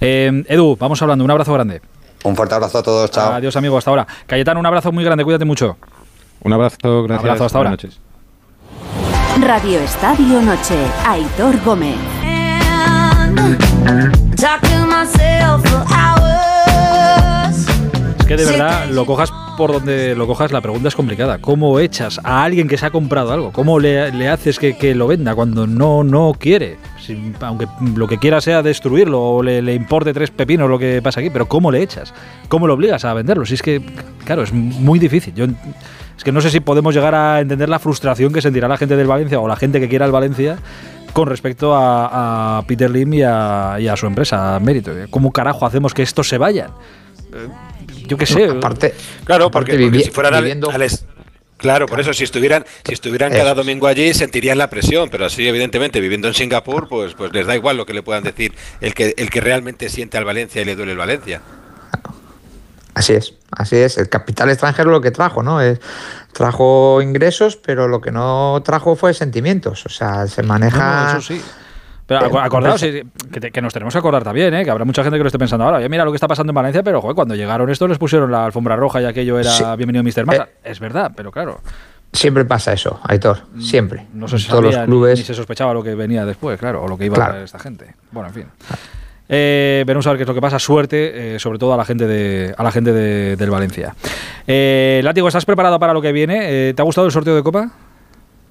Eh, 0.00 0.44
Edu, 0.48 0.76
vamos 0.78 1.00
hablando, 1.02 1.24
un 1.24 1.30
abrazo 1.30 1.52
grande. 1.54 1.80
Un 2.24 2.36
fuerte 2.36 2.54
abrazo 2.54 2.78
a 2.78 2.82
todos, 2.82 3.10
chao. 3.10 3.32
Adiós, 3.32 3.56
amigo, 3.56 3.76
hasta 3.76 3.90
ahora. 3.90 4.06
Cayetano, 4.26 4.60
un 4.60 4.66
abrazo 4.66 4.92
muy 4.92 5.02
grande, 5.04 5.24
cuídate 5.24 5.44
mucho. 5.44 5.76
Un 6.44 6.52
abrazo, 6.52 6.76
gracias. 7.04 7.18
Abrazo, 7.20 7.44
hasta 7.46 7.58
ahora. 7.58 7.70
Buenas 7.70 7.84
noches. 7.84 8.11
Radio 9.40 9.80
Estadio 9.80 10.40
Noche. 10.42 10.76
Aitor 11.06 11.58
Gómez. 11.64 11.96
Es 18.18 18.26
que 18.26 18.36
de 18.36 18.44
verdad, 18.44 18.86
lo 18.90 19.04
cojas 19.06 19.32
por 19.56 19.72
donde 19.72 20.14
lo 20.14 20.26
cojas, 20.26 20.50
la 20.52 20.60
pregunta 20.60 20.88
es 20.88 20.94
complicada. 20.94 21.38
¿Cómo 21.38 21.78
echas 21.78 22.20
a 22.24 22.42
alguien 22.44 22.68
que 22.68 22.78
se 22.78 22.86
ha 22.86 22.90
comprado 22.90 23.32
algo? 23.32 23.52
¿Cómo 23.52 23.78
le, 23.78 24.10
le 24.12 24.28
haces 24.28 24.58
que, 24.58 24.76
que 24.76 24.94
lo 24.94 25.06
venda 25.06 25.34
cuando 25.34 25.66
no, 25.66 26.02
no 26.04 26.32
quiere? 26.38 26.78
Si- 27.00 27.32
aunque 27.40 27.66
lo 27.94 28.06
que 28.08 28.18
quiera 28.18 28.40
sea 28.40 28.62
destruirlo 28.62 29.20
o 29.20 29.42
le, 29.42 29.60
le 29.60 29.74
importe 29.74 30.12
tres 30.14 30.30
pepinos 30.30 30.70
lo 30.70 30.78
que 30.78 31.02
pasa 31.02 31.20
aquí, 31.20 31.30
pero 31.30 31.46
¿cómo 31.46 31.70
le 31.70 31.82
echas? 31.82 32.14
¿Cómo 32.48 32.66
lo 32.66 32.74
obligas 32.74 33.04
a 33.04 33.12
venderlo? 33.12 33.44
Si 33.44 33.54
es 33.54 33.62
que, 33.62 33.82
claro, 34.24 34.42
es 34.42 34.52
muy 34.52 34.98
difícil. 34.98 35.34
Yo 35.34 35.46
es 36.22 36.24
que 36.24 36.30
no 36.30 36.40
sé 36.40 36.50
si 36.50 36.60
podemos 36.60 36.94
llegar 36.94 37.16
a 37.16 37.40
entender 37.40 37.68
la 37.68 37.80
frustración 37.80 38.32
que 38.32 38.40
sentirá 38.40 38.68
la 38.68 38.76
gente 38.76 38.94
del 38.94 39.08
Valencia 39.08 39.40
o 39.40 39.48
la 39.48 39.56
gente 39.56 39.80
que 39.80 39.88
quiera 39.88 40.06
el 40.06 40.12
Valencia 40.12 40.56
con 41.12 41.26
respecto 41.26 41.74
a, 41.74 42.58
a 42.58 42.62
Peter 42.62 42.88
Lim 42.88 43.14
y 43.14 43.22
a, 43.24 43.76
y 43.80 43.88
a 43.88 43.96
su 43.96 44.06
empresa, 44.06 44.60
Mérito. 44.60 44.92
¿Cómo 45.10 45.32
carajo 45.32 45.66
hacemos 45.66 45.92
que 45.92 46.02
estos 46.04 46.28
se 46.28 46.38
vayan? 46.38 46.70
Eh, 47.34 47.48
Yo 48.06 48.16
qué 48.16 48.26
sé. 48.26 48.44
Aparte, 48.44 48.94
Claro, 49.24 49.46
aparte 49.46 49.76
porque, 49.76 50.04
si 50.04 50.10
fueran 50.12 50.34
al- 50.34 50.42
viviendo- 50.44 50.70
al 50.70 50.82
es- 50.82 51.06
Claro, 51.56 51.86
por 51.86 51.98
eso 51.98 52.12
si 52.12 52.22
estuvieran, 52.22 52.64
si 52.84 52.92
estuvieran 52.92 53.32
cada 53.32 53.54
domingo 53.54 53.88
allí 53.88 54.14
sentirían 54.14 54.58
la 54.58 54.70
presión, 54.70 55.08
pero 55.10 55.26
así 55.26 55.46
evidentemente 55.48 55.98
viviendo 56.00 56.28
en 56.28 56.34
Singapur, 56.34 56.86
pues, 56.88 57.14
pues 57.14 57.32
les 57.32 57.46
da 57.48 57.56
igual 57.56 57.76
lo 57.76 57.84
que 57.84 57.94
le 57.94 58.02
puedan 58.04 58.22
decir 58.22 58.52
el 58.80 58.94
que, 58.94 59.14
el 59.16 59.28
que 59.28 59.40
realmente 59.40 59.88
siente 59.88 60.18
al 60.18 60.24
Valencia 60.24 60.62
y 60.62 60.64
le 60.66 60.76
duele 60.76 60.92
el 60.92 60.98
Valencia. 60.98 61.40
Así 62.94 63.14
es, 63.14 63.34
así 63.56 63.76
es. 63.76 63.96
El 63.98 64.08
capital 64.08 64.50
extranjero 64.50 64.90
lo 64.90 65.00
que 65.00 65.10
trajo, 65.10 65.42
¿no? 65.42 65.60
Es, 65.60 65.80
trajo 66.32 67.00
ingresos, 67.02 67.56
pero 67.56 67.88
lo 67.88 68.00
que 68.00 68.10
no 68.12 68.60
trajo 68.64 68.96
fue 68.96 69.14
sentimientos. 69.14 69.86
O 69.86 69.88
sea, 69.88 70.26
se 70.26 70.42
maneja. 70.42 71.12
No, 71.12 71.18
eso 71.18 71.20
sí. 71.34 71.42
Pero 72.06 72.38
acordaos 72.40 72.80
que, 72.82 73.62
nos 73.62 73.72
tenemos 73.72 73.94
que 73.94 73.98
acordar 73.98 74.22
también, 74.24 74.52
¿eh? 74.52 74.64
que 74.64 74.70
habrá 74.70 74.84
mucha 74.84 75.02
gente 75.02 75.16
que 75.16 75.22
lo 75.22 75.28
esté 75.28 75.38
pensando 75.38 75.64
ahora. 75.64 75.78
Oye, 75.78 75.88
mira 75.88 76.04
lo 76.04 76.10
que 76.10 76.16
está 76.16 76.28
pasando 76.28 76.50
en 76.50 76.54
Valencia, 76.54 76.82
pero 76.82 77.00
joder, 77.00 77.14
cuando 77.14 77.34
llegaron 77.34 77.70
estos 77.70 77.88
les 77.88 77.96
pusieron 77.96 78.30
la 78.30 78.44
alfombra 78.44 78.76
roja 78.76 79.00
y 79.00 79.06
aquello 79.06 79.38
era 79.38 79.50
Sí. 79.50 79.64
bienvenido 79.78 80.02
Mr. 80.02 80.26
Massa. 80.26 80.42
Eh. 80.42 80.56
Es 80.64 80.80
verdad, 80.80 81.12
pero 81.16 81.30
claro. 81.30 81.60
Siempre 82.12 82.44
pasa 82.44 82.74
eso, 82.74 83.00
Aitor, 83.04 83.38
siempre. 83.58 84.06
No 84.12 84.28
se 84.28 84.36
En 84.36 84.42
todos 84.46 84.64
sabía 84.64 84.78
los 84.80 84.86
clubes. 84.86 85.18
ni 85.20 85.24
se 85.24 85.32
sospechaba 85.32 85.72
lo 85.72 85.82
que 85.82 85.94
venía 85.94 86.26
después, 86.26 86.58
claro, 86.58 86.82
o 86.82 86.88
lo 86.88 86.98
que 86.98 87.06
iba 87.06 87.14
a 87.14 87.16
Claro. 87.16 87.30
traer 87.32 87.44
esta 87.44 87.58
gente. 87.58 87.94
Bueno, 88.10 88.28
en 88.28 88.34
fin. 88.34 88.46
Eh, 89.34 89.82
veremos 89.86 90.06
a 90.06 90.10
ver 90.10 90.18
qué 90.18 90.22
es 90.24 90.28
lo 90.28 90.34
que 90.34 90.42
pasa. 90.42 90.58
Suerte, 90.58 91.36
eh, 91.36 91.38
sobre 91.38 91.58
todo 91.58 91.72
a 91.72 91.76
la 91.78 91.86
gente 91.86 92.06
de, 92.06 92.54
a 92.56 92.62
la 92.62 92.70
gente 92.70 92.92
de- 92.92 93.34
del 93.36 93.48
Valencia. 93.50 93.94
Eh, 94.46 95.00
Látigo, 95.02 95.26
¿estás 95.28 95.46
preparado 95.46 95.78
para 95.78 95.94
lo 95.94 96.02
que 96.02 96.12
viene? 96.12 96.68
Eh, 96.68 96.74
¿Te 96.74 96.82
ha 96.82 96.84
gustado 96.84 97.06
el 97.06 97.12
sorteo 97.12 97.34
de 97.34 97.42
Copa? 97.42 97.70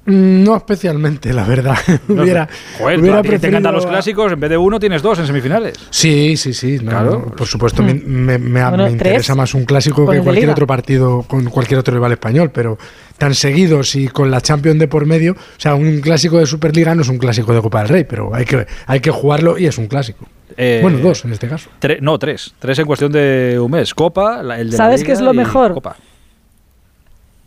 Mm, 0.07 0.43
No 0.43 0.55
especialmente, 0.57 1.31
la 1.31 1.43
verdad. 1.45 1.77
hubiera, 2.07 2.49
Joder, 2.79 2.99
hubiera 2.99 3.19
a 3.19 3.21
ti 3.21 3.29
que 3.29 3.37
te 3.37 3.47
encantan 3.49 3.71
preferido 3.71 3.71
los 3.73 3.85
clásicos, 3.85 4.31
en 4.31 4.39
vez 4.39 4.49
de 4.49 4.57
uno 4.57 4.79
tienes 4.79 5.03
dos 5.03 5.19
en 5.19 5.27
semifinales. 5.27 5.77
Sí, 5.91 6.35
sí, 6.35 6.55
sí. 6.55 6.79
no, 6.81 6.89
Claro. 6.89 7.11
no, 7.27 7.35
por 7.35 7.45
supuesto, 7.45 7.83
me, 7.83 7.93
me- 7.93 8.39
me- 8.39 8.63
Bueno, 8.67 8.85
me 8.85 8.89
interesa 8.91 9.35
más 9.35 9.53
un 9.53 9.65
clásico 9.65 10.09
que 10.09 10.19
cualquier 10.21 10.49
otro 10.49 10.65
partido 10.65 11.21
con 11.27 11.45
cualquier 11.45 11.79
otro 11.81 11.93
rival 11.93 12.13
español, 12.13 12.49
pero 12.51 12.79
tan 13.19 13.35
seguidos 13.35 13.93
y 13.95 14.07
con 14.07 14.31
la 14.31 14.41
Champions 14.41 14.79
de 14.79 14.87
por 14.87 15.05
medio, 15.05 15.33
o 15.33 15.59
sea, 15.59 15.75
un 15.75 16.01
clásico 16.01 16.39
de 16.39 16.47
Superliga 16.47 16.95
no 16.95 17.03
es 17.03 17.09
un 17.09 17.19
clásico 17.19 17.53
de 17.53 17.61
Copa 17.61 17.81
del 17.81 17.89
Rey, 17.89 18.03
pero 18.05 18.33
hay 18.33 18.45
que, 18.45 18.65
hay 18.87 18.99
que 18.99 19.11
jugarlo 19.11 19.59
y 19.59 19.67
es 19.67 19.77
un 19.77 19.85
clásico. 19.85 20.25
Eh, 20.57 20.79
bueno, 20.81 20.97
dos 20.99 21.25
en 21.25 21.31
este 21.33 21.47
caso. 21.47 21.69
Tre- 21.81 21.99
no, 22.01 22.17
tres. 22.19 22.53
Tres 22.59 22.77
en 22.79 22.85
cuestión 22.85 23.11
de 23.11 23.59
un 23.59 23.71
mes. 23.71 23.93
Copa, 23.93 24.41
la- 24.43 24.59
el 24.59 24.67
de 24.67 24.71
la 24.71 24.77
¿Sabes 24.77 25.03
qué 25.03 25.11
es 25.11 25.21
lo 25.21 25.33
mejor? 25.33 25.73
Copa. 25.73 25.95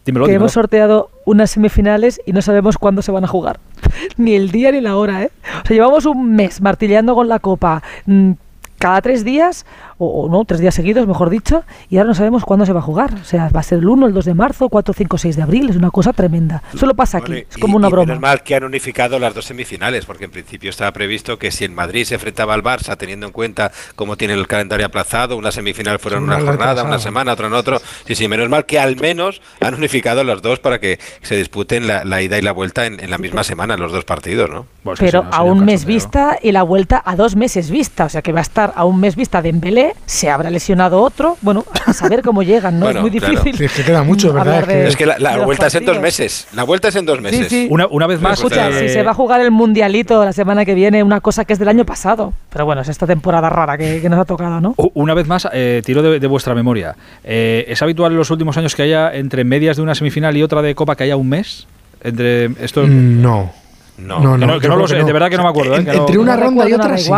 Dímelo, 0.04 0.26
que 0.26 0.32
dímelo. 0.32 0.42
hemos 0.44 0.52
sorteado 0.52 1.10
unas 1.24 1.50
semifinales 1.52 2.20
y 2.26 2.32
no 2.32 2.42
sabemos 2.42 2.76
cuándo 2.76 3.00
se 3.00 3.10
van 3.10 3.24
a 3.24 3.26
jugar. 3.28 3.58
ni 4.18 4.34
el 4.34 4.50
día 4.50 4.70
ni 4.70 4.80
la 4.80 4.96
hora, 4.96 5.22
¿eh? 5.22 5.30
O 5.62 5.66
sea, 5.66 5.74
llevamos 5.74 6.04
un 6.04 6.34
mes 6.36 6.60
martilleando 6.60 7.14
con 7.14 7.26
la 7.28 7.38
copa 7.38 7.82
mm, 8.04 8.32
cada 8.78 9.00
tres 9.00 9.24
días, 9.24 9.64
o, 9.98 10.22
o 10.24 10.28
no, 10.28 10.44
tres 10.44 10.60
días 10.60 10.74
seguidos, 10.74 11.06
mejor 11.06 11.30
dicho, 11.30 11.64
y 11.90 11.96
ahora 11.98 12.08
no 12.08 12.14
sabemos 12.14 12.44
cuándo 12.44 12.66
se 12.66 12.72
va 12.72 12.80
a 12.80 12.82
jugar. 12.82 13.14
O 13.14 13.24
sea, 13.24 13.48
va 13.54 13.60
a 13.60 13.62
ser 13.62 13.78
el 13.78 13.88
1, 13.88 14.06
el 14.06 14.12
2 14.14 14.24
de 14.24 14.34
marzo, 14.34 14.68
4, 14.68 14.94
5, 14.94 15.18
6 15.18 15.36
de 15.36 15.42
abril, 15.42 15.70
es 15.70 15.76
una 15.76 15.90
cosa 15.90 16.12
tremenda. 16.12 16.62
Solo 16.78 16.94
pasa 16.94 17.18
aquí, 17.18 17.32
Bueno, 17.32 17.46
es 17.50 17.56
y- 17.56 17.60
como 17.60 17.76
una 17.76 17.88
y 17.88 17.90
broma. 17.90 18.06
Menos 18.06 18.20
mal 18.20 18.42
que 18.42 18.54
han 18.54 18.64
unificado 18.64 19.18
las 19.18 19.34
dos 19.34 19.44
semifinales, 19.46 20.06
porque 20.06 20.24
en 20.24 20.30
principio 20.30 20.70
estaba 20.70 20.92
previsto 20.92 21.38
que 21.38 21.50
si 21.50 21.64
el 21.64 21.70
Madrid 21.72 22.04
se 22.04 22.14
enfrentaba 22.14 22.54
al 22.54 22.62
Barça, 22.62 22.96
teniendo 22.96 23.26
en 23.26 23.32
cuenta 23.32 23.72
cómo 23.96 24.16
tiene 24.16 24.34
el 24.34 24.46
calendario 24.46 24.86
aplazado, 24.86 25.36
una 25.36 25.50
semifinal 25.52 25.98
fuera 25.98 26.18
en 26.18 26.24
Una 26.24 26.40
jornada, 26.40 26.82
una 26.84 26.98
semana, 26.98 27.32
otra 27.32 27.46
en 27.46 27.54
otro. 27.54 27.80
Sí, 28.06 28.14
sí, 28.14 28.28
menos 28.28 28.48
mal 28.48 28.66
que 28.66 28.78
al 28.78 28.96
menos 28.96 29.40
han 29.60 29.74
unificado 29.74 30.24
los 30.24 30.42
dos 30.42 30.58
para 30.60 30.78
que 30.80 30.98
se 31.22 31.36
disputen 31.36 31.86
la, 31.86 32.04
la 32.04 32.22
ida 32.22 32.38
y 32.38 32.42
la 32.42 32.52
vuelta 32.52 32.86
en, 32.86 33.00
en 33.00 33.10
la 33.10 33.18
misma 33.18 33.44
semana, 33.44 33.76
los 33.76 33.92
dos 33.92 34.04
partidos, 34.04 34.50
¿no? 34.50 34.66
Pero 34.98 35.22
si 35.22 35.28
no, 35.28 35.34
a 35.34 35.42
un 35.42 35.64
mes 35.64 35.84
vista 35.84 36.38
y 36.42 36.52
la 36.52 36.62
vuelta 36.62 37.02
a 37.04 37.16
dos 37.16 37.36
meses 37.36 37.70
vista. 37.70 38.04
O 38.04 38.08
sea 38.08 38.22
que 38.22 38.32
va 38.32 38.40
a 38.40 38.42
estar 38.42 38.72
a 38.76 38.84
un 38.84 39.00
mes 39.00 39.16
vista 39.16 39.40
de 39.42 39.48
Embelé, 39.50 39.83
se 40.06 40.30
habrá 40.30 40.50
lesionado 40.50 41.00
otro. 41.02 41.36
Bueno, 41.42 41.64
a 41.86 41.92
saber 41.92 42.22
cómo 42.22 42.42
llegan, 42.42 42.78
¿no? 42.80 42.86
Bueno, 42.86 43.00
es 43.06 43.10
muy 43.10 43.18
claro. 43.20 43.34
difícil. 43.42 43.56
Sí, 43.58 43.64
es 43.64 43.72
que 43.72 43.82
queda 43.84 44.02
mucho, 44.02 44.32
¿verdad? 44.32 44.60
Es 44.60 44.66
que- 44.66 44.74
de- 44.74 44.88
Es 44.88 44.96
que 44.96 45.06
la, 45.06 45.18
la 45.18 45.38
vuelta 45.44 45.66
es 45.66 45.74
en 45.74 45.84
dos 45.84 46.00
meses. 46.00 46.46
La 46.54 46.64
vuelta 46.64 46.88
es 46.88 46.96
en 46.96 47.06
dos 47.06 47.20
meses. 47.20 47.48
sí. 47.48 47.66
Una, 47.70 47.86
una 47.88 48.06
vez 48.06 48.20
más. 48.20 48.38
Escucha, 48.38 48.68
eh, 48.70 48.88
si 48.88 48.94
se 48.94 49.02
va 49.02 49.12
a 49.12 49.14
jugar 49.14 49.40
el 49.40 49.50
mundialito 49.50 50.24
la 50.24 50.32
semana 50.32 50.64
que 50.64 50.74
viene, 50.74 51.02
una 51.02 51.20
cosa 51.20 51.44
que 51.44 51.52
es 51.52 51.58
del 51.58 51.68
año 51.68 51.84
pasado. 51.84 52.32
Pero 52.50 52.64
bueno, 52.66 52.82
es 52.82 52.88
esta 52.88 53.06
temporada 53.06 53.48
rara 53.50 53.76
que, 53.78 54.00
que 54.00 54.08
nos 54.08 54.18
ha 54.18 54.24
tocado, 54.24 54.60
¿no? 54.60 54.74
Una 54.94 55.14
vez 55.14 55.26
más, 55.26 55.48
eh, 55.52 55.82
tiro 55.84 56.02
de, 56.02 56.20
de 56.20 56.26
vuestra 56.26 56.54
memoria. 56.54 56.94
Eh, 57.22 57.64
¿Es 57.68 57.80
habitual 57.82 58.12
en 58.12 58.18
los 58.18 58.30
últimos 58.30 58.56
años 58.56 58.74
que 58.74 58.82
haya 58.82 59.14
entre 59.14 59.44
medias 59.44 59.76
de 59.76 59.82
una 59.82 59.94
semifinal 59.94 60.36
y 60.36 60.42
otra 60.42 60.62
de 60.62 60.74
Copa 60.74 60.96
que 60.96 61.04
haya 61.04 61.16
un 61.16 61.28
mes? 61.28 61.66
Entre 62.02 62.46
esto. 62.64 62.82
Mm, 62.86 63.22
No. 63.22 63.52
No. 63.96 64.18
No, 64.18 64.32
Que 64.34 64.38
no- 64.46 64.54
yo 64.54 64.60
que 64.60 64.68
no 64.68 64.74
creo 64.74 64.76
lo 64.76 64.88
sé, 64.88 64.96
de 65.04 65.12
verdad 65.12 65.30
que 65.30 65.36
no 65.36 65.44
me 65.44 65.48
acuerdo, 65.50 65.76
¿eh? 65.76 65.84
Entre 65.86 66.18
una 66.18 66.36
No 66.36 66.42
ronda 66.42 66.68
y 66.68 66.72
otra 66.72 66.98
sí. 66.98 67.08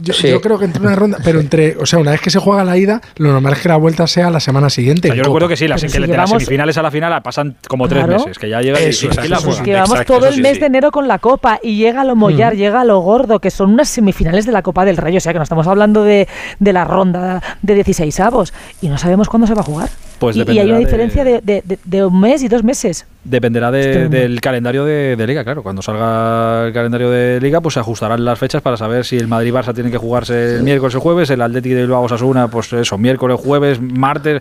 Yo, 0.00 0.12
Sí. 0.14 0.28
yo 0.28 0.40
creo 0.40 0.58
que 0.58 0.64
entre 0.66 0.82
una 0.82 0.94
ronda, 0.94 1.18
pero 1.24 1.40
entre, 1.40 1.76
o 1.76 1.86
sea, 1.86 1.98
una 1.98 2.10
vez 2.10 2.20
que 2.20 2.30
se 2.30 2.38
juega 2.38 2.64
la 2.64 2.76
ida, 2.76 3.00
lo 3.16 3.32
normal 3.32 3.54
es 3.54 3.60
que 3.60 3.68
la 3.68 3.76
vuelta 3.76 4.06
sea 4.06 4.30
la 4.30 4.40
semana 4.40 4.68
siguiente. 4.70 5.08
O 5.08 5.12
sea, 5.12 5.16
yo 5.16 5.24
recuerdo 5.24 5.48
que 5.48 5.56
sí, 5.56 5.66
las, 5.68 5.80
Pero 5.80 5.92
que 5.92 5.98
si 6.00 6.06
de 6.10 6.16
las 6.16 6.30
semifinales 6.30 6.76
a 6.78 6.82
la 6.82 6.90
final 6.90 7.22
pasan 7.22 7.56
como 7.68 7.88
tres 7.88 8.04
Claro. 8.04 8.18
meses, 8.20 8.38
que 8.38 8.48
ya 8.48 8.60
llega 8.60 8.80
y- 8.80 8.84
Eso, 8.86 9.06
y 9.06 9.18
aquí 9.18 9.28
la 9.28 9.38
juegan. 9.38 9.64
Que 9.64 9.74
vamos 9.74 10.04
todo 10.04 10.26
el 10.28 10.34
sí, 10.34 10.42
mes 10.42 10.54
sí. 10.54 10.60
de 10.60 10.66
enero 10.66 10.90
con 10.90 11.08
la 11.08 11.18
Copa 11.18 11.58
y 11.62 11.76
llega 11.76 12.04
lo 12.04 12.16
mollar, 12.16 12.56
llega 12.56 12.84
lo 12.84 13.00
gordo, 13.00 13.38
que 13.40 13.50
son 13.50 13.72
unas 13.72 13.88
semifinales 13.88 14.46
de 14.46 14.52
la 14.52 14.62
Copa 14.62 14.84
del 14.84 14.96
Rey. 14.96 15.16
O 15.16 15.20
sea 15.20 15.32
que 15.32 15.38
no 15.38 15.42
estamos 15.44 15.66
hablando 15.66 16.04
de, 16.04 16.28
de 16.58 16.72
la 16.72 16.84
ronda 16.84 17.42
de 17.62 17.74
16 17.74 18.20
avos 18.20 18.52
y 18.80 18.88
no 18.88 18.98
sabemos 18.98 19.28
cuándo 19.28 19.46
se 19.46 19.54
va 19.54 19.60
a 19.60 19.64
jugar. 19.64 19.88
Pues 20.18 20.36
y, 20.36 20.42
y 20.52 20.58
hay 20.58 20.68
una 20.68 20.78
diferencia 20.78 21.24
de, 21.24 21.40
de- 21.40 21.62
de- 21.64 21.78
de 21.82 22.04
un 22.04 22.20
mes 22.20 22.42
y 22.42 22.48
dos 22.48 22.62
meses. 22.62 23.06
Dependerá 23.24 23.70
del 23.70 24.40
calendario 24.40 24.84
de, 24.84 25.16
de 25.16 25.26
Liga, 25.26 25.44
claro. 25.44 25.62
Cuando 25.62 25.80
salga 25.82 26.66
el 26.66 26.72
calendario 26.74 27.10
de 27.10 27.40
Liga, 27.40 27.60
pues 27.60 27.74
se 27.74 27.80
ajustarán 27.80 28.24
las 28.24 28.38
fechas 28.38 28.60
para 28.62 28.76
saber 28.76 29.04
si 29.06 29.16
el 29.16 29.28
Madrid-Barça 29.28 29.69
tiene 29.72 29.90
que 29.90 29.98
jugarse 29.98 30.56
el 30.56 30.62
miércoles 30.62 30.94
o 30.94 31.00
jueves, 31.00 31.30
el 31.30 31.42
Atlético 31.42 31.74
de 31.74 31.82
Bilbao 31.82 32.02
Osasuna, 32.02 32.48
pues 32.48 32.72
eso, 32.72 32.98
miércoles, 32.98 33.38
jueves, 33.40 33.80
martes. 33.80 34.40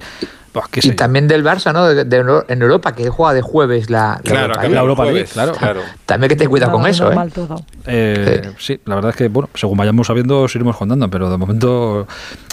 Pues, 0.52 0.66
qué 0.72 0.82
sé 0.82 0.88
Y 0.88 0.92
también 0.94 1.28
del 1.28 1.44
Barça, 1.44 1.72
¿no? 1.72 1.86
De, 1.86 2.44
en 2.48 2.62
Europa, 2.62 2.94
que 2.96 3.08
juega 3.10 3.34
de 3.36 3.42
jueves 3.42 3.90
la, 3.90 4.20
la 4.24 4.32
Claro, 4.32 4.42
Europa 4.42 4.54
acá 4.54 4.62
League. 4.62 4.74
la 4.76 4.82
Europa 4.82 5.04
jueves, 5.04 5.14
League, 5.14 5.32
claro. 5.34 5.52
claro. 5.54 5.82
También 6.06 6.30
que 6.30 6.36
te 6.36 6.48
cuida 6.48 6.72
con 6.72 6.88
eso, 6.88 7.12
¿eh? 7.12 7.16
todo. 7.34 7.64
Eh, 7.86 8.52
sí, 8.58 8.80
la 8.86 8.96
verdad 8.96 9.12
es 9.12 9.16
que, 9.16 9.28
bueno, 9.28 9.50
según 9.54 9.78
vayamos 9.78 10.08
sabiendo, 10.08 10.42
os 10.42 10.56
iremos 10.56 10.76
contando, 10.76 11.08
pero 11.10 11.30
de 11.30 11.38
momento 11.38 12.08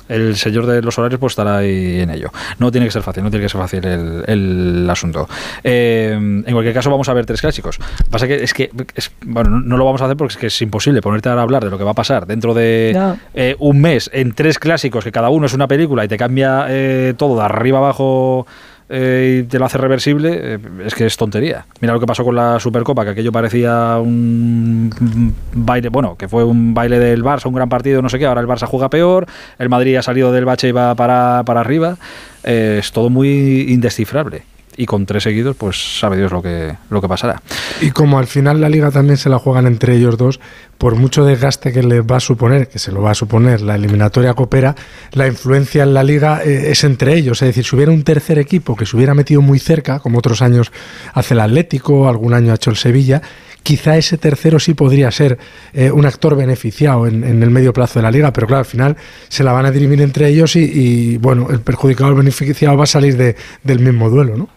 el 0.09 0.37
señor 0.37 0.67
de 0.67 0.83
los 0.83 0.99
horarios 0.99 1.19
pues 1.21 1.33
estará 1.33 1.59
ahí 1.59 2.01
en 2.01 2.11
ello. 2.11 2.31
No 2.59 2.71
tiene 2.71 2.87
que 2.87 2.93
ser 2.93 3.03
fácil, 3.03 3.23
no 3.25 3.31
tiene 3.31 3.45
que 3.45 3.49
ser 3.49 3.61
fácil 3.61 3.85
el, 3.85 4.25
el 4.27 4.91
asunto. 4.91 5.29
Eh, 5.65 6.13
en 6.15 6.53
cualquier 6.53 6.75
caso, 6.75 6.91
vamos 6.91 7.09
a 7.09 7.15
ver 7.15 7.27
tres 7.27 7.41
clásicos. 7.41 7.79
Pasa 8.11 8.27
que 8.27 8.43
es 8.43 8.55
que, 8.55 8.71
es- 8.95 9.11
bueno, 9.25 9.51
no- 9.51 9.61
no 9.61 9.77
lo 9.77 9.85
vamos 9.85 10.01
a 10.03 10.05
hacer 10.07 10.17
porque 10.17 10.33
es 10.35 10.39
que 10.39 10.47
es 10.47 10.63
imposible 10.63 11.01
ponerte 11.03 11.29
a 11.29 11.41
hablar 11.41 11.65
de 11.65 11.71
lo 11.71 11.79
que 11.79 11.85
va 11.85 11.91
a 11.91 11.95
pasar 11.95 12.27
dentro 12.27 12.55
de 12.55 12.93
eh, 13.35 13.57
un 13.59 13.81
mes 13.81 14.11
en 14.13 14.33
tres 14.33 14.59
clásicos, 14.59 15.05
que 15.05 15.13
cada 15.13 15.29
uno 15.31 15.47
es 15.47 15.53
una 15.55 15.69
película 15.69 16.05
y 16.05 16.09
te 16.09 16.17
cambia 16.17 16.67
eh, 16.69 17.15
todo 17.17 17.37
de 17.39 17.45
arriba 17.45 17.79
abajo 17.79 18.47
eh, 18.89 19.43
y 19.43 19.49
te 19.49 19.59
lo 19.59 19.65
hace 19.65 19.79
reversible, 19.79 20.55
eh, 20.55 20.59
es 20.85 20.95
que 20.95 21.07
es 21.07 21.17
tontería. 21.17 21.67
Mira 21.81 21.93
lo 21.93 22.01
que 22.01 22.07
pasó 22.07 22.25
con 22.25 22.37
la 22.37 22.61
Supercopa, 22.61 23.05
que 23.05 23.11
aquello 23.11 23.33
parecía 23.33 23.99
un 23.99 25.35
baile, 25.53 25.89
bueno, 25.89 26.17
que 26.17 26.29
fue 26.29 26.45
un 26.45 26.73
baile 26.73 26.99
del 26.99 27.25
Barça, 27.25 27.47
un 27.47 27.55
gran 27.55 27.69
partido, 27.69 28.01
no 28.01 28.09
sé 28.09 28.19
qué, 28.19 28.27
ahora 28.27 28.41
el 28.41 28.47
Barça 28.47 28.67
juega 28.67 28.89
peor, 28.89 29.27
el 29.59 29.69
Madrid 29.69 29.97
ha 29.97 30.03
salido 30.03 30.31
del 30.33 30.45
bache 30.45 30.69
y 30.69 30.73
va 30.73 30.95
para, 30.95 31.43
para 31.45 31.61
arriba, 31.61 31.97
eh, 32.45 32.77
es 32.81 32.93
todo 32.93 33.11
muy 33.11 33.67
indescifrable. 33.69 34.43
Y 34.79 34.85
con 34.85 35.07
tres 35.07 35.23
seguidos, 35.23 35.57
pues 35.57 35.99
sabe 35.99 36.19
Dios 36.19 36.31
lo 36.31 36.43
que, 36.43 36.75
lo 36.91 37.01
que 37.01 37.09
pasará. 37.09 37.41
Y 37.81 37.93
como 37.93 38.19
al 38.19 38.27
final 38.27 38.61
la 38.61 38.69
liga 38.69 38.91
también 38.91 39.17
se 39.17 39.31
la 39.31 39.39
juegan 39.39 39.67
entre 39.67 39.97
ellos 39.97 40.19
dos, 40.19 40.39
por 40.79 40.95
mucho 40.97 41.25
desgaste 41.25 41.73
que 41.73 41.83
les 41.83 42.03
va 42.03 42.17
a 42.17 42.21
suponer, 42.21 42.69
que 42.69 42.79
se 42.79 42.93
lo 42.93 43.01
va 43.03 43.13
a 43.13 43.15
suponer 43.15 43.61
la 43.63 43.75
eliminatoria 43.77 44.35
coopera, 44.35 44.75
la 45.13 45.27
influencia 45.27 45.83
en 45.83 45.95
la 45.95 46.03
liga 46.05 46.43
eh, 46.45 46.71
es 46.71 46.85
entre 46.85 47.15
ellos. 47.15 47.41
Es 47.43 47.49
decir, 47.49 47.65
si 47.65 47.75
hubiera 47.77 47.93
un 47.93 48.03
tercer 48.05 48.39
equipo 48.39 48.77
que 48.77 48.85
se 48.87 48.97
hubiera 48.97 49.15
metido 49.15 49.41
muy 49.43 49.59
cerca, 49.59 49.99
como 50.01 50.19
otros 50.19 50.43
años 50.43 50.71
hace 51.15 51.35
el 51.35 51.41
Atlético, 51.41 52.09
algún 52.09 52.35
año 52.35 52.53
ha 52.53 52.57
hecho 52.57 52.71
el 52.71 52.77
Sevilla, 52.77 53.23
quizá 53.63 53.97
ese 53.97 54.17
tercero 54.19 54.61
sí 54.61 54.75
podría 54.75 55.11
ser 55.11 55.39
eh, 55.73 55.91
un 55.91 56.07
actor 56.07 56.37
beneficiado 56.37 57.07
en, 57.07 57.25
el 57.25 57.51
medio 57.51 57.73
plazo 57.73 57.99
de 57.99 58.05
la 58.05 58.11
liga, 58.11 58.33
pero 58.33 58.47
claro, 58.47 58.61
al 58.61 58.65
final 58.67 58.97
se 59.29 59.43
la 59.43 59.53
van 59.53 59.67
a 59.67 59.71
dirimir 59.73 60.01
entre 60.03 60.29
ellos 60.29 60.55
y, 60.57 61.17
bueno, 61.19 61.49
el 61.51 61.61
perjudicado 61.61 62.09
o 62.09 62.11
el 62.13 62.17
beneficiado 62.19 62.77
va 62.77 62.85
a 62.85 62.87
salir 62.87 63.17
de- 63.17 63.35
del 63.65 63.81
mismo 63.81 64.09
duelo, 64.09 64.37
¿no? 64.37 64.49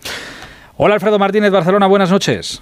Hola 0.78 0.94
Alfredo 0.96 1.18
Martínez, 1.18 1.52
Barcelona, 1.52 1.88
buenas 1.88 2.12
noches. 2.12 2.62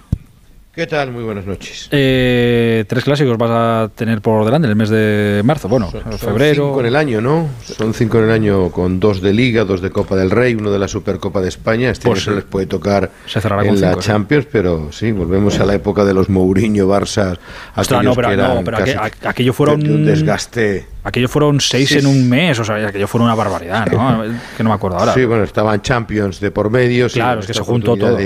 ¿Qué 0.78 0.86
tal? 0.86 1.10
Muy 1.10 1.24
buenas 1.24 1.44
noches. 1.44 1.88
Eh, 1.90 2.84
tres 2.86 3.02
clásicos 3.02 3.36
vas 3.36 3.50
a 3.50 3.90
tener 3.96 4.20
por 4.20 4.44
delante 4.44 4.66
en 4.66 4.70
el 4.70 4.76
mes 4.76 4.88
de 4.90 5.42
marzo, 5.44 5.66
bueno, 5.66 5.90
Son 5.90 6.16
febrero. 6.20 6.66
cinco 6.68 6.78
en 6.78 6.86
el 6.86 6.94
año, 6.94 7.20
¿no? 7.20 7.48
Son 7.64 7.92
cinco 7.92 8.18
en 8.18 8.26
el 8.26 8.30
año 8.30 8.70
con 8.70 9.00
dos 9.00 9.20
de 9.20 9.32
Liga, 9.32 9.64
dos 9.64 9.80
de 9.82 9.90
Copa 9.90 10.14
del 10.14 10.30
Rey, 10.30 10.54
uno 10.54 10.70
de 10.70 10.78
la 10.78 10.86
Supercopa 10.86 11.40
de 11.40 11.48
España. 11.48 11.90
Este 11.90 12.06
Pues 12.06 12.18
año 12.20 12.24
se 12.26 12.30
sí. 12.30 12.34
les 12.36 12.44
puede 12.44 12.66
tocar 12.66 13.10
Se 13.26 13.40
en 13.40 13.48
con 13.48 13.56
la 13.56 13.88
cinco, 13.88 14.02
sí. 14.02 14.06
Champions, 14.06 14.46
pero 14.52 14.92
sí, 14.92 15.10
volvemos 15.10 15.58
a 15.58 15.66
la 15.66 15.74
época 15.74 16.04
de 16.04 16.14
los 16.14 16.28
Mourinho, 16.28 16.86
Barça, 16.86 17.36
Ostras, 17.74 18.04
no, 18.04 18.14
pero, 18.14 18.28
que 18.28 18.36
no, 18.36 18.62
pero 18.64 18.78
aqu- 18.78 19.00
aqu- 19.00 19.26
aquello 19.30 19.52
fueron 19.52 19.80
de 19.80 19.90
un 19.90 20.06
desgaste. 20.06 20.86
Aquello 21.02 21.28
fueron 21.28 21.60
seis 21.60 21.88
Sí, 21.88 21.98
en 21.98 22.06
un 22.06 22.14
sí. 22.14 22.22
mes, 22.22 22.56
o 22.56 22.64
sea, 22.64 22.86
aquello 22.86 23.08
fue 23.08 23.20
una 23.20 23.34
barbaridad, 23.34 23.84
¿no? 23.90 24.22
que 24.56 24.62
no 24.62 24.68
me 24.70 24.76
acuerdo 24.76 24.98
ahora. 24.98 25.12
Sí, 25.12 25.24
bueno, 25.24 25.42
estaban 25.42 25.82
Champions 25.82 26.38
de 26.38 26.52
por 26.52 26.70
medio. 26.70 27.08
sí, 27.08 27.14
Claro, 27.18 27.40
es 27.40 27.48
que 27.48 27.54
se 27.54 27.62
juntó 27.62 27.96
todo. 27.96 28.16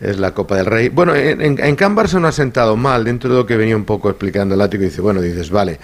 Es, 0.00 0.18
la 0.18 0.32
Copa 0.32 0.56
del 0.56 0.66
Rey. 0.66 0.88
Bueno, 0.88 1.14
en, 1.14 1.40
en, 1.40 1.58
en 1.58 1.76
Can 1.76 1.94
no 1.94 2.28
ha 2.28 2.32
sentado 2.32 2.76
mal, 2.76 3.04
dentro 3.04 3.30
de 3.30 3.36
lo 3.36 3.46
que 3.46 3.56
venía 3.56 3.76
un 3.76 3.84
poco 3.84 4.10
explicando 4.10 4.54
el 4.54 4.58
Látigo, 4.58 4.84
dice, 4.84 5.00
bueno, 5.00 5.20
dices, 5.20 5.50
vale, 5.50 5.78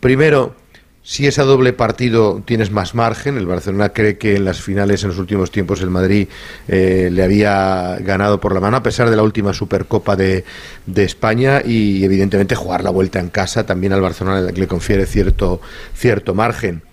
primero, 0.00 0.54
si 1.02 1.26
es 1.26 1.38
a 1.38 1.44
doble 1.44 1.72
partido 1.72 2.42
tienes 2.44 2.70
más 2.70 2.94
margen, 2.94 3.38
el 3.38 3.46
Barcelona 3.46 3.90
cree 3.90 4.18
que 4.18 4.36
en 4.36 4.44
las 4.44 4.60
finales 4.60 5.02
en 5.02 5.08
los 5.08 5.18
últimos 5.18 5.50
tiempos 5.50 5.80
el 5.80 5.88
Madrid 5.88 6.28
eh, 6.68 7.08
le 7.10 7.22
había 7.22 7.96
ganado 8.00 8.40
por 8.40 8.52
la 8.52 8.60
mano, 8.60 8.76
a 8.76 8.82
pesar 8.82 9.08
de 9.08 9.16
la 9.16 9.22
última 9.22 9.54
Supercopa 9.54 10.16
de, 10.16 10.44
de 10.84 11.04
España, 11.04 11.62
y 11.64 12.04
evidentemente 12.04 12.54
jugar 12.54 12.84
la 12.84 12.90
vuelta 12.90 13.20
en 13.20 13.30
casa 13.30 13.64
también 13.64 13.94
al 13.94 14.02
Barcelona 14.02 14.42
le 14.42 14.66
confiere 14.66 15.06
cierto, 15.06 15.62
cierto 15.94 16.34
margen. 16.34 16.87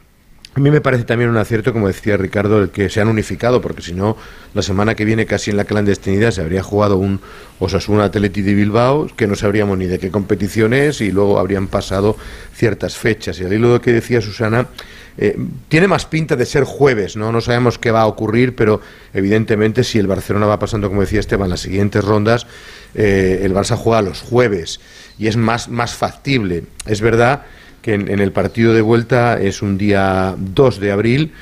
A 0.57 0.61
mí 0.61 0.71
me 0.71 0.79
parece 0.79 1.03
también 1.03 1.29
un 1.29 1.35
acierto, 1.35 1.73
como 1.73 1.87
decía 1.87 2.15
Ricardo, 2.15 2.63
el 2.63 2.69
que 2.69 2.89
se 2.89 3.01
han 3.01 3.09
unificado, 3.09 3.61
porque 3.61 3.81
si 3.81 3.93
no, 3.93 4.15
la 4.53 4.61
semana 4.61 4.95
que 4.95 5.03
viene, 5.03 5.25
casi 5.25 5.51
en 5.51 5.57
la 5.57 5.65
clandestinidad, 5.65 6.31
se 6.31 6.39
habría 6.39 6.63
jugado 6.63 6.95
un 6.95 7.19
Osasuna 7.59 8.05
Atleti 8.05 8.41
de 8.41 8.53
Bilbao, 8.53 9.09
que 9.17 9.27
no 9.27 9.35
sabríamos 9.35 9.77
ni 9.77 9.85
de 9.85 9.99
qué 9.99 10.11
competición 10.11 10.73
es, 10.73 11.01
y 11.01 11.11
luego 11.11 11.39
habrían 11.39 11.67
pasado 11.67 12.15
ciertas 12.53 12.95
fechas. 12.95 13.37
Y 13.41 13.43
al 13.43 13.51
hilo 13.51 13.67
de 13.67 13.73
lo 13.73 13.81
que 13.81 13.91
decía 13.91 14.21
Susana, 14.21 14.69
eh, 15.17 15.37
tiene 15.67 15.89
más 15.89 16.05
pinta 16.05 16.37
de 16.37 16.45
ser 16.45 16.63
jueves, 16.63 17.17
¿no? 17.17 17.33
No 17.33 17.41
sabemos 17.41 17.77
qué 17.77 17.91
va 17.91 18.03
a 18.03 18.07
ocurrir, 18.07 18.55
pero 18.55 18.79
evidentemente 19.13 19.83
si 19.83 19.99
el 19.99 20.07
Barcelona 20.07 20.45
va 20.45 20.57
pasando, 20.57 20.87
como 20.87 21.01
decía 21.01 21.19
Esteban, 21.19 21.49
las 21.49 21.59
siguientes 21.59 22.01
rondas, 22.01 22.47
eh, 22.93 23.41
el 23.43 23.53
Barça 23.53 23.75
juega 23.75 24.01
los 24.01 24.21
jueves 24.21 24.79
y 25.19 25.27
es 25.27 25.35
más, 25.35 25.67
más 25.67 25.95
factible. 25.95 26.63
Es 26.85 27.01
verdad 27.01 27.43
que 27.85 27.93
en, 27.93 28.19
el 28.19 28.31
partido 28.31 28.73
de 28.73 28.81
vuelta 28.81 29.39
es 29.39 29.61
un 29.61 29.77
día 29.77 30.33
2 30.39 30.79
de 30.79 30.91
abril 30.91 31.33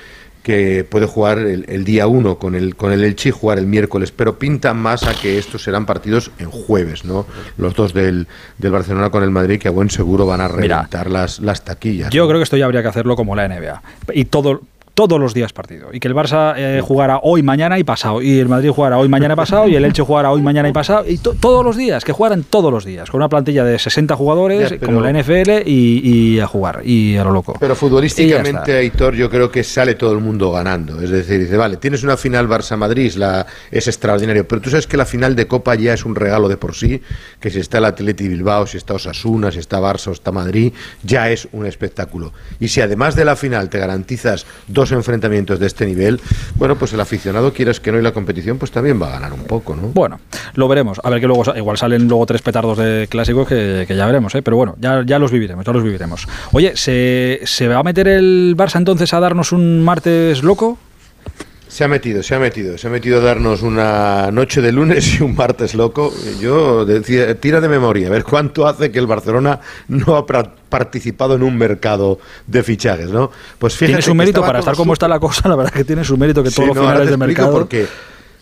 que 0.44 0.84
puede 0.84 1.06
jugar 1.06 1.38
el, 1.38 1.86
día 1.86 2.06
1 2.08 2.38
con 2.38 2.54
el, 2.56 2.76
con 2.76 2.91
el 2.91 3.02
Elche 3.02 3.32
jugar 3.32 3.60
el 3.60 3.66
miércoles, 3.66 4.12
pero 4.12 4.38
pinta 4.38 4.74
más 4.74 5.04
a 5.04 5.14
que 5.14 5.38
estos 5.38 5.64
serán 5.64 5.86
partidos 5.86 6.32
en 6.39 6.52
jueves, 6.52 7.06
¿no? 7.06 7.26
Los 7.56 7.76
dos 7.76 7.94
del, 7.94 8.28
del 8.58 8.72
Barcelona 8.74 9.10
con 9.10 9.24
el 9.24 9.32
Madrid 9.32 9.58
que 9.58 9.70
a 9.70 9.72
buen 9.72 9.89
seguro 9.89 10.26
van 10.26 10.41
a 10.41 10.50
reventar 10.50 11.10
las, 11.10 11.39
las 11.39 11.64
taquillas. 11.64 12.10
Yo 12.10 12.28
creo 12.28 12.41
que 12.41 12.44
esto 12.44 12.58
ya 12.58 12.66
habría 12.66 12.82
que 12.82 12.89
hacerlo 12.89 13.16
como 13.16 13.38
la 13.38 13.48
NBA. 13.48 13.82
Y 14.14 14.26
todo, 14.26 14.64
todos 14.94 15.20
los 15.20 15.34
días 15.34 15.54
partido. 15.54 15.89
Y 15.91 16.00
que 16.00 16.08
el 16.08 16.16
Barça 16.16 16.54
eh, 16.56 16.82
jugara 16.84 17.20
hoy, 17.24 17.41
mañana 17.41 17.80
y 17.80 17.84
pasado. 17.84 18.22
Y 18.22 18.39
el 18.39 18.48
Madrid 18.48 18.70
jugara 18.70 18.98
hoy, 18.98 19.10
mañana 19.10 19.34
y 19.34 19.38
pasado. 19.38 19.68
Y 19.68 19.76
el 19.76 19.86
Elche 19.86 20.04
jugara 20.04 20.32
hoy, 20.32 20.41
mañana 20.41 20.70
y 20.70 20.72
pasado. 20.72 21.06
Y 21.08 21.18
todos 21.18 21.66
los 21.66 21.76
días, 21.76 22.06
que 22.06 22.12
jugaran 22.12 22.44
todos 22.44 22.72
los 22.72 22.86
días. 22.86 23.10
Con 23.10 23.20
una 23.20 23.30
plantilla 23.30 23.64
de 23.64 23.80
60 23.80 24.16
jugadores, 24.16 24.76
como 24.84 25.02
la 25.02 25.12
NFL, 25.12 25.68
y, 25.68 26.39
a 26.39 26.48
jugar. 26.48 26.82
Y 26.84 27.18
a 27.18 27.24
lo 27.24 27.32
loco. 27.32 27.58
Pero 27.60 27.76
futbolísticamente, 27.76 28.78
Aitor, 28.78 29.16
yo 29.16 29.30
creo 29.30 29.52
que 29.52 29.64
sale 29.64 29.96
todo 29.96 30.14
el 30.14 30.20
mundo 30.20 30.52
ganando. 30.52 31.02
Es 31.02 31.10
decir, 31.10 31.39
dice, 31.39 31.58
vale, 31.58 31.78
tienes 31.78 32.04
una 32.04 32.18
final 32.18 32.48
Barça-Madrid, 32.48 33.12
es 33.72 33.88
extraordinario. 33.88 34.48
Pero 34.48 34.62
tú 34.62 34.70
sabes 34.70 34.88
que 34.88 34.98
la 34.98 35.06
final 35.06 35.36
de 35.36 35.48
Copa 35.48 35.76
ya 35.76 35.94
es 35.94 36.06
un 36.06 36.16
regalo 36.16 36.48
de 36.48 36.58
por 36.58 36.76
sí. 36.76 37.02
Que 37.39 37.50
si 37.50 37.60
está 37.60 37.80
el 37.80 37.86
Atleti 37.86 38.28
Bilbao, 38.28 38.68
si 38.68 38.78
está 38.78 38.94
Osasuna, 38.94 39.52
si 39.52 39.60
está 39.60 39.80
Barça 39.80 40.08
o 40.08 40.12
está 40.12 40.32
Madrid, 40.32 40.74
ya 41.04 41.30
es 41.30 41.48
un 41.52 41.66
espectáculo. 41.66 42.34
Y 42.60 42.68
si 42.68 42.82
además 42.82 43.16
de 43.16 43.26
la 43.26 43.36
final 43.36 43.70
te 43.70 43.80
garantizas 43.80 44.46
dos 44.68 44.83
enfrentamientos 44.92 45.60
de 45.60 45.68
este 45.68 45.86
nivel, 45.86 46.20
bueno, 46.56 46.76
pues 46.76 46.94
el 46.94 47.00
aficionado, 47.00 47.54
quieras 47.54 47.80
que 47.80 47.92
no, 47.92 48.00
y 48.00 48.02
la 48.02 48.12
competición, 48.12 48.58
pues 48.58 48.72
también 48.72 49.02
va 49.02 49.08
a 49.08 49.12
ganar 49.12 49.34
un 49.34 49.44
poco, 49.44 49.76
¿no? 49.76 49.90
Bueno, 49.94 50.20
lo 50.56 50.68
veremos. 50.68 51.00
A 51.04 51.10
ver 51.10 51.20
que 51.20 51.28
luego, 51.28 51.44
igual 51.56 51.78
salen 51.78 52.08
luego 52.08 52.26
tres 52.26 52.42
petardos 52.42 52.78
de 52.78 53.08
clásicos 53.10 53.48
que, 53.48 53.86
ya 53.88 54.06
veremos, 54.06 54.34
¿eh? 54.36 54.42
Pero 54.42 54.58
bueno, 54.58 54.76
ya, 54.80 55.04
ya 55.06 55.20
los 55.20 55.32
viviremos, 55.32 55.66
ya 55.66 55.72
los 55.72 55.84
viviremos. 55.84 56.28
Oye, 56.52 56.76
¿se, 56.76 57.42
¿se 57.44 57.68
va 57.68 57.80
a 57.80 57.84
meter 57.84 58.08
el 58.08 58.56
Barça 58.58 58.78
entonces 58.78 59.14
a 59.14 59.20
darnos 59.20 59.52
un 59.52 59.84
martes 59.84 60.44
loco? 60.44 60.78
Se 61.74 61.84
ha 61.84 61.88
metido, 61.88 62.21
se 62.21 62.36
ha 62.36 62.39
metido, 62.39 62.78
se 62.78 62.86
ha 62.86 62.91
metido 62.91 63.17
a 63.17 63.24
darnos 63.24 63.63
una 63.63 64.30
noche 64.30 64.61
de 64.61 64.71
lunes 64.71 65.19
y 65.19 65.24
un 65.24 65.34
martes 65.34 65.74
loco. 65.74 66.13
Yo 66.39 66.86
decía, 66.86 67.34
tira 67.39 67.59
de 67.61 67.67
memoria, 67.67 68.09
a 68.09 68.11
ver 68.11 68.24
cuánto 68.24 68.67
hace 68.67 68.91
que 68.91 68.99
el 68.99 69.07
Barcelona 69.07 69.59
no 69.88 70.15
ha 70.15 70.24
participado 70.24 71.34
en 71.34 71.41
un 71.41 71.57
mercado 71.57 72.19
de 72.45 72.61
fichajes, 72.61 73.09
¿no? 73.09 73.32
Pues 73.57 73.76
tiene 73.76 74.03
su 74.03 74.13
mérito 74.13 74.41
para 74.41 74.59
estar 74.59 74.76
como 74.76 74.93
está 74.93 75.07
la 75.07 75.19
cosa, 75.19 75.49
la 75.49 75.55
verdad 75.55 75.74
que 75.74 75.84
tiene 75.84 76.03
su 76.03 76.15
mérito 76.15 76.43
que 76.43 76.51
todos 76.51 76.67
los 76.67 76.78
finales 76.78 77.09
de 77.09 77.17
mercado. 77.17 77.51
Porque 77.51 77.88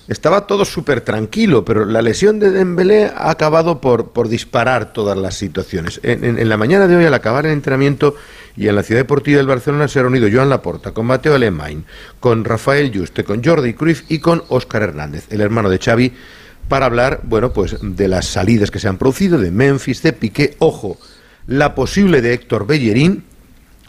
estaba 0.09 0.45
todo 0.45 0.65
súper 0.65 0.99
tranquilo, 0.99 1.63
pero 1.63 1.85
la 1.85 2.01
lesión 2.01 2.37
de 2.37 2.51
Dembélé 2.51 3.13
ha 3.15 3.29
acabado 3.29 3.79
por, 3.79 4.09
por 4.09 4.27
disparar 4.27 4.91
todas 4.91 5.17
las 5.17 5.35
situaciones. 5.35 6.01
En, 6.03 6.49
la 6.49 6.57
mañana 6.57 6.85
de 6.85 6.97
hoy, 6.97 7.05
al 7.05 7.13
acabar 7.13 7.45
el 7.45 7.53
entrenamiento 7.53 8.15
y 8.55 8.67
en 8.67 8.75
la 8.75 8.83
ciudad 8.83 9.01
deportiva 9.01 9.37
del 9.37 9.47
Barcelona, 9.47 9.87
se 9.87 9.99
ha 9.99 10.03
reunido 10.03 10.29
Joan 10.31 10.49
Laporta 10.49 10.91
con 10.91 11.05
Mateo 11.05 11.35
Alemán, 11.35 11.85
con 12.19 12.43
Rafael 12.43 12.91
Juste, 12.93 13.23
con 13.23 13.43
Jordi 13.43 13.73
Cruyff 13.73 14.03
y 14.09 14.19
con 14.19 14.43
Óscar 14.49 14.83
Hernández, 14.83 15.25
el 15.29 15.41
hermano 15.41 15.69
de 15.69 15.79
Xavi, 15.79 16.13
para 16.67 16.85
hablar, 16.85 17.21
bueno, 17.23 17.51
pues 17.53 17.77
de 17.81 18.07
las 18.07 18.25
salidas 18.27 18.71
que 18.71 18.79
se 18.79 18.87
han 18.87 18.97
producido, 18.97 19.37
de 19.37 19.51
Memphis, 19.51 20.01
de 20.03 20.13
Piqué, 20.13 20.55
ojo, 20.59 20.97
la 21.47 21.75
posible 21.75 22.21
de 22.21 22.33
Héctor 22.33 22.65
Bellerín, 22.65 23.23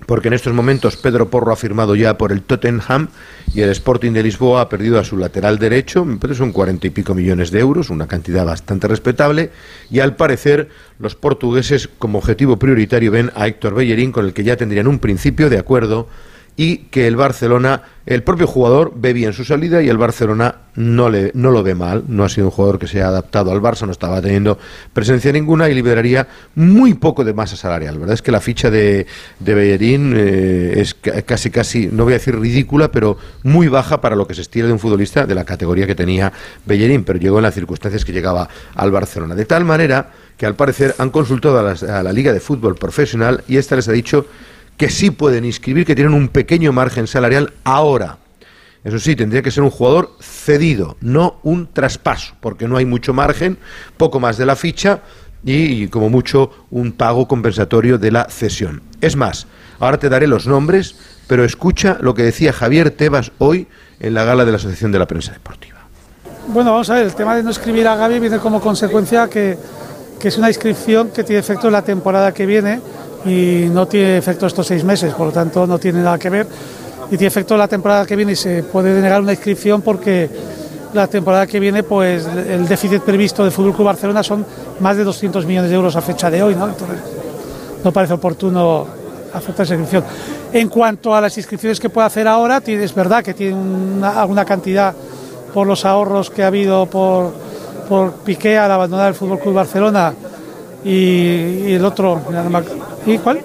porque 0.07 0.29
en 0.29 0.35
estos 0.35 0.53
momentos 0.53 0.97
Pedro 0.97 1.29
Porro 1.31 1.53
ha 1.53 1.57
firmado 1.57 1.95
ya 1.95 2.19
por 2.19 2.33
el 2.33 2.43
Tottenham 2.43 3.09
y 3.55 3.61
el 3.61 3.71
Sporting 3.71 4.13
de 4.13 4.23
Lisboa 4.23 4.63
ha 4.63 4.69
perdido 4.69 4.99
a 4.99 5.05
su 5.05 5.17
lateral 5.17 5.59
derecho, 5.59 6.07
pero 6.21 6.35
son 6.35 6.53
cuarenta 6.53 6.87
y 6.87 6.91
pico 6.91 7.15
millones 7.15 7.51
de 7.51 7.61
euros, 7.61 7.91
una 7.91 8.07
cantidad 8.07 8.45
bastante 8.45 8.89
respetable, 8.89 9.51
y 9.91 10.01
al 10.01 10.17
parecer 10.17 10.69
los 10.99 11.15
portugueses 11.15 11.89
como 11.99 12.19
objetivo 12.19 12.59
prioritario 12.59 13.11
ven 13.11 13.31
a 13.35 13.47
Héctor 13.47 13.75
Bellerín, 13.75 14.13
con 14.13 14.25
el 14.25 14.33
que 14.33 14.45
ya 14.45 14.57
tendrían 14.57 14.87
un 14.87 14.99
principio 14.99 15.51
de 15.51 15.59
acuerdo 15.59 16.09
y 16.57 16.79
que 16.91 17.07
el 17.07 17.17
Barcelona, 17.17 17.83
el 18.05 18.23
propio 18.23 18.47
jugador 18.47 18.93
ve 18.95 19.13
bien 19.15 19.33
su 19.33 19.45
salida 19.45 19.83
y 19.83 19.89
el 19.89 19.97
Barcelona 19.97 20.57
no, 20.75 21.09
le, 21.09 21.31
no 21.35 21.51
lo 21.51 21.63
ve 21.63 21.75
mal. 21.75 22.05
No 22.09 22.25
ha 22.25 22.29
sido 22.29 22.49
un 22.49 22.51
jugador 22.51 22.79
que 22.79 22.87
se 22.87 23.03
ha 23.03 23.09
adaptado 23.09 23.53
al 23.53 23.61
Barça, 23.61 23.87
no 23.87 23.93
estaba 23.93 24.21
teniendo 24.21 24.59
presencia 24.93 25.33
ninguna 25.33 25.69
y 25.71 25.75
liberaría 25.75 26.29
muy 26.55 26.95
poco 26.95 27.25
de 27.25 27.33
masa 27.33 27.57
salarial. 27.57 27.95
La 27.95 28.01
verdad 28.01 28.15
es 28.15 28.23
que 28.23 28.33
la 28.33 28.41
ficha 28.41 28.71
de, 28.71 29.07
de 29.39 29.55
Bellerín 29.55 30.15
eh, 30.15 30.75
es 30.77 30.95
casi, 30.95 31.51
casi, 31.51 31.89
no 31.91 32.05
voy 32.05 32.13
a 32.13 32.17
decir 32.19 32.39
ridícula, 32.39 32.91
pero 32.91 33.17
muy 33.45 33.69
baja 33.69 34.01
para 34.01 34.15
lo 34.15 34.27
que 34.27 34.35
se 34.35 34.43
estila 34.43 34.67
de 34.67 34.73
un 34.75 34.79
futbolista 34.79 35.27
de 35.27 35.35
la 35.35 35.45
categoría 35.45 35.87
que 35.87 35.95
tenía 35.95 36.33
Bellerín, 36.67 37.05
pero 37.05 37.19
llegó 37.19 37.39
en 37.39 37.45
las 37.45 37.55
circunstancias 37.55 38.05
que 38.05 38.13
llegaba 38.13 38.49
al 38.75 38.91
Barcelona. 38.91 39.35
De 39.35 39.47
tal 39.47 39.65
manera 39.65 40.11
que 40.37 40.45
al 40.45 40.55
parecer 40.55 40.95
han 40.99 41.11
consultado 41.11 41.59
a, 41.59 41.99
a 41.99 42.03
la 42.03 42.13
Liga 42.13 42.33
de 42.33 42.41
Fútbol 42.41 42.75
Profesional 42.75 43.43
y 43.49 43.57
esta 43.57 43.77
les 43.77 43.89
ha 43.89 43.93
dicho 43.93 44.27
que 44.83 44.91
sí 44.91 45.13
pueden 45.13 45.45
inscribir, 45.45 45.87
que 45.87 45.95
tienen 45.95 46.13
un 46.13 46.27
pequeño 46.27 46.73
margen 46.73 47.07
salarial 47.07 47.53
ahora. 47.63 48.19
Eso 48.83 48.99
sí, 48.99 49.15
tendría 49.15 49.41
que 49.41 49.53
ser 49.53 49.63
un 49.63 49.71
jugador 49.71 50.11
cedido, 50.21 50.97
no 51.01 51.39
un 51.45 51.69
traspaso, 51.73 52.35
porque 52.41 52.67
no 52.67 52.77
hay 52.77 52.85
mucho 52.85 53.15
margen, 53.15 53.59
poco 53.97 54.19
más 54.19 54.39
de 54.39 54.45
la 54.45 54.57
ficha 54.57 54.99
y, 55.45 55.87
como 55.87 56.11
mucho 56.11 56.51
un 56.73 56.91
pago 56.91 57.29
compensatorio 57.29 57.97
de 57.97 58.11
la 58.11 58.25
cesión. 58.29 58.83
Es 59.01 59.15
más, 59.15 59.47
ahora 59.79 59.99
te 59.99 60.09
daré 60.09 60.27
los 60.27 60.49
nombres, 60.49 60.97
pero 61.29 61.45
escucha 61.45 61.99
lo 62.01 62.15
que 62.15 62.25
decía 62.25 62.53
Javier 62.53 62.91
Tebas 62.91 63.31
hoy 63.39 63.69
en 64.01 64.15
la 64.15 64.25
gala 64.25 64.45
de 64.45 64.51
la 64.51 64.57
Asociación 64.57 64.91
de 64.91 64.99
la 64.99 65.07
Prensa 65.07 65.31
Deportiva. 65.31 65.79
Bueno, 66.49 66.73
vamos 66.73 66.91
a 66.91 66.95
ver, 66.95 67.07
el 67.07 67.15
tema 67.15 67.37
de 67.37 67.45
no 67.45 67.51
escribir 67.51 67.87
a 67.87 67.95
Gaby 67.95 68.19
viene 68.19 68.39
como 68.41 68.61
consecuencia 68.61 69.31
que, 69.31 69.57
que 70.21 70.27
es 70.27 70.37
una 70.39 70.49
inscripción 70.49 71.13
que 71.13 71.23
tiene 71.23 71.39
efecto 71.39 71.69
en 71.69 71.73
la 71.73 71.83
temporada 71.83 72.35
que 72.35 72.47
viene 72.47 72.81
y 73.25 73.69
no 73.71 73.87
tiene 73.87 74.19
efecto 74.19 74.47
estos 74.47 74.67
seis 74.67 74.85
meses, 74.85 75.15
por 75.15 75.29
lo 75.29 75.33
tanto 75.33 75.67
no 75.67 75.79
tiene 75.79 76.03
nada 76.03 76.19
que 76.19 76.31
ver 76.31 76.47
y 77.07 77.17
tiene 77.17 77.27
efecto 77.27 77.57
la 77.57 77.69
temporada 77.69 78.07
que 78.07 78.17
viene 78.17 78.33
y 78.33 78.37
se 78.37 78.63
puede 78.63 78.95
denegar 78.95 79.21
una 79.21 79.33
inscripción 79.33 79.83
porque 79.83 80.31
la 80.95 81.07
temporada 81.07 81.47
que 81.47 81.61
viene 81.61 81.83
pues 81.83 82.27
el 82.27 82.67
déficit 82.67 83.03
previsto 83.03 83.43
del 83.43 83.53
Fútbol 83.53 83.75
Club 83.75 83.87
Barcelona 83.87 84.23
son 84.23 84.45
más 84.81 84.97
de 84.97 85.05
200 85.05 85.45
millones 85.47 85.71
de 85.71 85.77
euros 85.77 85.95
a 85.97 86.01
fecha 86.01 86.31
de 86.31 86.43
hoy, 86.43 86.55
¿no? 86.55 86.69
Entonces 86.69 86.99
no 87.85 87.93
parece 87.93 88.15
oportuno 88.15 88.87
aceptar 89.33 89.67
esa 89.67 89.75
inscripción. 89.75 90.05
En 90.53 90.69
cuanto 90.69 91.15
a 91.15 91.21
las 91.21 91.37
inscripciones 91.37 91.81
que 91.81 91.89
puede 91.89 92.07
hacer 92.07 92.29
ahora, 92.29 92.63
es 92.65 92.95
verdad 92.95 93.23
que 93.23 93.35
tiene 93.35 94.07
alguna 94.07 94.45
cantidad 94.45 94.95
por 95.53 95.67
los 95.67 95.85
ahorros 95.85 96.31
que 96.31 96.43
ha 96.43 96.47
habido 96.47 96.87
por, 96.87 97.33
por 97.89 98.13
Piqué 98.25 98.59
al 98.59 98.71
abandonar 98.71 99.09
el 99.09 99.15
Fútbol 99.15 99.39
Club 99.39 99.55
Barcelona 99.55 100.15
y, 100.85 101.75
el 101.75 101.85
otro, 101.85 102.21
¿y 103.07 103.19
cuál? 103.19 103.41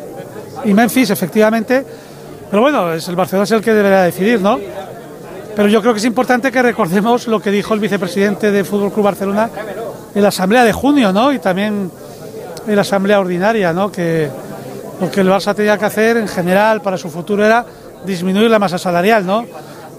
Y 0.65 0.73
Memphis, 0.73 1.09
efectivamente. 1.09 1.85
Pero 2.49 2.61
bueno, 2.61 2.93
es 2.93 3.07
el 3.07 3.15
Barcelona 3.15 3.43
es 3.43 3.51
el 3.51 3.61
que 3.61 3.73
deberá 3.73 4.03
decidir, 4.03 4.41
¿no? 4.41 4.59
Pero 5.55 5.67
yo 5.69 5.81
creo 5.81 5.93
que 5.93 5.99
es 5.99 6.05
importante 6.05 6.51
que 6.51 6.61
recordemos 6.61 7.27
lo 7.27 7.41
que 7.41 7.51
dijo 7.51 7.73
el 7.73 7.79
vicepresidente 7.79 8.51
de 8.51 8.63
Fútbol 8.63 8.91
Club 8.91 9.05
Barcelona 9.05 9.49
en 10.13 10.21
la 10.21 10.29
asamblea 10.29 10.63
de 10.63 10.71
junio, 10.71 11.11
¿no? 11.11 11.33
Y 11.33 11.39
también 11.39 11.91
en 12.67 12.75
la 12.75 12.81
asamblea 12.81 13.19
ordinaria, 13.19 13.73
¿no? 13.73 13.91
Que 13.91 14.29
lo 15.01 15.11
que 15.11 15.21
el 15.21 15.29
Barça 15.29 15.55
tenía 15.55 15.77
que 15.77 15.85
hacer 15.85 16.17
en 16.17 16.27
general 16.27 16.81
para 16.81 16.97
su 16.97 17.09
futuro 17.09 17.45
era 17.45 17.65
disminuir 18.05 18.49
la 18.49 18.59
masa 18.59 18.77
salarial, 18.77 19.25
¿no? 19.25 19.45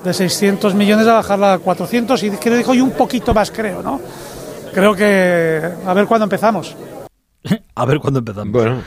De 0.03 0.15
600 0.15 0.75
millones 0.75 1.07
a 1.07 1.15
bajarla 1.15 1.55
a 1.55 1.59
400 1.59 2.23
y 2.23 2.31
creo 2.31 2.57
dijo 2.57 2.75
y 2.75 2.81
un 2.81 2.93
poquito 2.93 3.35
más, 3.35 3.51
creo, 3.51 3.83
¿no? 3.83 4.01
Creo 4.73 4.95
que 4.95 5.61
a 5.87 5.95
ver 5.95 6.07
cuándo 6.07 6.25
empezamos. 6.25 6.77
a 7.75 7.85
ver 7.85 7.99
cuándo 8.01 8.21
empezamos. 8.21 8.85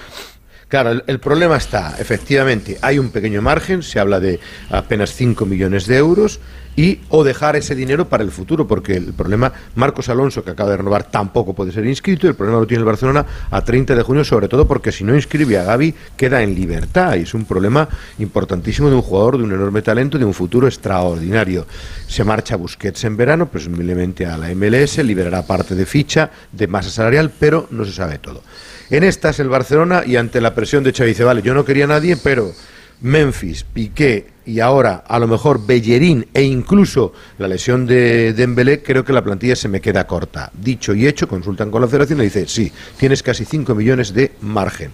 Claro, 0.72 1.02
el, 1.06 1.20
problema 1.20 1.58
está, 1.58 1.98
efectivamente, 2.00 2.78
hay 2.82 2.98
un 2.98 3.10
pequeño 3.10 3.42
margen, 3.42 3.84
se 3.84 4.00
habla 4.00 4.22
de 4.22 4.40
apenas 4.70 5.14
5 5.14 5.46
millones 5.46 5.86
de 5.86 5.98
euros, 5.98 6.40
y 6.78 7.02
o 7.10 7.26
dejar 7.26 7.58
ese 7.58 7.76
dinero 7.76 8.08
para 8.08 8.24
el 8.24 8.32
futuro, 8.32 8.66
porque 8.66 8.96
el 8.96 9.12
problema, 9.12 9.52
Marcos 9.76 10.08
Alonso, 10.08 10.46
que 10.46 10.52
acaba 10.52 10.72
de 10.72 10.78
renovar, 10.78 11.12
tampoco 11.12 11.54
puede 11.54 11.74
ser 11.74 11.86
inscrito, 11.86 12.26
y 12.26 12.30
el 12.30 12.36
problema 12.36 12.62
lo 12.62 12.68
tiene 12.68 12.80
el 12.80 12.86
Barcelona 12.86 13.26
a 13.52 13.62
30 13.62 13.96
de 13.96 14.02
junio, 14.02 14.24
sobre 14.24 14.48
todo 14.48 14.66
porque 14.66 14.94
si 14.94 15.04
no 15.04 15.14
inscribe 15.14 15.58
a 15.58 15.66
Gaby, 15.66 15.94
queda 16.16 16.42
en 16.42 16.56
libertad, 16.56 17.18
y 17.18 17.24
es 17.24 17.34
un 17.34 17.44
problema 17.44 17.90
importantísimo 18.20 18.90
de 18.90 18.96
un 18.96 19.02
jugador 19.02 19.40
de 19.40 19.44
un 19.44 19.52
enorme 19.52 19.82
talento, 19.82 20.18
de 20.18 20.24
un 20.24 20.34
futuro 20.34 20.68
extraordinario. 20.68 21.68
Se 22.08 22.24
marcha 22.24 22.56
Busquets 22.56 23.04
en 23.04 23.18
verano, 23.18 23.50
presumiblemente 23.50 24.26
a 24.26 24.38
la 24.38 24.48
MLS, 24.56 25.00
liberará 25.00 25.46
parte 25.46 25.76
de 25.76 25.86
ficha, 25.86 26.32
de 26.50 26.68
masa 26.68 26.90
salarial, 26.90 27.30
pero 27.38 27.68
no 27.72 27.84
se 27.84 27.92
sabe 27.92 28.20
todo. 28.20 28.42
En 28.92 29.06
estas 29.06 29.40
el 29.40 29.48
Barcelona 29.48 30.04
y 30.06 30.18
ante 30.18 30.42
la 30.42 30.54
presión 30.54 30.84
de 30.84 30.92
Xavi 30.92 31.12
dice, 31.12 31.24
vale, 31.24 31.42
yo 31.42 31.54
no 31.54 31.64
quería 31.64 31.86
a 31.86 31.88
nadie, 31.88 32.18
pero 32.18 32.52
Memphis, 33.00 33.64
Piqué, 33.64 34.28
y 34.46 34.60
ahora 34.60 35.06
a 35.08 35.18
lo 35.18 35.30
mejor 35.30 35.66
Bellerín 35.66 36.28
e 36.34 36.44
incluso 36.44 37.14
la 37.38 37.48
lesión 37.48 37.86
de 37.86 38.34
Dembélé, 38.34 38.84
creo 38.84 39.06
que 39.06 39.14
la 39.14 39.24
plantilla 39.24 39.56
se 39.56 39.70
me 39.70 39.80
queda 39.80 40.06
corta. 40.06 40.52
Dicho 40.54 40.94
y 40.94 41.08
hecho, 41.08 41.26
consultan 41.26 41.72
con 41.72 41.82
la 41.82 41.88
federación 41.88 42.20
y 42.20 42.24
dice, 42.24 42.46
sí, 42.50 42.70
tienes 42.98 43.24
casi 43.24 43.46
5 43.46 43.74
millones 43.76 44.14
de 44.14 44.34
margen. 44.42 44.92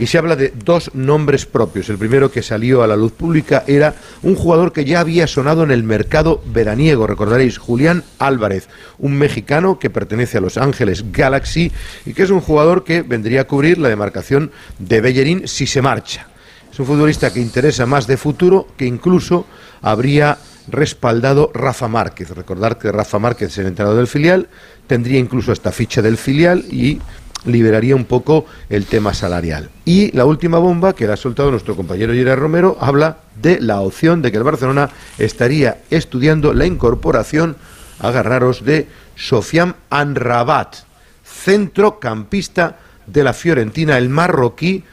Y 0.00 0.06
se 0.06 0.16
habla 0.16 0.34
de 0.34 0.54
dos 0.64 0.94
nombres 0.94 1.44
propios. 1.44 1.90
El 1.90 1.98
primero 1.98 2.32
que 2.32 2.42
salió 2.42 2.82
a 2.82 2.86
la 2.86 2.96
luz 2.96 3.12
pública 3.12 3.64
era 3.66 3.94
un 4.22 4.34
jugador 4.34 4.72
que 4.72 4.86
ya 4.86 5.00
había 5.00 5.26
sonado 5.26 5.62
en 5.62 5.70
el 5.70 5.82
mercado 5.82 6.42
veraniego, 6.46 7.06
recordaréis, 7.06 7.58
Julián 7.58 8.02
Álvarez, 8.18 8.70
un 8.98 9.18
mexicano 9.18 9.78
que 9.78 9.90
pertenece 9.90 10.38
a 10.38 10.40
Los 10.40 10.56
Ángeles 10.56 11.12
Galaxy 11.12 11.70
y 12.06 12.14
que 12.14 12.22
es 12.22 12.30
un 12.30 12.40
jugador 12.40 12.82
que 12.82 13.02
vendría 13.02 13.42
a 13.42 13.46
cubrir 13.46 13.76
la 13.76 13.90
demarcación 13.90 14.52
de 14.78 15.02
Bellerín 15.02 15.46
si 15.46 15.66
se 15.66 15.82
marcha. 15.82 16.28
Es 16.72 16.80
un 16.80 16.86
futbolista 16.86 17.30
que 17.30 17.40
interesa 17.40 17.84
más 17.84 18.06
de 18.06 18.16
futuro, 18.16 18.68
que 18.78 18.86
incluso 18.86 19.44
habría 19.82 20.38
respaldado 20.68 21.50
Rafa 21.52 21.88
Márquez. 21.88 22.30
Recordar 22.30 22.78
que 22.78 22.90
Rafa 22.90 23.18
Márquez 23.18 23.50
es 23.50 23.58
el 23.58 23.66
entrenador 23.66 23.98
del 23.98 24.06
filial, 24.06 24.48
tendría 24.86 25.18
incluso 25.18 25.52
esta 25.52 25.72
ficha 25.72 26.00
del 26.00 26.16
filial 26.16 26.64
y 26.70 27.00
liberaría 27.44 27.96
un 27.96 28.04
poco 28.04 28.46
el 28.68 28.86
tema 28.86 29.14
salarial. 29.14 29.70
Y 29.84 30.14
la 30.16 30.24
última 30.24 30.58
bomba 30.58 30.94
que 30.94 31.06
le 31.06 31.12
ha 31.12 31.16
soltado 31.16 31.50
nuestro 31.50 31.76
compañero 31.76 32.12
Gerard 32.12 32.38
Romero 32.38 32.76
habla 32.80 33.18
de 33.40 33.60
la 33.60 33.80
opción 33.80 34.22
de 34.22 34.30
que 34.30 34.38
el 34.38 34.44
Barcelona 34.44 34.90
estaría 35.18 35.78
estudiando 35.90 36.52
la 36.52 36.66
incorporación, 36.66 37.56
agarraros, 37.98 38.64
de 38.64 38.86
Sofian 39.16 39.76
Anrabat, 39.90 40.76
centrocampista 41.24 42.78
de 43.06 43.24
la 43.24 43.32
Fiorentina, 43.32 43.98
el 43.98 44.08
marroquí, 44.08 44.84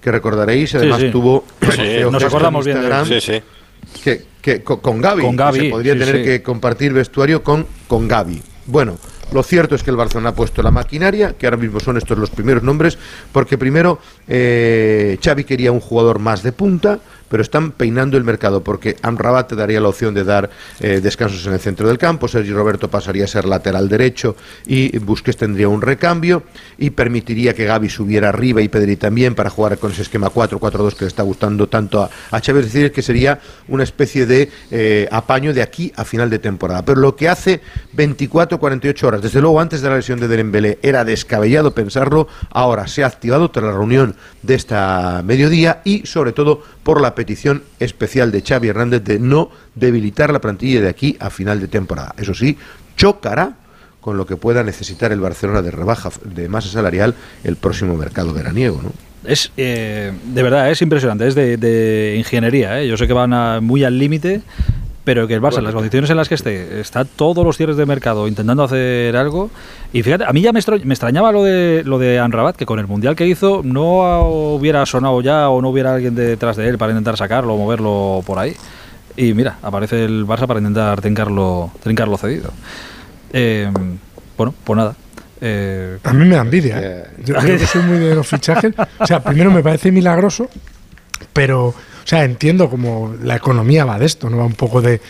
que 0.00 0.12
recordaréis, 0.12 0.74
además 0.74 1.02
tuvo... 1.10 1.44
Nos 2.10 2.22
acordamos 2.22 2.64
bien 2.64 2.78
Que, 4.02 4.24
que, 4.40 4.62
con, 4.62 5.00
Gaby, 5.00 5.22
con 5.22 5.36
Gaby 5.36 5.60
se 5.60 5.70
podría 5.70 5.98
tener 5.98 6.24
que 6.24 6.42
compartir 6.42 6.92
vestuario 6.92 7.42
con, 7.42 7.66
con 7.88 8.06
Gaby. 8.06 8.42
Bueno, 8.66 8.98
lo 9.32 9.42
cierto 9.42 9.74
es 9.74 9.82
que 9.82 9.90
el 9.90 9.96
Barcelona 9.96 10.30
ha 10.30 10.34
puesto 10.34 10.62
la 10.62 10.70
maquinaria, 10.70 11.34
que 11.34 11.46
ahora 11.46 11.56
mismo 11.56 11.80
son 11.80 11.96
estos 11.96 12.18
los 12.18 12.30
primeros 12.30 12.62
nombres, 12.62 12.98
porque 13.32 13.58
primero 13.58 13.98
eh, 14.28 15.18
Xavi 15.22 15.44
quería 15.44 15.72
un 15.72 15.80
jugador 15.80 16.18
más 16.18 16.42
de 16.42 16.52
punta, 16.52 17.00
pero 17.28 17.42
están 17.42 17.72
peinando 17.72 18.16
el 18.16 18.24
mercado 18.24 18.62
porque 18.62 18.96
Amrabat 19.02 19.48
te 19.48 19.56
daría 19.56 19.80
la 19.80 19.88
opción 19.88 20.14
de 20.14 20.24
dar 20.24 20.50
eh, 20.80 21.00
descansos 21.00 21.46
en 21.46 21.54
el 21.54 21.60
centro 21.60 21.88
del 21.88 21.98
campo, 21.98 22.28
Sergio 22.28 22.56
Roberto 22.56 22.88
pasaría 22.88 23.24
a 23.24 23.28
ser 23.28 23.44
lateral 23.44 23.88
derecho 23.88 24.36
y 24.66 24.96
Busquets 24.98 25.36
tendría 25.36 25.68
un 25.68 25.82
recambio 25.82 26.44
y 26.78 26.90
permitiría 26.90 27.54
que 27.54 27.64
Gaby 27.64 27.88
subiera 27.88 28.28
arriba 28.28 28.60
y 28.60 28.68
Pedri 28.68 28.96
también 28.96 29.34
para 29.34 29.50
jugar 29.50 29.78
con 29.78 29.92
ese 29.92 30.02
esquema 30.02 30.30
4-4-2 30.30 30.94
que 30.94 31.04
le 31.04 31.08
está 31.08 31.22
gustando 31.22 31.68
tanto 31.68 32.02
a, 32.02 32.10
a 32.30 32.40
Xavi, 32.40 32.60
es 32.60 32.72
decir, 32.72 32.92
que 32.92 33.02
sería 33.02 33.40
una 33.68 33.82
especie 33.82 34.26
de 34.26 34.50
eh, 34.70 35.08
apaño 35.10 35.52
de 35.52 35.62
aquí 35.62 35.92
a 35.96 36.04
final 36.04 36.30
de 36.30 36.38
temporada. 36.38 36.84
Pero 36.84 37.00
lo 37.00 37.16
que 37.16 37.28
hace 37.28 37.60
24-48 37.96 39.02
horas, 39.04 39.22
desde 39.22 39.40
luego 39.40 39.60
antes 39.60 39.80
de 39.80 39.88
la 39.88 39.96
lesión 39.96 40.20
de 40.20 40.28
Dembélé, 40.28 40.78
era 40.82 41.04
descabellado 41.04 41.72
pensarlo, 41.72 42.28
ahora 42.50 42.86
se 42.86 43.04
ha 43.04 43.06
activado 43.06 43.50
tras 43.50 43.64
la 43.64 43.72
reunión 43.72 44.16
de 44.42 44.54
esta 44.54 45.22
mediodía 45.24 45.80
y 45.84 46.06
sobre 46.06 46.32
todo 46.32 46.62
por 46.82 47.00
la 47.00 47.14
petición 47.16 47.64
especial 47.80 48.30
de 48.30 48.42
Xavi 48.42 48.68
Hernández 48.68 49.02
de 49.02 49.18
no 49.18 49.50
debilitar 49.74 50.32
la 50.32 50.40
plantilla 50.40 50.80
de 50.80 50.88
aquí 50.88 51.16
a 51.18 51.30
final 51.30 51.60
de 51.60 51.66
temporada. 51.66 52.14
Eso 52.16 52.34
sí, 52.34 52.56
chocará 52.96 53.56
con 54.00 54.16
lo 54.16 54.24
que 54.24 54.36
pueda 54.36 54.62
necesitar 54.62 55.10
el 55.10 55.18
Barcelona 55.18 55.62
de 55.62 55.72
rebaja 55.72 56.10
de 56.24 56.48
masa 56.48 56.68
salarial 56.68 57.16
el 57.42 57.56
próximo 57.56 57.96
mercado 57.96 58.32
veraniego, 58.32 58.80
¿no? 58.80 58.92
Es, 59.24 59.50
eh, 59.56 60.12
de 60.24 60.42
verdad, 60.44 60.70
es 60.70 60.80
impresionante, 60.80 61.26
es 61.26 61.34
de, 61.34 62.14
ingeniería. 62.16 62.80
¿eh? 62.80 62.86
Yo 62.86 62.96
sé 62.96 63.08
que 63.08 63.12
van 63.12 63.64
muy 63.64 63.82
al 63.82 63.98
límite, 63.98 64.42
pero 65.06 65.28
que 65.28 65.34
el 65.34 65.40
Barça, 65.40 65.58
en 65.58 65.64
las 65.64 65.72
condiciones 65.72 66.10
en 66.10 66.16
las 66.16 66.28
que 66.28 66.34
esté, 66.34 66.80
está 66.80 67.04
todos 67.04 67.44
los 67.44 67.56
cierres 67.56 67.76
de 67.76 67.86
mercado 67.86 68.26
intentando 68.26 68.64
hacer 68.64 69.16
algo. 69.16 69.50
Y 69.92 70.02
fíjate, 70.02 70.24
a 70.24 70.32
mí 70.32 70.40
ya 70.40 70.52
me, 70.52 70.58
extrañaba 70.58 71.30
lo 71.30 71.44
de 71.44 71.84
lo 71.84 72.00
de 72.00 72.18
Anrabat, 72.18 72.56
que 72.56 72.66
con 72.66 72.80
el 72.80 72.88
mundial 72.88 73.14
que 73.14 73.24
hizo 73.24 73.60
no 73.62 74.24
hubiera 74.56 74.84
sonado 74.84 75.20
ya 75.20 75.48
o 75.48 75.62
no 75.62 75.68
hubiera 75.68 75.94
alguien 75.94 76.16
detrás 76.16 76.56
de 76.56 76.68
él 76.68 76.76
para 76.76 76.90
intentar 76.90 77.16
sacarlo 77.16 77.54
o 77.54 77.56
moverlo 77.56 78.24
por 78.26 78.40
ahí. 78.40 78.56
Y 79.16 79.32
mira, 79.32 79.58
aparece 79.62 80.04
el 80.04 80.26
Barça 80.26 80.48
para 80.48 80.58
intentar 80.58 81.00
trincarlo, 81.00 81.70
trincarlo 81.84 82.16
cedido. 82.18 82.50
Eh, 83.32 83.70
bueno, 84.36 84.54
pues 84.64 84.76
nada. 84.76 84.96
Eh, 85.40 85.98
a 86.02 86.12
mí 86.14 86.24
me 86.24 86.34
da 86.34 86.42
envidia. 86.42 86.80
¿eh? 86.82 87.04
Yo, 87.24 87.40
yo 87.40 87.64
soy 87.64 87.82
muy 87.82 87.98
de 87.98 88.16
los 88.16 88.26
fichajes. 88.26 88.74
O 88.98 89.06
sea, 89.06 89.22
primero 89.22 89.52
me 89.52 89.62
parece 89.62 89.92
milagroso, 89.92 90.48
pero 91.32 91.76
o 92.06 92.08
sea, 92.08 92.22
entiendo 92.22 92.70
como 92.70 93.16
la 93.20 93.34
economía 93.34 93.84
va 93.84 93.98
de 93.98 94.06
esto, 94.06 94.30
¿no? 94.30 94.36
Va 94.36 94.44
un 94.44 94.52
poco 94.52 94.80
de, 94.80 95.00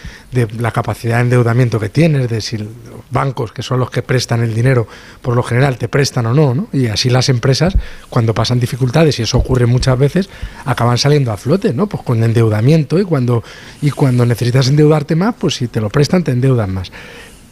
la 0.58 0.70
capacidad 0.70 1.16
de 1.16 1.24
endeudamiento 1.24 1.78
que 1.78 1.90
tienes, 1.90 2.26
de 2.30 2.40
si 2.40 2.56
los 2.56 2.70
bancos, 3.10 3.52
que 3.52 3.62
son 3.62 3.80
los 3.80 3.90
que 3.90 4.00
prestan 4.00 4.42
el 4.42 4.54
dinero, 4.54 4.88
por 5.20 5.36
lo 5.36 5.42
general 5.42 5.76
te 5.76 5.88
prestan 5.88 6.24
o 6.24 6.32
no, 6.32 6.54
¿no? 6.54 6.68
Y 6.72 6.86
así 6.86 7.10
las 7.10 7.28
empresas, 7.28 7.76
cuando 8.08 8.32
pasan 8.32 8.60
dificultades, 8.60 9.18
y 9.18 9.24
eso 9.24 9.36
ocurre 9.36 9.66
muchas 9.66 9.98
veces, 9.98 10.30
acaban 10.64 10.96
saliendo 10.96 11.32
a 11.32 11.36
flote, 11.36 11.74
¿no? 11.74 11.86
Pues 11.86 12.02
con 12.02 12.24
endeudamiento 12.24 12.98
y 12.98 13.04
cuando, 13.04 13.44
y 13.82 13.90
cuando 13.90 14.24
necesitas 14.24 14.68
endeudarte 14.68 15.16
más, 15.16 15.34
pues 15.38 15.56
si 15.56 15.68
te 15.68 15.82
lo 15.82 15.90
prestan, 15.90 16.24
te 16.24 16.30
endeudan 16.30 16.72
más 16.72 16.90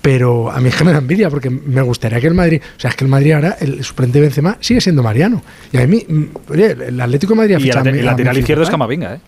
pero 0.00 0.50
a 0.50 0.60
mí 0.60 0.68
es 0.68 0.76
que 0.76 0.84
me 0.84 0.92
da 0.92 0.98
envidia 0.98 1.30
porque 1.30 1.48
me 1.48 1.80
gustaría 1.80 2.20
que 2.20 2.26
el 2.26 2.34
Madrid, 2.34 2.60
o 2.76 2.78
sea, 2.78 2.90
es 2.90 2.96
que 2.96 3.04
el 3.04 3.10
Madrid 3.10 3.32
ahora, 3.32 3.56
el 3.58 3.82
suplente 3.82 4.18
de 4.18 4.26
Benzema 4.26 4.58
sigue 4.60 4.82
siendo 4.82 5.02
Mariano. 5.02 5.42
Y 5.72 5.78
a 5.78 5.86
mí, 5.86 6.04
mm, 6.06 6.24
oye, 6.50 6.72
el 6.72 7.00
Atlético 7.00 7.32
de 7.32 7.36
Madrid 7.38 7.54
ha 7.54 7.58
Y 7.58 7.70
el 7.70 8.04
lateral 8.04 8.36
izquierdo 8.36 8.64
es 8.64 8.68
Camavinga, 8.68 9.14
¿eh? 9.14 9.20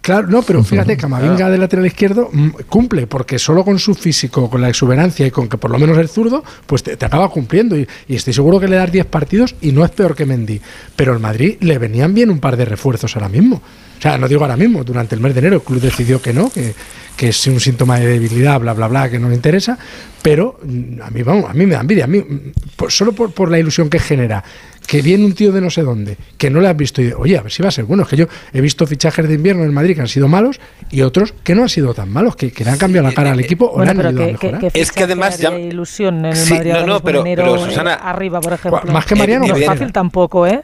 Claro, 0.00 0.28
no, 0.28 0.42
pero 0.42 0.64
fíjate, 0.64 0.96
Camavinga 0.96 1.50
de 1.50 1.58
lateral 1.58 1.84
izquierdo 1.84 2.30
mm, 2.32 2.48
cumple, 2.68 3.06
porque 3.06 3.38
solo 3.38 3.64
con 3.64 3.78
su 3.78 3.94
físico, 3.94 4.48
con 4.48 4.62
la 4.62 4.70
exuberancia 4.70 5.26
y 5.26 5.30
con 5.30 5.46
que 5.46 5.58
por 5.58 5.70
lo 5.70 5.78
menos 5.78 5.98
el 5.98 6.08
zurdo, 6.08 6.42
pues 6.66 6.82
te, 6.82 6.92
acaba 6.92 7.28
cumpliendo. 7.28 7.76
Y, 7.76 7.86
estoy 8.08 8.32
seguro 8.32 8.58
que 8.58 8.66
le 8.66 8.76
das 8.76 8.90
10 8.90 9.06
partidos 9.06 9.54
y 9.60 9.72
no 9.72 9.84
es 9.84 9.90
peor 9.90 10.14
que 10.14 10.24
Mendy. 10.24 10.60
Pero 10.96 11.12
al 11.12 11.20
Madrid 11.20 11.58
le 11.60 11.76
venían 11.76 12.14
bien 12.14 12.30
un 12.30 12.40
par 12.40 12.56
de 12.56 12.64
refuerzos 12.64 13.14
ahora 13.14 13.28
mismo. 13.28 13.56
O 13.56 14.02
sea, 14.02 14.16
no 14.16 14.26
digo 14.26 14.40
ahora 14.40 14.56
mismo, 14.56 14.82
durante 14.84 15.14
el 15.14 15.20
mes 15.20 15.34
de 15.34 15.40
enero 15.40 15.56
el 15.56 15.62
club 15.62 15.80
decidió 15.80 16.22
que 16.22 16.32
no, 16.32 16.48
que, 16.48 16.74
que 17.14 17.28
es 17.28 17.46
un 17.46 17.60
síntoma 17.60 17.98
de 17.98 18.06
debilidad, 18.06 18.58
bla, 18.58 18.72
bla, 18.72 18.88
bla, 18.88 19.10
que 19.10 19.18
no 19.18 19.28
le 19.28 19.34
interesa, 19.34 19.78
pero 20.22 20.58
mm, 20.62 21.02
a 21.02 21.10
mí, 21.10 21.22
vamos, 21.22 21.50
a 21.50 21.52
mí 21.52 21.66
me 21.66 21.74
da 21.74 21.82
envidia, 21.82 22.04
a 22.04 22.06
mí, 22.06 22.18
mm, 22.18 22.52
solo 22.88 23.12
por, 23.12 23.32
por 23.32 23.50
la 23.50 23.58
ilusión 23.58 23.90
que 23.90 23.98
genera 23.98 24.42
que 24.86 25.02
viene 25.02 25.24
un 25.24 25.34
tío 25.34 25.52
de 25.52 25.60
no 25.60 25.70
sé 25.70 25.82
dónde, 25.82 26.16
que 26.36 26.50
no 26.50 26.60
le 26.60 26.68
has 26.68 26.76
visto 26.76 27.00
y 27.00 27.12
oye, 27.12 27.38
a 27.38 27.42
ver 27.42 27.52
si 27.52 27.62
va 27.62 27.68
a 27.68 27.72
ser 27.72 27.84
bueno. 27.84 28.02
Es 28.02 28.08
que 28.08 28.16
yo 28.16 28.26
he 28.52 28.60
visto 28.60 28.86
fichajes 28.86 29.28
de 29.28 29.34
invierno 29.34 29.64
en 29.64 29.72
Madrid 29.72 29.94
que 29.94 30.00
han 30.00 30.08
sido 30.08 30.28
malos 30.28 30.60
y 30.90 31.02
otros 31.02 31.32
que 31.44 31.54
no 31.54 31.62
han 31.62 31.68
sido 31.68 31.94
tan 31.94 32.10
malos, 32.10 32.36
que, 32.36 32.52
le 32.56 32.70
han 32.70 32.78
cambiado 32.78 33.06
la 33.06 33.14
cara 33.14 33.32
al 33.32 33.40
equipo 33.40 33.66
o 33.66 33.84
le 33.84 33.90
han 33.90 34.00
ayudado 34.00 34.28
a 34.28 34.32
mejorar. 34.32 34.70
es 34.74 34.92
que 34.92 35.04
además 35.04 35.38
ya... 35.38 35.56
ilusión 35.58 36.24
en 36.24 36.36
el 36.36 36.50
Madrid 36.50 36.72
no, 36.72 36.86
no, 36.86 37.00
pero, 37.00 37.22
pero 37.22 37.58
Susana, 37.58 37.94
arriba, 37.94 38.40
por 38.40 38.52
ejemplo. 38.52 38.92
Más 38.92 39.06
que 39.06 39.14
Mariano, 39.14 39.46
no 39.46 39.56
es 39.56 39.66
fácil 39.66 39.92
tampoco, 39.92 40.46
¿eh? 40.46 40.62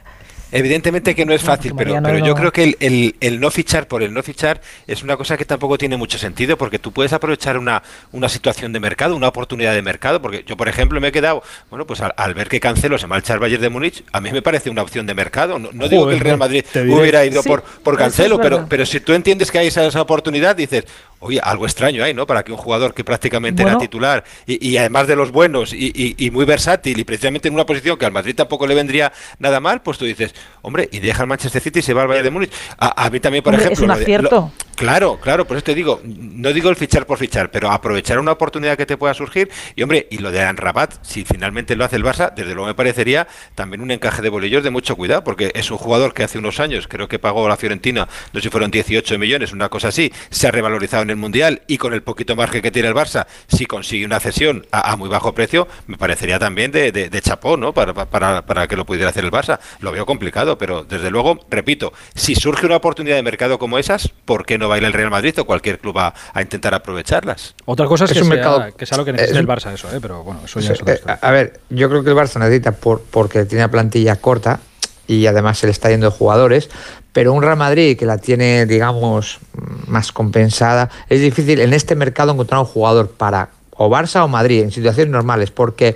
Evidentemente 0.51 1.15
que 1.15 1.25
no 1.25 1.33
es 1.33 1.41
fácil, 1.41 1.73
pero, 1.77 2.01
pero 2.01 2.19
yo 2.19 2.33
creo 2.35 2.51
que 2.51 2.75
el, 2.79 3.15
el, 3.19 3.39
no 3.39 3.51
fichar 3.51 3.87
por 3.87 4.01
el 4.01 4.13
no 4.13 4.23
fichar 4.23 4.61
es 4.87 5.03
una 5.03 5.17
cosa 5.17 5.37
que 5.37 5.45
tampoco 5.45 5.77
tiene 5.77 5.97
mucho 5.97 6.17
sentido, 6.17 6.57
porque 6.57 6.79
tú 6.79 6.91
puedes 6.91 7.13
aprovechar 7.13 7.57
una, 7.57 7.83
una 8.11 8.29
situación 8.29 8.71
de 8.71 8.79
mercado, 8.79 9.15
una 9.15 9.27
oportunidad 9.27 9.73
de 9.73 9.81
mercado, 9.81 10.21
porque 10.21 10.43
yo, 10.47 10.55
por 10.55 10.69
ejemplo, 10.69 11.01
me 11.01 11.09
he 11.09 11.11
quedado, 11.11 11.43
bueno, 11.69 11.85
pues 11.85 12.01
al, 12.01 12.33
ver 12.33 12.47
que 12.47 12.59
Cancelo 12.59 12.97
se 12.97 13.07
marcha 13.07 13.33
al 13.33 13.39
Bayern 13.39 13.61
de 13.61 13.69
Múnich, 13.69 14.03
a 14.11 14.21
mí 14.21 14.31
me 14.31 14.41
parece 14.41 14.69
una 14.69 14.83
opción 14.83 15.05
de 15.05 15.13
mercado. 15.13 15.59
No, 15.59 15.87
digo 15.87 16.07
que 16.07 16.13
el 16.13 16.19
Real 16.19 16.37
Madrid 16.37 16.63
hubiera 16.75 17.25
ido 17.25 17.43
por, 17.43 17.63
por 17.63 17.97
Cancelo, 17.97 18.39
pero, 18.39 18.67
pero 18.69 18.85
si 18.85 18.99
tú 18.99 19.13
entiendes 19.13 19.51
que 19.51 19.59
hay 19.59 19.67
esa, 19.67 19.85
esa 19.85 20.01
oportunidad, 20.01 20.55
dices, 20.55 20.85
Oye, 21.19 21.39
algo 21.41 21.65
extraño 21.65 22.03
hay, 22.03 22.13
¿no? 22.13 22.27
Para 22.27 22.43
que 22.43 22.51
un 22.51 22.57
jugador 22.57 22.93
que 22.93 23.03
prácticamente 23.03 23.63
era 23.63 23.77
titular 23.77 24.23
y, 24.45 24.77
además 24.77 25.07
de 25.07 25.15
los 25.15 25.31
buenos 25.31 25.73
y, 25.73 26.29
muy 26.31 26.45
versátil 26.45 26.99
y 26.99 27.03
precisamente 27.03 27.47
en 27.47 27.55
una 27.55 27.65
posición 27.65 27.97
que 27.97 28.05
al 28.05 28.11
Madrid 28.11 28.35
tampoco 28.35 28.67
le 28.67 28.75
vendría 28.75 29.11
nada 29.39 29.59
mal, 29.59 29.81
pues 29.81 29.97
tú 29.97 30.05
dices, 30.05 30.35
hombre, 30.61 30.87
y 30.91 30.99
deja 30.99 31.23
el 31.23 31.27
Manchester 31.27 31.61
City 31.61 31.79
y 31.79 31.81
se 31.81 31.93
va 31.93 32.03
al 32.03 32.07
Bayern 32.07 32.25
de 32.25 32.31
Múnich. 32.31 32.51
A, 32.77 33.09
mí 33.09 33.19
también, 33.19 33.43
por 33.43 33.53
ejemplo... 33.53 33.73
Es 33.73 33.79
un 33.79 33.91
acierto. 33.91 34.51
Claro, 34.77 35.19
claro, 35.19 35.45
por 35.45 35.57
eso 35.57 35.65
te 35.65 35.75
digo, 35.75 35.99
no 36.05 36.53
digo 36.53 36.69
el 36.69 36.77
fichar 36.77 37.05
por 37.05 37.17
fichar, 37.17 37.51
pero 37.51 37.71
aprovechar 37.71 38.19
una 38.19 38.31
oportunidad 38.31 38.77
que 38.77 38.85
te 38.85 38.95
pueda 38.95 39.13
surgir. 39.13 39.49
Y 39.75 39.83
hombre, 39.83 40.07
y 40.09 40.19
lo 40.19 40.31
de 40.31 40.49
Rabat, 40.53 40.93
si 41.01 41.25
finalmente 41.25 41.75
lo 41.75 41.83
hace 41.83 41.97
el 41.97 42.03
Barça, 42.03 42.33
desde 42.33 42.53
luego 42.53 42.67
me 42.67 42.75
parecería 42.75 43.27
también 43.55 43.81
un 43.81 43.91
encaje 43.91 44.21
de 44.21 44.29
bolillos 44.29 44.63
de 44.63 44.69
mucho 44.69 44.95
cuidado, 44.95 45.23
porque 45.23 45.51
es 45.55 45.71
un 45.71 45.77
jugador 45.77 46.13
que 46.13 46.23
hace 46.23 46.37
unos 46.37 46.59
años, 46.59 46.87
creo 46.87 47.07
que 47.07 47.19
pagó 47.19 47.47
la 47.49 47.57
Fiorentina, 47.57 48.07
no 48.31 48.39
sé 48.39 48.43
si 48.43 48.49
fueron 48.49 48.71
18 48.71 49.17
millones, 49.19 49.51
una 49.51 49.67
cosa 49.69 49.89
así, 49.89 50.13
se 50.29 50.47
ha 50.47 50.51
revalorizado 50.51 51.03
en 51.03 51.09
el 51.09 51.17
Mundial 51.17 51.63
y 51.67 51.77
con 51.77 51.93
el 51.93 52.03
poquito 52.03 52.35
margen 52.35 52.61
que 52.61 52.71
tiene 52.71 52.87
el 52.87 52.95
Barça, 52.95 53.25
si 53.47 53.65
consigue 53.65 54.05
una 54.05 54.19
cesión 54.19 54.65
a, 54.71 54.95
muy 54.95 55.09
bajo 55.09 55.33
precio, 55.33 55.67
me 55.87 55.97
parecería 55.97 56.39
también 56.39 56.71
de, 56.71 56.91
de, 56.91 57.21
chapó, 57.21 57.57
¿no? 57.57 57.73
Para, 57.73 57.93
para, 57.93 58.45
para, 58.45 58.67
que 58.67 58.75
lo 58.75 58.85
pudiera 58.85 59.09
hacer 59.09 59.25
el 59.25 59.31
Barça. 59.31 59.59
Lo 59.79 59.91
veo 59.91 60.05
complicado, 60.05 60.57
pero 60.57 60.83
desde 60.83 61.09
luego, 61.09 61.45
repito, 61.49 61.93
si 62.15 62.35
surge 62.35 62.65
una 62.65 62.77
oportunidad 62.77 63.15
de 63.15 63.23
mercado 63.23 63.59
como 63.59 63.77
esas, 63.77 64.09
¿por 64.25 64.45
qué 64.45 64.57
no 64.57 64.66
baila 64.67 64.87
el 64.87 64.93
Real 64.93 65.09
Madrid 65.09 65.37
o 65.39 65.45
cualquier 65.45 65.79
club 65.79 65.97
a, 65.99 66.13
intentar 66.41 66.73
aprovecharlas? 66.73 67.55
Otra 67.65 67.85
cosa 67.87 68.05
es, 68.05 68.11
que, 68.11 68.19
sea, 68.19 68.29
mercado, 68.29 68.65
que 68.75 68.85
sea 68.85 68.97
lo 68.97 69.05
que 69.05 69.13
necesita 69.13 69.39
el 69.39 69.47
Barça, 69.47 69.73
eso, 69.73 69.87
¿eh? 69.93 69.99
pero 70.01 70.23
bueno, 70.23 70.41
eso 70.45 70.59
ya 70.59 70.73
es 70.73 70.81
eh, 70.85 71.01
A 71.21 71.31
ver, 71.31 71.59
yo 71.69 71.89
creo 71.89 72.03
que 72.03 72.09
el 72.11 72.15
Barça 72.15 72.39
necesita, 72.39 72.71
por, 72.71 73.01
porque 73.01 73.45
tiene 73.45 73.63
una 73.63 73.71
plantilla 73.71 74.15
corta, 74.17 74.59
y 75.07 75.25
además 75.25 75.57
se 75.59 75.67
le 75.67 75.71
está 75.71 75.89
yendo 75.89 76.09
de 76.09 76.15
jugadores, 76.17 76.69
pero 77.13 77.33
un 77.33 77.41
Real 77.41 77.57
Madrid 77.57 77.97
que 77.97 78.05
la 78.05 78.17
tiene, 78.17 78.65
digamos, 78.65 79.39
más 79.87 80.11
compensada. 80.11 80.89
Es 81.09 81.21
difícil 81.21 81.59
en 81.61 81.73
este 81.73 81.95
mercado 81.95 82.33
encontrar 82.33 82.59
un 82.59 82.65
jugador 82.65 83.09
para 83.11 83.49
o 83.71 83.89
Barça 83.89 84.23
o 84.23 84.27
Madrid 84.27 84.63
en 84.63 84.71
situaciones 84.71 85.11
normales, 85.11 85.49
porque 85.51 85.95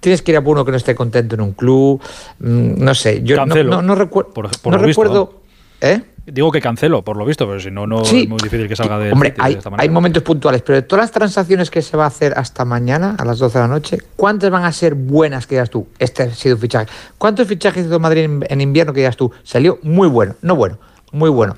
tienes 0.00 0.22
que 0.22 0.32
ir 0.32 0.36
a 0.36 0.40
uno 0.40 0.64
que 0.64 0.70
no 0.70 0.76
esté 0.76 0.94
contento 0.94 1.34
en 1.34 1.40
un 1.40 1.52
club, 1.52 2.00
mm, 2.38 2.82
no 2.84 2.94
sé, 2.94 3.22
yo 3.22 3.36
no, 3.36 3.42
Cancelo, 3.46 3.70
no, 3.70 3.82
no 3.82 3.94
recuer- 3.96 4.32
por- 4.32 4.50
por 4.60 4.72
no 4.72 4.78
lo 4.78 4.86
visto, 4.86 5.02
recuerdo... 5.02 5.42
¿Eh? 5.80 6.00
Digo 6.24 6.52
que 6.52 6.60
cancelo, 6.60 7.02
por 7.02 7.16
lo 7.16 7.24
visto, 7.24 7.48
pero 7.48 7.58
si 7.58 7.70
no, 7.72 7.86
no 7.86 8.04
Sí. 8.04 8.22
es 8.22 8.28
muy 8.28 8.38
difícil 8.40 8.68
que 8.68 8.76
salga 8.76 8.96
de, 8.98 9.10
Hombre, 9.12 9.34
hay, 9.38 9.58
hay 9.76 9.88
momentos 9.88 10.22
puntuales, 10.22 10.62
pero 10.62 10.76
de 10.76 10.82
todas 10.82 11.04
las 11.04 11.10
transacciones 11.10 11.68
que 11.68 11.82
se 11.82 11.96
va 11.96 12.04
a 12.04 12.06
hacer 12.08 12.32
hasta 12.36 12.64
mañana, 12.64 13.16
a 13.18 13.24
las 13.24 13.38
12 13.40 13.58
de 13.58 13.62
la 13.64 13.68
noche, 13.68 13.98
¿cuántas 14.14 14.50
van 14.50 14.64
a 14.64 14.70
ser 14.70 14.94
buenas 14.94 15.48
que 15.48 15.56
digas 15.56 15.70
tú? 15.70 15.88
Este 15.98 16.22
ha 16.22 16.30
sido 16.32 16.54
un 16.54 16.60
fichaje. 16.60 16.86
¿Cuántos 17.18 17.48
fichajes 17.48 17.86
hizo 17.86 17.98
Madrid 17.98 18.22
en, 18.22 18.44
en 18.48 18.60
invierno 18.60 18.92
que 18.92 19.00
digas 19.00 19.16
tú? 19.16 19.32
Salió 19.42 19.80
muy 19.82 20.06
bueno, 20.06 20.36
no 20.42 20.54
bueno, 20.54 20.78
muy 21.10 21.28
bueno. 21.28 21.56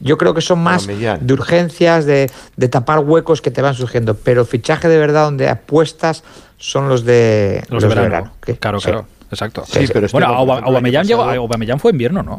Yo 0.00 0.16
creo 0.16 0.32
que 0.32 0.40
son 0.42 0.60
más 0.62 0.86
de 0.86 1.32
urgencias, 1.32 2.06
de, 2.06 2.30
de 2.56 2.68
tapar 2.68 3.00
huecos 3.00 3.42
que 3.42 3.50
te 3.50 3.60
van 3.62 3.74
surgiendo, 3.74 4.14
pero 4.14 4.44
fichaje 4.46 4.88
de 4.88 4.98
verdad 4.98 5.24
donde 5.24 5.48
apuestas 5.48 6.24
son 6.56 6.88
los 6.88 7.04
de, 7.04 7.62
Los 7.68 7.82
de 7.82 7.88
verano. 7.90 8.32
claro, 8.58 8.78
claro. 8.80 9.06
Exacto. 9.30 9.64
Sí, 9.66 9.80
pero 9.92 10.06
este 10.06 10.12
bueno, 10.18 10.28
Aubameyang, 10.28 11.06
llegó, 11.06 11.22
Aubameyang 11.24 11.78
fue 11.78 11.90
invierno, 11.92 12.22
¿no? 12.22 12.38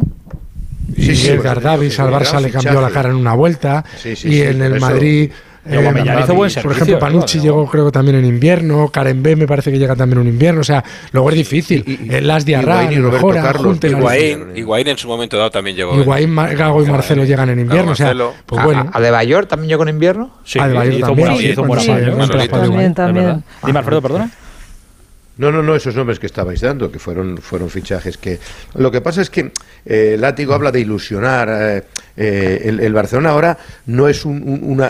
Y 0.96 1.28
Edgar 1.28 1.62
Davis 1.62 2.00
al 2.00 2.12
Barça 2.12 2.42
le 2.42 2.50
cambió 2.52 2.82
la 2.82 2.90
cara 2.90 3.10
en 3.10 3.16
una 3.16 3.34
vuelta. 3.34 3.84
Sí, 3.98 4.16
sí, 4.16 4.28
y 4.30 4.32
sí, 4.34 4.42
en 4.42 4.62
el 4.62 4.76
eso. 4.76 4.86
Madrid. 4.86 5.32
Hizo 5.70 6.34
buen 6.34 6.52
por 6.64 6.72
ejemplo, 6.72 6.96
¿no? 6.96 7.00
Panucci 7.00 7.40
llegó 7.40 7.70
creo 7.70 7.86
que 7.86 7.92
también 7.92 8.16
en 8.18 8.26
invierno, 8.26 8.88
Karen 8.90 9.22
B 9.22 9.36
me 9.36 9.46
parece 9.46 9.72
que 9.72 9.78
llega 9.78 9.96
también 9.96 10.20
en 10.20 10.28
un 10.28 10.34
invierno, 10.34 10.62
o 10.62 10.64
sea, 10.64 10.84
luego 11.12 11.30
es 11.30 11.36
difícil. 11.36 12.08
El 12.10 12.26
Las 12.26 12.46
Diarra, 12.46 12.84
Roberto 12.90 13.12
mejora, 13.12 13.42
Carlos, 13.44 13.78
Higuaín, 13.84 14.46
Higuaín 14.56 14.88
en 14.88 14.98
su 14.98 15.08
momento 15.08 15.38
dado 15.38 15.52
también 15.52 15.76
llegó. 15.76 16.00
Higuaín, 16.00 16.34
Gago 16.36 16.82
y 16.84 16.88
Marcelo 16.88 17.24
llegan 17.24 17.50
en 17.50 17.60
invierno, 17.60 17.92
o 17.92 17.96
sea, 17.96 18.16
pues 18.46 18.64
bueno. 18.64 18.90
¿A, 18.92 18.98
a 18.98 19.02
De 19.02 19.12
Bayor 19.12 19.46
también 19.46 19.70
llegó 19.70 19.84
en 19.84 19.90
invierno? 19.90 20.32
Sí, 20.44 20.58
también, 20.58 20.78
buena- 20.78 21.38
sí, 21.38 21.50
hizo 21.50 21.64
buena 21.66 21.84
sí, 21.84 21.92
es 21.92 22.04
trabajo 22.30 22.60
de 22.72 23.12
verdad. 23.14 23.42
Dime, 23.66 23.80
Alfredo, 23.80 24.02
perdona. 24.02 24.32
No, 25.40 25.54
no, 25.54 25.64
no, 25.64 25.74
esos 25.74 25.96
nombres 25.96 26.20
que 26.20 26.26
estabais 26.26 26.60
dando, 26.60 26.92
que 26.92 27.00
fueron, 27.00 27.38
fueron 27.38 27.70
fichajes 27.70 28.18
que... 28.18 28.40
Lo 28.76 28.92
que 28.92 29.00
pasa 29.00 29.22
es 29.22 29.30
que 29.30 29.54
eh, 29.86 30.18
Látigo 30.20 30.54
habla 30.54 30.70
de 30.70 30.82
ilusionar. 30.82 31.48
eh, 31.50 31.84
eh, 32.18 32.64
el, 32.66 32.82
el 32.82 32.92
Barcelona 32.92 33.30
ahora 33.30 33.58
no 33.86 34.10
es 34.10 34.26
un, 34.26 34.44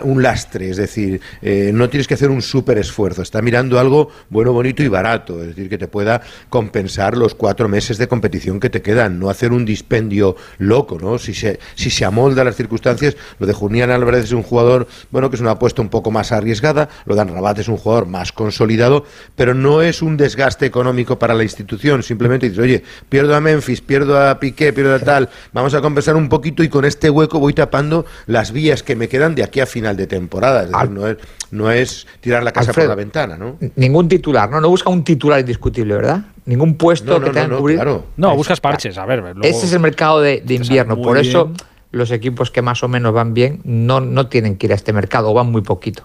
un- 0.03 0.23
lastre, 0.23 0.71
es 0.71 0.77
decir, 0.77 1.21
eh, 1.43 1.69
no 1.71 1.87
tienes 1.87 2.07
que 2.07 2.15
hacer 2.15 2.31
un 2.31 2.41
súper 2.41 2.79
esfuerzo. 2.79 3.21
Está 3.21 3.43
mirando 3.43 3.79
algo 3.79 4.09
bueno, 4.31 4.51
bonito 4.51 4.81
y 4.81 4.87
barato, 4.87 5.39
es 5.39 5.49
decir, 5.49 5.69
que 5.69 5.77
te 5.77 5.87
pueda 5.87 6.21
compensar 6.49 7.15
los 7.15 7.35
cuatro 7.35 7.69
meses 7.69 7.99
de 7.99 8.07
competición 8.07 8.59
que 8.59 8.71
te 8.71 8.81
quedan, 8.81 9.19
no 9.19 9.29
hacer 9.29 9.51
un 9.51 9.65
dispendio 9.65 10.35
loco, 10.57 10.97
¿no? 10.99 11.19
Si 11.19 11.35
se, 11.35 11.59
si 11.75 11.91
se 11.91 12.05
amolda 12.05 12.43
las 12.43 12.55
circunstancias, 12.55 13.15
lo 13.37 13.45
de 13.45 13.53
Julián 13.53 13.91
Álvarez 13.91 14.23
es 14.23 14.31
un 14.31 14.41
jugador, 14.41 14.87
bueno, 15.11 15.29
que 15.29 15.35
es 15.35 15.41
una 15.43 15.51
apuesta 15.51 15.83
un 15.83 15.89
poco 15.89 16.09
más 16.09 16.31
arriesgada, 16.31 16.89
lo 17.05 17.13
de 17.15 17.23
Rabat 17.23 17.59
es 17.59 17.67
un 17.67 17.77
jugador 17.77 18.07
más 18.07 18.31
consolidado, 18.31 19.05
pero 19.35 19.53
no 19.53 19.83
es 19.83 20.01
un 20.01 20.17
desgaste 20.17 20.38
económico 20.65 21.19
para 21.19 21.33
la 21.33 21.43
institución, 21.43 22.01
simplemente 22.03 22.49
dices, 22.49 22.63
oye, 22.63 22.83
pierdo 23.09 23.35
a 23.35 23.41
Memphis, 23.41 23.81
pierdo 23.81 24.19
a 24.19 24.39
Piqué, 24.39 24.71
pierdo 24.73 24.95
a 24.95 24.99
tal, 24.99 25.29
vamos 25.53 25.73
a 25.73 25.81
compensar 25.81 26.15
un 26.15 26.29
poquito 26.29 26.63
y 26.63 26.69
con 26.69 26.85
este 26.85 27.09
hueco 27.09 27.39
voy 27.39 27.53
tapando 27.53 28.05
las 28.25 28.51
vías 28.51 28.83
que 28.83 28.95
me 28.95 29.07
quedan 29.09 29.35
de 29.35 29.43
aquí 29.43 29.59
a 29.59 29.65
final 29.65 29.97
de 29.97 30.07
temporada, 30.07 30.63
es 30.63 30.71
decir, 30.71 30.89
no 30.91 31.07
es, 31.07 31.17
no 31.51 31.71
es 31.71 32.07
tirar 32.21 32.43
la 32.43 32.51
casa 32.51 32.71
Alfredo. 32.71 32.87
por 32.89 32.97
la 32.97 33.03
ventana, 33.03 33.37
¿no? 33.37 33.57
Ningún 33.75 34.07
titular, 34.07 34.49
¿no? 34.49 34.61
No 34.61 34.69
busca 34.69 34.89
un 34.89 35.03
titular 35.03 35.39
indiscutible, 35.39 35.95
¿verdad? 35.95 36.21
Ningún 36.45 36.75
puesto 36.75 37.11
No, 37.13 37.19
no, 37.19 37.25
que 37.25 37.31
tengan 37.31 37.43
no, 37.43 37.49
que 37.49 37.55
no, 37.55 37.59
cubrir. 37.61 37.75
claro. 37.77 38.05
No, 38.17 38.35
buscas 38.35 38.59
parches, 38.59 38.97
a 38.97 39.05
ver. 39.05 39.19
luego- 39.19 39.41
Ese 39.43 39.65
es 39.65 39.73
el 39.73 39.79
mercado 39.79 40.21
de, 40.21 40.41
de 40.45 40.53
invierno. 40.55 40.99
Por 41.01 41.17
eso 41.17 41.51
los 41.91 42.11
equipos 42.11 42.51
que 42.51 42.61
más 42.61 42.83
o 42.83 42.87
menos 42.87 43.13
van 43.13 43.33
bien 43.33 43.61
no, 43.63 43.99
no 43.99 44.27
tienen 44.27 44.57
que 44.57 44.67
ir 44.67 44.71
a 44.71 44.75
este 44.75 44.93
mercado 44.93 45.29
o 45.31 45.33
van 45.33 45.51
muy 45.51 45.61
poquito. 45.61 46.03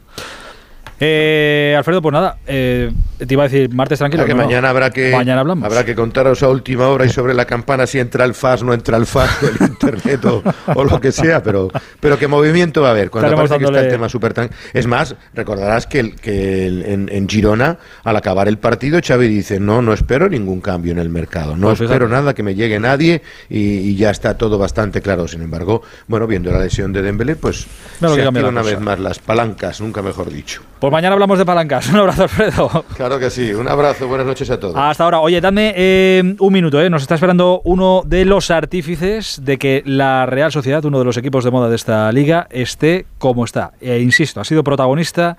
Eh, 1.00 1.74
Alfredo, 1.76 2.00
pues 2.00 2.12
nada, 2.12 2.38
eh, 2.46 2.90
te 3.18 3.34
iba 3.34 3.42
a 3.44 3.48
decir 3.48 3.72
martes 3.74 3.98
tranquilo. 3.98 4.24
que 4.24 4.32
no, 4.32 4.38
no. 4.42 4.44
mañana 4.46 4.70
habrá 4.70 4.90
que 4.90 5.10
Mañana 5.10 5.40
hablamos. 5.40 5.64
habrá 5.64 5.84
que 5.84 5.94
contaros 5.94 6.42
a 6.42 6.48
última 6.48 6.88
hora 6.88 7.04
y 7.04 7.08
sobre 7.08 7.34
la 7.34 7.44
campana 7.46 7.86
si 7.86 7.98
entra 7.98 8.24
el 8.24 8.34
FAS, 8.34 8.62
no 8.62 8.72
entra 8.72 8.96
el 8.96 9.04
FAS 9.06 9.40
del 9.42 9.56
internet 9.68 10.24
o, 10.24 10.42
o 10.74 10.84
lo 10.84 11.00
que 11.00 11.10
sea, 11.12 11.42
pero 11.42 11.68
pero 12.00 12.18
qué 12.18 12.28
movimiento 12.28 12.82
va 12.82 12.88
a 12.88 12.90
haber 12.92 13.10
cuando 13.10 13.34
parece 13.34 13.58
que 13.58 13.64
está 13.64 13.80
el 13.80 13.88
tema 13.88 14.08
súper 14.08 14.34
tan 14.34 14.50
es 14.72 14.86
más 14.86 15.16
recordarás 15.34 15.86
que, 15.86 15.98
el- 16.00 16.14
que 16.16 16.66
el- 16.66 16.82
en, 16.84 17.08
en 17.12 17.28
Girona 17.28 17.76
al 18.04 18.16
acabar 18.16 18.46
el 18.48 18.58
partido 18.58 19.00
Xavi 19.04 19.26
dice 19.28 19.58
no 19.58 19.82
no 19.82 19.92
espero 19.92 20.28
ningún 20.28 20.60
cambio 20.60 20.92
en 20.92 20.98
el 20.98 21.08
mercado 21.08 21.56
no 21.56 21.68
Pues 21.68 21.80
espero 21.82 22.08
nada 22.08 22.34
que 22.34 22.42
me 22.42 22.54
llegue 22.54 22.78
nadie 22.78 23.22
y, 23.50 23.58
y 23.78 23.96
ya 23.96 24.10
está 24.10 24.36
todo 24.38 24.58
bastante 24.58 25.00
claro 25.02 25.26
sin 25.28 25.42
embargo 25.42 25.82
bueno 26.06 26.26
viendo 26.26 26.50
la 26.52 26.60
lesión 26.60 26.92
de 26.92 27.02
Dembélé 27.02 27.36
pues 27.36 27.66
se 28.00 28.06
que 28.06 28.28
una 28.28 28.60
cosa. 28.60 28.62
vez 28.62 28.80
más 28.80 28.98
las 29.00 29.18
palancas 29.18 29.80
nunca 29.80 30.02
mejor 30.02 30.30
dicho 30.30 30.62
Pues 30.84 30.92
mañana 30.92 31.14
hablamos 31.14 31.38
de 31.38 31.46
palancas. 31.46 31.88
Un 31.94 31.96
abrazo, 31.96 32.24
Alfredo. 32.24 32.84
claro 32.94 33.18
que 33.18 33.30
sí 33.30 33.54
un 33.54 33.66
abrazo 33.66 34.06
buenas 34.06 34.26
noches 34.26 34.50
a 34.50 34.60
todos 34.60 34.76
Hasta 34.76 35.04
ahora. 35.04 35.20
Oye, 35.20 35.40
dame 35.40 35.72
eh, 35.74 36.36
un 36.38 36.52
minuto, 36.52 36.78
¿eh? 36.78 36.90
Nos 36.90 37.00
está 37.00 37.14
esperando 37.14 37.62
uno 37.64 38.02
de 38.04 38.26
los 38.26 38.50
artífices 38.50 39.40
de 39.42 39.56
que 39.56 39.82
la 39.86 40.26
Real 40.26 40.52
Sociedad, 40.52 40.84
uno 40.84 40.98
de 40.98 41.06
los 41.06 41.16
equipos 41.16 41.42
de 41.42 41.50
moda 41.50 41.70
de 41.70 41.76
esta 41.76 42.12
liga, 42.12 42.48
esté 42.50 43.06
como 43.16 43.46
está. 43.46 43.72
E 43.80 44.00
insisto, 44.00 44.42
ha 44.42 44.44
sido 44.44 44.62
protagonista. 44.62 45.38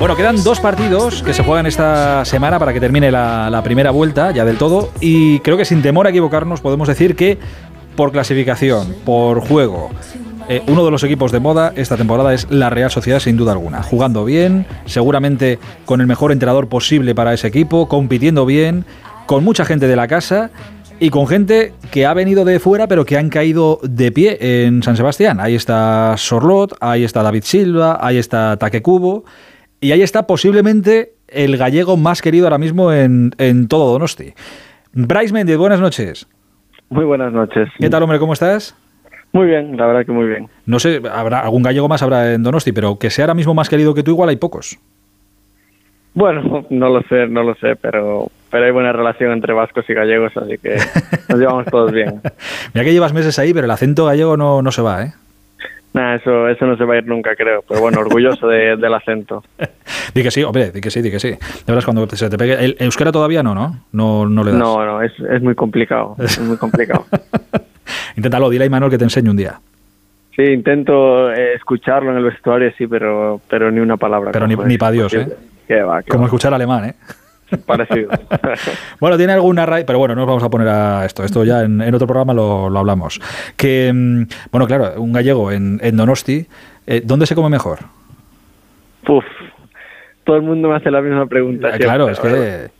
Bueno, 0.00 0.16
quedan 0.16 0.42
dos 0.42 0.58
partidos 0.58 1.22
que 1.22 1.34
se 1.34 1.44
juegan 1.44 1.66
esta 1.66 2.24
semana 2.24 2.58
para 2.58 2.72
que 2.72 2.80
termine 2.80 3.12
la, 3.12 3.48
la 3.48 3.62
primera 3.62 3.92
vuelta, 3.92 4.32
ya 4.32 4.44
del 4.44 4.58
todo, 4.58 4.90
y 5.00 5.38
creo 5.38 5.56
que 5.56 5.64
sin 5.64 5.82
temor 5.82 6.08
a 6.08 6.10
equivocarnos 6.10 6.60
podemos 6.60 6.88
decir 6.88 7.14
que 7.14 7.38
por 7.94 8.10
clasificación, 8.10 8.96
por 9.04 9.40
juego, 9.46 9.90
eh, 10.48 10.62
uno 10.66 10.84
de 10.84 10.90
los 10.90 11.04
equipos 11.04 11.32
de 11.32 11.40
moda 11.40 11.72
esta 11.76 11.96
temporada 11.96 12.34
es 12.34 12.50
la 12.50 12.70
Real 12.70 12.90
Sociedad 12.90 13.20
sin 13.20 13.36
duda 13.36 13.52
alguna, 13.52 13.82
jugando 13.82 14.24
bien, 14.24 14.66
seguramente 14.84 15.58
con 15.84 16.00
el 16.00 16.06
mejor 16.06 16.32
entrenador 16.32 16.68
posible 16.68 17.14
para 17.14 17.32
ese 17.32 17.48
equipo, 17.48 17.88
compitiendo 17.88 18.46
bien, 18.46 18.84
con 19.26 19.44
mucha 19.44 19.64
gente 19.64 19.86
de 19.86 19.96
la 19.96 20.08
casa 20.08 20.50
y 21.00 21.10
con 21.10 21.26
gente 21.26 21.72
que 21.90 22.06
ha 22.06 22.14
venido 22.14 22.44
de 22.44 22.58
fuera 22.58 22.86
pero 22.86 23.04
que 23.04 23.16
han 23.16 23.28
caído 23.28 23.78
de 23.82 24.12
pie 24.12 24.38
en 24.66 24.82
San 24.82 24.96
Sebastián. 24.96 25.40
Ahí 25.40 25.54
está 25.54 26.14
Sorlot, 26.16 26.76
ahí 26.80 27.04
está 27.04 27.22
David 27.22 27.42
Silva, 27.44 27.98
ahí 28.00 28.18
está 28.18 28.56
Taque 28.56 28.82
Cubo 28.82 29.24
y 29.80 29.92
ahí 29.92 30.02
está 30.02 30.26
posiblemente 30.26 31.14
el 31.28 31.56
gallego 31.56 31.96
más 31.96 32.22
querido 32.22 32.46
ahora 32.46 32.58
mismo 32.58 32.92
en, 32.92 33.32
en 33.38 33.68
todo 33.68 33.92
Donosti. 33.92 34.34
Bryce 34.92 35.32
Méndez, 35.32 35.56
buenas 35.56 35.80
noches. 35.80 36.28
Muy 36.90 37.04
buenas 37.04 37.32
noches. 37.32 37.68
¿Qué 37.78 37.88
tal, 37.88 38.02
hombre? 38.02 38.18
¿Cómo 38.18 38.34
estás? 38.34 38.76
Muy 39.32 39.46
bien, 39.46 39.76
la 39.76 39.86
verdad 39.86 40.04
que 40.04 40.12
muy 40.12 40.26
bien. 40.26 40.48
No 40.66 40.78
sé, 40.78 41.00
habrá 41.10 41.40
algún 41.40 41.62
gallego 41.62 41.88
más 41.88 42.02
habrá 42.02 42.34
en 42.34 42.42
Donosti, 42.42 42.72
pero 42.72 42.98
que 42.98 43.10
sea 43.10 43.24
ahora 43.24 43.34
mismo 43.34 43.54
más 43.54 43.68
querido 43.68 43.94
que 43.94 44.02
tú, 44.02 44.10
igual 44.12 44.28
hay 44.28 44.36
pocos. 44.36 44.78
Bueno, 46.14 46.66
no 46.70 46.88
lo 46.90 47.02
sé, 47.04 47.26
no 47.26 47.42
lo 47.42 47.54
sé, 47.56 47.76
pero 47.76 48.28
pero 48.50 48.66
hay 48.66 48.70
buena 48.70 48.92
relación 48.92 49.32
entre 49.32 49.54
vascos 49.54 49.88
y 49.88 49.94
gallegos, 49.94 50.36
así 50.36 50.58
que 50.58 50.76
nos 51.30 51.38
llevamos 51.40 51.64
todos 51.66 51.90
bien. 51.92 52.20
Mira 52.74 52.84
que 52.84 52.92
llevas 52.92 53.14
meses 53.14 53.38
ahí, 53.38 53.54
pero 53.54 53.64
el 53.64 53.70
acento 53.70 54.04
gallego 54.04 54.36
no, 54.36 54.60
no 54.60 54.70
se 54.70 54.82
va, 54.82 55.04
¿eh? 55.04 55.12
Nada, 55.94 56.14
eso, 56.16 56.48
eso 56.48 56.64
no 56.66 56.74
se 56.78 56.84
va 56.84 56.94
a 56.94 56.98
ir 56.98 57.06
nunca, 57.06 57.34
creo. 57.36 57.62
Pero 57.68 57.82
bueno, 57.82 58.00
orgulloso 58.00 58.48
de- 58.48 58.76
del 58.76 58.94
acento. 58.94 59.44
Di 60.14 60.22
que 60.22 60.30
sí, 60.30 60.42
hombre, 60.42 60.70
di 60.70 60.80
que 60.80 60.90
sí, 60.90 61.02
di 61.02 61.10
que 61.10 61.20
sí. 61.20 61.28
De 61.32 61.38
verdad, 61.66 61.84
cuando 61.84 62.08
se 62.08 62.30
te 62.30 62.38
pegue. 62.38 62.54
El 62.64 62.76
euskera 62.78 63.12
todavía 63.12 63.42
no, 63.42 63.54
¿no? 63.54 63.78
No, 63.92 64.26
no 64.26 64.42
le 64.42 64.52
das. 64.52 64.58
No, 64.58 64.86
no, 64.86 65.02
es, 65.02 65.12
es 65.30 65.42
muy 65.42 65.54
complicado. 65.54 66.16
Es 66.18 66.38
muy 66.40 66.56
complicado. 66.56 67.04
Inténtalo, 68.16 68.50
dile 68.50 68.64
a 68.64 68.66
Imanol 68.66 68.90
que 68.90 68.98
te 68.98 69.04
enseñe 69.04 69.28
un 69.30 69.36
día. 69.36 69.60
Sí, 70.34 70.42
intento 70.42 71.30
eh, 71.30 71.54
escucharlo 71.54 72.10
en 72.10 72.16
el 72.18 72.24
vestuario, 72.24 72.72
sí, 72.78 72.86
pero, 72.86 73.40
pero 73.48 73.70
ni 73.70 73.80
una 73.80 73.96
palabra. 73.96 74.32
Pero 74.32 74.46
ni, 74.46 74.78
para 74.78 74.92
Dios, 74.92 75.12
¿eh? 75.14 75.28
Qué 75.68 75.82
va, 75.82 76.02
qué 76.02 76.08
Como 76.10 76.22
va. 76.22 76.26
escuchar 76.26 76.54
alemán, 76.54 76.86
¿eh? 76.86 76.94
Parecido. 77.66 78.10
Bueno, 79.00 79.16
tiene 79.18 79.34
alguna 79.34 79.66
raíz, 79.66 79.84
pero 79.84 79.98
bueno, 79.98 80.14
no 80.14 80.22
nos 80.22 80.28
vamos 80.28 80.42
a 80.42 80.48
poner 80.48 80.68
a 80.68 81.04
esto. 81.04 81.22
Esto 81.22 81.44
ya 81.44 81.62
en, 81.62 81.82
en 81.82 81.94
otro 81.94 82.06
programa 82.06 82.32
lo, 82.32 82.70
lo 82.70 82.78
hablamos. 82.78 83.20
Que, 83.56 83.92
mm, 83.92 84.22
bueno, 84.50 84.66
claro, 84.66 84.94
un 85.02 85.12
gallego 85.12 85.52
en, 85.52 85.78
en 85.82 85.96
Donosti, 85.96 86.46
eh, 86.86 87.02
¿dónde 87.04 87.26
se 87.26 87.34
come 87.34 87.50
mejor? 87.50 87.80
Uf, 89.06 89.24
todo 90.24 90.36
el 90.36 90.42
mundo 90.42 90.68
me 90.68 90.76
hace 90.76 90.90
la 90.90 91.02
misma 91.02 91.26
pregunta. 91.26 91.74
Eh, 91.76 91.78
claro, 91.78 92.08
es 92.08 92.18
que... 92.20 92.28
¿verdad? 92.28 92.70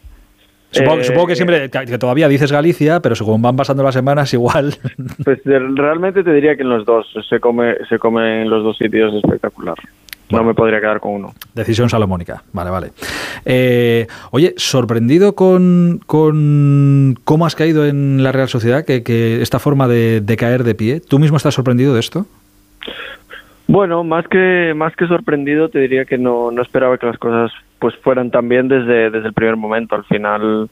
Supongo, 0.72 1.00
Eh, 1.00 1.04
supongo 1.04 1.26
que 1.28 1.36
siempre, 1.36 1.70
que 1.70 1.98
todavía 1.98 2.28
dices 2.28 2.50
Galicia, 2.50 3.00
pero 3.00 3.14
según 3.14 3.40
van 3.42 3.54
pasando 3.56 3.82
las 3.82 3.94
semanas, 3.94 4.32
igual. 4.34 4.74
Pues 5.24 5.42
de- 5.44 5.58
realmente 5.58 6.24
te 6.24 6.32
diría 6.32 6.56
que 6.56 6.62
en 6.62 6.70
los 6.70 6.84
dos. 6.84 7.06
Se 7.28 7.38
come, 7.40 7.74
se 7.88 7.98
come 7.98 8.42
en 8.42 8.50
los 8.50 8.64
dos 8.64 8.76
sitios 8.78 9.14
espectacular. 9.14 9.74
No 10.30 10.42
me 10.44 10.54
podría 10.54 10.80
quedar 10.80 10.98
con 10.98 11.12
uno. 11.12 11.34
Decisión 11.54 11.90
salomónica. 11.90 12.42
Vale, 12.54 12.70
vale. 12.70 12.90
Eh, 13.44 14.06
oye, 14.30 14.54
sorprendido 14.56 15.34
con, 15.34 16.00
con 16.06 17.18
cómo 17.24 17.44
has 17.44 17.54
caído 17.54 17.86
en 17.86 18.22
la 18.22 18.32
Real 18.32 18.48
Sociedad, 18.48 18.82
que, 18.86 19.02
que 19.02 19.42
esta 19.42 19.58
forma 19.58 19.88
de, 19.88 20.22
de 20.22 20.36
caer 20.38 20.64
de 20.64 20.74
pie. 20.74 21.00
¿Tú 21.00 21.18
mismo 21.18 21.36
estás 21.36 21.52
sorprendido 21.52 21.92
de 21.92 22.00
esto? 22.00 22.24
Bueno, 23.72 24.04
más 24.04 24.28
que 24.28 24.74
más 24.76 24.94
que 24.96 25.06
sorprendido, 25.06 25.70
te 25.70 25.78
diría 25.78 26.04
que 26.04 26.18
no, 26.18 26.50
no 26.50 26.60
esperaba 26.60 26.98
que 26.98 27.06
las 27.06 27.16
cosas 27.16 27.50
pues 27.78 27.96
fueran 28.02 28.30
tan 28.30 28.46
bien 28.46 28.68
desde, 28.68 29.08
desde 29.08 29.28
el 29.28 29.32
primer 29.32 29.56
momento. 29.56 29.94
Al 29.94 30.04
final 30.04 30.68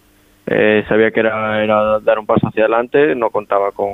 eh, 0.46 0.84
sabía 0.86 1.11
que 1.11 1.20
era, 1.20 1.64
era 1.64 1.98
dar 2.01 2.18
un 2.18 2.26
paso 2.26 2.48
hacia 2.48 2.64
adelante, 2.64 3.14
no 3.14 3.30
contaba 3.30 3.72
con, 3.72 3.88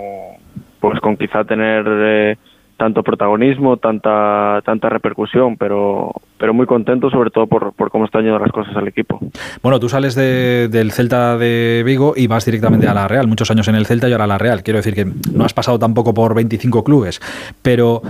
pues 0.80 0.98
con 0.98 1.16
quizá 1.16 1.44
tener 1.44 1.84
eh, 1.86 2.36
tanto 2.76 3.04
protagonismo, 3.04 3.76
tanta 3.76 4.60
tanta 4.64 4.88
repercusión, 4.88 5.56
pero 5.56 6.10
pero 6.38 6.52
muy 6.52 6.66
contento 6.66 7.08
sobre 7.08 7.30
todo 7.30 7.46
por, 7.46 7.72
por 7.72 7.90
cómo 7.90 8.04
están 8.04 8.22
yendo 8.22 8.38
las 8.38 8.52
cosas 8.52 8.76
al 8.76 8.88
equipo. 8.88 9.18
Bueno, 9.62 9.80
tú 9.80 9.88
sales 9.88 10.14
de, 10.14 10.68
del 10.68 10.92
Celta 10.92 11.38
de 11.38 11.82
Vigo 11.84 12.12
y 12.16 12.26
vas 12.26 12.44
directamente 12.44 12.86
a 12.86 12.94
la 12.94 13.08
Real, 13.08 13.26
muchos 13.26 13.50
años 13.50 13.68
en 13.68 13.76
el 13.76 13.86
Celta 13.86 14.08
y 14.08 14.12
ahora 14.12 14.24
a 14.24 14.28
la 14.28 14.38
Real. 14.38 14.62
Quiero 14.62 14.78
decir 14.78 14.94
que 14.94 15.06
no 15.32 15.44
has 15.44 15.54
pasado 15.54 15.78
tampoco 15.78 16.12
por 16.12 16.34
25 16.34 16.84
clubes, 16.84 17.20
pero 17.62 18.02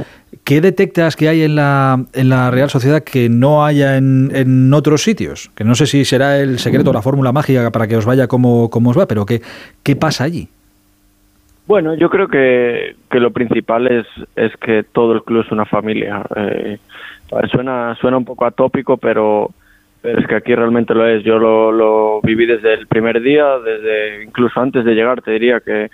¿qué 0.47 0.61
detectas 0.61 1.17
que 1.17 1.29
hay 1.29 1.43
en 1.43 1.57
la, 1.57 2.03
en 2.15 2.29
la 2.29 2.51
Real 2.53 2.71
Sociedad 2.71 3.03
que 3.03 3.29
no 3.29 3.67
haya 3.67 3.97
en, 3.97 4.31
en 4.33 4.73
otros 4.73 5.03
sitios? 5.03 5.51
Que 5.57 5.65
no 5.65 5.75
sé 5.75 5.87
si 5.87 6.05
será 6.05 6.39
el 6.39 6.61
secreto, 6.61 6.93
la 6.93 7.03
fórmula 7.03 7.33
mágica 7.33 7.71
para 7.73 7.89
que 7.89 7.97
os 7.97 8.07
vaya 8.07 8.29
como, 8.29 8.71
como 8.71 8.91
os 8.91 8.99
va, 8.99 9.07
pero 9.07 9.27
¿qué, 9.27 9.43
qué 9.83 9.97
pasa 9.97 10.25
allí? 10.25 10.49
Bueno, 11.67 11.95
yo 11.95 12.09
creo 12.09 12.29
que, 12.29 12.95
que 13.11 13.19
lo 13.19 13.33
principal 13.33 13.89
es, 13.89 14.07
es 14.37 14.57
que 14.59 14.85
todo 14.85 15.15
el 15.15 15.25
club 15.25 15.45
es 15.45 15.51
una 15.51 15.65
familia. 15.67 16.23
Eh, 16.37 16.79
suena, 17.51 17.97
suena 18.01 18.17
un 18.17 18.25
poco 18.25 18.47
atópico, 18.47 18.99
pero, 18.99 19.51
pero 20.01 20.21
es 20.21 20.29
que 20.29 20.37
aquí 20.37 20.55
realmente 20.55 20.95
lo 20.95 21.09
es. 21.09 21.25
Yo 21.25 21.41
lo, 21.41 21.73
lo 21.73 22.21
viví 22.23 22.47
desde 22.47 22.73
el 22.75 22.87
primer 22.87 23.21
día, 23.21 23.59
desde 23.59 24.23
incluso 24.23 24.61
antes 24.61 24.85
de 24.85 24.95
llegar, 24.95 25.23
te 25.23 25.33
diría 25.33 25.59
que, 25.59 25.91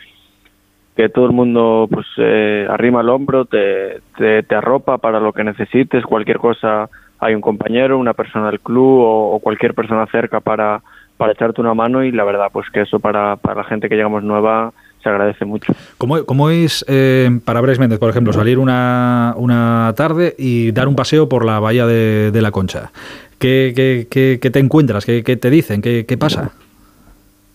que 0.97 1.09
todo 1.09 1.26
el 1.26 1.32
mundo 1.32 1.88
pues 1.90 2.07
eh, 2.18 2.66
arrima 2.68 3.01
el 3.01 3.09
hombro, 3.09 3.45
te, 3.47 4.01
te, 4.16 4.55
arropa 4.55 4.99
para 4.99 5.20
lo 5.20 5.32
que 5.32 5.45
necesites, 5.45 6.05
cualquier 6.05 6.38
cosa 6.38 6.88
hay 7.18 7.34
un 7.34 7.40
compañero, 7.40 7.99
una 7.99 8.14
persona 8.14 8.51
del 8.51 8.61
club 8.61 9.01
o, 9.01 9.32
o 9.32 9.38
cualquier 9.40 9.74
persona 9.74 10.07
cerca 10.07 10.40
para, 10.40 10.82
para 11.16 11.32
echarte 11.32 11.61
una 11.61 11.72
mano 11.72 12.03
y 12.03 12.11
la 12.12 12.24
verdad 12.24 12.49
pues 12.53 12.68
que 12.70 12.82
eso 12.82 12.99
para, 12.99 13.36
para 13.36 13.62
la 13.62 13.64
gente 13.64 13.88
que 13.88 13.95
llegamos 13.95 14.22
nueva 14.22 14.72
se 15.03 15.09
agradece 15.09 15.45
mucho. 15.45 15.72
¿Cómo, 15.99 16.24
cómo 16.24 16.51
es 16.51 16.84
eh, 16.88 17.28
para 17.45 17.61
Brais 17.61 17.78
Méndez, 17.78 17.99
por 17.99 18.11
ejemplo, 18.11 18.32
salir 18.32 18.59
una, 18.59 19.34
una 19.36 19.93
tarde 19.97 20.34
y 20.38 20.72
dar 20.72 20.88
un 20.88 20.95
paseo 20.95 21.28
por 21.28 21.45
la 21.45 21.59
bahía 21.59 21.86
de, 21.86 22.30
de 22.30 22.43
la 22.43 22.51
Concha? 22.51 22.93
¿Qué, 23.38 23.72
qué, 23.74 24.07
qué, 24.09 24.38
qué 24.40 24.51
te 24.51 24.61
encuentras? 24.61 25.05
¿Qué, 25.05 25.22
te 25.22 25.51
dicen? 25.51 25.82
¿Qué, 25.82 26.07
qué 26.07 26.16
pasa? 26.16 26.53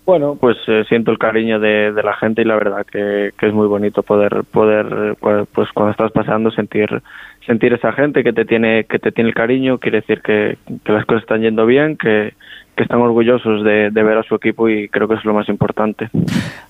Bueno, 0.08 0.38
pues 0.40 0.56
eh, 0.68 0.86
siento 0.88 1.12
el 1.12 1.18
cariño 1.18 1.60
de, 1.60 1.92
la 2.02 2.16
gente 2.16 2.42
y 2.42 2.46
la 2.46 2.56
verdad 2.56 2.86
que, 2.90 3.34
es 3.40 3.54
muy 3.54 3.68
bonito 3.68 4.04
poder 4.04 4.46
poder 4.50 5.18
pues, 5.20 5.46
pues 5.54 5.70
cuando 5.74 5.92
estás 5.92 6.14
pasando 6.14 6.50
sentir 6.50 7.02
sentir 7.46 7.74
esa 7.74 7.92
gente 7.92 8.24
que 8.24 8.32
te 8.32 8.46
tiene 8.46 8.86
que 8.86 9.00
te 9.00 9.12
tiene 9.12 9.32
el 9.32 9.36
cariño 9.36 9.80
quiere 9.80 10.00
decir 10.00 10.22
que, 10.22 10.58
las 10.86 11.06
cosas 11.06 11.24
están 11.24 11.42
yendo 11.42 11.66
bien 11.66 11.98
que, 11.98 12.34
están 12.78 13.02
orgullosos 13.02 13.66
de, 13.66 13.90
ver 13.90 14.18
a 14.18 14.24
su 14.24 14.36
equipo 14.36 14.70
y 14.70 14.88
creo 14.88 15.08
que 15.10 15.16
es 15.16 15.26
lo 15.26 15.34
más 15.34 15.50
importante. 15.50 16.10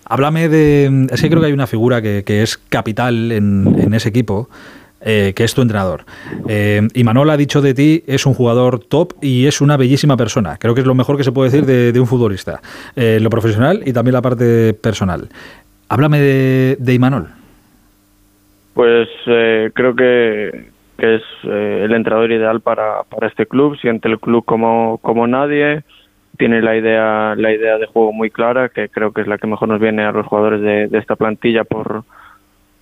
Háblame 0.06 0.48
de 0.48 1.06
es 1.12 1.22
que 1.22 1.30
creo 1.30 1.42
que 1.42 1.48
hay 1.48 1.54
una 1.54 1.68
figura 1.68 2.02
que, 2.02 2.24
es 2.42 2.58
capital 2.58 3.32
en 3.32 3.94
ese 3.94 4.10
equipo 4.10 4.48
eh, 5.02 5.34
que 5.36 5.44
es 5.44 5.54
tu 5.54 5.62
entrenador. 5.62 6.06
Eh, 6.48 6.82
y 6.94 7.04
ha 7.08 7.38
dicho 7.38 7.62
de 7.62 7.74
ti, 7.74 8.04
es 8.08 8.26
un 8.26 8.34
jugador 8.34 8.80
top 8.80 9.14
y 9.22 9.46
es 9.48 9.62
una 9.62 9.78
bellísima 9.78 10.18
persona. 10.18 10.58
Creo 10.58 10.74
que 10.74 10.82
es 10.82 10.88
lo 10.88 10.96
mejor 10.96 11.18
que 11.18 11.24
se 11.24 11.32
puede 11.32 11.52
decir 11.52 11.66
de, 11.66 12.00
un 12.00 12.08
futbolista. 12.08 12.62
Eh, 12.96 13.20
lo 13.22 13.30
profesional 13.30 13.82
y 13.86 13.94
también 13.94 14.14
la 14.14 14.22
parte 14.22 14.74
personal. 14.74 15.30
Háblame 15.90 16.20
de, 16.20 16.94
Imanol. 16.94 17.28
Pues 18.74 19.08
eh, 19.26 19.72
creo 19.74 19.96
que, 19.96 20.70
es 20.98 21.22
eh, 21.44 21.82
el 21.86 21.94
entrenador 21.94 22.32
ideal 22.32 22.62
para, 22.62 23.04
para 23.04 23.28
este 23.28 23.46
club. 23.46 23.78
Siente 23.78 24.08
el 24.08 24.20
club 24.20 24.46
como, 24.46 25.00
como 25.00 25.28
nadie. 25.28 25.84
Tiene 26.38 26.62
la 26.62 26.76
idea, 26.76 27.36
la 27.36 27.52
idea 27.52 27.78
de 27.78 27.88
juego 27.88 28.14
muy 28.14 28.30
clara, 28.30 28.70
que 28.70 28.90
creo 28.90 29.12
que 29.12 29.22
es 29.22 29.28
la 29.28 29.38
que 29.38 29.48
mejor 29.48 29.70
nos 29.70 29.80
viene 29.80 30.04
a 30.04 30.12
los 30.12 30.28
jugadores 30.28 30.62
de, 30.62 30.88
de 30.88 30.98
esta 31.00 31.16
plantilla 31.16 31.64
por, 31.64 32.04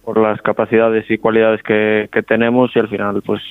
por 0.05 0.19
las 0.19 0.41
capacidades 0.41 1.09
y 1.09 1.17
cualidades 1.17 1.63
que, 1.63 2.07
que, 2.11 2.21
tenemos 2.21 2.73
y 2.75 2.79
al 2.79 2.87
final 2.87 3.21
pues 3.25 3.41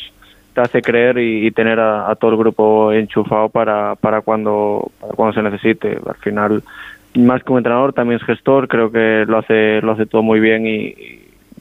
te 0.54 0.60
hace 0.60 0.82
creer 0.82 1.18
y, 1.18 1.50
tener 1.50 1.80
a, 1.80 2.08
a, 2.08 2.14
todo 2.14 2.30
el 2.30 2.36
grupo 2.36 2.92
enchufado 2.92 3.48
para, 3.48 3.96
para, 3.96 4.20
cuando, 4.20 4.90
para 5.00 5.14
cuando 5.14 5.34
se 5.34 5.42
necesite. 5.42 5.98
Al 6.06 6.14
final, 6.14 6.62
más 7.16 7.42
que 7.42 7.52
un 7.52 7.58
entrenador, 7.58 7.92
también 7.92 8.20
es 8.20 8.26
gestor, 8.26 8.68
creo 8.68 8.92
que 8.92 9.24
lo 9.26 9.38
hace, 9.38 9.80
lo 9.82 9.92
hace 9.92 10.06
todo 10.06 10.22
muy 10.22 10.38
bien 10.38 10.64
y, 10.66 10.94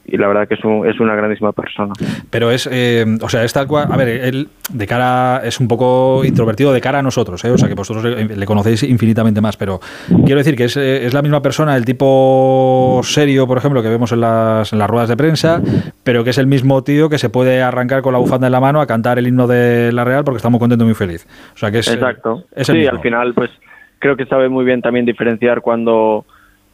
y 0.06 0.18
la 0.18 0.28
verdad 0.28 0.48
que 0.48 0.56
es, 0.56 0.64
un, 0.64 0.88
es 0.88 1.00
una 1.00 1.16
grandísima 1.16 1.54
persona. 1.54 1.94
Pero 2.30 2.52
es, 2.52 2.68
eh, 2.72 3.06
o 3.22 3.30
sea, 3.30 3.44
es 3.44 3.54
tal 3.54 3.68
cual, 3.68 3.88
a 3.90 3.96
ver, 3.96 4.10
él 4.10 4.50
de 4.70 4.88
cara, 4.88 5.42
es 5.44 5.60
un 5.60 5.68
poco 5.68 6.24
introvertido 6.26 6.74
de 6.74 6.82
cara 6.82 7.00
a 7.00 7.02
nosotros, 7.02 7.44
¿eh? 7.46 7.52
o 7.52 7.58
sea, 7.58 7.70
que 7.70 7.76
vosotros 7.76 8.04
le, 8.04 8.36
le, 8.36 8.46
conocéis 8.46 8.84
infinitamente 8.84 9.40
más, 9.40 9.56
pero 9.56 9.80
quiero 10.26 10.40
decir 10.40 10.56
que 10.56 10.66
es, 10.66 10.76
eh, 10.76 11.06
es, 11.06 11.14
la 11.14 11.22
misma 11.22 11.42
persona, 11.42 11.76
el 11.78 11.86
tipo 11.86 13.00
serio, 13.04 13.48
por 13.48 13.58
ejemplo, 13.58 13.82
que 13.82 13.90
vemos 13.90 14.12
en 14.12 14.22
las, 14.22 14.74
en 14.74 14.80
las 14.80 14.90
ruedas 14.90 15.10
de 15.10 15.18
prensa, 15.18 15.62
pero 16.04 16.24
que 16.24 16.32
es 16.32 16.38
el 16.38 16.48
mismo 16.48 16.84
tío 16.84 17.10
que 17.10 17.18
se 17.18 17.30
puede 17.30 17.62
arrancar 17.62 18.02
con 18.02 18.14
la 18.14 18.20
bufanda 18.20 18.48
en 18.48 18.52
la 18.52 18.60
mano 18.60 18.82
a 18.82 18.88
cantar 18.88 19.20
el 19.20 19.28
himno 19.28 19.48
de 19.48 19.92
la 19.94 20.04
Real 20.04 20.24
porque 20.24 20.38
está 20.38 20.50
muy 20.50 20.60
contento 20.60 20.84
y 20.84 20.88
muy 20.88 20.96
feliz. 20.96 21.26
O 21.54 21.58
sea, 21.58 21.72
que 21.72 21.80
es, 21.80 21.88
Exacto. 21.88 22.44
Es 22.54 22.68
sí, 22.68 22.74
mismo. 22.74 22.92
al 22.92 23.02
final, 23.02 23.34
pues 23.34 23.52
creo 24.00 24.18
que 24.18 24.26
sabe 24.26 24.50
muy 24.50 24.66
bien 24.66 24.82
también 24.82 25.06
diferenciar 25.06 25.62
cuando 25.62 26.26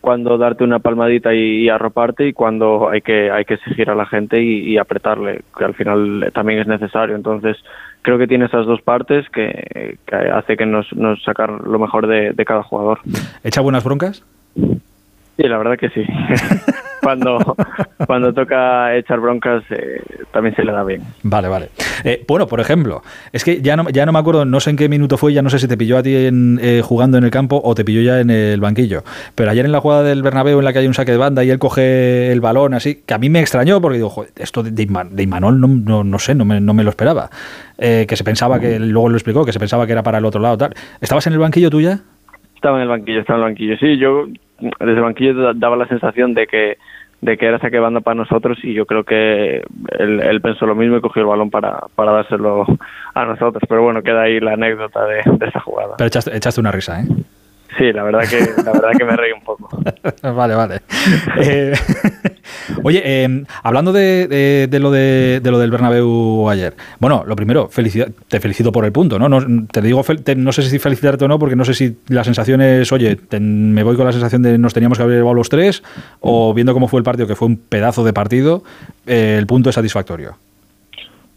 cuando 0.02 0.38
darte 0.38 0.64
una 0.64 0.80
palmadita 0.80 1.34
y, 1.34 1.70
arroparte 1.70 2.28
y 2.28 2.34
cuando 2.34 2.90
hay 2.90 3.02
que 3.02 3.32
hay 3.32 3.46
que 3.46 3.56
exigir 3.56 3.90
a 3.90 3.96
la 3.96 4.06
gente 4.06 4.42
y, 4.42 4.72
y, 4.72 4.78
apretarle 4.78 5.42
que 5.58 5.66
al 5.66 5.74
final 5.74 6.32
también 6.34 6.60
es 6.60 6.68
necesario. 6.68 7.16
Entonces 7.16 7.58
creo 8.02 8.18
que 8.18 8.28
tiene 8.28 8.46
esas 8.46 8.66
dos 8.66 8.82
partes 8.82 9.30
que, 9.30 9.98
que 10.06 10.16
hace 10.16 10.58
que 10.58 10.66
nos, 10.66 10.92
nos 10.94 11.22
sacar 11.24 11.50
lo 11.50 11.80
mejor 11.80 12.08
de, 12.08 12.32
de, 12.32 12.46
cada 12.46 12.64
jugador. 12.64 13.00
Echa 13.44 13.62
buenas 13.62 13.84
broncas 13.84 14.24
sí 15.40 15.48
la 15.48 15.58
verdad 15.58 15.78
que 15.78 15.90
sí 15.90 16.04
cuando, 17.02 17.56
cuando 18.06 18.34
toca 18.34 18.96
echar 18.96 19.20
broncas 19.20 19.64
eh, 19.72 20.02
también 20.32 20.56
se 20.56 20.64
le 20.64 20.72
da 20.72 20.84
bien. 20.84 21.02
Vale, 21.24 21.48
vale. 21.48 21.70
Eh, 22.04 22.24
bueno, 22.28 22.48
por 22.48 22.60
ejemplo, 22.60 23.02
es 23.32 23.44
que 23.44 23.62
ya 23.62 23.76
no, 23.76 23.90
ya 23.90 24.06
no 24.06 24.12
me 24.12 24.20
acuerdo, 24.20 24.46
no 24.46 24.60
sé 24.60 24.70
en 24.70 24.78
qué 24.78 24.90
minuto 24.90 25.18
fue, 25.18 25.34
ya 25.34 25.42
no 25.42 25.50
sé 25.50 25.60
si 25.60 25.68
te 25.68 25.78
pilló 25.78 25.98
a 25.98 26.04
ti 26.04 26.16
en, 26.16 26.60
eh, 26.62 26.82
jugando 26.84 27.18
en 27.18 27.24
el 27.24 27.32
campo 27.32 27.62
o 27.64 27.76
te 27.76 27.84
pilló 27.84 28.02
ya 28.02 28.20
en 28.20 28.30
el 28.30 28.60
banquillo. 28.60 29.04
Pero 29.36 29.52
ayer 29.52 29.66
en 29.66 29.72
la 29.72 29.82
jugada 29.82 30.04
del 30.04 30.22
Bernabéu 30.22 30.60
en 30.60 30.66
la 30.66 30.74
que 30.74 30.80
hay 30.80 30.88
un 30.88 30.94
saque 30.94 31.12
de 31.12 31.18
banda 31.18 31.44
y 31.44 31.50
él 31.50 31.60
coge 31.60 32.32
el 32.32 32.42
balón 32.42 32.74
así, 32.74 33.04
que 33.06 33.14
a 33.14 33.18
mí 33.18 33.30
me 33.30 33.40
extrañó 33.40 33.82
porque 33.82 33.98
digo, 33.98 34.10
joder, 34.10 34.32
esto 34.38 34.64
de, 34.64 34.72
de 34.72 35.24
Imanol 35.24 35.60
no, 35.60 35.68
no, 35.68 36.04
no, 36.04 36.20
sé, 36.20 36.36
no 36.36 36.46
me, 36.46 36.62
no 36.62 36.74
me 36.74 36.84
lo 36.84 36.90
esperaba. 36.90 37.30
Eh, 37.78 38.06
que 38.08 38.16
se 38.16 38.24
pensaba 38.24 38.60
que, 38.60 38.80
luego 38.80 39.10
lo 39.10 39.16
explicó, 39.16 39.46
que 39.46 39.54
se 39.54 39.60
pensaba 39.60 39.86
que 39.86 39.94
era 39.94 40.04
para 40.04 40.18
el 40.18 40.26
otro 40.26 40.42
lado. 40.42 40.58
Tal. 40.58 40.74
¿Estabas 41.02 41.26
en 41.28 41.34
el 41.34 41.40
banquillo 41.40 41.70
tú 41.70 41.82
ya? 41.82 42.00
Estaba 42.56 42.78
en 42.78 42.84
el 42.84 42.90
banquillo, 42.90 43.22
estaba 43.22 43.40
en 43.40 43.46
el 43.46 43.52
banquillo. 43.52 43.78
Sí, 43.78 43.98
yo 43.98 44.26
desde 44.60 44.94
el 44.94 45.02
banquillo 45.02 45.54
daba 45.54 45.76
la 45.76 45.88
sensación 45.88 46.34
de 46.34 46.48
que 46.48 46.78
de 47.22 47.38
que 47.38 47.46
era 47.48 47.60
saque 47.60 47.80
banda 47.80 48.00
para 48.00 48.16
nosotros 48.16 48.58
y 48.64 48.74
yo 48.74 48.86
creo 48.86 49.04
que 49.04 49.62
él, 49.98 50.42
pensó 50.42 50.66
lo 50.66 50.76
mismo 50.76 50.98
y 50.98 51.02
cogió 51.02 51.22
el 51.22 51.28
balón 51.28 51.50
para, 51.50 51.82
para 51.96 52.14
dárselo 52.14 52.66
a 53.14 53.26
nosotros. 53.26 53.62
Pero 53.68 53.84
bueno, 53.84 54.02
queda 54.02 54.24
ahí 54.24 54.40
la 54.40 54.54
anécdota 54.54 55.06
de, 55.06 55.22
de 55.38 55.46
esa 55.46 55.60
jugada. 55.60 55.96
Pero 55.98 56.08
echaste, 56.08 56.62
una 56.62 56.72
risa, 56.72 57.02
¿eh? 57.02 57.08
Sí, 57.78 57.94
la 57.94 58.04
verdad 58.04 58.22
que, 58.28 58.40
la 58.64 58.72
verdad 58.72 58.92
que 58.98 59.06
me 59.06 59.16
reí 59.16 59.32
un 59.32 59.42
poco. 59.42 59.70
vale, 60.24 60.56
vale. 60.56 60.82
Eh, 61.38 61.74
oye, 62.84 63.02
eh, 63.06 63.44
hablando 63.64 63.94
de, 63.94 64.68
de, 64.70 64.80
lo 64.80 64.92
de, 64.92 65.40
de, 65.42 65.52
lo 65.52 65.60
del 65.60 65.70
Bernabéu 65.70 66.50
ayer, 66.50 66.76
bueno, 67.00 67.24
lo 67.28 67.36
primero, 67.36 67.70
te 68.28 68.40
felicito 68.40 68.72
por 68.72 68.86
el 68.86 68.92
punto, 68.92 69.20
¿no? 69.20 69.30
no 69.30 69.68
te 69.68 69.82
digo, 69.82 70.04
no 70.38 70.52
sé 70.52 70.64
si 70.64 70.80
felicitarte 70.80 71.26
o 71.26 71.28
no, 71.28 71.38
porque 71.38 71.56
no 71.56 71.64
sé 71.64 71.74
si 71.74 71.98
la 72.08 72.24
sensación 72.24 72.62
es, 72.62 72.92
oye, 72.92 73.16
te, 73.16 73.40
me 73.40 73.84
voy 73.84 73.96
con 73.96 74.06
la 74.06 74.12
sensación 74.12 74.42
de 74.42 74.58
nos 74.58 74.74
teníamos 74.74 74.98
que 74.98 75.04
haber 75.04 75.18
llevado 75.18 75.36
los 75.36 75.50
tres, 75.50 75.84
o 76.22 76.54
viendo 76.54 76.74
cómo 76.74 76.88
fue 76.88 77.00
el 77.00 77.04
partido, 77.04 77.28
que 77.28 77.36
fue 77.36 77.48
un 77.48 77.58
pedazo 77.58 78.04
de 78.04 78.14
partido, 78.14 78.64
eh, 79.06 79.36
el 79.38 79.46
punto 79.46 79.70
es 79.70 79.76
satisfactorio. 79.76 80.38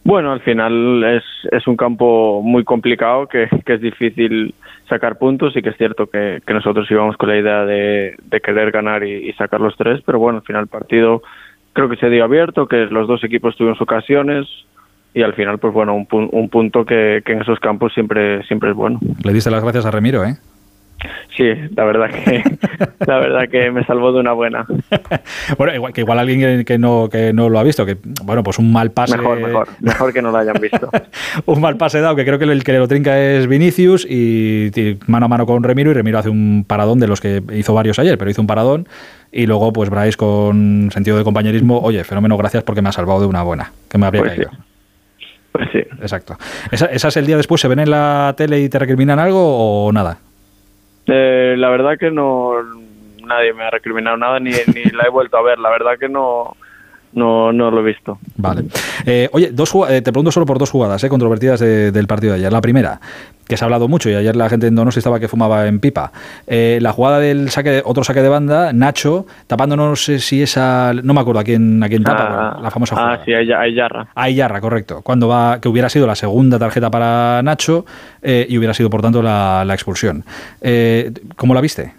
Bueno, 0.05 0.33
al 0.33 0.41
final 0.41 1.05
es, 1.05 1.23
es 1.53 1.67
un 1.67 1.77
campo 1.77 2.43
muy 2.43 2.65
complicado, 2.65 3.29
que, 3.29 3.49
que 3.65 3.75
es 3.75 3.81
difícil 3.81 4.55
sacar 4.89 5.17
puntos 5.17 5.57
y 5.57 5.63
que 5.63 5.71
es 5.71 5.77
cierto 5.77 6.09
que, 6.09 6.43
que 6.45 6.55
nosotros 6.55 6.91
íbamos 6.91 7.17
con 7.17 7.29
la 7.29 7.39
idea 7.39 7.65
de, 7.65 8.17
de 8.23 8.41
querer 8.41 8.73
ganar 8.73 9.05
y, 9.05 9.29
y, 9.29 9.33
sacar 9.35 9.61
los 9.61 9.77
tres, 9.77 10.01
pero 10.05 10.19
bueno, 10.19 10.39
al 10.39 10.45
final 10.45 10.63
el 10.63 10.69
partido 10.69 11.23
creo 11.73 11.89
que 11.89 11.97
se 11.97 12.11
dio 12.11 12.25
abierto, 12.25 12.67
que 12.67 12.87
los 12.87 13.07
dos 13.07 13.23
equipos 13.25 13.57
tuvieron 13.57 13.77
sus 13.77 13.83
ocasiones 13.83 14.47
y 15.15 15.23
al 15.23 15.35
final, 15.35 15.59
pues 15.59 15.73
bueno, 15.73 15.95
un, 15.95 16.07
un 16.11 16.49
punto 16.49 16.85
que, 16.85 17.23
que, 17.25 17.33
en 17.33 17.43
esos 17.43 17.61
campos 17.61 17.93
siempre, 17.95 18.43
siempre 18.45 18.71
es 18.71 18.77
bueno. 18.77 18.99
Le 19.23 19.33
diste 19.33 19.51
las 19.51 19.63
gracias 19.63 19.87
a 19.87 19.91
Remiro, 19.91 20.25
¿eh? 20.25 20.37
Sí, 21.37 21.45
la 21.75 21.85
verdad 21.85 22.11
que 22.11 22.45
la 23.07 23.19
verdad 23.19 23.49
que 23.49 23.71
me 23.71 23.85
salvó 23.85 24.13
de 24.13 24.21
una 24.21 24.33
buena. 24.33 24.67
bueno, 25.59 25.75
igual, 25.75 25.93
que 25.93 26.03
igual 26.03 26.19
alguien 26.19 26.65
que 26.65 26.79
no 26.79 27.09
que 27.11 27.33
no 27.33 27.49
lo 27.49 27.59
ha 27.59 27.63
visto, 27.63 27.87
que 27.87 27.97
bueno, 28.25 28.43
pues 28.43 28.59
un 28.59 28.73
mal 28.73 28.91
pase. 28.91 29.17
Mejor, 29.17 29.41
mejor, 29.41 29.69
mejor 29.81 30.13
que 30.13 30.23
no 30.23 30.31
lo 30.31 30.39
hayan 30.39 30.61
visto. 30.61 30.91
un 31.47 31.61
mal 31.61 31.77
pase 31.77 32.01
dado, 32.01 32.15
que 32.17 32.25
creo 32.25 32.39
que 32.39 32.45
el 32.45 32.65
que 32.65 32.73
lo 32.75 32.87
trinca 32.87 33.19
es 33.19 33.47
Vinicius 33.47 34.07
y, 34.09 34.71
y, 34.75 34.99
mano 35.07 35.27
a 35.27 35.29
mano 35.29 35.47
con 35.47 35.63
Remiro 35.63 35.91
y 35.91 35.95
Remiro 35.95 36.19
hace 36.19 36.29
un 36.29 36.65
paradón 36.67 37.01
de 37.01 37.09
los 37.09 37.21
que 37.21 37.43
hizo 37.53 37.75
varios 37.75 37.99
ayer, 37.99 38.19
pero 38.19 38.31
hizo 38.31 38.41
un 38.41 38.47
paradón 38.47 38.87
y 39.33 39.47
luego 39.47 39.73
pues 39.73 39.89
Bryce 39.91 40.17
con 40.17 40.91
sentido 40.93 41.17
de 41.17 41.25
compañerismo, 41.25 41.81
oye, 41.81 42.05
fenómeno, 42.05 42.37
gracias 42.37 42.63
porque 42.63 42.83
me 42.83 42.91
ha 42.91 42.93
salvado 42.93 43.21
de 43.21 43.27
una 43.27 43.43
buena, 43.43 43.73
que 43.89 43.99
me 43.99 44.07
habría 44.07 44.23
pues 44.23 44.35
caído. 44.35 44.51
Sí. 44.51 44.59
Pues 45.53 45.69
sí. 45.73 45.79
Exacto. 46.01 46.37
¿Esa, 46.71 46.87
¿Esas 46.87 47.17
el 47.17 47.27
día 47.27 47.37
después 47.37 47.61
se 47.61 47.69
ven 47.69 47.79
en 47.79 47.91
la 47.91 48.35
tele 48.37 48.61
y 48.61 48.69
te 48.69 48.79
recriminan 48.79 49.19
algo 49.19 49.87
o 49.87 49.93
nada? 49.93 50.19
Eh, 51.15 51.57
la 51.59 51.69
verdad 51.69 51.99
que 51.99 52.11
no, 52.11 52.55
nadie 53.27 53.53
me 53.53 53.65
ha 53.65 53.71
recriminado 53.71 54.17
nada 54.17 54.41
ni, 54.41 54.51
ni 54.75 54.85
la 54.85 55.05
he 55.05 55.11
vuelto 55.11 55.37
a 55.37 55.43
ver. 55.43 55.59
La 55.59 55.69
verdad 55.69 55.99
que 55.99 56.09
no, 56.09 56.57
no, 57.13 57.53
no 57.53 57.71
lo 57.71 57.81
he 57.81 57.85
visto. 57.85 58.19
Vale. 58.37 58.65
Eh, 59.07 59.29
oye, 59.33 59.51
dos, 59.53 59.73
eh, 59.89 60.03
te 60.03 60.13
pregunto 60.13 60.31
solo 60.33 60.47
por 60.47 60.59
dos 60.59 60.71
jugadas 60.71 61.03
eh, 61.05 61.09
controvertidas 61.09 61.61
de- 61.61 61.93
del 61.93 62.07
partido 62.07 62.33
de 62.33 62.39
ayer. 62.41 62.53
La 62.53 62.61
primera, 62.61 63.01
que 63.47 63.57
se 63.57 63.65
ha 63.65 63.67
hablado 63.67 63.89
mucho 63.89 64.09
y 64.09 64.15
ayer 64.15 64.35
la 64.37 64.49
gente 64.49 64.67
en 64.69 64.75
Donosti 64.75 64.99
estaba 65.01 65.21
que 65.21 65.29
fumaba 65.29 65.67
en 65.67 65.81
pipa. 65.81 66.13
Eh, 66.47 66.79
la 66.81 66.93
jugada 66.93 67.19
del 67.19 67.51
saque, 67.51 67.71
de- 67.71 67.83
otro 67.85 68.03
saque 68.05 68.23
de 68.23 68.29
banda, 68.29 68.73
Nacho, 68.73 69.27
tapando 69.47 69.77
no 69.77 69.95
sé 69.97 70.19
si 70.21 70.43
esa, 70.43 70.93
no 71.03 71.13
me 71.15 71.21
acuerdo 71.21 71.41
a 71.41 71.45
quién, 71.45 71.83
a 71.83 71.89
quién 71.89 72.03
tapa, 72.05 72.23
Ah, 72.57 72.61
la 72.63 72.71
famosa 72.71 72.95
jugada. 72.97 73.15
Ah, 73.15 73.23
sí, 73.25 73.33
hay, 73.35 73.51
hay 73.53 73.75
Yarra. 73.75 74.09
A 74.15 74.31
Iyarra, 74.31 74.61
correcto. 74.61 75.03
Cuando 75.03 75.29
va, 75.29 75.61
que 75.61 75.69
hubiera 75.69 75.89
sido 75.89 76.07
la 76.07 76.15
segunda 76.15 76.59
tarjeta 76.59 76.91
para 76.91 77.43
Nacho 77.43 77.85
eh, 78.23 78.47
y 78.49 78.57
hubiera 78.59 78.75
sido, 78.75 78.89
por 78.91 79.03
tanto, 79.03 79.23
la, 79.23 79.65
la 79.67 79.75
expulsión. 79.75 80.25
Eh, 80.61 81.13
¿Cómo 81.37 81.53
la 81.55 81.61
viste? 81.61 81.95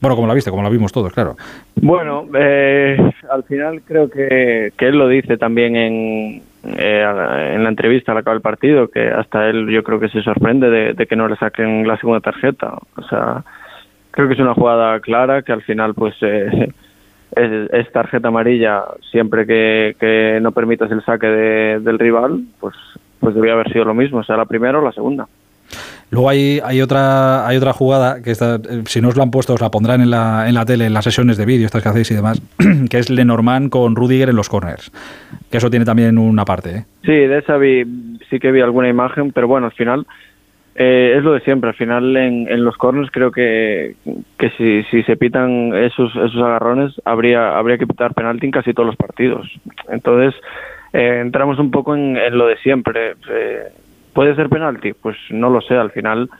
Bueno, 0.00 0.16
como 0.16 0.28
la 0.28 0.34
viste, 0.34 0.50
como 0.50 0.62
la 0.62 0.68
vimos 0.68 0.92
todos, 0.92 1.12
claro. 1.12 1.36
Bueno, 1.76 2.26
eh, 2.34 2.96
al 3.30 3.44
final 3.44 3.82
creo 3.82 4.10
que, 4.10 4.72
él 4.78 4.98
lo 4.98 5.08
dice 5.08 5.36
también 5.36 5.76
en, 5.76 6.42
eh, 6.76 7.52
en 7.54 7.62
la 7.62 7.68
entrevista 7.68 8.12
al 8.12 8.18
acabar 8.18 8.36
el 8.36 8.42
partido, 8.42 8.88
que 8.88 9.08
hasta 9.08 9.48
él 9.48 9.68
yo 9.70 9.82
creo 9.82 10.00
que 10.00 10.08
se 10.08 10.22
sorprende 10.22 10.94
de, 10.94 11.06
que 11.06 11.16
no 11.16 11.28
le 11.28 11.36
saquen 11.36 11.86
la 11.86 11.96
segunda 11.98 12.20
tarjeta. 12.20 12.74
O 12.96 13.02
sea, 13.08 13.44
creo 14.10 14.28
que 14.28 14.34
es 14.34 14.40
una 14.40 14.54
jugada 14.54 15.00
clara 15.00 15.42
que 15.42 15.52
al 15.52 15.62
final 15.62 15.94
pues 15.94 16.14
eh, 16.20 16.70
es, 17.36 17.92
tarjeta 17.92 18.28
amarilla 18.28 18.84
siempre 19.10 19.46
que, 19.46 19.96
que 19.98 20.38
no 20.42 20.52
permitas 20.52 20.90
el 20.90 21.04
saque 21.04 21.26
de- 21.26 21.80
del 21.80 21.98
rival, 21.98 22.42
pues 22.60 22.74
pues 23.24 23.34
debía 23.34 23.54
haber 23.54 23.72
sido 23.72 23.86
lo 23.86 23.94
mismo, 23.94 24.22
sea 24.22 24.36
la 24.36 24.44
primera 24.44 24.78
o 24.78 24.84
la 24.84 24.92
segunda. 24.92 25.26
Luego 26.14 26.30
hay, 26.30 26.60
hay 26.64 26.80
otra 26.80 27.44
hay 27.44 27.56
otra 27.56 27.72
jugada 27.72 28.22
que 28.22 28.30
está, 28.30 28.54
eh, 28.54 28.84
si 28.86 29.00
no 29.00 29.08
os 29.08 29.16
la 29.16 29.24
han 29.24 29.32
puesto 29.32 29.52
os 29.52 29.60
la 29.60 29.72
pondrán 29.72 30.00
en 30.00 30.10
la, 30.10 30.48
en 30.48 30.54
la 30.54 30.64
tele, 30.64 30.86
en 30.86 30.94
las 30.94 31.02
sesiones 31.02 31.36
de 31.36 31.44
vídeo, 31.44 31.66
estas 31.66 31.82
que 31.82 31.88
hacéis 31.88 32.08
y 32.12 32.14
demás, 32.14 32.40
que 32.88 32.98
es 32.98 33.10
Lenormand 33.10 33.68
con 33.68 33.96
Rudiger 33.96 34.28
en 34.28 34.36
los 34.36 34.48
corners. 34.48 34.92
Que 35.50 35.56
eso 35.56 35.70
tiene 35.70 35.84
también 35.84 36.16
una 36.16 36.44
parte. 36.44 36.70
¿eh? 36.70 36.84
Sí, 37.02 37.10
de 37.10 37.38
esa 37.38 37.56
vi, 37.56 37.82
sí 38.30 38.38
que 38.38 38.52
vi 38.52 38.60
alguna 38.60 38.88
imagen, 38.88 39.32
pero 39.32 39.48
bueno, 39.48 39.66
al 39.66 39.72
final 39.72 40.06
eh, 40.76 41.14
es 41.16 41.24
lo 41.24 41.32
de 41.32 41.40
siempre. 41.40 41.70
Al 41.70 41.76
final 41.76 42.16
en, 42.16 42.46
en 42.48 42.64
los 42.64 42.76
corners 42.76 43.10
creo 43.10 43.32
que, 43.32 43.96
que 44.38 44.50
si, 44.50 44.84
si 44.84 45.02
se 45.02 45.16
pitan 45.16 45.74
esos, 45.74 46.14
esos 46.14 46.36
agarrones 46.36 46.92
habría, 47.04 47.58
habría 47.58 47.76
que 47.76 47.88
pitar 47.88 48.14
penalti 48.14 48.46
en 48.46 48.52
casi 48.52 48.72
todos 48.72 48.86
los 48.86 48.96
partidos. 48.96 49.50
Entonces 49.88 50.40
eh, 50.92 51.18
entramos 51.20 51.58
un 51.58 51.72
poco 51.72 51.96
en, 51.96 52.16
en 52.16 52.38
lo 52.38 52.46
de 52.46 52.56
siempre. 52.58 53.16
Eh, 53.28 53.72
¿Puede 54.14 54.34
ser 54.36 54.48
penalti? 54.48 54.92
Pues 54.94 55.16
no 55.30 55.50
lo 55.50 55.60
sé. 55.60 55.74
Al 55.74 55.90
final 55.90 56.30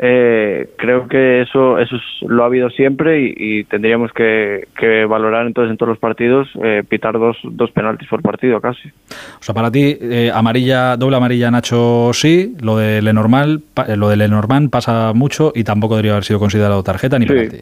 eh, 0.00 0.70
creo 0.78 1.08
que 1.08 1.42
eso 1.42 1.76
eso 1.78 1.96
es- 1.96 2.28
lo 2.30 2.44
ha 2.44 2.46
habido 2.46 2.70
siempre 2.70 3.20
y, 3.20 3.34
y 3.36 3.64
tendríamos 3.64 4.12
que, 4.12 4.68
que 4.78 5.04
valorar 5.06 5.44
entonces 5.46 5.72
en 5.72 5.76
todos 5.76 5.90
los 5.90 5.98
partidos 5.98 6.48
eh, 6.62 6.84
pitar 6.88 7.18
dos, 7.18 7.36
dos 7.42 7.72
penaltis 7.72 8.08
por 8.08 8.22
partido 8.22 8.60
casi. 8.60 8.88
O 8.88 9.42
sea, 9.42 9.54
para 9.56 9.72
ti, 9.72 9.98
eh, 10.00 10.30
amarilla, 10.32 10.96
doble 10.96 11.16
amarilla 11.16 11.50
Nacho 11.50 12.12
sí, 12.12 12.54
lo 12.60 12.76
de 12.76 13.02
Lenormand, 13.02 13.60
eh, 13.88 13.96
lo 13.96 14.08
de 14.08 14.16
Lenormand 14.18 14.70
pasa 14.70 15.12
mucho 15.14 15.50
y 15.54 15.64
tampoco 15.64 15.96
debería 15.96 16.12
haber 16.12 16.24
sido 16.24 16.38
considerado 16.38 16.82
tarjeta 16.84 17.18
ni 17.18 17.26
Sí. 17.26 17.32
penalti. 17.34 17.58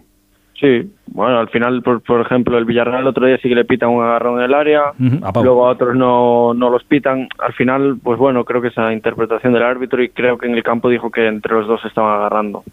Sí, 0.60 0.90
bueno, 1.08 1.38
al 1.38 1.48
final, 1.48 1.82
por, 1.82 2.00
por 2.00 2.20
ejemplo, 2.22 2.56
el 2.56 2.64
Villarreal 2.64 3.02
el 3.02 3.06
otro 3.08 3.26
día 3.26 3.36
sí 3.42 3.48
que 3.48 3.54
le 3.54 3.66
pitan 3.66 3.90
un 3.90 4.02
agarrón 4.02 4.38
en 4.38 4.46
el 4.46 4.54
área, 4.54 4.84
a 5.22 5.42
luego 5.42 5.66
a 5.66 5.72
otros 5.72 5.94
no, 5.94 6.54
no 6.54 6.70
los 6.70 6.82
pitan. 6.84 7.28
Al 7.38 7.52
final, 7.52 7.98
pues 8.02 8.18
bueno, 8.18 8.44
creo 8.44 8.62
que 8.62 8.68
esa 8.68 8.92
interpretación 8.92 9.52
del 9.52 9.62
árbitro 9.62 10.02
y 10.02 10.08
creo 10.08 10.38
que 10.38 10.46
en 10.46 10.54
el 10.54 10.62
campo 10.62 10.88
dijo 10.88 11.10
que 11.10 11.26
entre 11.26 11.52
los 11.52 11.66
dos 11.66 11.84
estaban 11.84 12.18
agarrando. 12.18 12.64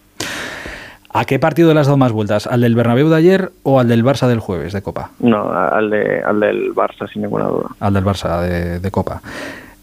¿A 1.14 1.26
qué 1.26 1.38
partido 1.40 1.74
le 1.74 1.80
has 1.80 1.88
dado 1.88 1.98
más 1.98 2.12
vueltas? 2.12 2.48
¿Al 2.48 2.62
del 2.62 2.74
Bernabéu 2.74 3.10
de 3.10 3.18
ayer 3.18 3.52
o 3.62 3.80
al 3.80 3.88
del 3.88 4.04
Barça 4.04 4.28
del 4.28 4.40
jueves 4.40 4.74
de 4.74 4.82
Copa? 4.82 5.12
No, 5.20 5.52
al, 5.52 5.90
de, 5.90 6.24
al 6.24 6.40
del 6.40 6.74
Barça, 6.74 7.08
sin 7.12 7.22
ninguna 7.22 7.46
duda. 7.46 7.68
Al 7.80 7.94
del 7.94 8.04
Barça 8.04 8.42
de, 8.42 8.80
de 8.80 8.92
Copa. 8.92 9.22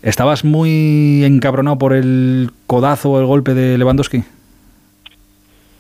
¿Estabas 0.03 0.44
muy 0.44 1.22
encabronado 1.24 1.78
por 1.78 1.92
el 1.92 2.51
codazo 2.66 3.11
o 3.11 3.20
el 3.20 3.26
golpe 3.26 3.55
de 3.55 3.76
Lewandowski? 3.78 4.24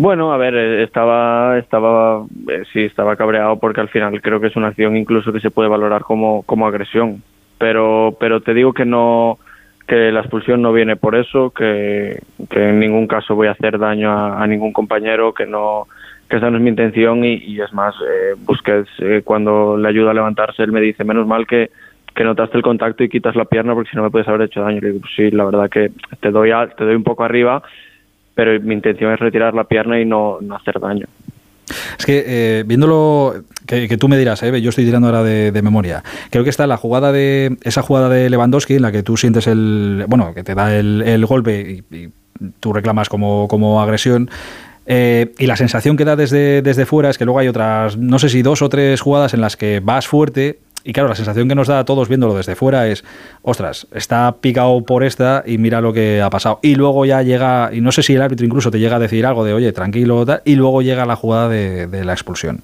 Bueno, 0.02 0.32
a 0.32 0.38
ver, 0.38 0.54
eh, 0.54 0.82
estaba, 0.82 1.58
estaba, 1.58 2.24
eh, 2.48 2.62
sí, 2.72 2.84
estaba 2.84 3.16
cabreado 3.16 3.58
porque 3.58 3.82
al 3.82 3.90
final 3.90 4.22
creo 4.22 4.40
que 4.40 4.46
es 4.46 4.56
una 4.56 4.68
acción 4.68 4.96
incluso 4.96 5.30
que 5.30 5.40
se 5.40 5.50
puede 5.50 5.68
valorar 5.68 6.04
como, 6.04 6.42
como 6.44 6.66
agresión. 6.66 7.22
Pero, 7.58 8.16
pero 8.18 8.40
te 8.40 8.54
digo 8.54 8.72
que 8.72 8.86
no, 8.86 9.38
que 9.86 10.10
la 10.10 10.20
expulsión 10.20 10.62
no 10.62 10.72
viene 10.72 10.96
por 10.96 11.16
eso, 11.16 11.50
que, 11.50 12.18
que 12.48 12.68
en 12.70 12.80
ningún 12.80 13.06
caso 13.06 13.34
voy 13.34 13.48
a 13.48 13.50
hacer 13.50 13.78
daño 13.78 14.10
a, 14.10 14.46
ningún 14.46 14.72
compañero, 14.72 15.34
que 15.34 15.44
no, 15.44 15.86
que 16.30 16.38
esa 16.38 16.48
no 16.48 16.56
es 16.56 16.62
mi 16.62 16.70
intención 16.70 17.22
y, 17.22 17.34
y 17.34 17.60
es 17.60 17.70
más, 17.74 17.94
eh, 17.96 18.36
Busquets 18.38 18.88
eh, 19.00 19.20
cuando 19.22 19.76
le 19.76 19.86
ayuda 19.86 20.12
a 20.12 20.14
levantarse 20.14 20.62
él 20.62 20.72
me 20.72 20.80
dice 20.80 21.04
menos 21.04 21.26
mal 21.26 21.46
que, 21.46 21.72
que 22.14 22.24
notaste 22.24 22.56
el 22.56 22.62
contacto 22.62 23.04
y 23.04 23.10
quitas 23.10 23.36
la 23.36 23.44
pierna 23.44 23.74
porque 23.74 23.90
si 23.90 23.96
no 23.98 24.02
me 24.04 24.10
puedes 24.10 24.28
haber 24.28 24.46
hecho 24.48 24.62
daño. 24.62 24.80
Le 24.80 24.88
digo, 24.92 25.00
pues 25.00 25.12
sí, 25.14 25.30
la 25.30 25.44
verdad 25.44 25.68
que 25.68 25.90
te 26.20 26.30
doy, 26.30 26.52
a- 26.52 26.68
te 26.68 26.84
doy 26.86 26.94
un 26.94 27.04
poco 27.04 27.22
arriba, 27.22 27.62
pero 28.34 28.60
mi 28.60 28.74
intención 28.74 29.12
es 29.12 29.20
retirar 29.20 29.54
la 29.54 29.64
pierna 29.64 30.00
y 30.00 30.04
no, 30.04 30.38
no 30.40 30.56
hacer 30.56 30.80
daño. 30.80 31.06
Es 31.98 32.04
que 32.04 32.24
eh, 32.26 32.64
viéndolo, 32.66 33.44
que, 33.66 33.86
que 33.86 33.96
tú 33.96 34.08
me 34.08 34.18
dirás, 34.18 34.42
eh, 34.42 34.60
yo 34.60 34.70
estoy 34.70 34.84
tirando 34.84 35.06
ahora 35.06 35.22
de, 35.22 35.62
memoria. 35.62 36.02
Creo 36.30 36.42
que 36.42 36.50
está 36.50 36.66
la 36.66 36.76
jugada 36.76 37.12
de 37.12 37.56
esa 37.62 37.82
jugada 37.82 38.08
de 38.08 38.28
Lewandowski 38.28 38.74
en 38.74 38.82
la 38.82 38.90
que 38.90 39.02
tú 39.02 39.16
sientes 39.16 39.46
el, 39.46 40.04
bueno, 40.08 40.34
que 40.34 40.42
te 40.42 40.54
da 40.54 40.76
el, 40.76 41.02
el 41.02 41.26
golpe 41.26 41.84
y, 41.90 41.96
y 41.96 42.08
tú 42.58 42.72
reclamas 42.72 43.08
como, 43.08 43.46
como 43.48 43.80
agresión. 43.80 44.30
eh, 44.86 45.32
y 45.38 45.46
la 45.46 45.56
sensación 45.56 45.96
que 45.96 46.04
da 46.04 46.16
desde, 46.16 46.62
desde 46.62 46.86
fuera 46.86 47.10
es 47.10 47.18
que 47.18 47.24
luego 47.24 47.38
hay 47.38 47.48
otras, 47.48 47.96
no 47.96 48.18
sé 48.18 48.28
si 48.28 48.42
dos 48.42 48.62
o 48.62 48.68
tres 48.68 49.00
jugadas 49.00 49.34
en 49.34 49.40
las 49.40 49.56
que 49.56 49.80
vas 49.80 50.08
fuerte. 50.08 50.58
Y 50.84 50.92
claro, 50.92 51.08
la 51.08 51.14
sensación 51.14 51.48
que 51.48 51.54
nos 51.54 51.68
da 51.68 51.80
a 51.80 51.84
todos 51.84 52.08
viéndolo 52.08 52.34
desde 52.34 52.54
fuera 52.54 52.88
es, 52.88 53.04
ostras, 53.42 53.86
está 53.94 54.36
picado 54.40 54.82
por 54.84 55.04
esta 55.04 55.42
y 55.46 55.58
mira 55.58 55.80
lo 55.80 55.92
que 55.92 56.22
ha 56.22 56.30
pasado. 56.30 56.58
Y 56.62 56.74
luego 56.74 57.04
ya 57.04 57.22
llega, 57.22 57.70
y 57.72 57.80
no 57.80 57.92
sé 57.92 58.02
si 58.02 58.14
el 58.14 58.22
árbitro 58.22 58.46
incluso 58.46 58.70
te 58.70 58.78
llega 58.78 58.96
a 58.96 59.00
decir 59.00 59.26
algo 59.26 59.44
de, 59.44 59.52
oye, 59.52 59.72
tranquilo, 59.72 60.24
y 60.44 60.56
luego 60.56 60.82
llega 60.82 61.04
la 61.04 61.16
jugada 61.16 61.48
de, 61.48 62.04
la 62.04 62.12
expulsión. 62.12 62.60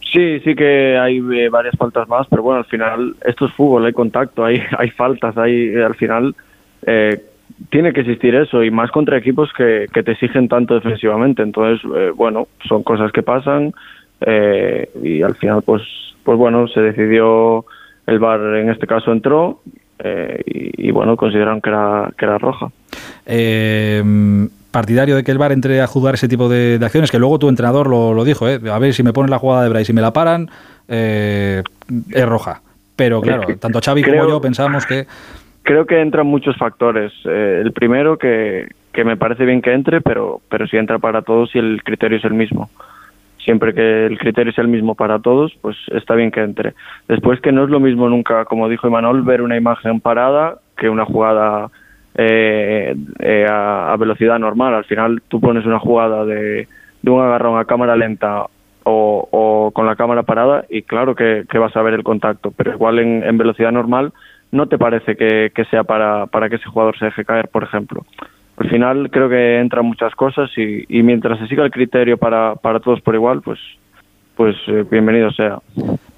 Sí, 0.00 0.40
sí 0.40 0.54
que 0.54 0.96
hay 0.96 1.18
eh, 1.18 1.48
varias 1.50 1.76
faltas 1.76 2.08
más, 2.08 2.26
pero 2.30 2.42
bueno, 2.42 2.60
al 2.60 2.66
final 2.66 3.14
esto 3.26 3.46
es 3.46 3.52
fútbol, 3.52 3.84
hay 3.84 3.92
contacto, 3.92 4.44
hay, 4.44 4.62
hay 4.78 4.90
faltas, 4.90 5.36
hay 5.36 5.68
eh, 5.68 5.84
al 5.84 5.96
final 5.96 6.34
eh, 6.86 7.20
tiene 7.68 7.92
que 7.92 8.00
existir 8.00 8.34
eso 8.34 8.62
y 8.62 8.70
más 8.70 8.90
contra 8.90 9.18
equipos 9.18 9.52
que, 9.52 9.86
que 9.92 10.02
te 10.02 10.12
exigen 10.12 10.48
tanto 10.48 10.74
defensivamente. 10.74 11.42
Entonces, 11.42 11.86
bueno, 12.16 12.48
son 12.66 12.82
cosas 12.82 13.12
que 13.12 13.22
pasan 13.22 13.74
y 15.02 15.22
al 15.22 15.34
final, 15.36 15.62
pues, 15.62 15.82
pues 16.24 16.36
bueno, 16.38 16.66
se 16.68 16.80
decidió 16.80 17.64
el 18.06 18.18
VAR 18.18 18.40
en 18.56 18.70
este 18.70 18.86
caso 18.86 19.12
entró 19.12 19.60
eh, 19.98 20.42
y, 20.46 20.88
y, 20.88 20.90
bueno, 20.90 21.16
consideraron 21.16 21.60
que 21.60 21.70
era 21.70 22.10
que 22.18 22.24
era 22.24 22.38
roja. 22.38 22.68
Eh, 23.26 24.02
partidario 24.70 25.14
de 25.16 25.22
que 25.24 25.30
el 25.30 25.38
VAR 25.38 25.52
entre 25.52 25.80
a 25.80 25.86
juzgar 25.86 26.14
ese 26.14 26.28
tipo 26.28 26.48
de, 26.48 26.78
de 26.78 26.84
acciones, 26.84 27.10
que 27.10 27.18
luego 27.18 27.38
tu 27.38 27.48
entrenador 27.48 27.88
lo, 27.88 28.12
lo 28.12 28.24
dijo, 28.24 28.48
¿eh? 28.48 28.58
a 28.70 28.78
ver 28.80 28.92
si 28.92 29.02
me 29.04 29.12
ponen 29.12 29.30
la 29.30 29.38
jugada 29.38 29.62
de 29.62 29.68
Bryce 29.68 29.92
y 29.92 29.94
me 29.94 30.00
la 30.02 30.12
paran, 30.12 30.50
eh, 30.88 31.62
es 32.10 32.26
roja. 32.26 32.60
Pero 32.96 33.20
claro, 33.20 33.56
tanto 33.58 33.80
Xavi 33.80 34.02
Creo- 34.02 34.22
como 34.22 34.30
yo 34.30 34.40
pensamos 34.40 34.84
que... 34.86 35.06
Creo 35.62 35.86
que 35.86 36.00
entran 36.00 36.26
muchos 36.26 36.56
factores. 36.58 37.12
Eh, 37.24 37.62
el 37.64 37.72
primero, 37.72 38.18
que, 38.18 38.68
que 38.92 39.02
me 39.04 39.16
parece 39.16 39.46
bien 39.46 39.62
que 39.62 39.72
entre, 39.72 40.00
pero, 40.02 40.40
pero 40.50 40.66
si 40.66 40.76
entra 40.76 40.98
para 40.98 41.22
todos 41.22 41.54
y 41.54 41.58
el 41.58 41.82
criterio 41.82 42.18
es 42.18 42.24
el 42.24 42.34
mismo. 42.34 42.68
Siempre 43.44 43.74
que 43.74 44.06
el 44.06 44.18
criterio 44.18 44.52
sea 44.52 44.62
el 44.62 44.68
mismo 44.68 44.94
para 44.94 45.18
todos, 45.18 45.52
pues 45.60 45.76
está 45.92 46.14
bien 46.14 46.30
que 46.30 46.40
entre. 46.40 46.72
Después 47.08 47.40
que 47.40 47.52
no 47.52 47.64
es 47.64 47.70
lo 47.70 47.78
mismo 47.78 48.08
nunca, 48.08 48.46
como 48.46 48.68
dijo 48.68 48.88
Imanol, 48.88 49.22
ver 49.22 49.42
una 49.42 49.56
imagen 49.56 50.00
parada 50.00 50.56
que 50.76 50.88
una 50.88 51.04
jugada 51.04 51.70
eh, 52.16 52.94
eh, 53.18 53.46
a, 53.48 53.92
a 53.92 53.96
velocidad 53.96 54.38
normal. 54.38 54.74
Al 54.74 54.84
final 54.84 55.22
tú 55.28 55.40
pones 55.40 55.66
una 55.66 55.78
jugada 55.78 56.24
de, 56.24 56.68
de 57.02 57.10
un 57.10 57.20
agarrón 57.20 57.58
a 57.58 57.66
cámara 57.66 57.96
lenta 57.96 58.46
o, 58.84 59.28
o 59.30 59.70
con 59.72 59.86
la 59.86 59.96
cámara 59.96 60.22
parada 60.22 60.64
y 60.68 60.82
claro 60.82 61.14
que, 61.14 61.44
que 61.50 61.58
vas 61.58 61.76
a 61.76 61.82
ver 61.82 61.94
el 61.94 62.02
contacto, 62.02 62.52
pero 62.56 62.72
igual 62.72 62.98
en, 62.98 63.22
en 63.24 63.36
velocidad 63.36 63.72
normal 63.72 64.12
no 64.52 64.68
te 64.68 64.78
parece 64.78 65.16
que, 65.16 65.50
que 65.54 65.64
sea 65.66 65.84
para, 65.84 66.26
para 66.26 66.48
que 66.48 66.56
ese 66.56 66.68
jugador 66.68 66.96
se 66.96 67.06
deje 67.06 67.24
caer, 67.24 67.48
por 67.48 67.64
ejemplo. 67.64 68.04
Al 68.56 68.70
final 68.70 69.10
creo 69.10 69.28
que 69.28 69.58
entran 69.58 69.84
muchas 69.84 70.14
cosas 70.14 70.50
y, 70.56 70.84
y 70.88 71.02
mientras 71.02 71.38
se 71.40 71.48
siga 71.48 71.64
el 71.64 71.70
criterio 71.70 72.16
para, 72.16 72.54
para 72.54 72.78
todos 72.80 73.00
por 73.00 73.14
igual, 73.14 73.42
pues, 73.42 73.58
pues 74.36 74.54
eh, 74.68 74.84
bienvenido 74.88 75.30
sea. 75.32 75.58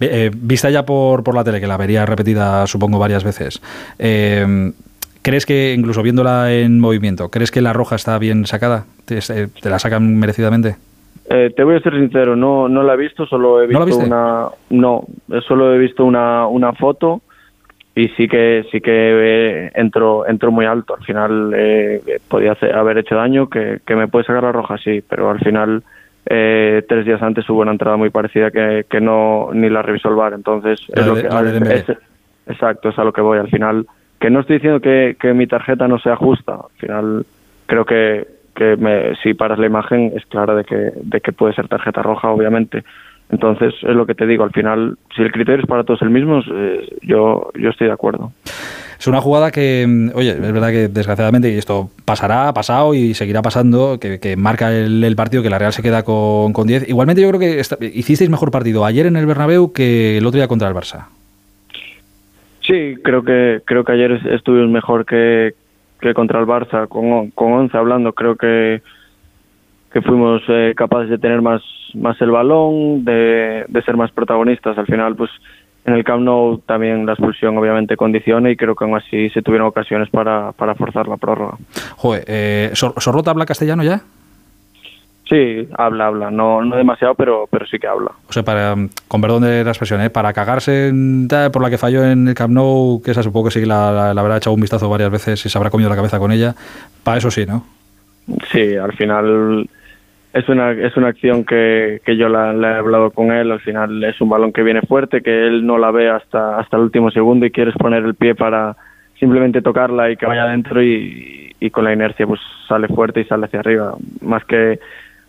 Eh, 0.00 0.30
vista 0.34 0.68
ya 0.68 0.84
por, 0.84 1.24
por 1.24 1.34
la 1.34 1.44
tele, 1.44 1.60
que 1.60 1.66
la 1.66 1.78
vería 1.78 2.04
repetida 2.04 2.66
supongo 2.66 2.98
varias 2.98 3.24
veces, 3.24 3.62
eh, 3.98 4.72
¿crees 5.22 5.46
que 5.46 5.72
incluso 5.72 6.02
viéndola 6.02 6.52
en 6.52 6.78
movimiento, 6.78 7.30
crees 7.30 7.50
que 7.50 7.62
la 7.62 7.72
roja 7.72 7.96
está 7.96 8.18
bien 8.18 8.44
sacada? 8.44 8.84
¿Te, 9.06 9.18
eh, 9.18 9.48
te 9.60 9.70
la 9.70 9.78
sacan 9.78 10.16
merecidamente? 10.18 10.76
Te 11.28 11.64
voy 11.64 11.74
a 11.74 11.80
ser 11.80 11.94
sincero, 11.94 12.36
no, 12.36 12.68
no 12.68 12.84
la 12.84 12.94
he 12.94 12.96
visto, 12.96 13.26
solo 13.26 13.60
he 13.60 13.66
¿No 13.66 13.80
la 13.80 13.84
visto 13.84 13.98
viste? 13.98 14.14
una, 14.14 14.46
no, 14.70 15.04
solo 15.48 15.74
he 15.74 15.78
visto 15.78 16.04
una, 16.04 16.46
una 16.46 16.72
foto 16.74 17.22
y 17.96 18.08
sí 18.10 18.28
que 18.28 18.64
sí 18.70 18.80
que 18.80 18.92
eh, 18.92 19.70
entró 19.74 20.26
entró 20.28 20.52
muy 20.52 20.66
alto. 20.66 20.94
Al 20.94 21.04
final 21.04 21.52
eh, 21.56 22.02
podía 22.28 22.52
hacer- 22.52 22.76
haber 22.76 22.98
hecho 22.98 23.16
daño, 23.16 23.48
que, 23.48 23.80
que 23.86 23.96
me 23.96 24.06
puede 24.06 24.26
sacar 24.26 24.42
la 24.44 24.52
roja, 24.52 24.76
sí, 24.78 25.02
pero 25.08 25.30
al 25.30 25.40
final 25.40 25.82
eh, 26.26 26.84
tres 26.88 27.06
días 27.06 27.22
antes 27.22 27.48
hubo 27.48 27.62
una 27.62 27.72
entrada 27.72 27.96
muy 27.96 28.10
parecida 28.10 28.50
que, 28.50 28.84
que 28.88 29.00
no 29.00 29.48
ni 29.54 29.70
la 29.70 29.80
revisó 29.80 30.10
el 30.10 30.14
VAR. 30.16 30.34
Entonces, 30.34 30.78
La 30.90 31.00
es 31.02 31.06
lo 31.08 31.14
que, 31.14 31.28
es- 31.74 31.98
exacto, 32.48 32.90
es 32.90 32.98
a 32.98 33.04
lo 33.04 33.12
que 33.14 33.22
voy. 33.22 33.38
Al 33.38 33.48
final, 33.48 33.86
que 34.20 34.28
no 34.28 34.40
estoy 34.40 34.56
diciendo 34.56 34.80
que, 34.80 35.16
que 35.18 35.32
mi 35.32 35.46
tarjeta 35.46 35.88
no 35.88 35.98
sea 35.98 36.16
justa. 36.16 36.52
Al 36.54 36.78
final, 36.78 37.26
creo 37.64 37.86
que, 37.86 38.26
que 38.54 38.76
me- 38.76 39.14
si 39.22 39.32
paras 39.32 39.58
la 39.58 39.66
imagen 39.66 40.12
es 40.14 40.26
claro 40.26 40.54
de 40.54 40.64
que, 40.64 40.92
de 40.94 41.20
que 41.22 41.32
puede 41.32 41.54
ser 41.54 41.66
tarjeta 41.68 42.02
roja, 42.02 42.28
obviamente. 42.30 42.84
Entonces, 43.30 43.74
es 43.82 43.94
lo 43.96 44.06
que 44.06 44.14
te 44.14 44.26
digo. 44.26 44.44
Al 44.44 44.52
final, 44.52 44.96
si 45.14 45.22
el 45.22 45.32
criterio 45.32 45.62
es 45.62 45.66
para 45.68 45.82
todos 45.84 46.00
el 46.02 46.10
mismo, 46.10 46.40
eh, 46.52 46.88
yo, 47.02 47.50
yo 47.58 47.70
estoy 47.70 47.88
de 47.88 47.92
acuerdo. 47.92 48.30
Es 48.98 49.06
una 49.08 49.20
jugada 49.20 49.50
que, 49.50 49.84
mm, 49.86 50.10
oye, 50.14 50.30
es 50.30 50.40
verdad 50.40 50.70
que 50.70 50.88
desgraciadamente, 50.88 51.52
y 51.52 51.58
esto 51.58 51.90
pasará, 52.04 52.48
ha 52.48 52.54
pasado 52.54 52.94
y 52.94 53.14
seguirá 53.14 53.42
pasando, 53.42 53.98
que, 54.00 54.20
que 54.20 54.36
marca 54.36 54.72
el, 54.72 55.02
el 55.04 55.16
partido, 55.16 55.42
que 55.42 55.50
la 55.50 55.58
Real 55.58 55.72
se 55.72 55.82
queda 55.82 56.02
con, 56.02 56.52
con 56.52 56.66
10. 56.66 56.88
Igualmente 56.88 57.20
yo 57.20 57.28
creo 57.28 57.40
que 57.40 57.58
esta- 57.60 57.76
hicisteis 57.84 58.30
mejor 58.30 58.50
partido 58.50 58.84
ayer 58.84 59.06
en 59.06 59.16
el 59.16 59.26
Bernabéu 59.26 59.72
que 59.72 60.18
el 60.18 60.26
otro 60.26 60.38
día 60.38 60.48
contra 60.48 60.68
el 60.68 60.74
Barça. 60.74 61.06
Sí, 62.62 62.94
creo 63.02 63.22
que 63.22 63.60
creo 63.64 63.84
que 63.84 63.92
ayer 63.92 64.12
es- 64.12 64.24
estuvimos 64.26 64.70
mejor 64.70 65.04
que, 65.04 65.54
que 66.00 66.14
contra 66.14 66.40
el 66.40 66.46
Barça 66.46 66.88
con, 66.88 67.30
con 67.30 67.52
11 67.52 67.76
hablando. 67.76 68.12
Creo 68.12 68.36
que 68.36 68.82
que 69.96 70.02
fuimos 70.02 70.42
eh, 70.48 70.74
capaces 70.76 71.08
de 71.08 71.16
tener 71.16 71.40
más 71.40 71.62
más 71.94 72.20
el 72.20 72.30
balón, 72.30 73.02
de, 73.06 73.64
de 73.66 73.82
ser 73.82 73.96
más 73.96 74.10
protagonistas. 74.10 74.76
Al 74.76 74.84
final, 74.84 75.16
pues 75.16 75.30
en 75.86 75.94
el 75.94 76.04
Camp 76.04 76.20
Nou 76.22 76.58
también 76.66 77.06
la 77.06 77.12
expulsión 77.12 77.56
obviamente 77.56 77.96
condiciona 77.96 78.50
y 78.50 78.56
creo 78.56 78.74
que 78.74 78.84
aún 78.84 78.94
así 78.96 79.30
se 79.30 79.40
tuvieron 79.40 79.68
ocasiones 79.68 80.10
para, 80.10 80.52
para 80.52 80.74
forzar 80.74 81.08
la 81.08 81.16
prórroga. 81.16 81.56
Joder, 81.96 82.24
eh, 82.26 82.70
¿Sor- 82.74 82.92
¿Sorrota 82.98 83.30
habla 83.30 83.46
castellano 83.46 83.82
ya? 83.84 84.02
Sí, 85.30 85.66
habla, 85.78 86.08
habla, 86.08 86.30
no 86.30 86.62
no 86.62 86.76
demasiado, 86.76 87.14
pero 87.14 87.48
pero 87.50 87.64
sí 87.66 87.78
que 87.78 87.86
habla. 87.86 88.10
O 88.28 88.32
sea, 88.34 88.42
para, 88.42 88.74
con 89.08 89.20
perdón 89.22 89.44
de 89.44 89.64
la 89.64 89.70
expresión, 89.70 90.02
¿eh? 90.02 90.10
para 90.10 90.34
cagarse 90.34 90.88
en- 90.88 91.26
por 91.52 91.62
la 91.62 91.70
que 91.70 91.78
falló 91.78 92.04
en 92.04 92.28
el 92.28 92.34
Camp 92.34 92.52
Nou, 92.52 93.00
que 93.02 93.12
esa 93.12 93.22
supongo 93.22 93.46
que 93.46 93.52
sí 93.52 93.60
que 93.60 93.66
la, 93.66 93.90
la, 93.92 94.12
la 94.12 94.20
habrá 94.20 94.36
echado 94.36 94.54
un 94.54 94.60
vistazo 94.60 94.90
varias 94.90 95.10
veces 95.10 95.46
y 95.46 95.48
se 95.48 95.56
habrá 95.56 95.70
comido 95.70 95.88
la 95.88 95.96
cabeza 95.96 96.18
con 96.18 96.30
ella, 96.32 96.54
para 97.02 97.16
eso 97.16 97.30
sí, 97.30 97.46
¿no? 97.46 97.64
Sí, 98.52 98.74
al 98.76 98.92
final 98.94 99.68
es 100.36 100.48
una 100.50 100.72
es 100.72 100.94
una 100.96 101.08
acción 101.08 101.44
que, 101.44 102.02
que 102.04 102.16
yo 102.16 102.28
la, 102.28 102.52
he 102.52 102.78
hablado 102.78 103.10
con 103.10 103.32
él. 103.32 103.50
Al 103.50 103.60
final 103.60 104.04
es 104.04 104.20
un 104.20 104.28
balón 104.28 104.52
que 104.52 104.62
viene 104.62 104.82
fuerte, 104.82 105.22
que 105.22 105.46
él 105.46 105.66
no 105.66 105.78
la 105.78 105.90
ve 105.90 106.10
hasta 106.10 106.58
hasta 106.60 106.76
el 106.76 106.82
último 106.82 107.10
segundo 107.10 107.46
y 107.46 107.50
quieres 107.50 107.74
poner 107.74 108.04
el 108.04 108.14
pie 108.14 108.34
para 108.34 108.76
simplemente 109.18 109.62
tocarla 109.62 110.10
y 110.10 110.16
que 110.16 110.26
vaya 110.26 110.42
adentro 110.42 110.82
y, 110.82 111.54
y 111.58 111.70
con 111.70 111.84
la 111.84 111.94
inercia 111.94 112.26
pues 112.26 112.40
sale 112.68 112.86
fuerte 112.88 113.22
y 113.22 113.24
sale 113.24 113.46
hacia 113.46 113.60
arriba. 113.60 113.94
Más 114.20 114.44
que 114.44 114.78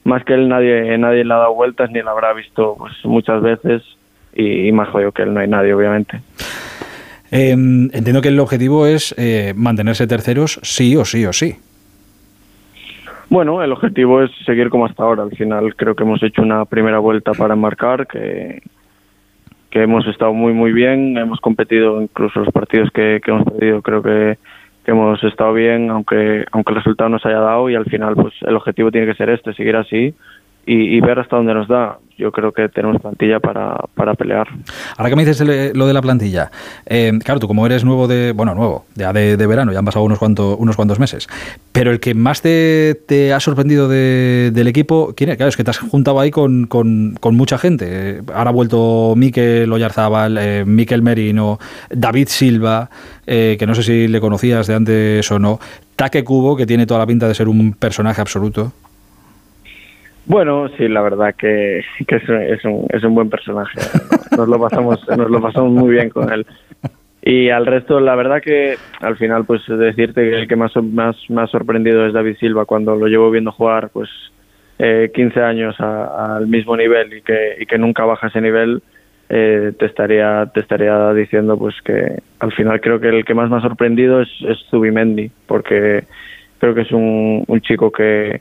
más 0.03 0.25
que 0.25 0.33
él 0.33 0.49
nadie 0.49 0.97
nadie 0.97 1.23
le 1.23 1.33
ha 1.33 1.37
dado 1.37 1.53
vueltas 1.53 1.89
ni 1.89 2.01
la 2.01 2.11
habrá 2.11 2.33
visto 2.33 2.75
pues 2.77 2.93
muchas 3.05 3.41
veces 3.41 3.83
y, 4.35 4.71
más 4.73 4.89
jodido 4.89 5.13
que 5.13 5.23
él 5.23 5.33
no 5.33 5.39
hay 5.39 5.47
nadie 5.47 5.73
obviamente. 5.73 6.19
Eh, 7.31 7.51
entiendo 7.51 8.21
que 8.21 8.27
el 8.27 8.39
objetivo 8.39 8.87
es 8.87 9.15
eh, 9.17 9.53
mantenerse 9.55 10.05
terceros 10.05 10.59
sí 10.63 10.97
o 10.97 11.05
sí 11.05 11.25
o 11.25 11.31
sí. 11.31 11.55
Bueno, 13.29 13.61
el 13.61 13.73
objetivo 13.73 14.21
es 14.21 14.31
seguir 14.45 14.69
como 14.69 14.85
hasta 14.85 15.03
ahora. 15.03 15.23
Al 15.23 15.31
final 15.31 15.75
creo 15.75 15.95
que 15.95 16.03
hemos 16.03 16.23
hecho 16.23 16.41
una 16.41 16.65
primera 16.65 16.99
vuelta 16.99 17.33
para 17.33 17.55
enmarcar, 17.55 18.07
que, 18.07 18.61
que 19.69 19.83
hemos 19.83 20.07
estado 20.07 20.33
muy 20.33 20.53
muy 20.53 20.71
bien, 20.71 21.17
hemos 21.17 21.39
competido 21.41 22.01
incluso 22.01 22.39
los 22.39 22.53
partidos 22.53 22.89
que, 22.91 23.19
hemos 23.25 23.43
perdido, 23.43 23.81
creo 23.81 24.01
que, 24.01 24.37
que 24.85 24.91
hemos 24.91 25.21
estado 25.23 25.53
bien, 25.53 25.89
aunque 25.89 26.45
aunque 26.51 26.71
el 26.71 26.77
resultado 26.77 27.09
no 27.09 27.19
se 27.19 27.27
haya 27.27 27.39
dado 27.39 27.69
y 27.69 27.75
al 27.75 27.85
final 27.85 28.15
pues 28.15 28.33
el 28.41 28.55
objetivo 28.55 28.91
tiene 28.91 29.07
que 29.07 29.15
ser 29.15 29.29
este, 29.29 29.53
seguir 29.53 29.75
así 29.75 30.15
y, 30.67 30.99
ver 31.01 31.19
hasta 31.19 31.35
dónde 31.37 31.53
nos 31.53 31.67
da. 31.67 31.97
Yo 32.17 32.31
creo 32.31 32.51
que 32.51 32.67
tenemos 32.67 32.99
plantilla 32.99 33.39
para, 33.39 33.77
para 33.93 34.15
pelear. 34.15 34.47
Ahora 34.97 35.09
que 35.11 35.15
me 35.15 35.23
dices 35.23 35.75
lo 35.75 35.85
de 35.85 35.93
la 35.93 36.01
plantilla, 36.01 36.49
eh, 36.87 37.11
claro, 37.23 37.39
tú 37.39 37.47
como 37.47 37.63
eres 37.67 37.85
nuevo 37.85 38.07
de, 38.07 38.31
bueno, 38.31 38.55
nuevo, 38.55 38.85
ya 38.95 39.13
de, 39.13 39.37
de 39.37 39.47
verano, 39.47 39.71
ya 39.71 39.77
han 39.79 39.85
pasado 39.85 40.03
unos 40.03 40.17
cuantos, 40.17 40.55
unos 40.59 40.75
cuantos 40.75 40.99
meses, 40.99 41.27
pero 41.71 41.91
el 41.91 41.99
que 41.99 42.15
más 42.15 42.41
te, 42.41 42.95
te 43.05 43.33
ha 43.33 43.39
sorprendido 43.39 43.87
de- 43.87 44.49
del 44.51 44.67
equipo, 44.67 45.13
¿quién 45.15 45.29
es? 45.29 45.37
Claro, 45.37 45.49
es 45.49 45.57
que 45.57 45.63
te 45.63 45.69
has 45.69 45.77
juntado 45.77 46.19
ahí 46.19 46.31
con, 46.31 46.65
con- 46.65 47.15
con 47.19 47.35
mucha 47.35 47.59
gente. 47.59 47.85
Eh, 47.87 48.21
Ahora 48.33 48.49
ha 48.49 48.53
vuelto 48.53 49.13
Mikel 49.15 49.71
Oyarzábal, 49.71 50.37
eh, 50.39 50.63
Mikel 50.65 51.03
Merino, 51.03 51.59
David 51.91 52.29
Silva, 52.29 52.89
eh, 53.27 53.57
que 53.59 53.67
no 53.67 53.75
sé 53.75 53.83
si 53.83 54.07
le 54.07 54.19
conocías 54.19 54.65
de 54.65 54.73
antes 54.73 55.31
o 55.31 55.37
no, 55.37 55.59
Take 55.95 56.23
Cubo, 56.23 56.55
que 56.57 56.65
tiene 56.65 56.87
toda 56.87 56.99
la 57.01 57.05
pinta 57.05 57.27
de 57.27 57.35
ser 57.35 57.47
un 57.47 57.73
personaje 57.73 58.21
absoluto. 58.21 58.73
Bueno, 60.27 60.67
sí, 60.77 60.87
la 60.87 61.01
verdad 61.01 61.33
que, 61.35 61.79
es, 61.79 62.29
un- 62.29 62.41
es 62.41 62.65
un, 62.65 62.85
es 62.89 63.03
un 63.03 63.15
buen 63.15 63.29
personaje. 63.29 63.79
Nos 64.37 64.47
lo 64.47 64.59
pasamos, 64.59 64.99
nos 65.17 65.29
lo 65.29 65.41
pasamos 65.41 65.71
muy 65.71 65.91
bien 65.91 66.09
con 66.09 66.31
él. 66.31 66.45
Y 67.21 67.49
al 67.49 67.65
resto, 67.65 67.99
la 67.99 68.15
verdad 68.15 68.41
que 68.41 68.75
al 69.01 69.17
final, 69.17 69.45
pues 69.45 69.61
decirte 69.67 70.21
que 70.29 70.35
el 70.41 70.47
que 70.47 70.55
más, 70.55 70.71
más 70.91 71.15
ha 71.37 71.47
sorprendido 71.47 72.05
es 72.05 72.13
David 72.13 72.37
Silva 72.39 72.65
cuando 72.65 72.95
lo 72.95 73.07
llevo 73.07 73.31
viendo 73.31 73.51
jugar, 73.51 73.89
pues 73.91 74.09
eh, 74.79 75.11
15 75.13 75.41
años 75.41 75.75
al 75.79 76.47
mismo 76.47 76.77
nivel 76.77 77.13
y 77.17 77.21
que, 77.21 77.55
y 77.59 77.65
que 77.65 77.77
nunca 77.77 78.05
baja 78.05 78.27
ese 78.27 78.39
nivel, 78.39 78.81
eh, 79.29 79.73
te 79.77 79.85
estaría 79.87 80.45
te 80.53 80.61
estaría 80.61 81.11
diciendo 81.13 81.57
pues 81.57 81.75
que 81.83 82.19
al 82.39 82.53
final 82.53 82.79
creo 82.79 82.99
que 83.01 83.09
el 83.09 83.25
que 83.25 83.33
más 83.33 83.49
me 83.49 83.57
ha 83.57 83.61
sorprendido 83.61 84.21
es, 84.21 84.29
es 84.47 84.57
Zubimendi, 84.69 85.29
porque 85.47 86.05
creo 86.59 86.73
que 86.75 86.81
es 86.81 86.91
un, 86.93 87.43
un 87.45 87.59
chico 87.61 87.91
que, 87.91 88.39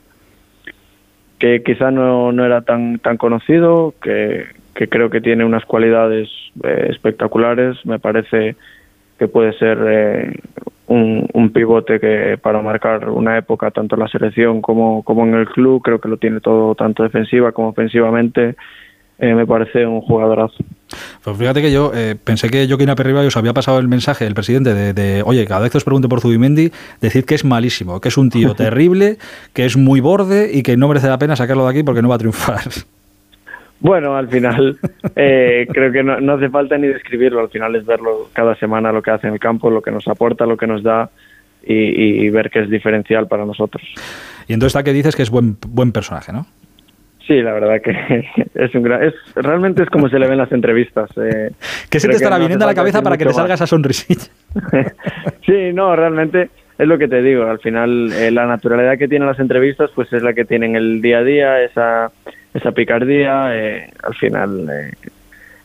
que 1.39 1.63
quizá 1.63 1.91
no, 1.91 2.31
no 2.31 2.45
era 2.45 2.61
tan 2.61 2.99
tan 2.99 3.17
conocido, 3.17 3.93
que, 4.01 4.45
que 4.75 4.87
creo 4.87 5.09
que 5.09 5.21
tiene 5.21 5.45
unas 5.45 5.65
cualidades 5.65 6.29
eh, 6.63 6.87
espectaculares. 6.89 7.77
Me 7.85 7.99
parece 7.99 8.55
que 9.17 9.27
puede 9.27 9.53
ser 9.53 9.77
eh, 9.87 10.39
un, 10.87 11.27
un 11.33 11.49
pivote 11.51 11.99
que 11.99 12.37
para 12.41 12.61
marcar 12.61 13.09
una 13.09 13.37
época 13.37 13.71
tanto 13.71 13.95
en 13.95 14.01
la 14.01 14.07
selección 14.07 14.61
como, 14.61 15.03
como 15.03 15.25
en 15.25 15.35
el 15.35 15.47
club. 15.47 15.81
Creo 15.83 15.99
que 15.99 16.09
lo 16.09 16.17
tiene 16.17 16.39
todo 16.39 16.75
tanto 16.75 17.03
defensiva 17.03 17.51
como 17.51 17.69
ofensivamente. 17.69 18.55
Eh, 19.19 19.33
me 19.33 19.47
parece 19.47 19.85
un 19.85 20.01
jugadorazo. 20.01 20.63
Pues 21.23 21.37
fíjate 21.37 21.61
que 21.61 21.71
yo 21.71 21.91
eh, 21.93 22.15
pensé 22.23 22.49
que 22.49 22.67
Joaquín 22.67 22.89
Aperriba 22.89 23.21
os 23.21 23.35
había 23.35 23.53
pasado 23.53 23.79
el 23.79 23.87
mensaje 23.87 24.25
del 24.25 24.35
presidente 24.35 24.75
de, 24.75 24.93
de, 24.93 25.23
oye, 25.25 25.45
cada 25.47 25.61
vez 25.61 25.71
que 25.71 25.77
os 25.79 25.83
pregunte 25.83 26.07
por 26.07 26.21
Zubimendi, 26.21 26.71
decid 27.01 27.25
que 27.25 27.33
es 27.33 27.43
malísimo, 27.43 27.99
que 27.99 28.09
es 28.09 28.17
un 28.17 28.29
tío 28.29 28.53
terrible, 28.55 29.17
que 29.53 29.65
es 29.65 29.75
muy 29.75 30.01
borde 30.01 30.51
y 30.53 30.61
que 30.61 30.77
no 30.77 30.87
merece 30.87 31.07
la 31.07 31.17
pena 31.17 31.35
sacarlo 31.35 31.65
de 31.65 31.71
aquí 31.71 31.83
porque 31.83 32.03
no 32.03 32.09
va 32.09 32.15
a 32.15 32.19
triunfar. 32.19 32.61
Bueno, 33.79 34.15
al 34.15 34.27
final 34.27 34.77
eh, 35.15 35.67
creo 35.71 35.91
que 35.91 36.03
no, 36.03 36.19
no 36.21 36.33
hace 36.33 36.49
falta 36.49 36.77
ni 36.77 36.87
describirlo, 36.87 37.41
al 37.41 37.49
final 37.49 37.75
es 37.75 37.85
verlo 37.85 38.29
cada 38.33 38.55
semana 38.55 38.91
lo 38.91 39.01
que 39.01 39.11
hace 39.11 39.27
en 39.27 39.33
el 39.33 39.39
campo, 39.39 39.71
lo 39.71 39.81
que 39.81 39.91
nos 39.91 40.07
aporta, 40.07 40.45
lo 40.45 40.57
que 40.57 40.67
nos 40.67 40.83
da 40.83 41.09
y, 41.65 41.73
y 41.73 42.29
ver 42.29 42.51
que 42.51 42.59
es 42.59 42.69
diferencial 42.69 43.27
para 43.27 43.45
nosotros. 43.45 43.83
Y 44.47 44.53
entonces 44.53 44.75
está 44.75 44.83
que 44.83 44.93
dices 44.93 45.15
que 45.15 45.23
es 45.23 45.29
buen, 45.29 45.57
buen 45.67 45.91
personaje, 45.91 46.31
¿no? 46.31 46.45
Sí, 47.27 47.41
la 47.41 47.51
verdad 47.53 47.81
que 47.81 48.25
es 48.55 48.73
un 48.73 48.83
gran... 48.83 49.03
Es, 49.03 49.13
realmente 49.35 49.83
es 49.83 49.89
como 49.89 50.07
se 50.09 50.17
le 50.17 50.27
ven 50.27 50.37
las 50.37 50.51
entrevistas. 50.51 51.09
Eh, 51.17 51.51
¿Qué 51.89 51.99
se 51.99 52.07
te 52.07 52.15
estará 52.15 52.37
viniendo 52.37 52.63
a 52.65 52.69
la 52.69 52.73
cabeza 52.73 53.01
para 53.01 53.17
que 53.17 53.25
te 53.25 53.33
salga 53.33 53.49
más. 53.49 53.59
esa 53.61 53.67
sonrisilla? 53.67 54.21
Sí, 55.45 55.71
no, 55.73 55.95
realmente 55.95 56.49
es 56.77 56.87
lo 56.87 56.97
que 56.97 57.07
te 57.07 57.21
digo. 57.21 57.45
Al 57.45 57.59
final, 57.59 58.11
eh, 58.13 58.31
la 58.31 58.45
naturalidad 58.47 58.97
que 58.97 59.07
tienen 59.07 59.27
las 59.27 59.39
entrevistas, 59.39 59.89
pues 59.95 60.11
es 60.13 60.21
la 60.21 60.33
que 60.33 60.45
tienen 60.45 60.75
el 60.75 61.01
día 61.01 61.19
a 61.19 61.23
día, 61.23 61.61
esa, 61.63 62.11
esa 62.53 62.71
picardía. 62.71 63.55
eh, 63.55 63.89
al 64.03 64.15
final, 64.15 64.67
eh, 64.69 64.91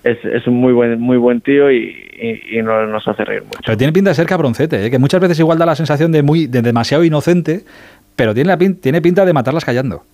es, 0.05 0.25
es 0.25 0.47
un 0.47 0.55
muy 0.55 0.73
buen, 0.73 1.01
muy 1.01 1.17
buen 1.17 1.41
tío 1.41 1.71
y, 1.71 1.95
y, 2.21 2.59
y 2.59 2.63
no- 2.63 2.87
nos 2.87 3.07
hace 3.09 3.25
reír 3.25 3.43
mucho. 3.45 3.61
Pero 3.65 3.77
tiene 3.77 3.93
pinta 3.93 4.11
de 4.11 4.15
ser 4.15 4.27
cabroncete, 4.27 4.91
que 4.91 4.99
muchas 4.99 5.21
veces 5.21 5.39
igual 5.41 5.59
da 5.59 5.67
la 5.67 5.75
sensación 5.77 6.11
de 6.13 6.23
muy 6.23 6.47
de 6.47 6.63
demasiado 6.63 7.05
inocente, 7.05 7.61
pero 8.17 8.35
tiene, 8.35 8.49
la 8.49 8.59
pin- 8.59 8.81
tiene 8.81 9.01
pinta 9.03 9.25
de 9.25 9.33
matarlas 9.33 9.65
callando. 9.65 10.05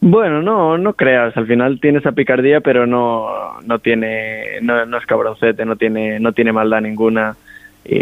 Bueno, 0.00 0.40
no, 0.42 0.78
no 0.78 0.94
creas. 0.94 1.36
Al 1.36 1.46
final 1.46 1.78
tiene 1.80 1.98
esa 1.98 2.12
picardía, 2.12 2.60
pero 2.60 2.86
no, 2.86 3.26
no 3.66 3.78
tiene, 3.80 4.60
no, 4.62 4.86
no 4.86 4.96
es 4.96 5.04
cabroncete, 5.06 5.64
no 5.66 5.76
tiene, 5.76 6.18
no 6.20 6.32
tiene 6.32 6.52
maldad 6.52 6.80
ninguna 6.80 7.36
y, 7.84 7.96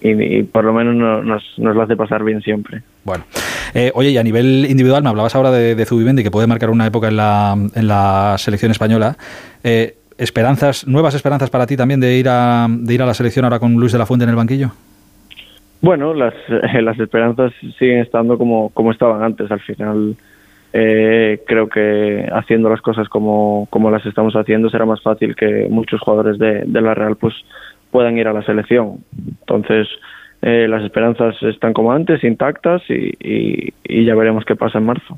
y- 0.00 0.38
y 0.38 0.42
por 0.44 0.64
lo 0.64 0.72
menos 0.72 0.94
no- 0.94 1.22
nos, 1.22 1.42
nos 1.58 1.74
lo 1.74 1.82
hace 1.82 1.96
pasar 1.96 2.22
bien 2.24 2.42
siempre. 2.42 2.82
Bueno, 3.04 3.24
Eh, 3.74 3.90
oye, 3.94 4.10
y 4.10 4.18
a 4.18 4.22
nivel 4.22 4.66
individual, 4.68 5.02
me 5.02 5.08
hablabas 5.08 5.34
ahora 5.34 5.50
de, 5.50 5.74
de 5.74 5.86
Zubimendi, 5.86 6.22
que 6.22 6.30
puede 6.30 6.46
marcar 6.46 6.68
una 6.70 6.86
época 6.86 7.08
en 7.08 7.16
la, 7.16 7.54
en 7.74 7.88
la 7.88 8.34
selección 8.38 8.70
española. 8.70 9.16
Eh, 9.64 9.94
¿Esperanzas, 10.18 10.86
nuevas 10.86 11.14
esperanzas 11.14 11.48
para 11.50 11.66
ti 11.66 11.76
también 11.76 11.98
de 11.98 12.16
ir, 12.18 12.28
a, 12.28 12.66
de 12.68 12.94
ir 12.94 13.02
a 13.02 13.06
la 13.06 13.14
selección 13.14 13.44
ahora 13.46 13.58
con 13.58 13.72
Luis 13.74 13.90
de 13.92 13.98
la 13.98 14.04
Fuente 14.06 14.24
en 14.24 14.30
el 14.30 14.36
banquillo? 14.36 14.70
Bueno, 15.80 16.12
las, 16.14 16.34
eh, 16.48 16.82
las 16.82 16.98
esperanzas 17.00 17.52
siguen 17.78 17.98
estando 18.00 18.36
como, 18.38 18.68
como 18.70 18.92
estaban 18.92 19.22
antes. 19.22 19.50
Al 19.50 19.60
final, 19.60 20.14
eh, 20.72 21.42
creo 21.46 21.68
que 21.68 22.28
haciendo 22.32 22.68
las 22.70 22.80
cosas 22.80 23.08
como, 23.08 23.66
como 23.70 23.90
las 23.90 24.04
estamos 24.06 24.34
haciendo 24.34 24.70
será 24.70 24.86
más 24.86 25.02
fácil 25.02 25.36
que 25.36 25.66
muchos 25.68 26.00
jugadores 26.00 26.38
de, 26.38 26.64
de 26.64 26.80
la 26.80 26.94
Real 26.94 27.16
pues 27.16 27.34
puedan 27.90 28.16
ir 28.16 28.26
a 28.26 28.32
la 28.32 28.42
selección. 28.42 29.04
Entonces, 29.40 29.86
eh, 30.44 30.66
las 30.68 30.82
esperanzas 30.82 31.40
están 31.42 31.72
como 31.72 31.92
antes, 31.92 32.24
intactas 32.24 32.82
y, 32.88 33.72
y, 33.84 34.04
ya 34.04 34.16
veremos 34.16 34.44
qué 34.44 34.56
pasa 34.56 34.78
en 34.78 34.86
marzo. 34.86 35.16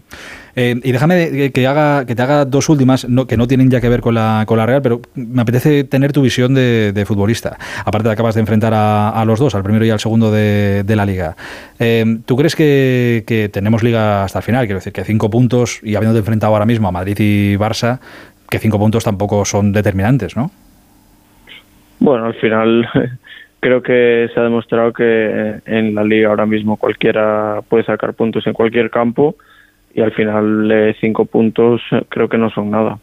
Eh, 0.55 0.79
y 0.85 0.93
déjame 0.93 1.51
que, 1.51 1.67
haga, 1.67 2.05
que 2.05 2.15
te 2.15 2.21
haga 2.21 2.45
dos 2.45 2.69
últimas, 2.69 3.09
no, 3.09 3.27
que 3.27 3.39
no 3.39 3.47
tienen 3.47 3.71
ya 3.71 3.81
que 3.81 3.89
ver 3.89 4.03
con 4.03 4.15
la, 4.15 4.45
con 4.47 4.59
la 4.59 4.67
Real, 4.67 4.83
pero 4.83 5.01
me 5.15 5.41
apetece 5.41 5.85
tener 5.85 6.13
tu 6.13 6.21
visión 6.21 6.53
de, 6.53 7.05
futbolista. 7.07 7.57
Aparte 7.87 8.11
acabas 8.11 8.35
de 8.35 8.43
enfrentar 8.43 8.75
a, 8.75 9.25
los 9.27 9.41
dos, 9.41 9.55
al 9.55 9.63
primero 9.63 9.87
y 9.87 9.91
al 9.91 9.99
segundo 9.99 10.31
de, 10.31 10.85
la 10.95 11.07
liga. 11.07 11.37
Eh, 11.79 12.05
¿Tú 12.27 12.37
crees 12.37 12.55
que, 12.55 13.25
que, 13.27 13.49
tenemos 13.49 13.83
liga 13.83 14.25
hasta 14.25 14.41
el 14.41 14.45
final? 14.45 14.67
Quiero 14.67 14.81
decir, 14.81 14.93
que 14.93 15.05
cinco 15.05 15.31
puntos, 15.31 15.81
y 15.83 15.95
habiendo 15.95 16.19
enfrentado 16.19 16.53
ahora 16.53 16.67
mismo 16.67 16.89
a 16.89 16.93
Madrid 16.93 17.17
y 17.19 17.57
Barça, 17.57 17.99
que 18.51 18.59
cinco 18.59 18.79
puntos 18.79 19.05
tampoco 19.05 19.47
son 19.47 19.73
determinantes, 19.73 20.37
¿no? 20.37 20.51
Bueno, 21.99 22.27
al 22.27 22.35
final 22.35 22.87
creo 23.65 23.83
que 23.83 24.29
se 24.35 24.39
ha 24.39 24.43
demostrado 24.43 24.93
que 24.93 25.55
en 25.65 25.95
la 25.95 26.05
liga 26.05 26.29
ahora 26.29 26.45
mismo 26.45 26.77
cualquiera 26.77 27.63
puede 27.67 27.83
sacar 27.83 28.13
puntos 28.13 28.47
en 28.47 28.53
cualquier 28.53 28.91
campo 28.91 29.37
y 29.95 30.03
al 30.03 30.13
final 30.13 30.71
eh, 30.71 30.95
cinco 31.01 31.25
puntos 31.25 31.81
creo 32.11 32.29
que 32.29 32.37
no 32.37 32.51
son 32.51 32.71
nada. 32.71 32.99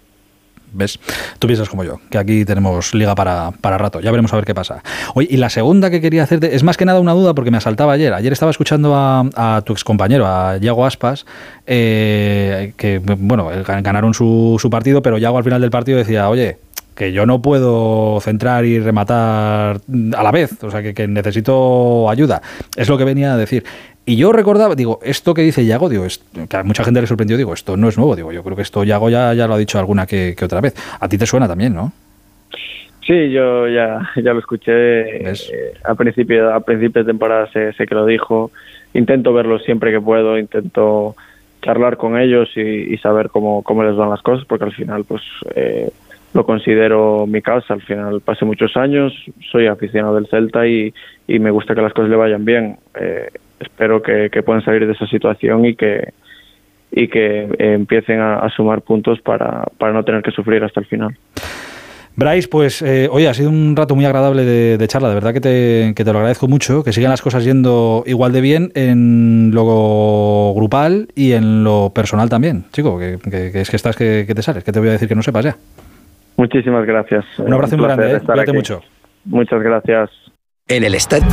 ¿Ves? 0.71 0.99
Tú 1.39 1.47
piensas 1.47 1.67
como 1.67 1.83
yo, 1.83 1.95
que 2.11 2.19
aquí 2.19 2.45
tenemos 2.45 2.93
liga 2.93 3.15
para, 3.15 3.49
para 3.59 3.79
rato. 3.79 4.01
Ya 4.01 4.11
veremos 4.11 4.31
a 4.33 4.35
ver 4.35 4.45
qué 4.45 4.53
pasa. 4.53 4.83
Oye, 5.15 5.27
y 5.31 5.37
la 5.37 5.49
segunda 5.49 5.89
que 5.89 5.99
quería 5.99 6.21
hacerte 6.23 6.55
es 6.55 6.61
más 6.61 6.77
que 6.77 6.85
nada 6.85 6.99
una 6.99 7.13
duda 7.13 7.33
porque 7.33 7.49
me 7.49 7.57
asaltaba 7.57 7.93
ayer. 7.93 8.13
Ayer 8.13 8.31
estaba 8.31 8.51
escuchando 8.51 8.95
a, 8.95 9.23
a 9.35 9.63
tu 9.63 9.73
excompañero, 9.73 10.27
a 10.27 10.57
Yago 10.57 10.85
Aspas, 10.85 11.25
eh, 11.65 12.73
que, 12.77 12.99
bueno, 12.99 13.49
ganaron 13.65 14.13
su, 14.13 14.57
su 14.61 14.69
partido, 14.69 15.01
pero 15.01 15.17
Yago 15.17 15.39
al 15.39 15.43
final 15.43 15.59
del 15.59 15.71
partido 15.71 15.97
decía, 15.97 16.29
oye, 16.29 16.57
que 17.01 17.11
yo 17.11 17.25
no 17.25 17.41
puedo 17.41 18.19
centrar 18.21 18.63
y 18.63 18.79
rematar 18.79 19.77
a 20.15 20.23
la 20.23 20.31
vez, 20.31 20.63
o 20.63 20.69
sea, 20.69 20.83
que, 20.83 21.07
necesito 21.07 22.07
ayuda. 22.11 22.43
Es 22.77 22.89
lo 22.89 22.97
que 22.99 23.05
venía 23.05 23.33
a 23.33 23.37
decir. 23.37 23.63
Y 24.05 24.17
yo 24.17 24.31
recordaba, 24.31 24.75
digo, 24.75 24.99
esto 25.01 25.33
que 25.33 25.41
dice 25.41 25.65
Yago, 25.65 25.89
digo, 25.89 26.05
que 26.47 26.57
a 26.57 26.61
mucha 26.61 26.83
gente 26.83 27.01
le 27.01 27.07
sorprendió, 27.07 27.37
digo, 27.37 27.55
esto 27.55 27.75
no 27.75 27.89
es 27.89 27.97
nuevo, 27.97 28.15
digo, 28.15 28.31
yo 28.31 28.43
creo 28.43 28.55
que 28.55 28.61
esto 28.61 28.83
Yago 28.83 29.09
ya, 29.09 29.33
ya 29.33 29.47
lo 29.47 29.55
ha 29.55 29.57
dicho 29.57 29.79
alguna 29.79 30.05
que, 30.05 30.35
otra 30.43 30.61
vez. 30.61 30.75
A 30.99 31.09
ti 31.09 31.17
te 31.17 31.25
suena 31.25 31.47
también, 31.47 31.73
¿no? 31.73 31.91
Sí, 33.07 33.31
yo 33.31 33.67
ya, 33.67 34.11
ya 34.17 34.33
lo 34.33 34.39
escuché 34.39 35.27
eh, 35.27 35.73
a, 35.83 35.95
principio, 35.95 36.53
a 36.53 36.59
principios 36.59 37.03
de 37.03 37.13
temporada, 37.13 37.51
sé, 37.51 37.73
sé, 37.73 37.87
que 37.87 37.95
lo 37.95 38.05
dijo. 38.05 38.51
Intento 38.93 39.33
verlo 39.33 39.57
siempre 39.57 39.91
que 39.91 39.99
puedo, 39.99 40.37
intento 40.37 41.15
charlar 41.63 41.97
con 41.97 42.19
ellos 42.19 42.55
y, 42.55 42.95
saber 42.97 43.29
cómo, 43.29 43.63
cómo 43.63 43.83
les 43.83 43.95
van 43.95 44.11
las 44.11 44.21
cosas, 44.21 44.45
porque 44.45 44.65
al 44.65 44.73
final, 44.73 45.03
pues, 45.03 45.23
eh, 45.55 45.89
lo 46.33 46.45
considero 46.45 47.25
mi 47.27 47.41
casa. 47.41 47.73
Al 47.73 47.81
final 47.81 48.21
pasé 48.21 48.45
muchos 48.45 48.75
años, 48.77 49.13
soy 49.51 49.67
aficionado 49.67 50.15
del 50.15 50.27
Celta 50.27 50.67
y, 50.67 50.93
me 51.27 51.51
gusta 51.51 51.73
que 51.73 51.81
las 51.81 51.93
cosas 51.93 52.09
le 52.09 52.17
vayan 52.17 52.45
bien. 52.45 52.77
Eh, 52.99 53.29
espero 53.59 54.01
que, 54.01 54.29
puedan 54.43 54.63
salir 54.63 54.85
de 54.85 54.93
esa 54.93 55.07
situación 55.07 55.65
y 55.65 55.75
que 55.75 56.13
y 56.93 57.07
que 57.07 57.47
empiecen 57.57 58.19
a, 58.19 58.49
sumar 58.49 58.81
puntos 58.81 59.21
para, 59.21 59.63
para 59.77 59.93
no 59.93 60.03
tener 60.03 60.21
que 60.21 60.31
sufrir 60.31 60.61
hasta 60.61 60.81
el 60.81 60.85
final. 60.87 61.17
Bryce, 62.17 62.49
pues 62.49 62.81
eh, 62.81 63.07
oye, 63.09 63.29
ha 63.29 63.33
sido 63.33 63.49
un 63.49 63.73
rato 63.77 63.95
muy 63.95 64.03
agradable 64.03 64.43
de, 64.43 64.87
charla, 64.89 65.07
de 65.07 65.15
verdad 65.15 65.33
que 65.33 65.39
te, 65.39 65.93
que 65.95 66.03
te, 66.03 66.11
lo 66.11 66.19
agradezco 66.19 66.49
mucho, 66.49 66.83
que 66.83 66.91
sigan 66.91 67.11
las 67.11 67.21
cosas 67.21 67.45
yendo 67.45 68.03
igual 68.05 68.33
de 68.33 68.41
bien 68.41 68.71
en 68.75 69.51
lo 69.53 70.51
grupal 70.53 71.07
y 71.15 71.31
en 71.31 71.63
lo 71.63 71.93
personal 71.95 72.29
también, 72.29 72.65
chico, 72.73 72.99
que, 72.99 73.17
es 73.53 73.69
que 73.69 73.75
estás 73.77 73.95
que, 73.95 74.25
que 74.27 74.35
te 74.35 74.41
sales, 74.41 74.65
que 74.65 74.73
te 74.73 74.79
voy 74.79 74.89
a 74.89 74.93
decir 74.93 75.07
que 75.07 75.15
no 75.15 75.23
sepas 75.23 75.45
ya. 75.45 75.55
Muchísimas 76.41 76.87
gracias. 76.87 77.23
Un 77.37 77.53
abrazo 77.53 77.77
muy 77.77 77.85
grande, 77.85 78.15
¿eh? 78.15 78.19
cuídate 78.19 78.51
mucho. 78.51 78.81
Muchas 79.25 79.61
gracias. 79.61 80.09
En 80.67 80.83
el 80.83 80.95
estadio. 80.95 81.27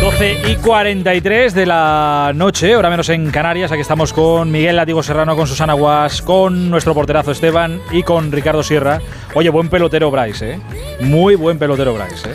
12 0.00 0.36
y 0.48 0.56
43 0.56 1.54
de 1.54 1.66
la 1.66 2.32
noche, 2.34 2.74
ahora 2.74 2.90
menos 2.90 3.08
en 3.10 3.30
Canarias. 3.30 3.70
Aquí 3.70 3.82
estamos 3.82 4.12
con 4.12 4.50
Miguel 4.50 4.74
Latigo 4.74 5.00
Serrano, 5.04 5.36
con 5.36 5.46
Susana 5.46 5.74
Guas, 5.74 6.20
con 6.20 6.68
nuestro 6.68 6.94
porterazo 6.94 7.30
Esteban 7.30 7.78
y 7.92 8.02
con 8.02 8.32
Ricardo 8.32 8.64
Sierra. 8.64 9.00
Oye, 9.34 9.50
buen 9.50 9.68
pelotero 9.68 10.10
Bryce, 10.10 10.54
¿eh? 10.54 10.58
Muy 11.00 11.36
buen 11.36 11.60
pelotero 11.60 11.94
Bryce, 11.94 12.30
¿eh? 12.30 12.34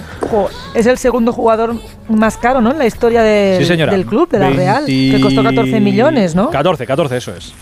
es 0.74 0.86
el 0.86 0.97
segundo 0.97 1.34
jugador 1.34 1.76
más 2.07 2.38
caro, 2.38 2.61
¿no? 2.61 2.72
En 2.72 2.78
la 2.78 2.86
historia 2.86 3.24
del 3.24 4.05
club, 4.05 4.30
de 4.30 4.39
la 4.39 4.51
Real, 4.51 4.86
que 4.86 5.20
costó 5.22 5.43
14 5.43 5.82
millones, 5.82 6.34
¿no? 6.34 6.49
14, 6.49 6.88
14, 6.88 7.18
eso 7.18 7.36
es. 7.36 7.53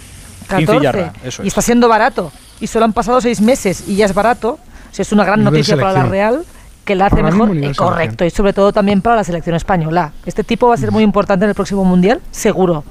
14. 0.52 1.12
Y 1.44 1.48
está 1.48 1.62
siendo 1.62 1.88
barato. 1.88 2.32
Y 2.60 2.68
solo 2.68 2.86
han 2.86 2.94
pasado 2.94 3.20
seis 3.22 3.42
meses 3.42 3.88
y 3.88 3.96
ya 3.96 4.06
es 4.06 4.14
barato. 4.14 4.60
es 4.98 5.12
una 5.12 5.26
gran 5.26 5.44
noticia 5.44 5.76
para 5.76 5.94
la 5.94 6.04
Real 6.04 6.44
que 6.86 6.96
la 6.96 7.08
hace 7.08 7.24
mejor. 7.24 7.56
Eh, 7.58 7.74
correcto. 7.76 8.26
Y 8.26 8.30
sobre 8.30 8.54
todo 8.54 8.72
también 8.72 9.02
para 9.02 9.18
la 9.18 9.24
selección 9.24 9.56
española. 9.56 10.14
Este 10.26 10.44
tipo 10.44 10.68
va 10.68 10.76
a 10.76 10.78
ser 10.78 10.92
muy 10.92 11.04
importante 11.04 11.46
en 11.46 11.50
el 11.50 11.56
próximo 11.56 11.84
Mundial, 11.84 12.22
seguro. 12.32 12.84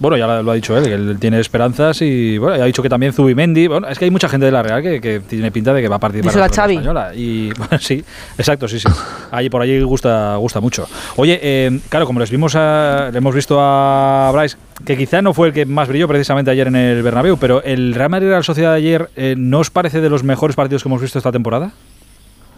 Bueno, 0.00 0.16
ya 0.16 0.40
lo 0.40 0.50
ha 0.50 0.54
dicho 0.54 0.74
él, 0.78 0.84
que 0.84 0.94
él 0.94 1.18
tiene 1.20 1.38
esperanzas 1.40 2.00
y 2.00 2.38
bueno, 2.38 2.62
ha 2.62 2.64
dicho 2.64 2.82
que 2.82 2.88
también 2.88 3.12
Zubimendi. 3.12 3.66
Bueno, 3.66 3.86
es 3.86 3.98
que 3.98 4.06
hay 4.06 4.10
mucha 4.10 4.30
gente 4.30 4.46
de 4.46 4.52
la 4.52 4.62
Real 4.62 4.82
que, 4.82 5.20
tiene 5.28 5.52
pinta 5.52 5.74
de 5.74 5.82
que 5.82 5.88
va 5.88 5.96
a 5.96 6.00
participar 6.00 6.32
en 6.32 6.40
la 6.40 6.48
Xavi. 6.48 6.74
española. 6.76 7.12
Y 7.14 7.52
bueno, 7.58 7.78
sí, 7.78 8.02
exacto, 8.38 8.66
sí, 8.66 8.80
sí. 8.80 8.88
Ahí 9.30 9.50
por 9.50 9.60
allí 9.60 9.78
gusta, 9.82 10.36
gusta 10.36 10.60
mucho. 10.60 10.88
Oye, 11.16 11.38
eh, 11.42 11.80
claro, 11.90 12.06
como 12.06 12.18
les 12.18 12.30
vimos 12.30 12.54
le 12.54 13.18
hemos 13.18 13.34
visto 13.34 13.58
a 13.60 14.30
Bryce, 14.32 14.56
que 14.84 14.96
quizá 14.96 15.22
no 15.22 15.34
fue 15.34 15.48
el 15.48 15.54
que 15.54 15.66
más 15.66 15.88
brilló 15.88 16.08
precisamente 16.08 16.50
ayer 16.50 16.68
en 16.68 16.76
el 16.76 17.02
Bernabéu, 17.02 17.36
pero 17.36 17.62
el 17.62 17.94
Real 17.94 18.10
Madrid 18.10 18.28
Real 18.28 18.44
Sociedad 18.44 18.72
de 18.72 18.76
ayer, 18.78 19.10
eh, 19.16 19.34
¿no 19.36 19.58
os 19.58 19.70
parece 19.70 20.00
de 20.00 20.10
los 20.10 20.24
mejores 20.24 20.56
partidos 20.56 20.82
que 20.82 20.88
hemos 20.88 21.00
visto 21.00 21.18
esta 21.18 21.32
temporada? 21.32 21.72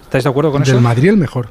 ¿Estáis 0.04 0.24
de 0.24 0.30
acuerdo 0.30 0.52
con 0.52 0.62
eso? 0.62 0.72
Del 0.72 0.82
Madrid 0.82 1.08
el 1.08 1.16
mejor. 1.16 1.50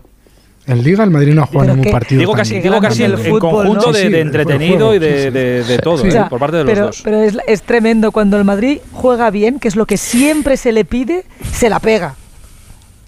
En 0.67 0.83
Liga 0.83 1.03
el 1.03 1.09
Madrid 1.09 1.33
no 1.33 1.41
ha 1.41 1.47
jugado 1.47 1.75
ningún 1.75 1.91
partido. 1.91 2.19
Digo 2.19 2.33
casi, 2.33 2.59
digo 2.59 2.79
casi 2.79 3.03
el, 3.03 3.15
conjunto 3.39 3.91
de, 3.91 4.21
entretenido 4.21 4.93
y 4.93 4.99
de, 4.99 5.79
todo, 5.81 6.05
¿eh? 6.05 6.25
por 6.29 6.39
parte 6.39 6.57
de 6.57 6.63
los 6.65 6.77
dos. 6.77 7.01
Pero 7.03 7.21
es, 7.23 7.37
es, 7.47 7.63
tremendo 7.63 8.11
cuando 8.11 8.37
el 8.37 8.45
Madrid 8.45 8.79
juega 8.91 9.31
bien, 9.31 9.59
que 9.59 9.67
es 9.67 9.75
lo 9.75 9.87
que 9.87 9.97
siempre 9.97 10.57
se 10.57 10.71
le 10.71 10.85
pide, 10.85 11.25
se 11.51 11.69
la 11.69 11.79
pega. 11.79 12.15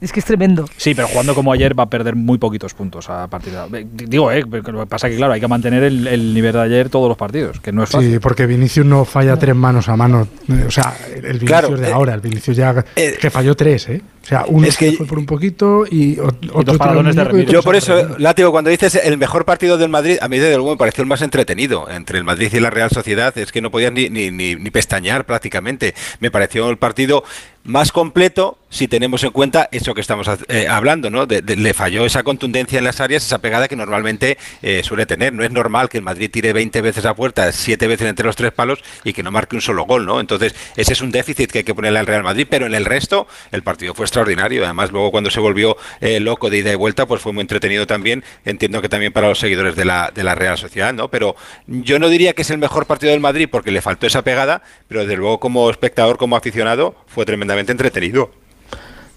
Es 0.04 0.12
que 0.12 0.20
es 0.20 0.26
tremendo. 0.26 0.66
Sí, 0.76 0.94
pero 0.94 1.08
jugando 1.08 1.34
como 1.34 1.54
ayer 1.54 1.80
va 1.80 1.84
a 1.84 1.90
perder 1.90 2.18
muy 2.18 2.38
poquitos 2.38 2.74
puntos 2.74 3.10
a 3.10 3.26
partir 3.28 3.54
de 3.54 3.88
Digo, 3.90 4.34
eh, 4.34 4.44
lo 4.46 4.82
que 4.82 4.86
pasa 4.86 5.10
que 5.10 5.16
claro, 5.16 5.32
hay 5.32 5.40
que 5.40 5.48
mantener 5.48 5.82
el, 5.82 6.34
nivel 6.34 6.52
de 6.52 6.60
ayer 6.60 6.90
todos 6.90 7.08
los 7.08 7.16
partidos, 7.16 7.62
que 7.62 7.72
no 7.72 7.84
es 7.84 7.90
fácil. 7.90 8.12
Sí, 8.12 8.20
porque 8.20 8.46
Vinicius 8.46 8.86
no 8.86 9.06
falla 9.06 9.38
tres 9.38 9.56
manos 9.56 9.88
a 9.88 9.96
mano. 9.96 10.28
O 10.68 10.72
sea, 10.72 10.94
el 11.08 11.40
Vinicius 11.40 11.80
de 11.80 11.88
eh, 11.88 11.94
ahora, 11.94 12.16
el 12.16 12.20
Vinicius 12.20 12.58
ya 12.58 12.84
eh, 12.98 13.18
que 13.18 13.30
falló 13.30 13.56
tres, 13.56 13.88
¿eh? 13.88 14.02
O 14.22 14.26
sea, 14.26 14.44
uno 14.48 14.68
es 14.68 14.78
que, 14.78 14.92
fue 14.94 15.06
por 15.06 15.20
un 15.20 15.26
poquito 15.26 15.86
y 15.90 16.18
otro 16.20 16.78
de 17.04 17.46
Yo 17.46 17.62
por 17.62 17.76
eso, 17.76 18.18
Látigo, 18.20 18.52
cuando 18.52 18.70
dices 18.70 18.96
el 18.96 19.18
mejor 19.18 19.46
partido 19.46 19.78
del 19.78 19.90
Madrid, 19.90 20.18
a 20.22 20.28
mí 20.28 20.38
desde 20.38 20.56
luego 20.56 20.72
me 20.72 20.78
pareció 20.78 21.02
el 21.02 21.08
más 21.08 21.22
entretenido. 21.22 21.90
Entre 21.90 22.18
el 22.18 22.24
Madrid 22.26 22.50
y 22.54 22.60
la 22.60 22.70
Real 22.70 22.90
Sociedad 22.90 23.38
es 23.38 23.52
que 23.52 23.62
no 23.62 23.72
podías 23.72 23.92
ni, 23.92 24.10
ni, 24.10 24.32
ni, 24.32 24.56
ni 24.56 24.72
pestañear 24.72 25.26
prácticamente. 25.26 25.94
Me 26.20 26.32
pareció 26.32 26.70
el 26.70 26.78
partido 26.78 27.24
más 27.64 27.92
completo 27.92 28.58
si 28.74 28.88
tenemos 28.88 29.24
en 29.24 29.30
cuenta 29.30 29.70
eso 29.72 29.94
que 29.94 30.02
estamos 30.02 30.28
eh, 30.48 30.68
hablando, 30.68 31.12
¿no? 31.12 31.28
le 31.28 31.74
falló 31.76 32.08
esa 32.08 32.24
contundencia 32.24 32.80
en 32.80 32.86
las 32.86 33.00
áreas, 33.02 33.24
esa 33.24 33.38
pegada 33.38 33.68
que 33.68 33.76
normalmente 33.76 34.40
eh, 34.64 34.82
suele 34.84 35.06
tener. 35.06 35.32
No 35.32 35.44
es 35.44 35.52
normal 35.52 35.90
que 35.90 36.00
el 36.00 36.04
Madrid 36.04 36.32
tire 36.32 36.54
20 36.54 36.82
veces 36.82 37.06
a 37.06 37.14
puerta, 37.14 37.52
7 37.52 37.86
veces 37.86 38.10
entre 38.10 38.26
los 38.26 38.36
tres 38.36 38.52
palos 38.52 38.80
y 39.04 39.14
que 39.14 39.22
no 39.22 39.30
marque 39.30 39.56
un 39.56 39.62
solo 39.62 39.84
gol, 39.84 40.08
¿no? 40.08 40.20
Entonces, 40.20 40.56
ese 40.76 40.94
es 40.94 41.02
un 41.02 41.12
déficit 41.12 41.52
que 41.52 41.60
hay 41.60 41.64
que 41.64 41.76
ponerle 41.76 42.00
al 42.00 42.08
Real 42.08 42.24
Madrid, 42.24 42.48
pero 42.50 42.66
en 42.66 42.74
el 42.74 42.86
resto 42.86 43.28
el 43.52 43.62
partido 43.62 43.94
fue 43.94 44.06
extraordinario. 44.06 44.64
Además, 44.64 44.92
luego 44.92 45.12
cuando 45.12 45.30
se 45.30 45.40
volvió 45.40 45.78
eh, 46.02 46.20
loco 46.20 46.50
de 46.50 46.58
ida 46.58 46.72
y 46.72 46.76
vuelta, 46.76 47.06
pues 47.06 47.22
fue 47.22 47.32
muy 47.32 47.42
entretenido 47.42 47.86
también. 47.86 48.24
Entiendo 48.44 48.82
que 48.82 48.90
también 48.90 49.14
para 49.14 49.30
los 49.30 49.38
seguidores 49.38 49.76
de 49.76 49.86
la, 49.86 50.12
de 50.12 50.24
la 50.24 50.34
Real 50.34 50.58
Sociedad, 50.58 50.94
¿no? 50.94 51.10
Pero 51.10 51.36
yo 51.68 52.00
no 52.00 52.10
diría 52.10 52.34
que 52.34 52.42
es 52.42 52.50
el 52.50 52.58
mejor 52.58 52.88
partido 52.88 53.12
del 53.12 53.22
Madrid 53.22 53.48
porque 53.52 53.70
le 53.70 53.84
faltó 53.84 54.08
esa 54.08 54.24
pegada, 54.24 54.64
pero 54.88 55.02
desde 55.02 55.16
luego 55.16 55.40
como 55.40 55.70
espectador, 55.70 56.18
como 56.18 56.36
aficionado, 56.36 56.96
fue 57.06 57.24
tremendamente 57.54 57.72
entretenido. 57.72 58.32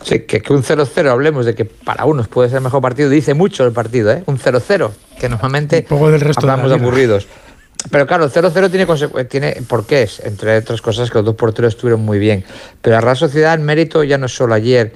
Sí, 0.03 0.21
que, 0.21 0.41
que 0.43 0.53
un 0.53 0.63
0-0, 0.63 1.09
hablemos 1.09 1.47
de 1.47 1.55
que 1.55 1.65
para 1.65 2.05
unos 2.05 2.29
puede 2.29 2.51
ser 2.51 2.59
el 2.59 2.65
mejor 2.65 2.83
partido, 2.83 3.09
dice 3.09 3.35
mucho 3.35 3.65
el 3.65 3.73
partido, 3.73 4.13
¿eh? 4.13 4.23
Un 4.27 4.39
0-0, 4.39 4.91
que 5.19 5.29
normalmente 5.29 5.83
poco 5.83 6.11
del 6.11 6.21
resto 6.21 6.43
hablamos 6.43 6.69
de, 6.71 6.77
aburridos. 6.77 7.27
Pero 7.91 8.07
claro, 8.07 8.25
el 8.25 8.31
0-0 8.31 8.71
tiene, 8.71 9.25
tiene 9.25 9.63
por 9.67 9.87
qué 9.87 10.03
es, 10.03 10.21
entre 10.21 10.59
otras 10.59 10.83
cosas, 10.83 11.11
que 11.11 11.19
los 11.19 11.25
dos 11.25 11.35
porteros 11.35 11.75
estuvieron 11.75 12.05
muy 12.05 12.19
bien. 12.19 12.45
Pero 12.83 12.97
la 12.97 13.01
Real 13.01 13.17
Sociedad, 13.17 13.55
el 13.55 13.61
mérito 13.61 14.05
ya 14.05 14.19
no 14.19 14.27
es 14.27 14.35
solo 14.35 14.55
ayer, 14.55 14.93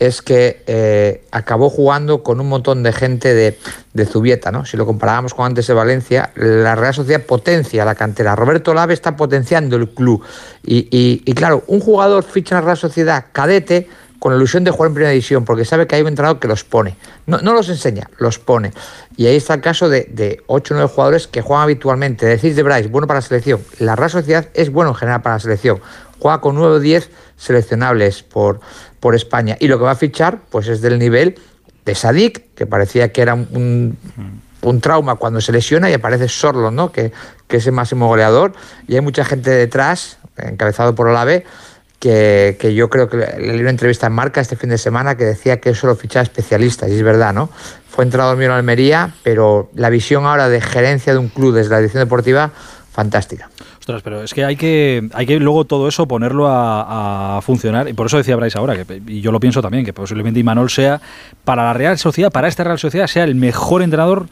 es 0.00 0.22
que 0.22 0.62
eh, 0.66 1.24
acabó 1.30 1.68
jugando 1.68 2.22
con 2.22 2.40
un 2.40 2.48
montón 2.48 2.82
de 2.82 2.90
gente 2.90 3.34
de, 3.34 3.58
de, 3.92 4.06
Zubieta, 4.06 4.50
¿no? 4.50 4.64
Si 4.64 4.78
lo 4.78 4.86
comparábamos 4.86 5.34
con 5.34 5.44
antes 5.44 5.66
de 5.66 5.74
Valencia, 5.74 6.30
la 6.36 6.74
Real 6.74 6.94
Sociedad 6.94 7.20
potencia 7.20 7.84
la 7.84 7.94
cantera. 7.94 8.34
Roberto 8.34 8.72
Lave 8.72 8.94
está 8.94 9.14
potenciando 9.14 9.76
el 9.76 9.90
club. 9.90 10.24
Y, 10.64 10.88
y, 10.90 11.32
claro, 11.34 11.64
un 11.66 11.80
jugador 11.80 12.24
ficha 12.24 12.54
en 12.54 12.62
la 12.62 12.64
Real 12.64 12.78
Sociedad 12.78 13.26
cadete 13.30 13.88
con 14.18 14.32
la 14.32 14.38
ilusión 14.38 14.64
de 14.64 14.70
jugar 14.70 14.88
en 14.88 14.94
primera 14.94 15.10
división, 15.10 15.44
porque 15.44 15.66
sabe 15.66 15.86
que 15.86 15.96
hay 15.96 16.02
un 16.02 16.08
entrenador 16.08 16.40
que 16.40 16.48
los 16.48 16.64
pone. 16.64 16.96
No, 17.26 17.38
no 17.38 17.52
los 17.52 17.68
enseña, 17.68 18.08
los 18.16 18.38
pone. 18.38 18.72
Y 19.18 19.26
ahí 19.26 19.36
está 19.36 19.54
el 19.54 19.60
caso 19.60 19.90
de, 19.90 20.08
de 20.10 20.42
8 20.46 20.74
o 20.74 20.76
9 20.78 20.92
jugadores 20.94 21.26
que 21.26 21.42
juegan 21.42 21.64
habitualmente. 21.64 22.24
Decís 22.24 22.56
de 22.56 22.62
Bryce, 22.62 22.88
bueno 22.88 23.06
para 23.06 23.18
la 23.18 23.26
selección. 23.26 23.60
La 23.78 23.96
Real 23.96 24.10
Sociedad 24.10 24.48
es 24.54 24.72
bueno 24.72 24.90
en 24.90 24.96
general 24.96 25.20
para 25.20 25.36
la 25.36 25.40
selección. 25.40 25.80
juega 26.18 26.40
con 26.40 26.54
9 26.54 26.76
o 26.76 26.80
10 26.80 27.10
seleccionables 27.36 28.22
por, 28.22 28.60
por 29.00 29.14
España. 29.14 29.56
Y 29.58 29.68
lo 29.68 29.78
que 29.78 29.84
va 29.84 29.92
a 29.92 29.96
fichar, 29.96 30.40
pues 30.50 30.68
es 30.68 30.80
del 30.80 30.98
nivel 30.98 31.38
de 31.84 31.94
Sadik, 31.94 32.54
que 32.54 32.66
parecía 32.66 33.10
que 33.12 33.22
era 33.22 33.34
un, 33.34 33.96
un 34.62 34.80
trauma 34.80 35.16
cuando 35.16 35.40
se 35.40 35.52
lesiona 35.52 35.90
y 35.90 35.94
aparece 35.94 36.28
Sorlo, 36.28 36.70
¿no? 36.70 36.92
que, 36.92 37.12
que 37.48 37.56
es 37.56 37.66
el 37.66 37.72
máximo 37.72 38.06
goleador. 38.06 38.52
Y 38.86 38.94
hay 38.94 39.00
mucha 39.00 39.24
gente 39.24 39.50
detrás, 39.50 40.18
encabezado 40.36 40.94
por 40.94 41.08
Olave, 41.08 41.44
que, 41.98 42.56
que 42.58 42.74
yo 42.74 42.88
creo 42.88 43.08
que 43.08 43.18
le 43.18 43.38
leí 43.38 43.60
una 43.60 43.70
entrevista 43.70 44.06
en 44.06 44.14
Marca 44.14 44.40
este 44.40 44.56
fin 44.56 44.70
de 44.70 44.78
semana 44.78 45.16
que 45.16 45.24
decía 45.24 45.60
que 45.60 45.70
eso 45.70 45.86
lo 45.86 45.96
fichaba 45.96 46.22
especialistas, 46.22 46.88
y 46.88 46.94
es 46.94 47.02
verdad, 47.02 47.34
¿no? 47.34 47.50
Fue 47.88 48.04
entrado 48.04 48.34
mío 48.36 48.46
en 48.46 48.52
Almería, 48.52 49.14
pero 49.22 49.70
la 49.74 49.90
visión 49.90 50.24
ahora 50.24 50.48
de 50.48 50.62
gerencia 50.62 51.12
de 51.12 51.18
un 51.18 51.28
club 51.28 51.54
desde 51.54 51.70
la 51.70 51.78
dirección 51.78 52.02
deportiva, 52.02 52.52
fantástica. 52.90 53.50
Ostras, 53.80 54.02
pero 54.02 54.22
es 54.22 54.34
que 54.34 54.44
hay 54.44 54.56
que, 54.56 55.08
hay 55.14 55.24
que 55.24 55.40
luego 55.40 55.64
todo 55.64 55.88
eso 55.88 56.06
ponerlo 56.06 56.46
a, 56.48 57.40
funcionar. 57.42 57.88
Y 57.88 57.94
por 57.94 58.06
eso 58.06 58.18
decía 58.18 58.36
Bryce 58.36 58.58
ahora, 58.58 58.84
que, 58.84 59.00
y 59.06 59.22
yo 59.22 59.32
lo 59.32 59.40
pienso 59.40 59.62
también, 59.62 59.86
que 59.86 59.94
posiblemente 59.94 60.38
Imanol 60.38 60.70
sea, 60.70 61.00
para 61.44 61.64
la 61.64 61.72
Real 61.72 61.98
Sociedad, 61.98 62.30
para 62.30 62.46
esta 62.46 62.62
Real 62.62 62.78
Sociedad, 62.78 63.06
sea 63.06 63.24
el 63.24 63.34
mejor 63.34 63.82
entrenador 63.82 64.26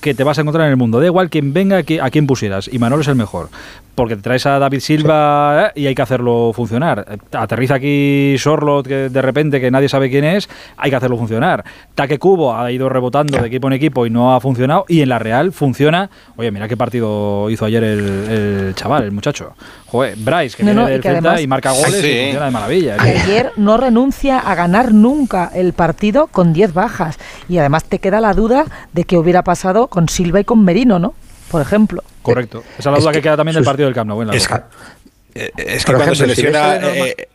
que 0.00 0.14
te 0.14 0.24
vas 0.24 0.38
a 0.38 0.42
encontrar 0.42 0.66
en 0.66 0.70
el 0.70 0.76
mundo. 0.76 1.00
Da 1.00 1.06
igual 1.06 1.30
quien 1.30 1.52
venga, 1.52 1.78
a 1.78 2.10
quien 2.10 2.26
pusieras. 2.26 2.68
Y 2.72 2.78
Manolo 2.78 3.02
es 3.02 3.08
el 3.08 3.16
mejor. 3.16 3.48
Porque 3.94 4.14
te 4.14 4.22
traes 4.22 4.46
a 4.46 4.60
David 4.60 4.78
Silva 4.78 5.66
eh, 5.66 5.80
y 5.80 5.86
hay 5.86 5.94
que 5.94 6.02
hacerlo 6.02 6.52
funcionar. 6.54 7.18
Aterriza 7.32 7.74
aquí 7.74 8.36
Sorlot, 8.38 8.86
que 8.86 9.08
de 9.08 9.22
repente 9.22 9.60
que 9.60 9.70
nadie 9.72 9.88
sabe 9.88 10.08
quién 10.08 10.24
es, 10.24 10.48
hay 10.76 10.90
que 10.90 10.96
hacerlo 10.96 11.16
funcionar. 11.16 11.64
Taque 11.96 12.18
Cubo 12.18 12.56
ha 12.56 12.70
ido 12.70 12.88
rebotando 12.88 13.38
de 13.38 13.48
equipo 13.48 13.66
en 13.66 13.72
equipo 13.72 14.06
y 14.06 14.10
no 14.10 14.34
ha 14.34 14.40
funcionado. 14.40 14.84
Y 14.88 15.00
en 15.00 15.08
la 15.08 15.18
Real 15.18 15.52
funciona. 15.52 16.10
Oye, 16.36 16.52
mira 16.52 16.68
qué 16.68 16.76
partido 16.76 17.50
hizo 17.50 17.64
ayer 17.64 17.82
el, 17.82 18.72
chaval, 18.76 19.02
el 19.02 19.12
muchacho. 19.12 19.54
Joder, 19.90 20.16
Bryce, 20.16 20.56
que 20.56 20.64
viene 20.64 20.86
del 20.86 21.02
Celta 21.02 21.40
y 21.40 21.46
marca 21.46 21.70
goles 21.72 22.04
y 22.04 22.22
funciona 22.22 22.44
de 22.44 22.50
maravilla. 22.50 22.96
Ayer 22.98 23.52
no 23.56 23.78
renuncia 23.78 24.38
a 24.38 24.54
ganar 24.54 24.92
nunca 24.92 25.50
el 25.54 25.72
partido 25.72 26.26
con 26.26 26.52
10 26.52 26.74
bajas. 26.74 27.16
Y 27.48 27.56
además 27.56 27.84
te 27.84 27.98
queda 27.98 28.20
la 28.20 28.34
duda 28.34 28.66
de 28.92 29.04
qué 29.04 29.16
hubiera 29.16 29.42
pasado 29.42 29.86
con 29.86 30.08
Silva 30.08 30.40
y 30.40 30.44
con 30.44 30.62
Merino, 30.62 30.98
¿no? 30.98 31.14
Por 31.50 31.62
ejemplo. 31.62 32.02
Correcto. 32.20 32.62
Esa 32.78 32.90
es 32.90 32.94
la 32.94 33.00
duda 33.00 33.12
que, 33.12 33.22
queda 33.22 33.36
también 33.38 33.54
del 33.54 33.64
partido 33.64 33.86
del 33.86 33.94
Camp 33.94 34.08
Nou. 34.08 34.22
es, 34.30 34.46
que, 34.46 35.52
es 35.56 35.84
que 35.84 35.94
cuando 35.94 36.14
se 36.14 36.26
lesiona... 36.26 36.76
Eh, 36.76 37.28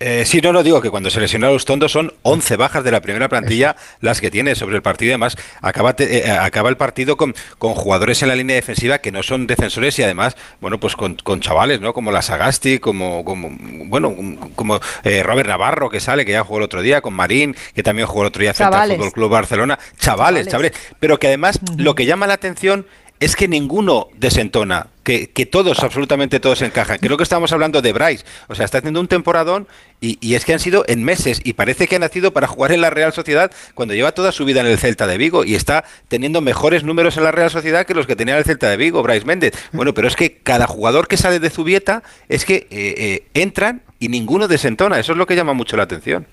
eh, 0.00 0.24
sí, 0.24 0.40
no, 0.40 0.52
no 0.52 0.62
digo 0.62 0.80
que 0.80 0.90
cuando 0.90 1.10
se 1.10 1.20
lesiona 1.20 1.48
a 1.48 1.50
los 1.50 1.64
tondos 1.64 1.90
son 1.90 2.14
11 2.22 2.56
bajas 2.56 2.84
de 2.84 2.92
la 2.92 3.00
primera 3.00 3.28
plantilla 3.28 3.74
las 4.00 4.20
que 4.20 4.30
tiene 4.30 4.54
sobre 4.54 4.76
el 4.76 4.82
partido. 4.82 5.12
Además, 5.12 5.36
acaba, 5.60 5.94
eh, 5.98 6.30
acaba 6.30 6.68
el 6.68 6.76
partido 6.76 7.16
con, 7.16 7.34
con, 7.58 7.74
jugadores 7.74 8.22
en 8.22 8.28
la 8.28 8.36
línea 8.36 8.54
defensiva 8.54 8.98
que 8.98 9.10
no 9.10 9.22
son 9.22 9.46
defensores 9.46 9.98
y 9.98 10.02
además, 10.04 10.36
bueno, 10.60 10.78
pues 10.78 10.94
con, 10.94 11.16
con 11.16 11.40
chavales, 11.40 11.80
¿no? 11.80 11.92
Como 11.92 12.12
la 12.12 12.22
Sagasti, 12.22 12.78
como, 12.78 13.24
como 13.24 13.50
bueno, 13.86 14.14
como 14.54 14.80
eh, 15.02 15.22
Robert 15.22 15.48
Navarro 15.48 15.90
que 15.90 16.00
sale, 16.00 16.24
que 16.24 16.32
ya 16.32 16.44
jugó 16.44 16.58
el 16.58 16.64
otro 16.64 16.80
día, 16.82 17.00
con 17.00 17.14
Marín, 17.14 17.56
que 17.74 17.82
también 17.82 18.06
jugó 18.06 18.22
el 18.22 18.28
otro 18.28 18.42
día 18.42 18.54
frente 18.54 18.76
al 18.76 18.96
Fútbol 18.96 19.12
Club 19.12 19.30
Barcelona. 19.30 19.78
Chavales, 19.98 20.46
chavales, 20.46 20.72
Pero 21.00 21.18
que 21.18 21.26
además 21.26 21.60
lo 21.76 21.94
que 21.94 22.06
llama 22.06 22.26
la 22.26 22.34
atención 22.34 22.86
es 23.20 23.36
que 23.36 23.48
ninguno 23.48 24.08
desentona, 24.16 24.88
que, 25.02 25.48
todos, 25.50 25.82
absolutamente 25.82 26.38
todos 26.38 26.60
encajan. 26.60 26.98
Creo 26.98 27.16
que 27.16 27.22
estamos 27.22 27.50
hablando 27.52 27.80
de 27.80 27.92
Bryce. 27.94 28.24
O 28.48 28.54
sea, 28.54 28.66
está 28.66 28.78
haciendo 28.78 29.00
un 29.00 29.08
temporadón 29.08 29.66
y, 30.00 30.34
es 30.34 30.44
que 30.44 30.52
han 30.52 30.60
sido 30.60 30.84
en 30.86 31.02
meses 31.02 31.40
y 31.42 31.54
parece 31.54 31.88
que 31.88 31.96
ha 31.96 31.98
nacido 31.98 32.32
para 32.32 32.46
jugar 32.46 32.72
en 32.72 32.82
la 32.82 32.90
Real 32.90 33.12
Sociedad 33.12 33.50
cuando 33.74 33.94
lleva 33.94 34.12
toda 34.12 34.32
su 34.32 34.44
vida 34.44 34.60
en 34.60 34.66
el 34.66 34.78
Celta 34.78 35.06
de 35.06 35.16
Vigo 35.16 35.44
y 35.44 35.54
está 35.54 35.84
teniendo 36.08 36.42
mejores 36.42 36.84
números 36.84 37.16
en 37.16 37.24
la 37.24 37.32
Real 37.32 37.50
Sociedad 37.50 37.86
que 37.86 37.94
los 37.94 38.06
que 38.06 38.16
tenía 38.16 38.36
el 38.36 38.44
Celta 38.44 38.68
de 38.68 38.76
Vigo, 38.76 39.02
Bryce 39.02 39.24
Méndez. 39.24 39.54
Bueno, 39.72 39.94
pero 39.94 40.08
es 40.08 40.14
que 40.14 40.36
cada 40.36 40.66
jugador 40.66 41.08
que 41.08 41.16
sale 41.16 41.40
de 41.40 41.50
Zubieta 41.50 42.02
es 42.28 42.44
que 42.44 42.54
eh, 42.54 42.66
eh, 42.70 43.26
entran 43.32 43.82
y 43.98 44.08
ninguno 44.08 44.46
desentona. 44.46 45.00
Eso 45.00 45.12
es 45.12 45.18
lo 45.18 45.26
que 45.26 45.36
llama 45.36 45.54
mucho 45.54 45.76
la 45.76 45.84
atención. 45.84 46.26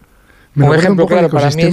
Me 0.55 0.67
un 0.67 0.75
ejemplo 0.75 1.05
claro 1.05 1.29
para 1.29 1.49
mí 1.51 1.63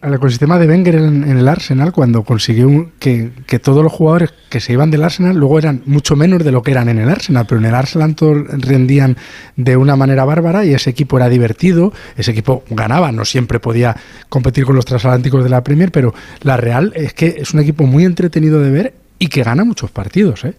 al 0.00 0.14
ecosistema 0.14 0.58
de 0.58 0.66
Wenger 0.66 0.94
en, 0.94 1.24
el 1.24 1.46
Arsenal 1.46 1.92
cuando 1.92 2.22
consiguió 2.22 2.90
que, 2.98 3.30
todos 3.62 3.82
los 3.82 3.92
jugadores 3.92 4.32
que 4.48 4.60
se 4.60 4.72
iban 4.72 4.90
del 4.90 5.04
Arsenal 5.04 5.36
luego 5.36 5.58
eran 5.58 5.82
mucho 5.84 6.16
menos 6.16 6.42
de 6.42 6.52
lo 6.52 6.62
que 6.62 6.70
eran 6.70 6.88
en 6.88 6.98
el 6.98 7.08
Arsenal, 7.10 7.44
pero 7.46 7.60
en 7.60 7.66
el 7.66 7.74
Arsenal 7.74 8.14
todos 8.14 8.46
rendían 8.48 9.18
de 9.56 9.76
una 9.76 9.94
manera 9.94 10.24
bárbara 10.24 10.64
y 10.64 10.72
ese 10.72 10.88
equipo 10.88 11.18
era 11.18 11.28
divertido, 11.28 11.92
ese 12.16 12.30
equipo 12.30 12.64
ganaba, 12.70 13.12
no 13.12 13.26
siempre 13.26 13.60
podía 13.60 13.94
competir 14.30 14.64
con 14.64 14.74
los 14.74 14.86
transatlánticos 14.86 15.44
de 15.44 15.50
la 15.50 15.62
Premier, 15.62 15.92
pero 15.92 16.14
la 16.42 16.56
Real 16.56 16.92
es 16.94 17.12
que 17.12 17.36
es 17.38 17.52
un 17.52 17.60
equipo 17.60 17.84
muy 17.84 18.04
entretenido 18.04 18.60
de 18.60 18.70
ver 18.70 18.94
y 19.18 19.28
que 19.28 19.42
gana 19.42 19.64
muchos 19.64 19.90
partidos. 19.90 20.44
¿eh? 20.44 20.54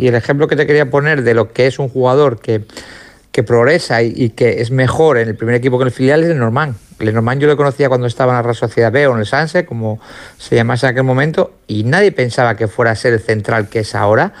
y 0.00 0.08
el 0.08 0.14
ejemplo 0.16 0.48
que 0.48 0.56
te 0.56 0.66
quería 0.66 0.90
poner 0.90 1.22
de 1.22 1.34
lo 1.34 1.52
que 1.52 1.68
es 1.68 1.78
un 1.78 1.88
jugador 1.88 2.40
que 2.40 2.64
que 3.32 3.42
progresa 3.42 4.02
y, 4.02 4.30
que 4.30 4.60
es 4.60 4.70
mejor 4.70 5.16
en 5.16 5.28
el 5.28 5.34
primer 5.34 5.54
equipo 5.54 5.78
que 5.78 5.82
en 5.82 5.88
el 5.88 5.92
filial 5.92 6.22
es 6.22 6.30
el 6.30 6.38
Normand. 6.38 6.76
El 7.00 7.14
Normand 7.14 7.40
yo 7.40 7.48
lo 7.48 7.56
conocía 7.56 7.88
cuando 7.88 8.06
estaba 8.06 8.32
en 8.32 8.36
la 8.36 8.42
Real 8.42 8.54
Sociedad 8.54 8.92
B 8.92 9.06
o 9.06 9.14
en 9.14 9.20
el 9.20 9.26
Sanse, 9.26 9.64
como 9.64 9.98
se 10.38 10.54
llamase 10.54 10.86
en 10.86 10.92
aquel 10.92 11.04
momento, 11.04 11.52
y 11.66 11.84
nadie 11.84 12.12
pensaba 12.12 12.56
que 12.56 12.68
fuera 12.68 12.92
a 12.92 12.94
ser 12.94 13.14
el 13.14 13.20
central 13.20 13.68
que 13.68 13.80
es 13.80 13.94
ahora. 13.94 14.34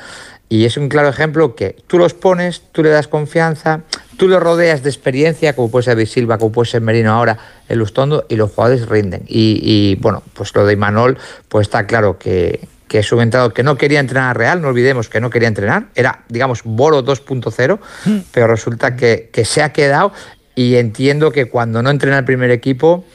Y 0.50 0.66
es 0.66 0.76
un 0.76 0.90
claro 0.90 1.08
ejemplo 1.08 1.56
que 1.56 1.76
tú 1.86 1.96
los 1.96 2.12
pones, 2.12 2.60
tú 2.72 2.82
le 2.82 2.90
das 2.90 3.08
confianza, 3.08 3.80
tú 4.18 4.28
lo 4.28 4.38
rodeas 4.38 4.82
de 4.82 4.90
experiencia, 4.90 5.56
como 5.56 5.70
puede 5.70 5.84
ser 5.84 5.96
de 5.96 6.04
Silva, 6.04 6.36
como 6.36 6.52
puede 6.52 6.70
ser 6.70 6.82
Merino 6.82 7.12
ahora, 7.12 7.38
el 7.70 7.78
Lustondo, 7.78 8.26
y 8.28 8.36
los 8.36 8.52
jugadores 8.52 8.86
rinden. 8.86 9.22
Y, 9.26 9.58
y 9.62 9.94
bueno, 9.94 10.22
pues 10.34 10.54
lo 10.54 10.66
de 10.66 10.74
Imanol, 10.74 11.16
pues 11.48 11.68
está 11.68 11.86
claro 11.86 12.18
que, 12.18 12.68
que 12.92 12.98
es 12.98 13.10
un 13.10 13.22
entrenador 13.22 13.54
que 13.54 13.62
no 13.62 13.78
quería 13.78 14.00
entrenar 14.00 14.28
a 14.28 14.34
Real, 14.34 14.60
no 14.60 14.68
olvidemos 14.68 15.08
que 15.08 15.18
no 15.18 15.30
quería 15.30 15.48
entrenar, 15.48 15.86
era, 15.94 16.24
digamos, 16.28 16.60
Boro 16.62 17.02
2.0, 17.02 17.78
hmm. 18.04 18.18
pero 18.30 18.46
resulta 18.46 18.96
que, 18.96 19.30
se 19.46 19.62
ha 19.62 19.72
quedado 19.72 20.12
y 20.54 20.74
entiendo 20.74 21.30
que 21.30 21.46
cuando 21.46 21.82
no 21.82 21.88
entrena 21.88 22.18
el 22.18 22.26
primer 22.26 22.50
equipo 22.50 23.06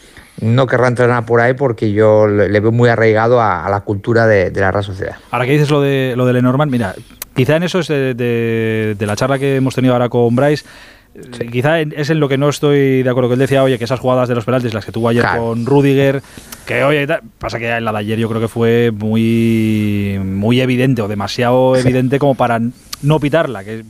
no 0.41 0.65
querrá 0.65 0.87
entrenar 0.87 1.27
por 1.27 1.41
ahí 1.41 1.53
porque 1.53 1.91
yo 1.91 2.25
le, 2.25 2.59
veo 2.59 2.71
muy 2.71 2.89
arraigado 2.89 3.39
a, 3.39 3.69
la 3.69 3.81
cultura 3.81 4.25
de, 4.25 4.49
la 4.49 4.71
Real 4.71 4.83
Sociedad. 4.83 5.17
Ahora 5.29 5.45
que 5.45 5.51
dices 5.51 5.69
lo 5.69 5.79
de, 5.79 6.15
lo 6.17 6.25
de 6.25 6.33
Lenormand, 6.33 6.71
mira, 6.71 6.95
quizá 7.35 7.57
en 7.57 7.61
eso 7.61 7.77
es 7.77 7.87
de, 7.87 8.95
de 8.97 9.05
la 9.05 9.15
charla 9.15 9.37
que 9.37 9.57
hemos 9.57 9.75
tenido 9.75 9.93
ahora 9.93 10.09
con 10.09 10.35
Bryce, 10.35 10.65
quizá 11.51 11.81
es 11.81 12.09
en 12.09 12.19
lo 12.19 12.29
que 12.29 12.37
no 12.37 12.49
estoy 12.49 13.03
de 13.03 13.09
acuerdo 13.09 13.29
que 13.29 13.33
él 13.33 13.39
decía, 13.39 13.63
oye, 13.63 13.77
que 13.77 13.85
esas 13.85 13.99
jugadas 13.99 14.29
de 14.29 14.35
los 14.35 14.45
penaltis, 14.45 14.73
las 14.73 14.85
que 14.85 14.91
tuvo 14.91 15.09
ayer 15.09 15.25
con 15.37 15.65
Rudiger, 15.65 16.21
que 16.65 16.83
oye, 16.83 17.07
pasa 17.39 17.57
que 17.57 17.69
en 17.69 17.85
la 17.85 17.91
de 17.91 17.99
ayer 17.99 18.19
yo 18.19 18.29
creo 18.29 18.41
que 18.41 18.47
fue 18.47 18.91
muy, 18.91 20.19
muy 20.23 20.61
evidente 20.61 21.01
o 21.01 21.07
demasiado 21.07 21.75
evidente 21.75 22.19
como 22.19 22.35
para 22.35 22.59
no 23.01 23.19
pitarla, 23.19 23.63
que 23.63 23.83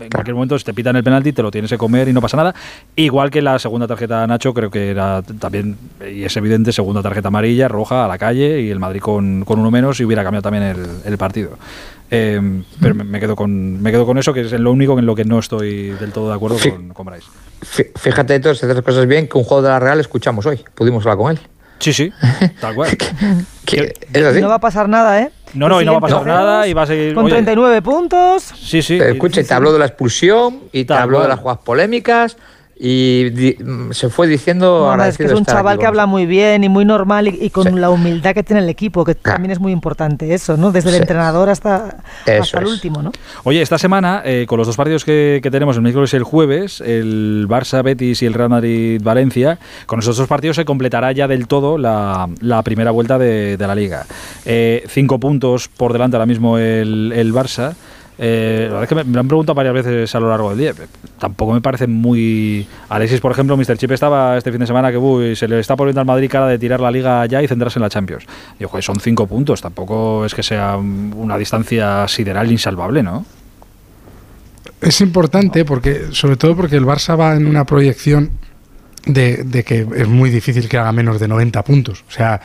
en 0.00 0.08
cualquier 0.10 0.34
momento 0.34 0.58
si 0.58 0.64
te 0.64 0.72
pitan 0.72 0.96
el 0.96 1.04
penalti 1.04 1.32
te 1.32 1.42
lo 1.42 1.50
tienes 1.50 1.70
que 1.70 1.76
comer 1.76 2.08
y 2.08 2.12
no 2.12 2.20
pasa 2.20 2.36
nada. 2.36 2.54
Igual 2.96 3.30
que 3.30 3.42
la 3.42 3.58
segunda 3.58 3.86
tarjeta 3.86 4.26
Nacho, 4.26 4.54
creo 4.54 4.70
que 4.70 4.90
era 4.90 5.22
también, 5.22 5.76
y 6.10 6.24
es 6.24 6.36
evidente, 6.36 6.72
segunda 6.72 7.02
tarjeta 7.02 7.28
amarilla, 7.28 7.68
roja, 7.68 8.04
a 8.04 8.08
la 8.08 8.18
calle 8.18 8.60
y 8.62 8.70
el 8.70 8.78
Madrid 8.78 9.00
con, 9.00 9.44
con 9.44 9.58
uno 9.58 9.70
menos 9.70 10.00
y 10.00 10.04
hubiera 10.04 10.22
cambiado 10.22 10.42
también 10.42 10.64
el, 10.64 10.86
el 11.04 11.18
partido. 11.18 11.58
Eh, 12.14 12.62
pero 12.78 12.94
me, 12.94 13.18
quedo 13.18 13.34
con, 13.34 13.80
me 13.80 13.90
quedo 13.90 14.04
con 14.04 14.18
eso, 14.18 14.34
que 14.34 14.42
es 14.42 14.52
lo 14.52 14.70
único 14.70 14.98
en 14.98 15.06
lo 15.06 15.14
que 15.14 15.24
no 15.24 15.38
estoy 15.38 15.92
del 15.92 16.12
todo 16.12 16.28
de 16.28 16.34
acuerdo 16.34 16.58
con, 16.58 16.90
con 16.90 17.06
Bryce. 17.06 17.26
Fíjate, 17.96 18.34
haces 18.34 18.62
las 18.64 18.82
cosas 18.82 19.06
bien, 19.06 19.28
que 19.28 19.38
un 19.38 19.44
juego 19.44 19.62
de 19.62 19.70
la 19.70 19.78
Real 19.78 19.98
escuchamos 19.98 20.44
hoy. 20.44 20.62
Pudimos 20.74 21.04
hablar 21.06 21.16
con 21.16 21.30
él. 21.30 21.40
Sí, 21.78 21.92
sí, 21.92 22.12
tal 22.60 22.74
cual. 22.74 22.90
No 24.40 24.48
va 24.48 24.56
a 24.56 24.60
pasar 24.60 24.88
nada, 24.88 25.22
¿eh? 25.22 25.30
No, 25.54 25.68
no, 25.68 25.80
y 25.80 25.86
no 25.86 25.92
va 25.92 25.98
a 25.98 26.00
pasar 26.02 26.26
nada 26.26 26.68
y 26.68 26.74
va 26.74 26.82
a 26.82 26.86
seguir. 26.86 27.14
Con 27.14 27.26
39 27.26 27.80
puntos. 27.80 28.42
Sí, 28.42 28.82
sí. 28.82 28.98
escucha, 28.98 29.42
te 29.42 29.54
habló 29.54 29.72
de 29.72 29.78
la 29.78 29.86
expulsión 29.86 30.60
y 30.72 30.84
te 30.84 30.92
habló 30.92 31.22
de 31.22 31.28
las 31.28 31.40
jugadas 31.40 31.62
polémicas 31.64 32.36
y 32.78 33.56
se 33.92 34.08
fue 34.08 34.26
diciendo 34.26 34.94
es 35.04 35.16
que 35.16 35.24
es 35.24 35.32
un 35.32 35.44
chaval 35.44 35.78
que 35.78 35.86
habla 35.86 36.06
muy 36.06 36.26
bien 36.26 36.64
y 36.64 36.68
muy 36.68 36.84
normal 36.84 37.28
y, 37.28 37.50
con 37.50 37.80
la 37.80 37.90
humildad 37.90 38.34
que 38.34 38.42
tiene 38.42 38.62
el 38.62 38.68
equipo 38.68 39.04
que 39.04 39.14
también 39.14 39.52
es 39.52 39.60
muy 39.60 39.72
importante 39.72 40.34
eso 40.34 40.56
no 40.56 40.72
desde 40.72 40.90
el 40.90 40.96
entrenador 40.96 41.48
hasta, 41.48 41.98
hasta 42.26 42.58
el 42.58 42.66
último 42.66 43.02
no 43.02 43.12
oye 43.44 43.62
esta 43.62 43.78
semana 43.78 44.22
eh, 44.24 44.46
con 44.48 44.58
los 44.58 44.66
dos 44.66 44.76
partidos 44.76 45.04
que, 45.04 45.40
tenemos 45.52 45.76
el 45.76 45.82
miércoles 45.82 46.12
y 46.14 46.16
el 46.16 46.22
jueves 46.22 46.80
el 46.80 47.46
Barça 47.48 47.82
Betis 47.82 48.22
y 48.22 48.26
el 48.26 48.34
Real 48.34 48.48
Madrid 48.48 49.00
Valencia 49.02 49.58
con 49.86 49.98
esos 49.98 50.16
dos 50.16 50.26
partidos 50.26 50.56
se 50.56 50.64
completará 50.64 51.12
ya 51.12 51.28
del 51.28 51.46
todo 51.46 51.78
la, 51.78 52.28
primera 52.64 52.90
vuelta 52.90 53.18
de, 53.18 53.56
la 53.58 53.74
liga. 53.74 54.06
Eh, 54.44 54.84
cinco 54.88 55.18
puntos 55.18 55.68
por 55.68 55.92
delante 55.92 56.16
ahora 56.16 56.26
mismo 56.26 56.58
el, 56.58 57.12
el 57.14 57.32
Barça 57.32 57.74
eh, 58.24 58.68
la 58.68 58.78
verdad 58.78 58.82
es 58.84 58.88
que 58.88 59.10
me, 59.10 59.18
han 59.18 59.26
preguntado 59.26 59.56
varias 59.56 59.74
veces 59.74 60.14
a 60.14 60.20
lo 60.20 60.28
largo 60.28 60.50
del 60.50 60.58
día. 60.58 60.72
Tampoco 61.18 61.54
me 61.54 61.60
parece 61.60 61.88
muy. 61.88 62.64
Alexis, 62.88 63.20
por 63.20 63.32
ejemplo, 63.32 63.56
Mr. 63.56 63.76
Chip 63.76 63.90
estaba 63.90 64.38
este 64.38 64.52
fin 64.52 64.60
de 64.60 64.66
semana 64.68 64.92
que 64.92 65.34
se 65.34 65.48
le 65.48 65.58
está 65.58 65.74
poniendo 65.74 66.00
al 66.00 66.06
Madrid 66.06 66.30
cara 66.30 66.46
de 66.46 66.56
tirar 66.56 66.78
la 66.78 66.92
liga 66.92 67.26
ya 67.26 67.42
y 67.42 67.48
centrarse 67.48 67.80
en 67.80 67.82
la 67.82 67.90
Champions. 67.90 68.24
Y 68.60 68.64
ojo, 68.64 68.80
son 68.80 69.00
cinco 69.00 69.26
puntos. 69.26 69.60
Tampoco 69.60 70.24
es 70.24 70.36
que 70.36 70.44
sea 70.44 70.76
una 70.76 71.36
distancia 71.36 72.06
sideral 72.06 72.48
insalvable, 72.52 73.02
¿no? 73.02 73.26
Es 74.80 75.00
importante 75.00 75.64
porque, 75.64 76.06
sobre 76.12 76.36
todo 76.36 76.54
porque 76.54 76.76
el 76.76 76.84
Barça 76.84 77.18
va 77.18 77.34
en 77.34 77.48
una 77.48 77.64
proyección 77.64 78.30
de, 79.04 79.42
de, 79.42 79.64
que 79.64 79.84
es 79.96 80.06
muy 80.06 80.30
difícil 80.30 80.68
que 80.68 80.78
haga 80.78 80.92
menos 80.92 81.18
de 81.18 81.26
90 81.26 81.64
puntos. 81.64 82.04
O 82.08 82.12
sea, 82.12 82.40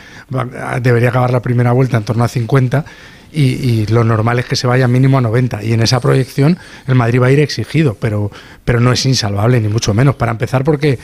debería 0.81 1.09
acabar 1.09 1.29
la 1.29 1.43
primera 1.43 1.71
vuelta 1.71 1.97
en 1.97 2.03
torno 2.03 2.23
a 2.23 2.27
50 2.27 2.83
y, 3.31 3.43
y 3.43 3.85
lo 3.87 4.03
normal 4.03 4.39
es 4.39 4.45
que 4.45 4.55
se 4.55 4.67
vaya 4.67 4.87
mínimo 4.87 5.17
a 5.17 5.21
90. 5.21 5.63
Y 5.63 5.73
en 5.73 5.81
esa 5.81 5.99
proyección 5.99 6.57
el 6.87 6.95
Madrid 6.95 7.21
va 7.21 7.27
a 7.27 7.31
ir 7.31 7.39
exigido, 7.39 7.95
pero, 7.99 8.31
pero 8.63 8.79
no 8.79 8.91
es 8.91 9.05
insalvable, 9.05 9.59
ni 9.59 9.67
mucho 9.67 9.93
menos. 9.93 10.15
Para 10.15 10.31
empezar, 10.31 10.63
porque 10.63 10.99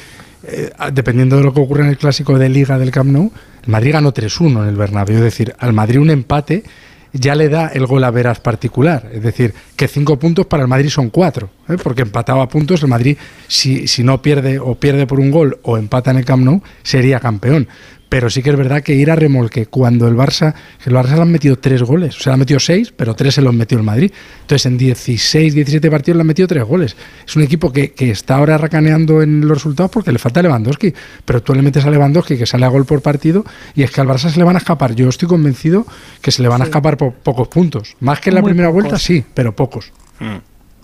eh, 0.46 0.72
dependiendo 0.92 1.38
de 1.38 1.44
lo 1.44 1.54
que 1.54 1.62
ocurre 1.62 1.84
en 1.84 1.90
el 1.90 1.98
clásico 1.98 2.38
de 2.38 2.50
Liga 2.50 2.78
del 2.78 2.92
Camp 2.92 3.12
Nou, 3.12 3.32
el 3.64 3.70
Madrid 3.72 3.94
ganó 3.94 4.14
3-1 4.14 4.64
en 4.64 4.68
el 4.68 4.76
Bernabéu. 4.76 5.18
Es 5.18 5.24
decir, 5.24 5.56
al 5.58 5.74
Madrid 5.74 6.00
un 6.00 6.10
empate 6.10 6.64
ya 7.14 7.36
le 7.36 7.48
da 7.48 7.68
el 7.68 7.86
gol 7.86 8.04
a 8.04 8.12
veras 8.12 8.40
particular. 8.40 9.10
Es 9.14 9.22
decir, 9.22 9.54
que 9.76 9.88
cinco 9.88 10.18
puntos 10.18 10.46
para 10.48 10.64
el 10.64 10.68
Madrid 10.68 10.90
son 10.90 11.10
cuatro, 11.10 11.50
¿eh? 11.70 11.78
porque 11.82 12.02
empatado 12.02 12.42
a 12.42 12.50
puntos, 12.50 12.82
el 12.82 12.90
Madrid, 12.90 13.18
si, 13.48 13.88
si 13.88 14.04
no 14.04 14.22
pierde 14.22 14.60
o 14.60 14.76
pierde 14.76 15.08
por 15.08 15.20
un 15.20 15.32
gol 15.32 15.60
o 15.62 15.78
empata 15.78 16.12
en 16.12 16.18
el 16.18 16.26
Camp 16.26 16.44
Nou, 16.44 16.62
sería 16.82 17.20
campeón 17.20 17.68
pero 18.14 18.30
sí 18.30 18.44
que 18.44 18.52
es 18.52 18.56
verdad 18.56 18.84
que 18.84 18.94
ir 18.94 19.10
a 19.10 19.16
remolque 19.16 19.66
cuando 19.66 20.08
el 20.08 20.16
Barça, 20.16 20.54
el 20.86 20.94
Barça 20.94 21.16
le 21.16 21.24
han 21.24 21.32
metido 21.32 21.58
tres 21.58 21.82
goles, 21.82 22.16
o 22.16 22.20
sea, 22.20 22.30
le 22.30 22.34
han 22.36 22.40
metido 22.42 22.60
seis, 22.60 22.94
pero 22.96 23.16
tres 23.16 23.34
se 23.34 23.42
los 23.42 23.56
metió 23.56 23.76
el 23.76 23.84
Madrid. 23.84 24.12
Entonces, 24.42 24.68
en 24.68 24.78
16, 24.78 25.56
17 25.56 25.90
partidos 25.90 26.18
le 26.18 26.22
han 26.22 26.28
metido 26.28 26.48
tres 26.48 26.64
goles. 26.64 26.96
Es 27.28 27.36
un 27.36 27.42
equipo 27.42 27.74
que, 27.74 27.94
que 27.94 28.12
está 28.12 28.36
ahora 28.36 28.60
racaneando 28.60 29.24
en 29.24 29.42
los 29.42 29.58
resultados 29.58 29.90
porque 29.90 30.12
le 30.12 30.20
falta 30.20 30.44
Lewandowski, 30.44 30.94
pero 31.26 31.42
tú 31.42 31.56
le 31.56 31.64
metes 31.64 31.86
a 31.86 31.90
Lewandowski 31.90 32.38
que 32.38 32.46
sale 32.46 32.66
a 32.66 32.70
gol 32.70 32.86
por 32.86 33.02
partido 33.02 33.46
y 33.74 33.82
es 33.82 33.90
que 33.90 34.02
al 34.02 34.08
Barça 34.08 34.30
se 34.30 34.38
le 34.38 34.44
van 34.44 34.58
a 34.58 34.60
escapar. 34.60 34.94
Yo 34.94 35.10
estoy 35.10 35.28
convencido 35.28 35.88
que 36.22 36.30
se 36.30 36.44
le 36.44 36.50
van 36.50 36.62
a 36.62 36.66
escapar 36.66 36.98
por 36.98 37.14
pocos 37.14 37.48
puntos. 37.48 37.96
Más 38.00 38.20
que 38.20 38.30
en 38.30 38.36
la 38.36 38.42
Muy 38.42 38.50
primera 38.52 38.70
pocos. 38.70 38.84
vuelta, 38.84 39.00
sí, 39.00 39.26
pero 39.34 39.56
pocos. 39.56 39.92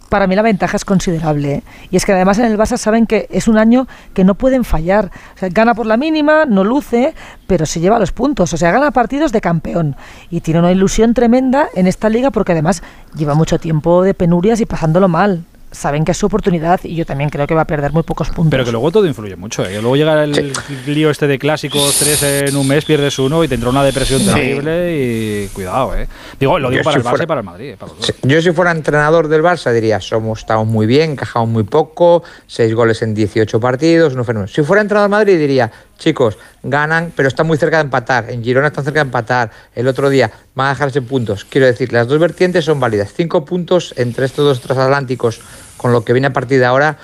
Para 0.09 0.27
mí 0.27 0.35
la 0.35 0.41
ventaja 0.41 0.75
es 0.75 0.85
considerable. 0.85 1.53
¿eh? 1.53 1.63
Y 1.91 1.97
es 1.97 2.05
que 2.05 2.11
además 2.11 2.39
en 2.39 2.45
el 2.45 2.57
Barça 2.57 2.77
saben 2.77 3.05
que 3.05 3.27
es 3.29 3.47
un 3.47 3.57
año 3.57 3.87
que 4.13 4.23
no 4.23 4.35
pueden 4.35 4.63
fallar. 4.63 5.11
O 5.35 5.39
sea, 5.39 5.49
gana 5.49 5.75
por 5.75 5.85
la 5.85 5.97
mínima, 5.97 6.45
no 6.45 6.63
luce, 6.63 7.13
pero 7.47 7.65
se 7.65 7.79
lleva 7.79 7.99
los 7.99 8.11
puntos. 8.11 8.53
O 8.53 8.57
sea, 8.57 8.71
gana 8.71 8.91
partidos 8.91 9.31
de 9.31 9.41
campeón. 9.41 9.95
Y 10.29 10.41
tiene 10.41 10.59
una 10.59 10.71
ilusión 10.71 11.13
tremenda 11.13 11.69
en 11.75 11.87
esta 11.87 12.09
liga 12.09 12.31
porque 12.31 12.51
además 12.51 12.83
lleva 13.15 13.35
mucho 13.35 13.59
tiempo 13.59 14.03
de 14.03 14.13
penurias 14.13 14.59
y 14.59 14.65
pasándolo 14.65 15.07
mal. 15.07 15.45
Saben 15.71 16.03
que 16.03 16.13
es 16.13 16.17
su 16.17 16.25
oportunidad 16.25 16.79
y 16.83 16.95
yo 16.95 17.05
también 17.05 17.29
creo 17.29 17.45
que 17.45 17.53
va 17.53 17.61
a 17.61 17.65
perder 17.67 17.91
muy 17.91 18.01
pocos 18.03 18.29
puntos. 18.29 18.49
Pero 18.49 18.65
que 18.65 18.71
luego 18.71 18.91
todo 18.91 19.05
influye 19.05 19.35
mucho. 19.35 19.63
¿eh? 19.63 19.69
Que 19.69 19.81
luego 19.81 19.95
llega 19.95 20.23
el 20.23 20.51
lío 20.87 21.11
este 21.11 21.27
de 21.27 21.37
clásicos, 21.37 21.95
tres 21.99 22.23
en 22.23 22.55
un 22.55 22.67
mes, 22.67 22.85
pierdes 22.85 23.19
uno 23.19 23.43
y 23.43 23.47
te 23.47 23.53
entra 23.55 23.69
una 23.69 23.83
depresión 23.83 24.19
Sí. 24.19 24.25
terrible 24.25 24.97
y 24.97 25.47
cuidado, 25.49 25.95
¿eh? 25.95 26.07
Digo, 26.39 26.57
lo 26.57 26.69
digo 26.71 26.79
Yo 26.81 26.83
para 26.83 26.93
si 26.95 26.97
el 26.99 27.05
Barça 27.05 27.09
fuera- 27.09 27.23
y 27.23 27.27
para 27.27 27.39
el 27.41 27.45
Madrid. 27.45 27.69
eh, 27.69 27.77
para 27.77 27.91
los 27.91 28.01
dos. 28.01 28.15
Yo 28.23 28.41
si 28.41 28.51
fuera 28.51 28.71
entrenador 28.71 29.27
del 29.27 29.43
Barça 29.43 29.71
diría, 29.71 29.99
somos 30.01 30.39
estamos 30.39 30.67
muy 30.67 30.87
bien, 30.87 31.11
encajamos 31.11 31.49
muy 31.49 31.63
poco, 31.63 32.23
seis 32.47 32.73
goles 32.73 33.01
en 33.03 33.13
18 33.13 33.59
partidos, 33.59 34.15
no 34.15 34.23
fenómeno. 34.23 34.47
Si 34.47 34.63
fuera 34.63 34.81
entrenador 34.81 35.09
del 35.11 35.17
Madrid 35.19 35.37
diría, 35.37 35.71
chicos, 35.99 36.37
ganan, 36.63 37.13
pero 37.15 37.27
están 37.27 37.45
muy 37.45 37.57
cerca 37.57 37.77
de 37.77 37.83
empatar. 37.83 38.31
En 38.31 38.43
Girona 38.43 38.67
están 38.67 38.83
cerca 38.83 39.01
de 39.01 39.05
empatar. 39.07 39.51
El 39.75 39.87
otro 39.87 40.09
día 40.09 40.31
van 40.55 40.67
a 40.67 40.69
dejarse 40.71 41.01
puntos. 41.01 41.45
Quiero 41.45 41.67
decir, 41.67 41.93
las 41.93 42.07
dos 42.07 42.19
vertientes 42.19 42.65
son 42.65 42.79
válidas. 42.79 43.13
Cinco 43.13 43.45
puntos 43.45 43.93
entre 43.97 44.25
estos 44.25 44.45
dos 44.45 44.61
transatlánticos 44.61 45.41
con 45.77 45.91
lo 45.91 46.03
que 46.03 46.13
viene 46.13 46.27
a 46.27 46.33
partir 46.33 46.59
de 46.59 46.65
ahora. 46.65 46.97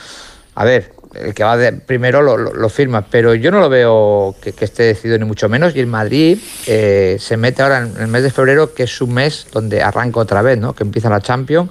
A 0.55 0.63
ver, 0.63 0.93
el 1.13 1.33
que 1.33 1.43
va 1.43 1.57
de 1.57 1.73
primero 1.73 2.21
lo, 2.21 2.69
firma, 2.69 3.05
pero 3.09 3.35
yo 3.35 3.51
no 3.51 3.59
lo 3.59 3.69
veo 3.69 4.35
que, 4.41 4.53
que 4.53 4.65
esté 4.65 4.83
decidido 4.83 5.17
ni 5.17 5.25
mucho 5.25 5.49
menos. 5.49 5.75
Y 5.75 5.79
el 5.79 5.87
Madrid 5.87 6.39
eh, 6.65 7.17
se 7.19 7.37
mete 7.37 7.61
ahora 7.61 7.79
en 7.79 8.01
el 8.01 8.07
mes 8.07 8.23
de 8.23 8.31
febrero, 8.31 8.73
que 8.73 8.83
es 8.83 9.01
un 9.01 9.13
mes 9.13 9.47
donde 9.51 9.81
arranca 9.81 10.19
otra 10.19 10.41
vez, 10.41 10.57
¿no? 10.57 10.73
que 10.73 10.83
empieza 10.83 11.09
la 11.09 11.21
Champions. 11.21 11.69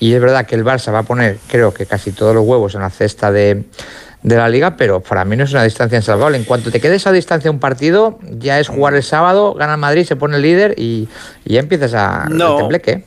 Y 0.00 0.12
es 0.12 0.20
verdad 0.20 0.44
que 0.44 0.54
el 0.54 0.64
Barça 0.64 0.92
va 0.92 1.00
a 1.00 1.02
poner, 1.04 1.38
creo 1.48 1.72
que 1.72 1.86
casi 1.86 2.12
todos 2.12 2.34
los 2.34 2.44
huevos 2.44 2.74
en 2.74 2.80
la 2.80 2.90
cesta 2.90 3.30
de, 3.30 3.64
de 4.24 4.36
la 4.36 4.48
liga, 4.48 4.76
pero 4.76 5.00
para 5.00 5.24
mí 5.24 5.36
no 5.36 5.44
es 5.44 5.52
una 5.52 5.62
distancia 5.62 5.96
insalvable. 5.96 6.36
En 6.38 6.44
cuanto 6.44 6.70
te 6.72 6.80
quedes 6.80 7.06
a 7.06 7.12
distancia 7.12 7.50
un 7.50 7.60
partido, 7.60 8.18
ya 8.22 8.58
es 8.58 8.68
jugar 8.68 8.94
el 8.94 9.02
sábado, 9.02 9.52
gana 9.54 9.74
el 9.74 9.78
Madrid, 9.80 10.04
se 10.04 10.16
pone 10.16 10.36
el 10.36 10.42
líder 10.42 10.74
y, 10.78 11.08
y 11.44 11.52
ya 11.54 11.60
empiezas 11.60 11.92
a 11.94 12.24
No. 12.30 12.52
el 12.52 12.56
tembleque. 12.56 13.04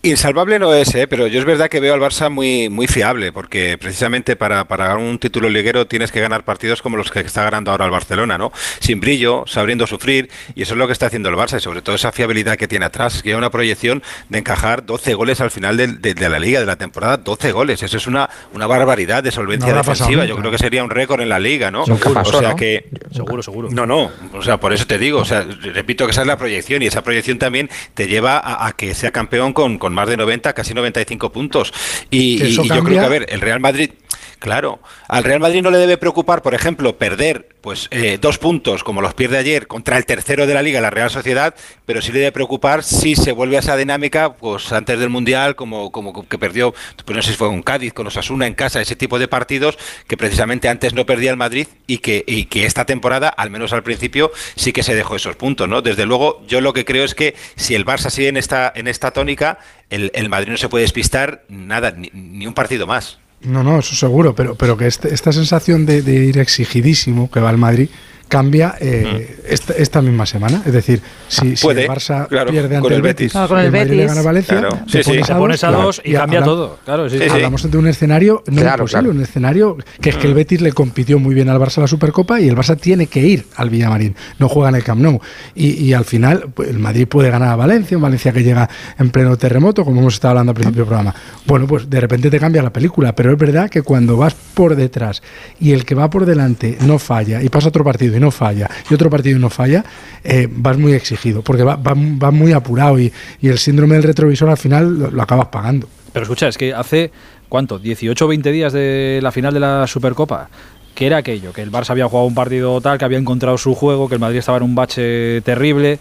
Insalvable 0.00 0.60
no 0.60 0.72
es, 0.74 0.94
¿eh? 0.94 1.08
pero 1.08 1.26
yo 1.26 1.40
es 1.40 1.44
verdad 1.44 1.68
que 1.68 1.80
veo 1.80 1.92
al 1.92 2.00
Barça 2.00 2.30
muy, 2.30 2.68
muy 2.68 2.86
fiable, 2.86 3.32
porque 3.32 3.76
precisamente 3.78 4.36
para, 4.36 4.64
para 4.66 4.86
ganar 4.86 5.02
un 5.04 5.18
título 5.18 5.48
liguero 5.48 5.88
tienes 5.88 6.12
que 6.12 6.20
ganar 6.20 6.44
partidos 6.44 6.82
como 6.82 6.96
los 6.96 7.10
que 7.10 7.18
está 7.18 7.42
ganando 7.42 7.72
ahora 7.72 7.86
el 7.86 7.90
Barcelona, 7.90 8.38
¿no? 8.38 8.52
Sin 8.78 9.00
brillo, 9.00 9.42
sabiendo 9.48 9.88
sufrir, 9.88 10.30
y 10.54 10.62
eso 10.62 10.74
es 10.74 10.78
lo 10.78 10.86
que 10.86 10.92
está 10.92 11.06
haciendo 11.06 11.28
el 11.30 11.34
Barça, 11.34 11.56
y 11.56 11.60
sobre 11.60 11.82
todo 11.82 11.96
esa 11.96 12.12
fiabilidad 12.12 12.56
que 12.56 12.68
tiene 12.68 12.84
atrás, 12.84 13.16
es 13.16 13.22
que 13.24 13.30
hay 13.30 13.34
una 13.34 13.50
proyección 13.50 14.04
de 14.28 14.38
encajar 14.38 14.86
12 14.86 15.14
goles 15.14 15.40
al 15.40 15.50
final 15.50 15.76
del- 15.76 16.00
de, 16.00 16.14
de 16.14 16.28
la 16.28 16.38
liga, 16.38 16.60
de 16.60 16.66
la 16.66 16.76
temporada, 16.76 17.16
12 17.16 17.50
goles, 17.50 17.82
eso 17.82 17.96
es 17.96 18.06
una, 18.06 18.30
una 18.54 18.68
barbaridad 18.68 19.24
de 19.24 19.32
solvencia 19.32 19.72
No 19.72 19.78
defensiva, 19.78 20.24
yo 20.26 20.36
creo 20.36 20.52
que 20.52 20.58
sería 20.58 20.84
un 20.84 20.90
récord 20.90 21.20
en 21.22 21.28
la 21.28 21.40
liga, 21.40 21.72
¿no? 21.72 21.84
Pasó, 22.14 22.36
o 22.36 22.40
sea 22.40 22.50
¿no? 22.50 22.56
que... 22.56 22.88
Seguro, 23.10 23.42
seguro. 23.42 23.68
No, 23.72 23.84
no, 23.84 24.12
o 24.32 24.42
sea, 24.42 24.58
por 24.60 24.72
eso 24.72 24.86
te 24.86 24.96
digo, 24.96 25.18
o 25.18 25.24
sea, 25.24 25.44
repito 25.74 26.04
que 26.06 26.12
esa 26.12 26.20
es 26.20 26.26
la 26.28 26.38
proyección 26.38 26.82
y 26.82 26.86
esa 26.86 27.02
proyección 27.02 27.38
también 27.40 27.68
te 27.94 28.06
lleva 28.06 28.38
a, 28.38 28.68
a 28.68 28.72
que 28.72 28.94
sea 28.94 29.10
campeón 29.10 29.52
con, 29.52 29.76
con 29.78 29.87
más 29.92 30.08
de 30.08 30.16
90, 30.16 30.52
casi 30.52 30.74
95 30.74 31.32
puntos. 31.32 31.72
Y, 32.10 32.42
y- 32.44 32.52
yo 32.54 32.62
creo 32.64 32.84
que, 32.84 32.98
a 33.00 33.08
ver, 33.08 33.26
el 33.28 33.40
Real 33.40 33.60
Madrid, 33.60 33.90
claro, 34.38 34.80
al 35.08 35.24
Real 35.24 35.40
Madrid 35.40 35.62
no 35.62 35.70
le 35.70 35.78
debe 35.78 35.98
preocupar, 35.98 36.42
por 36.42 36.54
ejemplo, 36.54 36.96
perder 36.96 37.48
pues 37.60 37.88
eh, 37.90 38.18
dos 38.20 38.38
puntos 38.38 38.84
como 38.84 39.02
los 39.02 39.14
pierde 39.14 39.36
ayer 39.36 39.66
contra 39.66 39.96
el 39.96 40.06
tercero 40.06 40.46
de 40.46 40.54
la 40.54 40.62
liga, 40.62 40.80
la 40.80 40.90
Real 40.90 41.10
Sociedad, 41.10 41.54
pero 41.84 42.00
sí 42.00 42.12
le 42.12 42.20
debe 42.20 42.32
preocupar 42.32 42.84
si 42.84 43.16
se 43.16 43.32
vuelve 43.32 43.56
a 43.56 43.60
esa 43.60 43.76
dinámica, 43.76 44.34
pues 44.34 44.72
antes 44.72 44.98
del 44.98 45.10
Mundial, 45.10 45.56
como, 45.56 45.92
como 45.92 46.26
que 46.28 46.38
perdió, 46.38 46.74
pues 47.04 47.16
no 47.16 47.22
sé 47.22 47.32
si 47.32 47.36
fue 47.36 47.48
un 47.48 47.62
Cádiz 47.62 47.92
con 47.92 48.06
Osasuna 48.06 48.46
en 48.46 48.54
casa, 48.54 48.80
ese 48.80 48.96
tipo 48.96 49.18
de 49.18 49.28
partidos 49.28 49.78
que 50.06 50.16
precisamente 50.16 50.68
antes 50.68 50.94
no 50.94 51.06
perdía 51.06 51.30
el 51.30 51.36
Madrid 51.36 51.68
y 51.86 51.98
que, 51.98 52.24
y 52.26 52.46
que 52.46 52.64
esta 52.64 52.84
temporada, 52.84 53.28
al 53.28 53.50
menos 53.50 53.72
al 53.72 53.82
principio, 53.82 54.32
sí 54.56 54.72
que 54.72 54.82
se 54.82 54.94
dejó 54.94 55.16
esos 55.16 55.36
puntos, 55.36 55.68
¿no? 55.68 55.82
Desde 55.82 56.06
luego, 56.06 56.42
yo 56.46 56.60
lo 56.60 56.72
que 56.72 56.84
creo 56.84 57.04
es 57.04 57.14
que 57.14 57.34
si 57.56 57.74
el 57.74 57.84
Barça 57.84 58.10
sigue 58.10 58.28
en 58.28 58.36
esta, 58.36 58.72
en 58.74 58.88
esta 58.88 59.10
tónica, 59.10 59.58
el, 59.90 60.10
el 60.14 60.28
Madrid 60.28 60.52
no 60.52 60.56
se 60.56 60.68
puede 60.68 60.82
despistar 60.82 61.44
nada, 61.48 61.92
ni 61.92 62.46
un 62.46 62.54
partido 62.54 62.86
más. 62.86 63.18
No, 63.42 63.62
no, 63.62 63.78
eso 63.78 63.94
seguro, 63.94 64.34
pero, 64.34 64.54
pero 64.56 64.76
que 64.76 64.86
este- 64.86 65.14
esta 65.14 65.32
sensación 65.32 65.86
de, 65.86 66.02
de 66.02 66.14
ir 66.24 66.38
exigidísimo 66.38 67.30
que 67.30 67.40
va 67.40 67.50
el 67.50 67.56
Madrid 67.58 67.88
cambia 68.28 68.74
eh, 68.80 69.38
esta, 69.48 69.72
esta 69.74 70.02
misma 70.02 70.26
semana. 70.26 70.62
Es 70.64 70.72
decir, 70.72 71.00
si, 71.28 71.56
si 71.56 71.62
Puede, 71.62 71.84
el 71.84 71.88
Barça 71.90 72.28
claro, 72.28 72.50
pierde 72.50 72.76
ante 72.76 72.86
con 72.88 72.92
el 72.92 73.02
Betis, 73.02 73.32
Betis. 73.32 73.36
Ah, 73.36 73.46
con 73.48 73.58
el 73.58 73.72
Madrid 73.72 73.90
le 73.90 73.96
Betis. 73.96 74.06
gana 74.08 74.20
a 74.20 74.24
Valencia, 74.24 74.58
Claro. 74.58 74.78
te 74.90 75.02
Sí, 75.02 75.02
sí, 75.02 75.10
pones 75.10 75.26
te 75.26 75.32
a 75.32 75.38
pones 75.38 75.64
a 75.64 75.68
claro, 75.68 75.82
dos 75.84 76.02
y 76.04 76.12
cambia 76.12 76.42
todo. 76.42 76.78
Claro, 76.84 77.08
sí, 77.08 77.16
Sí, 77.16 77.22
sí. 77.24 77.28
sí. 77.30 77.34
Hablamos 77.36 77.70
de 77.70 77.78
un 77.78 77.86
escenario 77.88 78.42
no 78.46 78.60
Claro, 78.60 78.82
imposible, 78.82 79.00
claro. 79.02 79.10
un 79.16 79.22
escenario 79.22 79.76
que 80.00 80.10
es 80.10 80.16
que 80.16 80.26
el 80.26 80.32
Mm. 80.34 80.36
Betis 80.36 80.60
le 80.60 80.72
compitió 80.72 81.18
muy 81.18 81.34
bien 81.34 81.48
al 81.48 81.58
Barça 81.58 81.78
en 81.78 81.82
la 81.82 81.88
Supercopa 81.88 82.40
y 82.40 82.48
el 82.48 82.56
Barça 82.56 82.78
tiene 82.78 83.06
que 83.06 83.20
ir 83.26 83.46
al 83.56 83.70
Villamarín, 83.70 84.14
no 84.38 84.48
juega 84.48 84.68
en 84.68 84.74
el 84.76 84.84
Camp 84.84 85.00
Nou. 85.00 85.20
Y, 85.54 85.68
y 85.84 85.92
al 85.94 86.04
final 86.04 86.46
pues, 86.54 86.68
el 86.68 86.78
Madrid 86.78 87.08
puede 87.08 87.30
ganar 87.30 87.48
a 87.48 87.56
Valencia, 87.56 87.96
un 87.96 88.02
Valencia 88.02 88.32
que 88.32 88.42
llega 88.42 88.68
en 88.98 89.10
pleno 89.10 89.36
terremoto, 89.36 89.84
como 89.84 90.00
hemos 90.00 90.14
estado 90.14 90.30
hablando 90.32 90.50
al 90.50 90.54
principio 90.54 90.82
del 90.82 90.88
programa. 90.88 91.14
Bueno, 91.46 91.66
pues 91.66 91.88
de 91.88 92.00
repente 92.00 92.30
te 92.30 92.38
cambia 92.38 92.62
la 92.62 92.72
película, 92.72 93.14
pero 93.14 93.32
es 93.32 93.38
verdad 93.38 93.70
que 93.70 93.82
cuando 93.82 94.16
vas 94.16 94.34
por 94.54 94.76
detrás 94.76 95.22
y 95.60 95.72
el 95.72 95.84
que 95.84 95.94
va 95.94 96.10
por 96.10 96.26
delante 96.26 96.76
no 96.82 96.98
falla 96.98 97.42
y 97.42 97.48
pasa 97.48 97.68
otro 97.68 97.84
partido 97.84 98.16
no 98.20 98.30
falla 98.30 98.68
y 98.90 98.94
otro 98.94 99.10
partido 99.10 99.38
no 99.38 99.50
falla, 99.50 99.84
eh, 100.24 100.48
vas 100.50 100.76
muy 100.78 100.92
exigido, 100.92 101.42
porque 101.42 101.62
va, 101.62 101.76
va- 101.76 102.30
muy 102.30 102.52
apurado 102.52 102.98
y, 102.98 103.12
y 103.40 103.48
el 103.48 103.58
síndrome 103.58 103.94
del 103.94 104.04
retrovisor 104.04 104.50
al 104.50 104.56
final 104.58 104.98
lo- 104.98 105.10
lo 105.10 105.22
acabas 105.22 105.46
pagando. 105.48 105.88
Pero 106.12 106.22
escucha, 106.24 106.48
es 106.48 106.56
que 106.58 106.72
hace, 106.74 107.10
¿cuánto? 107.48 107.78
18 107.78 108.24
o 108.24 108.28
20 108.28 108.50
días 108.52 108.72
de 108.72 109.20
la 109.22 109.30
final 109.32 109.52
de 109.54 109.60
la 109.60 109.86
Supercopa. 109.86 110.48
¿Qué 110.94 111.06
era 111.06 111.18
aquello? 111.18 111.52
Que 111.52 111.62
el 111.62 111.70
Barça 111.70 111.90
había 111.90 112.08
jugado 112.08 112.26
un 112.26 112.34
partido 112.34 112.80
tal, 112.80 112.98
que 112.98 113.04
había 113.04 113.18
encontrado 113.18 113.56
su 113.56 113.74
juego, 113.74 114.08
que 114.08 114.14
el 114.16 114.20
Madrid 114.20 114.38
estaba 114.38 114.58
en 114.58 114.64
un 114.64 114.74
bache 114.74 115.40
terrible. 115.42 115.98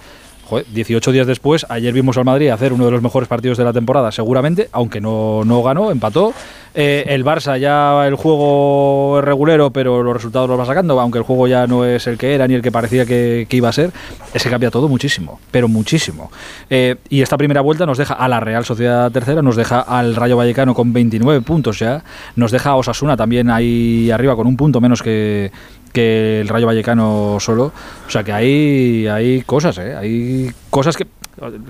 Joder, 0.48 0.66
18 0.72 1.12
días 1.12 1.28
después, 1.28 1.66
ayer 1.68 1.94
vimos 1.94 2.18
al 2.18 2.24
Madrid 2.24 2.48
hacer 2.50 2.72
uno 2.72 2.86
de 2.86 2.92
los 2.92 3.02
mejores 3.02 3.28
partidos 3.28 3.58
de 3.58 3.66
la 3.66 3.74
temporada, 3.74 4.14
seguramente, 4.14 4.70
aunque 4.72 5.02
no, 5.02 5.44
no 5.44 5.62
ganó, 5.62 5.92
empató. 5.92 6.34
Eh, 6.74 7.04
el 7.08 7.26
Barça 7.26 7.60
ya 7.60 8.08
el 8.08 8.16
juego 8.16 9.20
es 9.20 9.26
regulero, 9.26 9.72
pero 9.72 10.04
los 10.04 10.14
resultados 10.14 10.48
los 10.48 10.58
va 10.58 10.66
sacando, 10.66 10.98
aunque 11.02 11.18
el 11.18 11.26
juego 11.26 11.50
ya 11.50 11.68
no 11.68 11.84
es 11.84 12.08
el 12.08 12.18
que 12.18 12.34
era 12.34 12.48
ni 12.48 12.54
el 12.54 12.62
que 12.62 12.72
parecía 12.72 13.06
que, 13.06 13.46
que 13.50 13.58
iba 13.58 13.68
a 13.68 13.74
ser. 13.74 13.92
Es 14.34 14.42
que 14.42 14.50
cambia 14.50 14.72
todo 14.72 14.88
muchísimo, 14.88 15.42
pero 15.52 15.68
muchísimo. 15.68 16.32
Eh, 16.70 16.96
y 17.10 17.22
esta 17.22 17.36
primera 17.38 17.60
vuelta 17.60 17.86
nos 17.86 17.98
deja 17.98 18.14
a 18.14 18.30
la 18.30 18.40
Real 18.40 18.64
Sociedad 18.64 19.12
tercera, 19.12 19.42
nos 19.42 19.58
deja 19.58 19.82
al 19.82 20.16
Rayo 20.16 20.38
Vallecano 20.38 20.74
con 20.74 20.94
29 20.94 21.42
puntos 21.42 21.80
ya, 21.80 22.06
nos 22.38 22.52
deja 22.52 22.70
a 22.70 22.76
Osasuna 22.78 23.18
también 23.18 23.50
ahí 23.50 24.12
arriba 24.12 24.38
con 24.38 24.48
un 24.48 24.56
punto 24.56 24.80
menos 24.80 25.02
que, 25.02 25.52
que 25.94 26.42
el 26.42 26.48
Rayo 26.48 26.68
Vallecano 26.68 27.38
solo. 27.40 27.72
O 28.08 28.10
sea 28.10 28.24
que 28.24 28.32
hay, 28.34 29.08
hay 29.08 29.42
cosas, 29.42 29.78
¿eh? 29.80 29.96
Hay 29.96 30.52
cosas 30.70 30.96
que... 30.98 31.08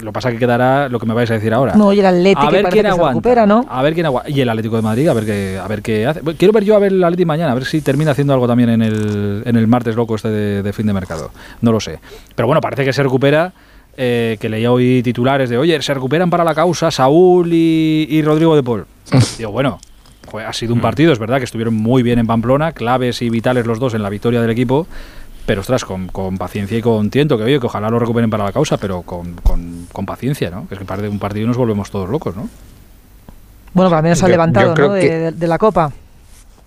Lo 0.01 0.13
pasa 0.13 0.31
que 0.31 0.37
quedará 0.37 0.87
lo 0.87 0.97
que 0.97 1.05
me 1.05 1.13
vais 1.13 1.29
a 1.29 1.33
decir 1.33 1.53
ahora. 1.53 1.73
No, 1.75 1.91
y 1.91 1.99
el 1.99 2.05
Atleti 2.05 2.39
a 2.41 2.49
ver 2.49 2.65
quién 2.69 2.73
que 2.73 2.81
se 2.83 2.87
aguanta. 2.87 3.09
recupera, 3.09 3.45
¿no? 3.45 3.65
A 3.69 3.81
ver 3.81 3.93
quién 3.93 4.05
aguanta. 4.05 4.29
Y 4.29 4.39
el 4.39 4.47
Atlético 4.47 4.77
de 4.77 4.81
Madrid, 4.81 5.09
a 5.09 5.13
ver 5.13 5.25
qué, 5.25 5.59
a 5.61 5.67
ver 5.67 5.81
qué 5.81 6.05
hace. 6.07 6.21
Quiero 6.37 6.53
ver 6.53 6.63
yo 6.63 6.77
a 6.77 6.79
ver 6.79 6.93
el 6.93 7.03
Atlético 7.03 7.27
mañana, 7.27 7.51
a 7.51 7.55
ver 7.55 7.65
si 7.65 7.81
termina 7.81 8.11
haciendo 8.11 8.31
algo 8.33 8.47
también 8.47 8.69
en 8.69 8.81
el, 8.81 9.41
en 9.45 9.57
el 9.57 9.67
martes 9.67 9.97
loco 9.97 10.15
este 10.15 10.29
de, 10.29 10.63
de 10.63 10.71
fin 10.71 10.87
de 10.87 10.93
mercado. 10.93 11.31
No 11.59 11.73
lo 11.73 11.81
sé. 11.81 11.99
Pero 12.33 12.47
bueno, 12.47 12.61
parece 12.61 12.85
que 12.85 12.93
se 12.93 13.03
recupera. 13.03 13.51
eh, 13.97 14.37
que 14.39 14.47
leía 14.47 14.71
hoy 14.71 15.01
titulares 15.03 15.49
de, 15.49 15.57
oye, 15.57 15.81
se 15.81 15.93
recuperan 15.93 16.29
para 16.29 16.45
la 16.45 16.55
causa 16.55 16.89
Saúl 16.89 17.51
y, 17.51 18.07
y 18.09 18.21
Rodrigo 18.21 18.55
de 18.55 18.63
Paul. 18.63 18.85
Digo, 19.37 19.51
bueno, 19.51 19.79
ha 20.45 20.53
sido 20.53 20.73
un 20.73 20.81
partido, 20.81 21.11
es 21.13 21.19
verdad 21.19 21.37
que 21.39 21.43
estuvieron 21.45 21.73
muy 21.73 22.03
bien 22.03 22.19
en 22.19 22.27
Pamplona, 22.27 22.71
claves 22.71 23.21
y 23.21 23.29
vitales 23.29 23.65
los 23.65 23.79
dos 23.79 23.93
en 23.93 24.03
la 24.03 24.09
victoria 24.09 24.41
del 24.41 24.49
equipo, 24.49 24.87
pero 25.45 25.61
ostras, 25.61 25.85
con, 25.85 26.07
con 26.07 26.37
paciencia 26.37 26.77
y 26.77 26.81
con 26.81 27.09
tiento, 27.09 27.37
que 27.37 27.43
oye, 27.43 27.59
que 27.59 27.65
ojalá 27.67 27.89
lo 27.89 27.99
recuperen 27.99 28.29
para 28.29 28.43
la 28.43 28.51
causa, 28.51 28.77
pero 28.77 29.01
con, 29.03 29.33
con, 29.35 29.87
con 29.93 30.05
paciencia, 30.05 30.49
¿no? 30.49 30.67
Que 30.67 30.75
es 30.75 30.79
que 30.79 30.85
parte 30.85 31.03
de 31.03 31.09
un 31.09 31.19
partido 31.19 31.45
y 31.45 31.47
nos 31.47 31.57
volvemos 31.57 31.89
todos 31.89 32.09
locos, 32.09 32.35
¿no? 32.35 32.49
Bueno, 33.73 33.89
para 33.89 34.01
menos 34.01 34.21
ha 34.23 34.27
Yo- 34.27 34.31
levantado, 34.31 34.75
¿no? 34.75 34.93
De, 34.93 35.01
que- 35.01 35.09
de- 35.17 35.31
de 35.31 35.47
la 35.47 35.57
Copa. 35.57 35.91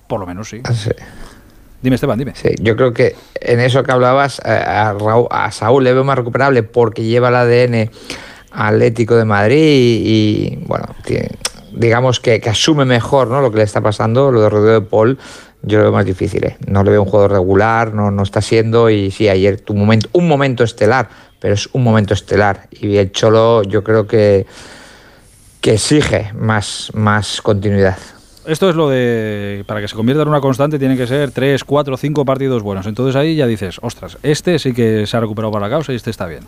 Por 0.06 0.20
lo 0.20 0.26
menos 0.26 0.48
sí. 0.48 0.60
Sí. 0.74 0.90
Dime, 1.82 1.94
Esteban, 1.94 2.18
dime. 2.18 2.32
Sí, 2.34 2.50
yo 2.60 2.76
creo 2.76 2.92
que 2.92 3.16
en 3.40 3.58
eso 3.60 3.82
que 3.82 3.90
hablabas, 3.92 4.40
eh, 4.44 4.50
a, 4.50 4.92
Raúl- 4.94 5.28
a 5.30 5.50
Saúl 5.50 5.82
le 5.84 5.92
veo 5.94 6.04
más 6.04 6.16
recuperable 6.16 6.62
porque 6.62 7.04
lleva 7.04 7.28
el 7.28 7.34
ADN 7.36 7.90
Atlético 8.52 9.16
de 9.16 9.24
Madrid 9.24 9.56
y, 9.58 10.08
y, 10.52 10.64
bueno, 10.66 10.86
tiene- 11.04 11.30
digamos 11.72 12.20
que, 12.20 12.40
que 12.40 12.50
asume 12.50 12.84
mejor 12.84 13.28
¿no? 13.28 13.40
lo 13.40 13.50
que 13.50 13.58
le 13.58 13.64
está 13.64 13.80
pasando, 13.80 14.30
lo 14.30 14.42
de 14.42 14.48
Rodrigo 14.48 14.80
de 14.80 14.86
Paul. 14.86 15.18
Yo 15.62 15.78
lo 15.78 15.84
veo 15.84 15.92
más 15.92 16.06
difícil, 16.06 16.44
¿eh? 16.44 16.56
no 16.66 16.82
le 16.82 16.90
veo 16.90 17.02
un 17.02 17.08
jugador 17.08 17.32
regular, 17.32 17.92
no, 17.92 18.10
no 18.10 18.22
está 18.22 18.40
siendo 18.40 18.88
y 18.88 19.10
sí, 19.10 19.28
ayer 19.28 19.60
tu 19.60 19.74
momento, 19.74 20.08
un 20.12 20.26
momento 20.26 20.64
estelar, 20.64 21.10
pero 21.38 21.52
es 21.52 21.68
un 21.72 21.84
momento 21.84 22.14
estelar 22.14 22.68
y 22.70 22.96
el 22.96 23.12
Cholo 23.12 23.62
yo 23.64 23.84
creo 23.84 24.06
que, 24.06 24.46
que 25.60 25.74
exige 25.74 26.32
más, 26.34 26.90
más 26.94 27.42
continuidad. 27.42 27.98
Esto 28.50 28.68
es 28.68 28.74
lo 28.74 28.88
de. 28.88 29.62
Para 29.64 29.80
que 29.80 29.86
se 29.86 29.94
convierta 29.94 30.22
en 30.22 30.28
una 30.28 30.40
constante, 30.40 30.76
tienen 30.76 30.98
que 30.98 31.06
ser 31.06 31.30
3, 31.30 31.62
4, 31.62 31.96
5 31.96 32.24
partidos 32.24 32.64
buenos. 32.64 32.84
Entonces 32.86 33.14
ahí 33.14 33.36
ya 33.36 33.46
dices, 33.46 33.78
ostras, 33.80 34.18
este 34.24 34.58
sí 34.58 34.72
que 34.72 35.06
se 35.06 35.16
ha 35.16 35.20
recuperado 35.20 35.52
para 35.52 35.68
la 35.68 35.70
causa 35.70 35.92
y 35.92 35.96
este 35.96 36.10
está 36.10 36.26
bien. 36.26 36.42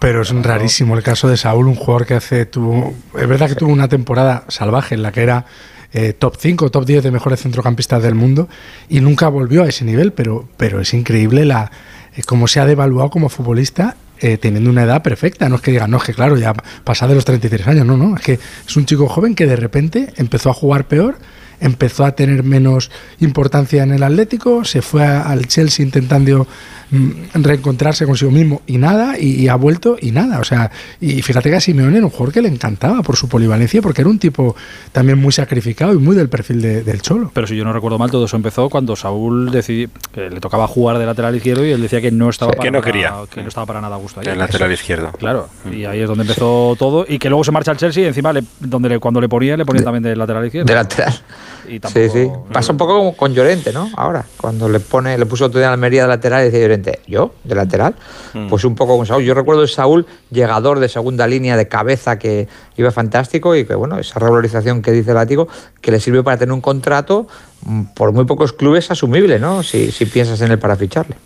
Pero 0.00 0.22
es 0.22 0.34
rarísimo 0.34 0.96
el 0.96 1.04
caso 1.04 1.28
de 1.28 1.36
Saúl, 1.36 1.68
un 1.68 1.76
jugador 1.76 2.04
que 2.04 2.14
hace 2.14 2.46
tuvo, 2.46 2.92
es 3.16 3.28
verdad 3.28 3.48
que 3.48 3.54
tuvo 3.54 3.72
una 3.72 3.86
temporada 3.86 4.42
salvaje 4.48 4.96
en 4.96 5.02
la 5.02 5.12
que 5.12 5.22
era 5.22 5.46
eh, 5.92 6.14
top 6.14 6.34
5, 6.36 6.68
top 6.70 6.84
10 6.84 7.04
de 7.04 7.10
mejores 7.12 7.40
centrocampistas 7.40 8.02
del 8.02 8.16
mundo 8.16 8.48
y 8.88 8.98
nunca 8.98 9.28
volvió 9.28 9.62
a 9.62 9.68
ese 9.68 9.84
nivel, 9.84 10.12
pero, 10.12 10.48
pero 10.56 10.80
es 10.80 10.92
increíble 10.94 11.44
la 11.44 11.70
eh, 12.16 12.22
cómo 12.26 12.48
se 12.48 12.58
ha 12.58 12.66
devaluado 12.66 13.10
como 13.10 13.28
futbolista 13.28 13.96
eh, 14.18 14.38
teniendo 14.38 14.70
una 14.70 14.82
edad 14.82 15.02
perfecta. 15.02 15.48
No 15.48 15.56
es 15.56 15.62
que 15.62 15.70
digan, 15.70 15.90
no, 15.90 15.98
es 15.98 16.04
que 16.04 16.14
claro, 16.14 16.36
ya 16.36 16.54
pasa 16.84 17.06
de 17.06 17.14
los 17.14 17.24
33 17.24 17.68
años, 17.68 17.86
no, 17.86 17.96
no, 17.96 18.16
es 18.16 18.22
que 18.22 18.32
es 18.66 18.76
un 18.76 18.86
chico 18.86 19.08
joven 19.08 19.34
que 19.34 19.46
de 19.46 19.56
repente 19.56 20.12
empezó 20.16 20.50
a 20.50 20.54
jugar 20.54 20.86
peor, 20.86 21.16
empezó 21.60 22.04
a 22.04 22.12
tener 22.12 22.42
menos 22.42 22.90
importancia 23.20 23.82
en 23.82 23.92
el 23.92 24.02
Atlético, 24.02 24.64
se 24.64 24.82
fue 24.82 25.04
a- 25.04 25.22
al 25.22 25.46
Chelsea 25.46 25.84
intentando 25.84 26.46
mm, 26.90 27.10
reencontrarse 27.42 28.06
consigo 28.06 28.30
mismo 28.30 28.62
y 28.66 28.78
nada, 28.78 29.18
y, 29.18 29.42
y 29.42 29.48
ha 29.48 29.56
vuelto 29.56 29.96
y 30.00 30.12
nada. 30.12 30.38
O 30.38 30.44
sea, 30.44 30.70
y 31.00 31.20
fíjate 31.22 31.50
que 31.50 31.56
a 31.56 31.60
Simeone 31.60 31.96
era 31.96 32.04
un 32.06 32.10
jugador 32.10 32.32
que 32.32 32.42
le 32.42 32.48
encantaba 32.48 33.02
por 33.02 33.16
su 33.16 33.28
polivalencia, 33.28 33.82
porque 33.82 34.02
era 34.02 34.10
un 34.10 34.18
tipo 34.20 34.54
también 34.92 35.18
muy 35.18 35.32
sacrificado 35.32 35.92
y 35.94 35.98
muy 35.98 36.14
del 36.14 36.28
perfil 36.28 36.62
de- 36.62 36.84
del 36.84 37.02
Cholo. 37.02 37.30
Pero 37.34 37.46
si 37.48 37.56
yo 37.56 37.64
no 37.64 37.72
recuerdo 37.72 37.98
mal, 37.98 38.10
todo 38.10 38.26
eso 38.26 38.36
empezó 38.36 38.68
cuando 38.70 38.94
Saúl 38.94 39.50
decidí, 39.50 39.88
que 40.12 40.30
le 40.30 40.38
tocaba 40.40 40.68
jugar 40.68 40.98
de 40.98 41.06
lateral 41.06 41.34
izquierdo 41.34 41.66
y 41.66 41.72
él 41.72 41.82
decía 41.82 42.00
que 42.00 42.12
no 42.12 42.28
estaba 42.30 42.52
Sí, 42.52 42.56
para 42.58 42.66
que 42.66 42.70
no 42.70 42.78
nada- 42.78 42.84
quería. 42.92 43.14
que 43.34 43.42
no 43.42 43.48
estaba 43.48 43.66
para 43.66 43.80
nada 43.80 43.96
a 43.96 43.98
gusto 43.98 44.20
ahí. 44.20 44.26
El 44.28 44.38
lateral 44.38 44.70
Eso. 44.70 44.80
izquierdo. 44.80 45.10
Claro, 45.12 45.48
y 45.72 45.84
ahí 45.86 46.00
es 46.00 46.08
donde 46.08 46.22
empezó 46.22 46.76
todo 46.78 47.04
y 47.08 47.18
que 47.18 47.28
luego 47.28 47.42
se 47.42 47.50
marcha 47.50 47.72
al 47.72 47.78
Chelsea 47.78 48.04
y 48.04 48.06
encima 48.06 48.32
le- 48.32 48.44
donde 48.60 48.88
le- 48.90 48.98
cuando 49.00 49.20
le 49.20 49.28
ponía 49.28 49.56
le 49.56 49.64
ponía 49.66 49.82
también 49.82 50.04
de 50.04 50.14
lateral 50.14 50.44
izquierdo. 50.46 50.66
De 50.66 50.74
lateral. 50.74 51.14
Y 51.68 51.80
Sí, 51.88 52.08
sí. 52.08 52.30
Pasa 52.52 52.72
un 52.72 52.78
poco 52.78 52.96
como 52.96 53.16
con 53.16 53.34
Llorente, 53.34 53.72
¿no? 53.72 53.90
Ahora, 53.96 54.24
cuando 54.36 54.68
le 54.68 54.80
pone, 54.80 55.16
le 55.18 55.26
puso 55.26 55.46
otro 55.46 55.58
día 55.58 55.68
en 55.68 55.74
Almería 55.74 56.02
de 56.02 56.08
lateral 56.08 56.42
y 56.42 56.44
decía 56.46 56.60
Llorente, 56.60 57.00
¿yo? 57.06 57.32
¿De 57.44 57.54
lateral? 57.54 57.94
Mm. 58.34 58.48
Pues 58.48 58.64
un 58.64 58.74
poco 58.74 58.96
con 58.96 59.06
Saúl. 59.06 59.24
Yo 59.24 59.34
recuerdo 59.34 59.62
a 59.62 59.66
Saúl, 59.66 60.06
llegador 60.30 60.80
de 60.80 60.88
segunda 60.88 61.26
línea 61.26 61.56
de 61.56 61.68
cabeza 61.68 62.18
que 62.18 62.48
iba 62.76 62.90
fantástico 62.90 63.54
y 63.56 63.64
que, 63.64 63.74
bueno, 63.74 63.98
esa 63.98 64.18
revalorización 64.18 64.82
que 64.82 64.92
dice 64.92 65.14
Látigo, 65.14 65.48
que 65.80 65.90
le 65.90 66.00
sirve 66.00 66.22
para 66.22 66.36
tener 66.36 66.52
un 66.52 66.60
contrato 66.60 67.26
mm, 67.64 67.82
por 67.94 68.12
muy 68.12 68.24
pocos 68.24 68.52
clubes 68.52 68.90
asumible, 68.90 69.38
¿no? 69.38 69.62
Si, 69.62 69.90
si 69.92 70.06
piensas 70.06 70.40
en 70.40 70.52
él 70.52 70.58
para 70.58 70.76
ficharle. 70.76 71.16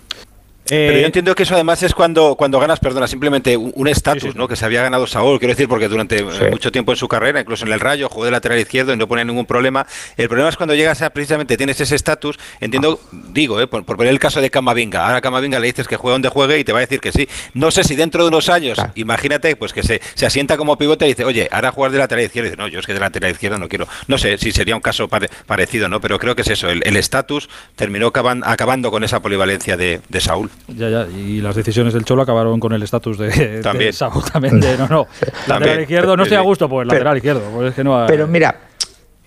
Pero 0.71 0.97
Eh, 0.97 1.01
yo 1.01 1.07
entiendo 1.07 1.35
que 1.35 1.43
eso 1.43 1.55
además 1.55 1.83
es 1.83 1.95
cuando, 1.95 2.37
cuando 2.37 2.59
ganas, 2.61 2.79
perdona, 2.81 3.07
simplemente 3.09 3.57
un 3.57 3.89
estatus, 3.89 4.35
¿no? 4.37 4.47
Que 4.49 4.55
se 4.57 4.65
había 4.65 4.83
ganado 4.83 5.07
Saúl, 5.07 5.39
quiero 5.39 5.53
decir, 5.53 5.69
porque 5.69 5.89
durante 5.89 6.19
eh, 6.21 6.51
mucho 6.51 6.71
tiempo 6.73 6.93
en 6.93 6.97
su 6.97 7.09
carrera, 7.09 7.41
incluso 7.41 7.67
en 7.67 7.73
el 7.73 7.81
Rayo, 7.81 8.09
jugó 8.09 8.25
de 8.25 8.31
lateral 8.31 8.59
izquierdo 8.59 8.93
y 8.93 8.97
no 8.97 9.09
ponía 9.09 9.25
ningún 9.25 9.47
problema. 9.47 9.87
El 10.17 10.29
problema 10.29 10.49
es 10.49 10.57
cuando 10.57 10.75
llegas 10.75 11.03
a 11.03 11.11
precisamente 11.11 11.57
tienes 11.57 11.81
ese 11.81 11.97
estatus, 11.97 12.39
entiendo, 12.61 13.01
digo, 13.33 13.61
eh, 13.61 13.67
por, 13.67 13.85
por 13.85 13.97
poner 13.97 14.13
el 14.13 14.21
caso 14.21 14.41
de 14.41 14.49
Camavinga. 14.51 15.05
Ahora 15.05 15.17
a 15.17 15.21
Camavinga 15.21 15.59
le 15.59 15.67
dices 15.67 15.89
que 15.89 15.97
juegue 15.97 16.13
donde 16.13 16.29
juegue 16.29 16.59
y 16.59 16.65
te 16.65 16.73
va 16.73 16.79
a 16.79 16.83
decir 16.83 17.01
que 17.01 17.11
sí. 17.13 17.29
No 17.53 17.71
sé 17.73 17.83
si 17.85 17.97
dentro 17.97 18.23
de 18.23 18.29
unos 18.29 18.49
años, 18.49 18.79
imagínate, 18.95 19.57
pues 19.57 19.73
que 19.73 19.83
se, 19.83 20.01
se 20.15 20.25
asienta 20.27 20.57
como 20.57 20.79
pivote 20.79 21.05
y 21.07 21.09
dice, 21.09 21.25
oye, 21.25 21.49
ahora 21.51 21.73
jugar 21.73 21.91
de 21.91 21.99
lateral 21.99 22.25
izquierdo. 22.25 22.47
Y 22.47 22.51
dice, 22.51 22.63
no, 22.63 22.69
yo 22.69 22.79
es 22.79 22.87
que 22.87 22.95
de 22.95 23.01
lateral 23.01 23.33
izquierdo 23.33 23.59
no 23.59 23.69
quiero. 23.69 23.89
No 24.07 24.19
sé 24.19 24.39
si 24.39 24.53
sería 24.53 24.77
un 24.77 24.83
caso 24.83 25.09
pare- 25.09 25.31
parecido, 25.47 25.89
¿no? 25.89 26.01
Pero 26.01 26.19
creo 26.19 26.37
que 26.37 26.43
es 26.43 26.49
eso, 26.49 26.69
el 26.69 26.81
el 26.85 26.97
estatus 26.97 27.49
terminó 27.77 28.07
acaban- 28.13 28.43
acabando 28.45 28.91
con 28.91 29.05
esa 29.05 29.21
polivalencia 29.21 29.77
de, 29.77 30.01
de 30.09 30.21
Saúl. 30.21 30.51
Ya, 30.69 30.89
ya, 30.89 31.07
y 31.09 31.41
las 31.41 31.57
decisiones 31.57 31.93
del 31.95 32.05
Cholo 32.05 32.23
acabaron 32.23 32.61
con 32.61 32.73
el 32.73 32.83
estatus 32.83 33.19
de, 33.19 33.29
de 33.31 33.61
También. 33.63 33.93
Saúl 33.93 34.23
también 34.31 34.61
de, 34.61 34.77
no, 34.79 34.87
no, 34.89 35.07
lateral 35.49 35.81
izquierdo, 35.81 36.17
no 36.17 36.23
estoy 36.23 36.39
a 36.39 36.43
gusto, 36.43 36.69
pues 36.69 36.87
Pero- 36.87 36.95
lateral 36.99 37.17
izquierdo, 37.17 37.43
pues 37.55 37.71
es 37.71 37.75
que 37.75 37.83
no 37.85 38.05
Pero 38.07 38.27
mira, 38.29 38.57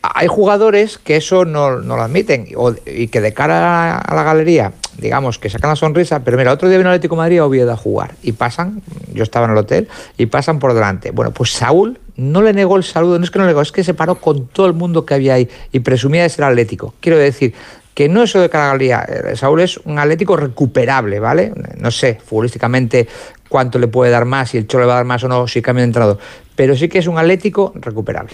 hay 0.02 0.28
jugadores 0.28 0.98
que 0.98 1.18
eso 1.18 1.46
no, 1.46 1.78
no 1.80 1.96
lo 1.96 2.02
admiten 2.04 2.48
o- 2.56 2.74
y 2.86 3.08
que 3.08 3.20
de 3.22 3.34
cara 3.34 3.98
a 3.98 4.16
la 4.16 4.24
galería, 4.24 4.74
digamos, 4.98 5.38
que 5.40 5.50
sacan 5.50 5.70
la 5.72 5.76
sonrisa, 5.76 6.22
pero 6.24 6.38
mira, 6.38 6.52
otro 6.54 6.70
día 6.70 6.78
vino 6.78 6.90
el 6.90 6.96
Atlético 6.96 7.16
de 7.16 7.22
Madrid 7.22 7.40
a 7.40 7.46
Oviedo 7.46 7.72
a 7.72 7.78
jugar 7.78 8.14
y 8.22 8.32
pasan, 8.34 8.82
yo 9.14 9.24
estaba 9.24 9.46
en 9.46 9.52
el 9.54 9.58
hotel, 9.58 9.88
y 10.18 10.26
pasan 10.28 10.60
por 10.60 10.74
delante. 10.74 11.12
Bueno, 11.12 11.32
pues 11.32 11.52
Saúl 11.52 12.00
no 12.16 12.42
le 12.42 12.54
negó 12.54 12.78
el 12.78 12.84
saludo, 12.84 13.18
no 13.18 13.26
es 13.26 13.32
que 13.32 13.40
no 13.40 13.46
le 13.46 13.50
negó, 13.52 13.62
es 13.62 13.72
que 13.72 13.84
se 13.84 13.94
paró 13.94 14.16
con 14.16 14.48
todo 14.48 14.68
el 14.68 14.74
mundo 14.74 15.06
que 15.06 15.14
había 15.16 15.34
ahí 15.34 15.50
y 15.72 15.80
presumía 15.80 16.24
de 16.24 16.30
ser 16.30 16.46
atlético. 16.46 16.94
Quiero 17.00 17.18
decir 17.18 17.54
que 17.94 18.10
no 18.10 18.24
eso 18.24 18.40
de 18.40 18.50
cara 18.50 18.66
a 18.66 18.68
la 18.68 18.74
galería, 18.74 19.02
eh, 19.08 19.36
Saúl 19.36 19.62
es 19.62 19.78
un 19.78 20.00
atlético 20.00 20.36
recuperable, 20.36 21.20
¿vale? 21.20 21.54
No 21.78 21.92
sé, 21.92 22.20
futbolísticamente 22.24 23.08
cuánto 23.50 23.78
le 23.80 23.88
puede 23.88 24.12
dar 24.12 24.26
más, 24.26 24.50
si 24.50 24.58
el 24.58 24.68
Cholo 24.68 24.84
le 24.84 24.88
va 24.88 24.94
a 24.94 24.98
dar 24.98 25.06
más 25.06 25.24
o 25.24 25.28
no, 25.28 25.48
si 25.48 25.62
cambia 25.62 25.82
de 25.82 25.88
entrenador, 25.88 26.18
pero 26.56 26.76
sí 26.76 26.90
que 26.90 27.00
es 27.00 27.08
un 27.08 27.18
atlético 27.18 27.72
recuperable. 27.76 28.34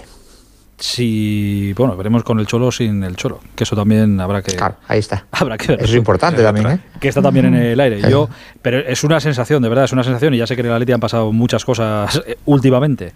Sí, 0.79 1.73
bueno, 1.75 1.97
veremos 1.97 2.23
con 2.23 2.39
el 2.39 2.47
Cholo 2.47 2.71
sin 2.71 3.03
el 3.03 3.17
Cholo, 3.17 3.41
que 3.53 3.65
eso 3.65 3.75
también 3.75 4.17
habrá 4.21 4.41
que 4.41 4.55
ahí 4.87 4.99
está. 4.99 5.25
Habrá 5.31 5.57
que 5.57 5.67
ver. 5.67 5.81
Eso 5.81 5.91
es 5.91 5.97
importante 5.97 6.41
también, 6.41 6.67
¿eh? 6.67 6.79
Que 7.01 7.09
está 7.09 7.21
también 7.21 7.47
en 7.47 7.55
el 7.55 7.79
aire. 7.81 8.09
Yo, 8.09 8.29
pero 8.61 8.79
es 8.79 9.03
una 9.03 9.19
sensación, 9.19 9.61
de 9.61 9.67
verdad, 9.67 9.83
es 9.83 9.91
una 9.91 10.05
sensación 10.05 10.33
y 10.35 10.37
ya 10.37 10.47
sé 10.47 10.55
que 10.55 10.61
en 10.61 10.67
el 10.67 10.73
Atleti 10.73 10.93
han 10.93 11.01
pasado 11.01 11.33
muchas 11.33 11.65
cosas 11.65 12.21
eh, 12.25 12.37
últimamente, 12.45 13.11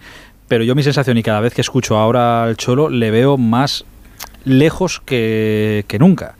pero 0.46 0.62
yo 0.62 0.74
mi 0.74 0.82
sensación 0.82 1.16
y 1.16 1.22
cada 1.22 1.40
vez 1.40 1.54
que 1.54 1.62
escucho 1.62 1.96
ahora 1.96 2.44
al 2.44 2.58
Cholo 2.58 2.90
le 2.90 3.10
veo 3.10 3.38
más 3.38 3.86
lejos 4.44 5.00
que, 5.04 5.84
que 5.88 5.98
nunca. 5.98 6.34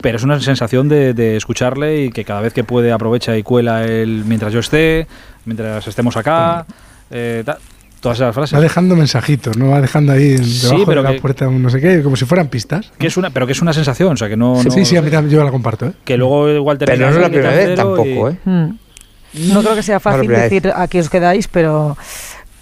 Pero 0.00 0.16
es 0.16 0.24
una 0.24 0.40
sensación 0.40 0.88
de, 0.88 1.12
de 1.14 1.36
escucharle 1.36 2.04
y 2.04 2.10
que 2.10 2.24
cada 2.24 2.40
vez 2.40 2.52
que 2.54 2.64
puede 2.64 2.90
aprovecha 2.92 3.36
y 3.36 3.42
cuela 3.42 3.84
él 3.84 4.24
mientras 4.26 4.52
yo 4.52 4.60
esté, 4.60 5.06
mientras 5.44 5.86
estemos 5.86 6.16
acá, 6.16 6.64
eh, 7.10 7.42
ta- 7.44 7.58
todas 8.00 8.16
esas 8.16 8.34
frases. 8.34 8.56
Va 8.56 8.62
dejando 8.62 8.96
mensajitos, 8.96 9.58
¿no? 9.58 9.68
Va 9.72 9.80
dejando 9.82 10.12
ahí 10.12 10.36
debajo 10.38 10.86
pero 10.86 11.02
de 11.02 11.08
la 11.08 11.14
que- 11.14 11.20
puerta 11.20 11.48
un 11.48 11.62
no 11.62 11.68
sé 11.68 11.82
qué, 11.82 12.02
como 12.02 12.16
si 12.16 12.24
fueran 12.24 12.48
pistas. 12.48 12.90
Que 12.98 13.08
es 13.08 13.18
una, 13.18 13.28
pero 13.28 13.46
que 13.46 13.52
es 13.52 13.60
una 13.60 13.74
sensación, 13.74 14.14
o 14.14 14.16
sea 14.16 14.28
que 14.30 14.38
no. 14.38 14.56
Sí, 14.62 14.68
no- 14.68 14.74
sí, 14.74 14.84
sí, 14.86 14.96
a 14.96 15.02
mí 15.02 15.10
también 15.10 15.36
yo 15.38 15.44
la 15.44 15.50
comparto, 15.50 15.84
¿eh? 15.86 15.92
Que 16.02 16.16
luego 16.16 16.48
igual 16.48 16.78
Pero 16.78 16.92
termina 16.92 17.10
no 17.10 17.16
es 17.16 17.22
la 17.22 17.28
primera 17.28 17.50
vez 17.50 17.76
tampoco, 17.76 18.30
y- 18.30 18.32
¿eh? 18.32 18.36
Mm. 18.46 19.52
No 19.52 19.60
creo 19.62 19.74
que 19.74 19.82
sea 19.82 20.00
fácil 20.00 20.28
vez. 20.28 20.44
decir 20.50 20.72
aquí 20.74 20.98
os 20.98 21.10
quedáis, 21.10 21.46
pero, 21.46 21.96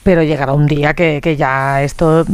pero 0.03 0.25
llegará 0.25 0.55
un 0.55 0.67
día 0.67 0.93
que, 0.93 1.21
que 1.23 1.37
ya 1.37 1.85
esto 1.85 2.27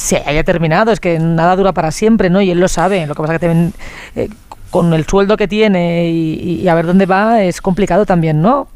se 0.00 0.22
haya 0.26 0.42
terminado. 0.44 0.92
Es 0.92 1.00
que 1.00 1.18
nada 1.18 1.54
dura 1.56 1.72
para 1.72 1.90
siempre, 1.90 2.30
¿no? 2.30 2.40
Y 2.40 2.50
él 2.50 2.58
lo 2.60 2.68
sabe. 2.68 3.06
Lo 3.06 3.14
que 3.14 3.20
pasa 3.22 3.34
que 3.34 3.46
también, 3.46 3.72
eh, 4.16 4.28
con 4.70 4.94
el 4.94 5.04
sueldo 5.04 5.36
que 5.36 5.48
tiene 5.48 6.08
y, 6.10 6.60
y 6.62 6.68
a 6.68 6.74
ver 6.74 6.86
dónde 6.86 7.04
va 7.04 7.42
es 7.42 7.60
complicado 7.60 8.06
también, 8.06 8.40
¿no? 8.40 8.68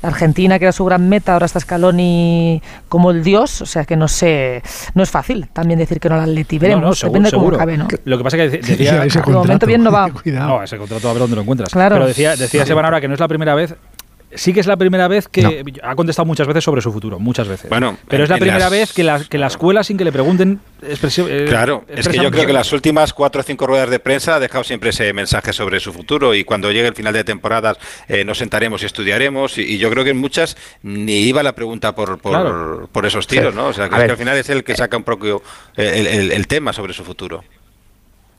Argentina, 0.00 0.58
que 0.58 0.64
era 0.64 0.72
su 0.72 0.84
gran 0.84 1.08
meta, 1.08 1.34
ahora 1.34 1.46
está 1.46 1.60
Scaloni 1.60 2.60
como 2.88 3.10
el 3.12 3.22
dios, 3.22 3.60
o 3.62 3.66
sea 3.66 3.84
que 3.84 3.94
no 3.94 4.08
sé, 4.08 4.60
no 4.94 5.02
es 5.04 5.10
fácil 5.10 5.48
también 5.52 5.78
decir 5.78 6.00
que 6.00 6.08
no 6.08 6.16
al 6.16 6.22
Atleti. 6.22 6.58
Veremos, 6.58 6.82
No, 6.82 6.88
no, 6.88 6.94
seguro, 6.94 7.12
depende 7.20 7.30
de 7.30 7.36
cómo 7.36 7.54
acabe, 7.54 7.76
¿no? 7.78 7.86
Lo 8.04 8.18
que 8.18 8.24
pasa 8.24 8.36
es 8.42 8.50
que 8.50 8.62
Sí, 8.64 8.70
decía. 8.72 9.04
ese 9.04 9.18
De 9.20 9.24
momento 9.26 9.42
contrato. 9.42 9.66
bien 9.66 9.82
no 9.84 9.92
va. 9.92 10.10
Cuidado. 10.22 10.48
No, 10.48 10.62
ese 10.62 10.76
contrato 10.78 11.08
a 11.08 11.12
ver 11.12 11.20
dónde 11.20 11.36
lo 11.36 11.42
encuentras. 11.42 11.68
Claro. 11.70 11.94
Pero 11.96 12.06
decía, 12.08 12.34
decía 12.34 12.66
Seban 12.66 12.84
ahora 12.84 13.00
que 13.00 13.06
no 13.08 13.14
es 13.14 13.20
la 13.20 13.28
primera 13.28 13.54
vez. 13.54 13.74
Sí 14.34 14.52
que 14.52 14.60
es 14.60 14.66
la 14.66 14.76
primera 14.76 15.08
vez 15.08 15.28
que 15.28 15.62
ha 15.82 15.94
contestado 15.94 16.24
muchas 16.26 16.46
veces 16.46 16.64
sobre 16.64 16.80
su 16.80 16.90
futuro, 16.92 17.18
muchas 17.18 17.48
veces. 17.48 17.68
Bueno, 17.68 17.98
pero 18.08 18.24
es 18.24 18.30
la 18.30 18.36
primera 18.38 18.58
las- 18.58 18.70
vez 18.70 18.92
que 18.92 19.04
la, 19.04 19.20
que 19.22 19.36
la 19.38 19.48
escuela 19.48 19.84
sin 19.84 19.96
que 19.98 20.04
le 20.04 20.12
pregunten 20.12 20.60
expresión. 20.82 21.28
eh, 21.30 21.44
Claro, 21.48 21.84
es 21.88 22.08
que 22.08 22.16
yo 22.16 22.30
creo 22.30 22.46
que 22.46 22.52
las 22.52 22.72
últimas 22.72 23.12
cuatro 23.12 23.40
o 23.40 23.44
cinco 23.44 23.66
ruedas 23.66 23.90
de 23.90 23.98
prensa 23.98 24.36
ha 24.36 24.40
dejado 24.40 24.64
siempre 24.64 24.90
ese 24.90 25.12
mensaje 25.12 25.52
sobre 25.52 25.80
su 25.80 25.92
futuro 25.92 26.34
y 26.34 26.44
cuando 26.44 26.70
llegue 26.72 26.88
el 26.88 26.94
final 26.94 27.12
de 27.12 27.24
temporadas 27.24 27.76
eh, 28.08 28.24
nos 28.24 28.38
sentaremos 28.38 28.82
y 28.82 28.86
estudiaremos 28.86 29.58
y, 29.58 29.62
y 29.62 29.78
yo 29.78 29.90
creo 29.90 30.02
que 30.04 30.10
en 30.10 30.18
muchas 30.18 30.56
ni 30.82 31.20
iba 31.20 31.42
la 31.42 31.54
pregunta 31.54 31.94
por, 31.94 32.18
por, 32.18 32.32
Claro. 32.32 32.88
por 32.90 33.04
esos 33.06 33.26
tiros, 33.26 33.52
Sí. 33.52 33.56
¿no? 33.58 33.66
O 33.66 33.72
sea, 33.72 33.88
que, 33.88 33.96
es 33.96 34.04
que 34.04 34.10
al 34.12 34.16
final 34.16 34.36
es 34.38 34.48
el 34.48 34.64
que 34.64 34.74
saca 34.74 34.96
un 34.96 35.04
poco 35.04 35.42
eh, 35.76 35.92
el, 35.96 36.06
el- 36.06 36.32
el 36.32 36.46
tema 36.46 36.72
sobre 36.72 36.92
su 36.94 37.04
futuro. 37.04 37.44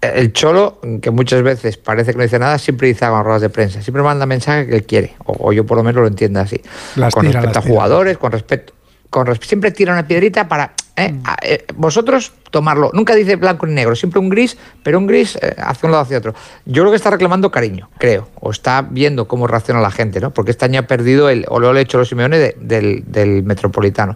El 0.09 0.33
Cholo, 0.33 0.79
que 1.01 1.11
muchas 1.11 1.41
veces 1.43 1.77
parece 1.77 2.11
que 2.11 2.17
no 2.17 2.23
dice 2.23 2.39
nada, 2.39 2.57
siempre 2.57 2.87
dice 2.87 3.05
en 3.05 3.23
ruedas 3.23 3.41
de 3.41 3.49
prensa. 3.49 3.81
Siempre 3.81 4.03
manda 4.03 4.25
mensaje 4.25 4.67
que 4.67 4.75
él 4.75 4.83
quiere, 4.83 5.15
o, 5.25 5.49
o 5.49 5.53
yo 5.53 5.65
por 5.65 5.77
lo 5.77 5.83
menos 5.83 6.01
lo 6.01 6.07
entiendo 6.07 6.39
así. 6.39 6.61
Las 6.95 7.13
con 7.13 7.25
tira, 7.25 7.39
respecto 7.39 7.59
a 7.59 7.61
las 7.61 7.69
jugadores, 7.71 8.17
con 8.17 8.31
respecto. 8.31 8.73
Con 9.09 9.27
siempre 9.41 9.69
tira 9.71 9.93
una 9.93 10.07
piedrita 10.07 10.47
para 10.47 10.73
¿eh? 10.95 11.13
Ah, 11.23 11.37
eh, 11.43 11.65
vosotros 11.75 12.31
tomarlo. 12.49 12.89
Nunca 12.93 13.13
dice 13.13 13.35
blanco 13.35 13.67
ni 13.67 13.73
negro, 13.75 13.95
siempre 13.95 14.19
un 14.19 14.27
gris, 14.27 14.57
pero 14.81 14.97
un 14.97 15.05
gris 15.05 15.35
eh, 15.39 15.53
hacia 15.55 15.85
un 15.85 15.91
lado 15.91 16.03
hacia 16.03 16.17
otro. 16.17 16.33
Yo 16.65 16.81
creo 16.81 16.89
que 16.91 16.95
está 16.95 17.11
reclamando 17.11 17.51
cariño, 17.51 17.89
creo, 17.99 18.29
o 18.39 18.49
está 18.49 18.81
viendo 18.81 19.27
cómo 19.27 19.45
reacciona 19.45 19.81
la 19.81 19.91
gente, 19.91 20.19
¿no? 20.19 20.31
Porque 20.31 20.49
este 20.49 20.65
año 20.65 20.79
ha 20.79 20.87
perdido 20.87 21.29
el, 21.29 21.45
o 21.49 21.59
lo 21.59 21.69
ha 21.69 21.79
hecho 21.79 21.99
los 21.99 22.09
Simeone 22.09 22.39
de- 22.39 22.55
del, 22.59 23.03
del 23.05 23.43
Metropolitano. 23.43 24.15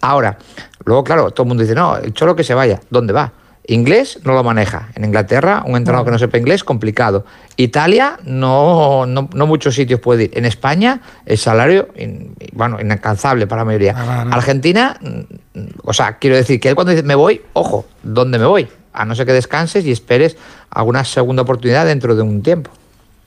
Ahora, 0.00 0.38
luego, 0.84 1.02
claro, 1.02 1.32
todo 1.32 1.42
el 1.42 1.48
mundo 1.48 1.62
dice, 1.64 1.74
no, 1.74 1.96
el 1.96 2.12
Cholo 2.14 2.36
que 2.36 2.44
se 2.44 2.54
vaya. 2.54 2.78
¿Dónde 2.88 3.12
va? 3.12 3.32
Inglés 3.68 4.20
no 4.24 4.32
lo 4.32 4.44
maneja. 4.44 4.88
En 4.94 5.04
Inglaterra, 5.04 5.62
un 5.66 5.76
entrenador 5.76 6.06
que 6.06 6.12
no 6.12 6.18
sepa 6.18 6.38
inglés, 6.38 6.62
complicado. 6.62 7.24
Italia, 7.56 8.18
no, 8.24 9.06
no, 9.06 9.28
no 9.32 9.46
muchos 9.46 9.74
sitios 9.74 9.98
puede 10.00 10.24
ir. 10.24 10.30
En 10.34 10.44
España, 10.44 11.00
el 11.24 11.36
salario, 11.38 11.88
in- 11.96 12.34
bueno, 12.52 12.80
inalcanzable 12.80 13.46
para 13.46 13.62
la 13.62 13.66
mayoría. 13.66 13.94
Argentina, 14.32 14.96
mm, 15.00 15.60
o 15.82 15.92
sea, 15.92 16.18
quiero 16.18 16.36
decir 16.36 16.60
que 16.60 16.68
él 16.68 16.74
cuando 16.74 16.92
dice 16.92 17.02
me 17.02 17.14
voy, 17.16 17.40
ojo, 17.54 17.86
¿dónde 18.02 18.38
me 18.38 18.46
voy? 18.46 18.68
A 18.92 19.04
no 19.04 19.14
ser 19.14 19.26
que 19.26 19.32
descanses 19.32 19.84
y 19.84 19.90
esperes 19.90 20.36
alguna 20.70 21.04
segunda 21.04 21.42
oportunidad 21.42 21.86
dentro 21.86 22.14
de 22.14 22.22
un 22.22 22.42
tiempo. 22.42 22.70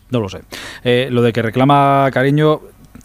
No 0.10 0.20
lo 0.22 0.30
sé. 0.30 0.40
Eh, 0.84 1.10
lo 1.12 1.22
de 1.22 1.34
que 1.34 1.42
reclama 1.42 2.10
cariño, 2.14 2.62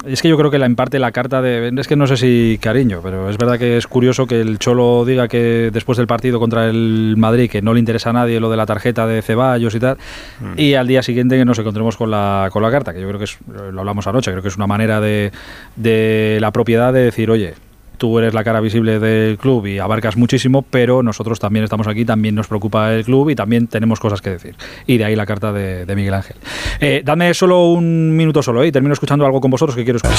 es 0.06 0.22
que 0.22 0.28
yo 0.28 0.36
creo 0.36 0.50
que 0.50 0.58
la 0.58 0.66
en 0.66 0.76
parte 0.76 0.98
la 0.98 1.12
carta 1.12 1.40
de. 1.42 1.72
Es 1.76 1.88
que 1.88 1.96
no 1.96 2.06
sé 2.06 2.16
si 2.16 2.58
cariño, 2.60 3.00
pero 3.02 3.28
es 3.30 3.38
verdad 3.38 3.58
que 3.58 3.76
es 3.76 3.86
curioso 3.86 4.26
que 4.26 4.40
el 4.40 4.58
Cholo 4.58 5.04
diga 5.04 5.28
que 5.28 5.70
después 5.72 5.98
del 5.98 6.06
partido 6.06 6.38
contra 6.38 6.68
el 6.68 7.14
Madrid, 7.16 7.50
que 7.50 7.62
no 7.62 7.74
le 7.74 7.80
interesa 7.80 8.10
a 8.10 8.12
nadie 8.12 8.40
lo 8.40 8.50
de 8.50 8.56
la 8.56 8.66
tarjeta 8.66 9.06
de 9.06 9.22
Ceballos 9.22 9.74
y 9.74 9.80
tal, 9.80 9.96
y 10.56 10.74
al 10.74 10.86
día 10.86 11.02
siguiente 11.02 11.36
que 11.36 11.44
nos 11.44 11.58
encontremos 11.58 11.96
con 11.96 12.10
la, 12.10 12.48
con 12.52 12.62
la 12.62 12.70
carta, 12.70 12.92
que 12.92 13.00
yo 13.00 13.08
creo 13.08 13.18
que 13.18 13.24
es, 13.24 13.38
lo 13.46 13.80
hablamos 13.80 14.06
anoche, 14.06 14.30
creo 14.30 14.42
que 14.42 14.48
es 14.48 14.56
una 14.56 14.66
manera 14.66 15.00
de, 15.00 15.32
de 15.76 16.38
la 16.40 16.50
propiedad 16.50 16.92
de 16.92 17.00
decir, 17.00 17.30
oye. 17.30 17.54
Tú 17.98 18.18
eres 18.18 18.34
la 18.34 18.44
cara 18.44 18.60
visible 18.60 18.98
del 18.98 19.38
club 19.38 19.66
y 19.66 19.78
abarcas 19.78 20.16
muchísimo, 20.16 20.62
pero 20.62 21.02
nosotros 21.02 21.38
también 21.38 21.64
estamos 21.64 21.86
aquí, 21.86 22.04
también 22.04 22.34
nos 22.34 22.48
preocupa 22.48 22.92
el 22.92 23.04
club 23.04 23.30
y 23.30 23.34
también 23.34 23.66
tenemos 23.66 24.00
cosas 24.00 24.20
que 24.20 24.30
decir. 24.30 24.56
Y 24.86 24.98
de 24.98 25.04
ahí 25.04 25.16
la 25.16 25.26
carta 25.26 25.52
de, 25.52 25.94
Miguel 25.94 26.14
Ángel. 26.14 26.36
Eh, 26.80 27.02
dame 27.04 27.32
solo 27.34 27.66
un 27.66 28.16
minuto 28.16 28.42
solo 28.42 28.62
¿eh? 28.62 28.68
y 28.68 28.72
termino 28.72 28.92
escuchando 28.92 29.24
algo 29.24 29.40
con 29.40 29.50
vosotros 29.50 29.76
que 29.76 29.84
quiero 29.84 29.98
escuchar. 29.98 30.18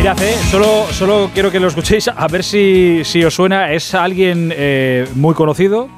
Mirad, 0.00 0.22
eh, 0.22 0.34
solo, 0.50 0.86
solo 0.92 1.30
quiero 1.34 1.50
que 1.50 1.60
lo 1.60 1.68
escuchéis 1.68 2.08
a 2.08 2.26
ver 2.26 2.42
si, 2.42 3.02
si 3.04 3.22
os 3.22 3.34
suena. 3.34 3.70
Es 3.72 3.94
alguien 3.94 4.50
eh, 4.56 5.06
muy 5.14 5.34
conocido 5.34 5.90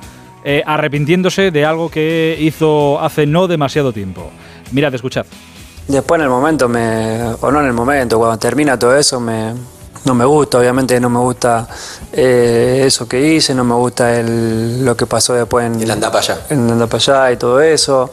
eh, 0.45 0.61
arrepintiéndose 0.67 1.53
de 1.53 1.65
algo 1.65 1.89
que 1.89 2.37
hizo 2.41 3.01
hace 3.01 3.27
no 3.27 3.47
demasiado 3.47 3.93
tiempo. 3.93 4.33
Mirad, 4.73 4.93
escuchad. 4.93 5.25
Después 5.89 6.19
en 6.19 6.25
el 6.25 6.31
momento, 6.31 6.69
me, 6.69 7.35
o 7.41 7.51
no 7.51 7.61
en 7.61 7.67
el 7.67 7.73
momento, 7.73 8.19
cuando 8.19 8.39
termina 8.39 8.79
todo 8.79 8.97
eso, 8.97 9.21
me, 9.21 9.53
no 10.05 10.15
me 10.15 10.25
gusta, 10.25 10.59
obviamente 10.59 10.99
no 11.01 11.11
me 11.11 11.19
gusta 11.19 11.69
eh, 12.13 12.83
eso 12.87 13.07
que 13.07 13.21
hice, 13.21 13.55
no 13.55 13.65
me 13.65 13.75
gusta 13.75 14.19
el, 14.19 14.85
lo 14.85 14.97
que 14.97 15.07
pasó 15.07 15.35
después 15.35 15.67
en 15.67 15.81
el 15.81 15.91
Andapayá. 15.91 16.39
En 16.51 16.67
el 16.67 16.73
Andapayá 16.73 17.33
y 17.33 17.37
todo 17.37 17.61
eso. 17.61 18.11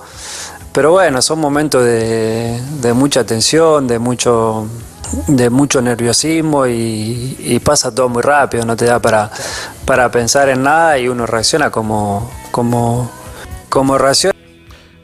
Pero 0.72 0.92
bueno, 0.92 1.22
son 1.22 1.40
momentos 1.40 1.84
de, 1.84 2.60
de 2.82 2.94
mucha 2.94 3.24
tensión, 3.24 3.88
de 3.88 3.98
mucho, 3.98 4.68
de 5.28 5.50
mucho 5.50 5.82
nerviosismo 5.82 6.68
y, 6.68 7.36
y 7.40 7.60
pasa 7.60 7.94
todo 7.94 8.08
muy 8.08 8.22
rápido, 8.22 8.66
no 8.66 8.76
te 8.76 8.86
da 8.86 9.00
para, 9.00 9.32
para 9.86 10.12
pensar 10.12 10.50
en 10.50 10.64
nada 10.64 10.98
y 11.00 11.08
uno 11.08 11.26
reacciona 11.26 11.72
como, 11.72 12.30
como, 12.52 13.10
como 13.68 13.98
reacciona. 13.98 14.39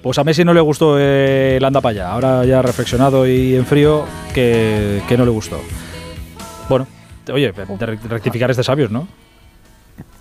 Pues 0.05 0.19
a 0.19 0.23
Messi 0.23 0.45
no 0.45 0.53
le 0.53 0.61
gustó 0.61 0.99
eh, 0.99 1.57
el 1.57 1.65
anda 1.65 1.81
para 1.81 1.89
allá. 1.89 2.11
Ahora 2.11 2.45
ya 2.45 2.61
reflexionado 2.61 3.27
y 3.27 3.55
en 3.55 3.65
frío, 3.65 4.05
que, 4.35 5.01
que 5.07 5.17
no 5.17 5.25
le 5.25 5.31
gustó. 5.31 5.59
Bueno, 6.69 6.85
oye, 7.33 7.51
re- 7.51 7.97
rectificar 8.07 8.51
es 8.51 8.57
de 8.57 8.63
sabios, 8.63 8.91
¿no? 8.91 9.07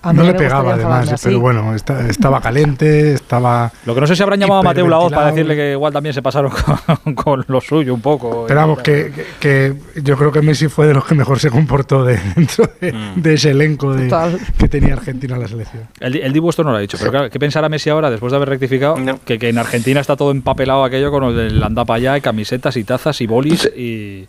A 0.04 0.12
mí 0.12 0.18
No 0.18 0.24
le 0.24 0.34
pegaba 0.34 0.74
además, 0.74 1.10
así. 1.12 1.24
pero 1.28 1.40
bueno, 1.40 1.74
esta- 1.74 2.06
estaba 2.08 2.40
caliente, 2.40 3.14
estaba... 3.14 3.72
Lo 3.86 3.94
que 3.94 4.00
no 4.02 4.06
sé 4.06 4.14
si 4.16 4.22
habrán 4.22 4.38
llamado 4.40 4.60
a 4.60 4.62
Mateo 4.62 4.86
Laoz 4.88 5.12
para 5.12 5.28
decirle 5.32 5.56
que 5.56 5.72
igual 5.72 5.92
también 5.92 6.12
se 6.14 6.22
pasaron 6.22 6.52
con, 7.04 7.14
con 7.14 7.44
lo 7.48 7.60
suyo 7.60 7.94
un 7.94 8.00
poco. 8.00 8.44
Pero 8.46 8.60
vamos, 8.60 8.80
que, 8.80 9.10
que- 9.40 9.74
yo 10.02 10.16
creo 10.16 10.30
que 10.30 10.42
Messi 10.42 10.68
fue 10.68 10.86
de 10.86 10.94
los 10.94 11.04
que 11.04 11.14
mejor 11.14 11.38
se 11.40 11.50
comportó 11.50 12.04
de, 12.04 12.18
dentro 12.36 12.68
de, 12.80 12.92
Mm. 12.92 13.22
de 13.22 13.34
ese 13.34 13.50
elenco 13.50 13.92
de, 13.94 14.12
que 14.58 14.68
tenía 14.68 14.92
Argentina 14.94 15.34
en 15.36 15.40
la 15.40 15.48
selección. 15.48 15.84
El, 16.00 16.16
el 16.16 16.32
Dibu 16.32 16.50
esto 16.50 16.62
no 16.62 16.70
lo 16.70 16.76
ha 16.76 16.80
dicho, 16.80 16.96
pero 16.98 17.10
claro, 17.10 17.30
¿qué 17.30 17.38
pensará 17.38 17.68
Messi 17.68 17.90
ahora 17.90 18.10
después 18.10 18.30
de 18.30 18.36
haber 18.36 18.50
rectificado? 18.50 18.96
Que, 19.24 19.38
que 19.38 19.48
en 19.48 19.58
Argentina 19.58 20.00
está 20.00 20.16
todo 20.16 20.30
empapelado 20.30 20.84
aquello 20.84 21.10
con 21.10 21.24
el 21.24 21.62
anda 21.62 21.84
para 21.84 21.96
allá, 21.96 22.18
y 22.18 22.20
camisetas 22.20 22.76
y 22.76 22.84
tazas 22.84 23.20
y 23.20 23.26
bolis 23.26 23.64
y... 23.76 24.28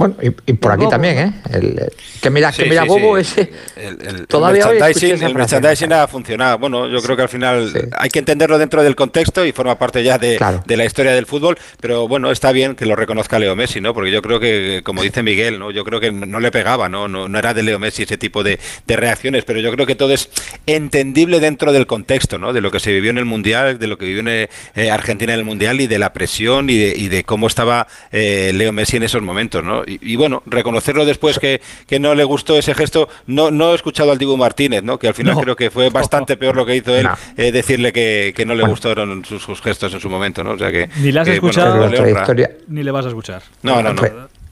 Bueno, 0.00 0.16
y, 0.22 0.28
y 0.50 0.54
por 0.54 0.70
El 0.72 0.76
aquí 0.76 0.80
bobo. 0.84 0.90
también, 0.90 1.18
¿eh? 1.18 1.32
El- 1.52 1.92
que 2.22 2.30
mira, 2.30 2.50
Sí, 2.52 2.62
que 2.62 2.68
mira, 2.70 2.82
sí, 2.84 2.88
Bobo 2.88 3.16
sí. 3.16 3.20
ese. 3.40 3.52
El, 3.76 3.98
el- 4.06 4.26
Todavía 4.26 4.62
el 4.64 4.68
hoy 4.70 4.78
merchandising, 4.80 5.22
el 5.26 5.34
merchandising 5.34 5.92
ha 5.92 6.08
funcionado. 6.08 6.58
Bueno, 6.58 6.88
yo 6.88 7.02
creo 7.02 7.16
que 7.16 7.22
al 7.22 7.28
final 7.28 7.90
hay 7.98 8.08
que 8.08 8.18
entenderlo 8.18 8.56
dentro 8.56 8.82
del 8.82 8.96
contexto 8.96 9.44
y 9.44 9.52
forma 9.52 9.78
parte 9.78 10.02
ya 10.02 10.16
de, 10.16 10.38
de 10.66 10.76
la 10.78 10.86
historia 10.86 11.12
del 11.12 11.26
fútbol. 11.26 11.58
Pero 11.82 12.08
bueno, 12.08 12.30
está 12.30 12.50
bien 12.52 12.76
que 12.76 12.86
lo 12.86 12.96
reconozca 12.96 13.38
Leo 13.38 13.54
Messi, 13.56 13.82
¿no? 13.82 13.92
Porque 13.92 14.10
yo 14.10 14.22
creo 14.22 14.40
que, 14.40 14.80
como 14.84 15.02
dice 15.02 15.22
Miguel, 15.22 15.58
¿no? 15.58 15.70
Yo 15.70 15.84
creo 15.84 16.00
que 16.00 16.10
no 16.10 16.40
le 16.40 16.50
pegaba, 16.50 16.88
¿no? 16.88 17.06
No, 17.06 17.28
no 17.28 17.38
era 17.38 17.52
de 17.52 17.62
Leo 17.62 17.78
Messi 17.78 18.04
ese 18.04 18.16
tipo 18.16 18.42
de, 18.42 18.58
de 18.86 18.96
reacciones, 18.96 19.44
pero 19.44 19.60
yo 19.60 19.70
creo 19.72 19.84
que 19.86 19.96
todo 19.96 20.14
es 20.14 20.30
entendible 20.66 21.40
dentro 21.40 21.72
del 21.72 21.86
contexto, 21.86 22.38
¿no? 22.38 22.52
De 22.54 22.60
lo 22.62 22.70
que 22.70 22.80
se 22.80 22.90
vivió 22.92 23.10
en 23.10 23.18
el 23.18 23.26
Mundial, 23.26 23.78
de 23.78 23.86
lo 23.86 23.98
que 23.98 24.06
vivió 24.06 24.20
en 24.20 24.28
eh, 24.28 24.90
Argentina 24.90 25.32
en 25.34 25.40
el 25.40 25.44
Mundial 25.44 25.80
y 25.80 25.86
de 25.86 25.98
la 25.98 26.12
presión 26.12 26.70
y 26.70 26.78
de, 26.78 26.94
y 26.96 27.08
de 27.08 27.24
cómo 27.24 27.46
estaba 27.46 27.86
eh, 28.12 28.52
Leo 28.54 28.72
Messi 28.72 28.96
en 28.96 29.02
esos 29.02 29.20
momentos, 29.22 29.62
¿no? 29.64 29.82
Y, 29.90 30.12
y 30.12 30.16
bueno, 30.16 30.42
reconocerlo 30.46 31.04
después 31.04 31.38
que, 31.38 31.60
que 31.86 31.98
no 31.98 32.14
le 32.14 32.24
gustó 32.24 32.56
ese 32.56 32.74
gesto, 32.74 33.08
no, 33.26 33.50
no 33.50 33.72
he 33.72 33.74
escuchado 33.74 34.12
al 34.12 34.18
Dibu 34.18 34.36
Martínez, 34.36 34.82
¿no? 34.82 34.98
Que 34.98 35.08
al 35.08 35.14
final 35.14 35.34
No. 35.34 35.40
creo 35.42 35.56
que 35.56 35.70
fue 35.70 35.90
bastante 35.90 36.36
peor 36.36 36.56
lo 36.56 36.64
que 36.66 36.76
hizo 36.76 36.94
él, 36.96 37.04
No. 37.04 37.16
eh, 37.36 37.52
decirle 37.52 37.92
que, 37.92 38.32
que 38.36 38.46
no 38.46 38.54
le 38.54 38.66
gustaron 38.66 39.24
sus, 39.24 39.42
sus 39.42 39.60
gestos 39.60 39.92
en 39.94 40.00
su 40.00 40.08
momento, 40.08 40.44
¿no? 40.44 40.52
O 40.52 40.58
sea 40.58 40.70
que... 40.70 40.88
Ni 40.98 41.12
le 41.12 41.20
has 41.20 41.26
que, 41.28 41.34
escuchado, 41.34 41.82
honra. 41.84 41.98
trayectoria- 41.98 42.50
ni 42.68 42.82
le 42.82 42.90
vas 42.90 43.04
a 43.06 43.08
escuchar. 43.08 43.42
No, 43.62 43.82
no, 43.82 43.92
no. 43.92 44.02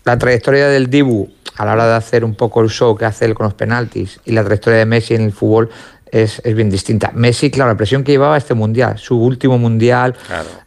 La 0.05 0.16
trayectoria 0.19 0.69
del 0.69 0.89
Dibu 0.89 1.28
a 1.56 1.65
la 1.66 1.73
hora 1.73 1.86
de 1.89 1.94
hacer 1.97 2.24
un 2.24 2.35
poco 2.35 2.62
el 2.62 2.70
show 2.70 2.97
que 2.97 3.05
hace 3.05 3.24
él 3.27 3.35
con 3.35 3.44
los 3.44 3.55
penaltis 3.55 4.20
y 4.24 4.32
la 4.32 4.43
trayectoria 4.44 4.78
de 4.78 4.86
Messi 4.86 5.15
en 5.15 5.23
el 5.23 5.32
fútbol 5.32 5.69
es, 6.12 6.40
es 6.44 6.55
bien 6.55 6.70
distinta. 6.70 7.10
Messi, 7.14 7.51
claro, 7.51 7.70
la 7.70 7.76
presión 7.76 8.05
que 8.05 8.12
llevaba 8.12 8.36
este 8.36 8.55
mundial, 8.55 8.98
su 8.98 9.18
último 9.20 9.59
mundial, 9.59 10.14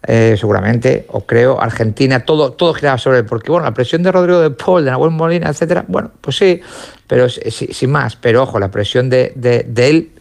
eh, 0.08 0.36
seguramente, 0.40 1.06
o 1.10 1.26
creo, 1.26 1.62
Argentina, 1.62 2.22
todo, 2.22 2.52
todo 2.54 2.74
giraba 2.74 2.98
sobre 2.98 3.20
él. 3.20 3.26
Porque, 3.26 3.52
bueno, 3.52 3.66
la 3.66 3.74
presión 3.74 4.04
de 4.04 4.12
Rodrigo 4.12 4.40
de 4.40 4.52
Paul, 4.52 4.86
de 4.86 4.92
Nahuel 4.92 5.12
Molina, 5.12 5.50
etcétera, 5.50 5.86
bueno, 5.88 6.12
pues 6.22 6.38
sí, 6.38 6.62
pero 7.08 7.28
sí- 7.30 7.70
sin 7.72 7.92
más. 7.92 8.16
Pero 8.16 8.44
ojo, 8.44 8.60
la 8.60 8.70
presión 8.72 9.10
de, 9.10 9.34
de- 9.36 9.66
de 9.68 9.90
él, 9.90 10.12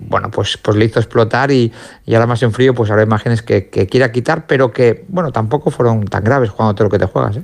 bueno, 0.00 0.30
pues, 0.30 0.56
pues 0.56 0.76
le 0.76 0.86
hizo 0.86 0.98
explotar 0.98 1.50
y, 1.50 1.70
y 2.06 2.14
ahora 2.14 2.26
más 2.26 2.42
en 2.42 2.52
frío, 2.52 2.74
pues 2.74 2.90
habrá 2.90 3.02
imágenes 3.02 3.42
que, 3.42 3.68
que 3.68 3.86
quiera 3.86 4.10
quitar, 4.10 4.46
pero 4.46 4.72
que, 4.72 5.04
bueno, 5.08 5.32
tampoco 5.32 5.70
fueron 5.70 6.04
tan 6.06 6.24
graves 6.24 6.50
jugando 6.50 6.82
lo 6.84 6.90
que 6.90 6.98
te 6.98 7.04
juegas. 7.06 7.36
¿eh? 7.36 7.42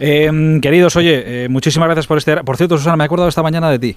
Eh, 0.00 0.58
queridos, 0.60 0.96
oye, 0.96 1.44
eh, 1.44 1.48
muchísimas 1.48 1.86
gracias 1.86 2.06
por 2.06 2.18
este... 2.18 2.36
Por 2.38 2.56
cierto, 2.56 2.76
Susana, 2.78 2.96
me 2.96 3.04
he 3.04 3.06
acordado 3.06 3.28
esta 3.28 3.42
mañana 3.42 3.70
de 3.70 3.78
ti. 3.78 3.96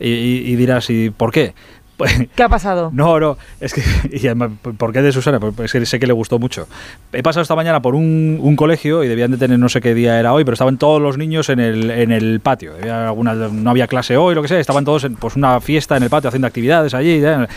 Y, 0.00 0.08
y- 0.08 0.52
y 0.52 0.56
dirás, 0.56 0.90
¿y 0.90 1.10
por 1.10 1.30
qué? 1.30 1.54
Pues, 1.96 2.28
¿Qué 2.34 2.42
ha 2.42 2.48
pasado? 2.48 2.90
No, 2.92 3.20
no, 3.20 3.38
es 3.60 3.72
que, 3.72 3.82
y 4.12 4.26
además, 4.26 4.50
¿por 4.76 4.92
qué 4.92 5.00
de 5.00 5.12
Susana? 5.12 5.38
Pues 5.38 5.54
es 5.60 5.72
que 5.72 5.86
sé 5.86 6.00
que 6.00 6.06
le 6.06 6.12
gustó 6.12 6.38
mucho. 6.38 6.66
He 7.12 7.22
pasado 7.22 7.42
esta 7.42 7.54
mañana 7.54 7.80
por 7.80 7.94
un, 7.94 8.38
un 8.40 8.56
colegio 8.56 9.04
y 9.04 9.08
debían 9.08 9.30
de 9.30 9.36
tener, 9.36 9.58
no 9.58 9.68
sé 9.68 9.80
qué 9.80 9.94
día 9.94 10.18
era 10.18 10.32
hoy, 10.32 10.44
pero 10.44 10.54
estaban 10.54 10.76
todos 10.76 11.00
los 11.00 11.18
niños 11.18 11.48
en 11.48 11.60
el, 11.60 11.90
en 11.90 12.10
el 12.10 12.40
patio. 12.40 12.72
Había 12.74 13.08
alguna, 13.08 13.34
no 13.34 13.70
había 13.70 13.86
clase 13.86 14.16
hoy, 14.16 14.34
lo 14.34 14.42
que 14.42 14.48
sea, 14.48 14.58
estaban 14.58 14.84
todos 14.84 15.04
en 15.04 15.14
pues, 15.14 15.36
una 15.36 15.60
fiesta 15.60 15.96
en 15.96 16.02
el 16.02 16.10
patio 16.10 16.28
haciendo 16.28 16.48
actividades 16.48 16.94
allí. 16.94 17.20
ya. 17.20 17.48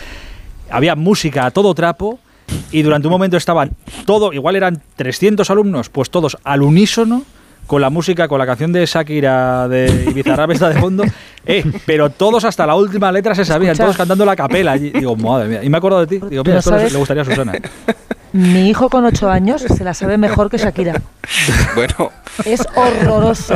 Había 0.70 0.94
música 0.94 1.46
a 1.46 1.50
todo 1.50 1.74
trapo 1.74 2.20
y 2.70 2.82
durante 2.82 3.08
un 3.08 3.12
momento 3.12 3.36
estaban 3.36 3.72
todo, 4.06 4.32
igual 4.32 4.56
eran 4.56 4.82
300 4.96 5.48
alumnos, 5.50 5.88
pues 5.88 6.10
todos 6.10 6.36
al 6.44 6.62
unísono 6.62 7.24
con 7.68 7.80
la 7.80 7.90
música, 7.90 8.26
con 8.26 8.40
la 8.40 8.46
canción 8.46 8.72
de 8.72 8.84
Shakira 8.84 9.68
de 9.68 10.06
Ibizarrap 10.10 10.50
está 10.50 10.70
de 10.70 10.80
fondo, 10.80 11.04
eh, 11.46 11.62
pero 11.86 12.10
todos 12.10 12.44
hasta 12.44 12.66
la 12.66 12.74
última 12.74 13.12
letra 13.12 13.34
se 13.36 13.44
sabían, 13.44 13.72
Escucha. 13.72 13.84
todos 13.84 13.96
cantando 13.96 14.24
la 14.24 14.34
capela. 14.34 14.72
allí. 14.72 14.90
Digo, 14.90 15.14
madre 15.14 15.48
mía. 15.48 15.62
Y 15.62 15.68
me 15.68 15.76
acuerdo 15.78 16.00
de 16.00 16.06
ti. 16.08 16.18
Digo, 16.30 16.42
mira, 16.44 16.58
esto 16.58 16.76
le- 16.76 16.88
gustaría 16.96 17.22
a 17.22 17.26
Susana. 17.26 17.52
Mi 18.32 18.68
hijo 18.68 18.90
con 18.90 19.06
8 19.06 19.30
años 19.30 19.62
se 19.62 19.84
la 19.84 19.94
sabe 19.94 20.18
mejor 20.18 20.50
que 20.50 20.58
Shakira. 20.58 20.94
Bueno, 21.74 22.10
Es 22.44 22.66
horroroso. 22.74 23.54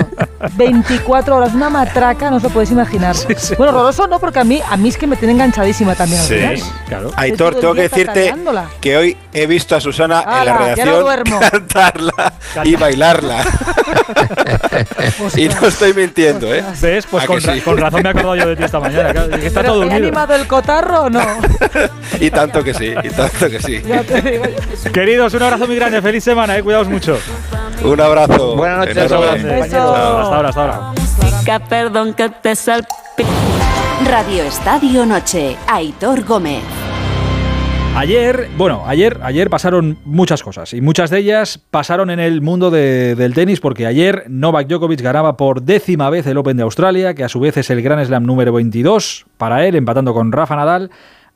24 0.56 1.36
horas, 1.36 1.55
una 1.55 1.70
matraca, 1.70 2.30
no 2.30 2.36
os 2.36 2.43
lo 2.43 2.51
podéis 2.51 2.70
imaginar. 2.70 3.16
Bueno, 3.56 3.72
horroroso 3.72 4.06
no, 4.06 4.18
porque 4.18 4.40
a 4.40 4.44
mí, 4.44 4.60
a 4.68 4.76
mí 4.76 4.89
es 4.90 4.97
que 4.98 5.06
me 5.06 5.16
tiene 5.16 5.32
enganchadísima 5.34 5.94
también. 5.94 6.20
al 6.20 6.26
final. 6.26 6.59
claro. 6.86 7.10
Aitor, 7.16 7.55
tengo 7.56 7.74
que 7.74 7.82
decirte 7.82 8.34
que 8.80 8.97
hoy 8.97 9.16
he 9.32 9.47
visto 9.47 9.74
a 9.74 9.80
Susana 9.80 10.22
en 10.40 10.44
la 10.47 10.59
redacción 10.59 11.01
duermo. 11.01 11.40
cantarla 11.51 12.34
y 12.64 12.76
bailarla. 12.76 13.44
Y 15.36 15.48
no 15.48 15.66
estoy 15.66 15.94
mintiendo, 15.94 16.52
¿eh? 16.55 16.64
¿Ves? 16.81 17.06
Pues 17.10 17.24
¿A 17.24 17.27
con, 17.27 17.39
que 17.40 17.47
ra- 17.47 17.55
sí? 17.55 17.60
con 17.60 17.77
razón 17.78 18.02
me 18.02 18.09
he 18.09 18.10
acordado 18.12 18.36
yo 18.36 18.47
de 18.48 18.56
ti 18.56 18.64
esta 18.64 18.81
mañana. 18.81 19.12
claro, 19.12 19.31
que 19.31 19.47
está 19.47 19.60
¿Pero 19.60 19.73
todo 19.74 19.82
he 19.82 19.86
unido. 19.86 19.97
animado 20.09 20.35
el 20.35 20.47
cotarro 20.47 21.02
o 21.02 21.10
no? 21.10 21.20
Y 22.20 22.31
tanto 22.31 22.62
que 22.62 22.73
sí, 22.74 22.93
y 23.02 23.09
tanto 23.10 23.48
que 23.51 23.60
sí. 23.60 23.82
Queridos, 24.93 25.35
un 25.35 25.43
abrazo 25.43 25.66
muy 25.66 25.77
grande. 25.77 26.01
Feliz 26.02 26.23
semana, 26.23 26.56
eh. 26.56 26.62
Cuidaos 26.62 26.89
mucho. 26.89 27.19
Un 27.82 28.01
abrazo. 28.01 28.55
Buenas 28.56 28.78
noches. 28.78 28.97
Hasta 28.98 29.16
ahora, 29.82 30.48
hasta 30.48 30.60
ahora. 30.62 30.93
perdón 31.69 32.14
que 32.14 32.28
te. 32.28 32.52
Radio 34.09 34.43
Estadio 34.44 35.06
Noche, 35.06 35.56
Aitor 35.66 36.23
Gómez. 36.24 36.62
Ayer, 37.94 38.48
bueno, 38.56 38.82
ayer, 38.86 39.19
ayer 39.23 39.51
pasaron 39.51 39.98
muchas 40.05 40.43
cosas 40.43 40.73
y 40.73 40.81
muchas 40.81 41.10
de 41.10 41.19
ellas 41.19 41.59
pasaron 41.70 42.09
en 42.10 42.20
el 42.20 42.40
mundo 42.40 42.70
de- 42.70 43.14
del 43.14 43.35
tenis 43.35 43.60
porque 43.60 43.86
ayer 43.86 44.24
Novak 44.28 44.66
Djokovic 44.66 45.02
ganaba 45.02 45.36
por 45.36 45.62
décima 45.62 46.09
vez 46.09 46.27
el 46.27 46.39
Open 46.39 46.56
de 46.56 46.62
Australia, 46.62 47.14
que 47.14 47.23
a 47.23 47.28
su 47.28 47.39
vez 47.39 47.56
es 47.59 47.69
el 47.70 47.82
Grand 47.82 48.05
Slam 48.05 48.24
número 48.24 48.52
22 48.55 49.27
para 49.36 49.66
él, 49.66 49.77
empatando 49.77 50.14
con 50.14 50.32
Rafa 50.32 50.56
Nadal. 50.56 50.90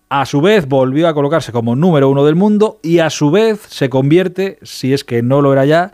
A 0.09 0.25
su 0.25 0.41
vez 0.41 0.67
volvió 0.67 1.09
a 1.09 1.15
colocarse 1.15 1.53
como 1.53 1.77
número 1.77 2.09
uno 2.09 2.25
del 2.25 2.37
mundo 2.37 2.79
y 2.83 3.01
a 3.01 3.11
su 3.11 3.31
vez 3.31 3.61
se 3.69 3.89
convierte, 3.91 4.59
si 4.63 4.95
es 4.95 5.05
que 5.05 5.23
no 5.23 5.43
lo 5.43 5.53
era 5.53 5.67
ya, 5.67 5.93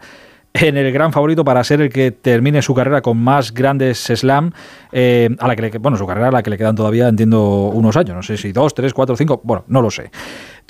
en 0.55 0.77
el 0.77 0.93
gran 0.93 1.13
favorito 1.15 1.45
para 1.47 1.65
ser 1.65 1.81
el 1.81 1.89
que 1.89 2.11
termine 2.13 2.61
su 2.61 2.75
carrera 2.75 3.01
con 3.01 3.17
más 3.17 3.53
grandes 3.55 3.99
slam, 4.15 4.53
eh, 4.93 5.31
a 5.41 5.49
la 5.49 5.57
que 5.57 5.63
le, 5.63 5.79
bueno, 5.79 5.97
su 5.97 6.07
carrera 6.07 6.29
a 6.29 6.31
la 6.31 6.43
que 6.43 6.51
le 6.51 6.59
quedan 6.59 6.77
todavía, 6.77 7.09
entiendo, 7.09 7.69
unos 7.73 7.97
años, 7.97 8.15
no 8.15 8.23
sé 8.23 8.37
si 8.37 8.53
dos, 8.53 8.75
tres, 8.75 8.93
cuatro, 8.93 9.17
cinco, 9.17 9.41
bueno, 9.45 9.65
no 9.69 9.81
lo 9.81 9.91
sé. 9.91 10.11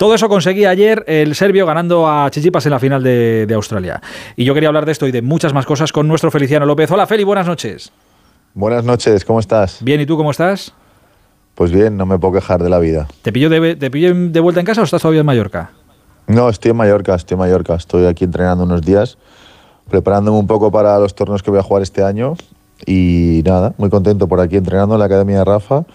Todo 0.03 0.15
eso 0.15 0.27
conseguía 0.27 0.69
ayer 0.69 1.05
el 1.07 1.33
serbio 1.33 1.65
ganando 1.65 2.09
a 2.09 2.29
Chichipas 2.29 2.65
en 2.65 2.71
la 2.73 2.79
final 2.79 3.01
de, 3.01 3.45
de 3.45 3.53
Australia. 3.53 4.01
Y 4.35 4.43
yo 4.43 4.53
quería 4.53 4.67
hablar 4.67 4.85
de 4.85 4.91
esto 4.91 5.07
y 5.07 5.13
de 5.13 5.21
muchas 5.21 5.53
más 5.53 5.65
cosas 5.65 5.93
con 5.93 6.09
nuestro 6.09 6.29
Feliciano 6.29 6.65
López. 6.65 6.91
Hola 6.91 7.07
Feli, 7.07 7.23
buenas 7.23 7.47
noches. 7.47 7.89
Buenas 8.53 8.83
noches, 8.83 9.23
¿cómo 9.23 9.39
estás? 9.39 9.77
Bien, 9.79 10.01
¿y 10.01 10.05
tú 10.05 10.17
cómo 10.17 10.31
estás? 10.31 10.73
Pues 11.55 11.71
bien, 11.71 11.95
no 11.95 12.05
me 12.05 12.19
puedo 12.19 12.33
quejar 12.33 12.61
de 12.61 12.69
la 12.69 12.79
vida. 12.79 13.07
¿Te 13.21 13.31
pillo 13.31 13.49
de, 13.49 13.77
te 13.77 13.89
pillo 13.89 14.13
de 14.13 14.39
vuelta 14.41 14.59
en 14.59 14.65
casa 14.65 14.81
o 14.81 14.83
estás 14.83 15.01
todavía 15.01 15.21
en 15.21 15.25
Mallorca? 15.25 15.71
No, 16.27 16.49
estoy 16.49 16.71
en 16.71 16.75
Mallorca, 16.75 17.15
estoy 17.15 17.35
en 17.35 17.39
Mallorca. 17.39 17.75
Estoy 17.75 18.05
aquí 18.05 18.25
entrenando 18.25 18.65
unos 18.65 18.81
días, 18.81 19.17
preparándome 19.89 20.37
un 20.37 20.47
poco 20.47 20.69
para 20.69 20.99
los 20.99 21.15
torneos 21.15 21.41
que 21.41 21.49
voy 21.49 21.61
a 21.61 21.63
jugar 21.63 21.81
este 21.81 22.03
año. 22.03 22.33
Y 22.85 23.41
nada, 23.45 23.73
muy 23.77 23.89
contento 23.89 24.27
por 24.27 24.41
aquí 24.41 24.57
entrenando 24.57 24.95
en 24.95 24.99
la 24.99 25.05
Academia 25.05 25.37
de 25.37 25.45
Rafa. 25.45 25.85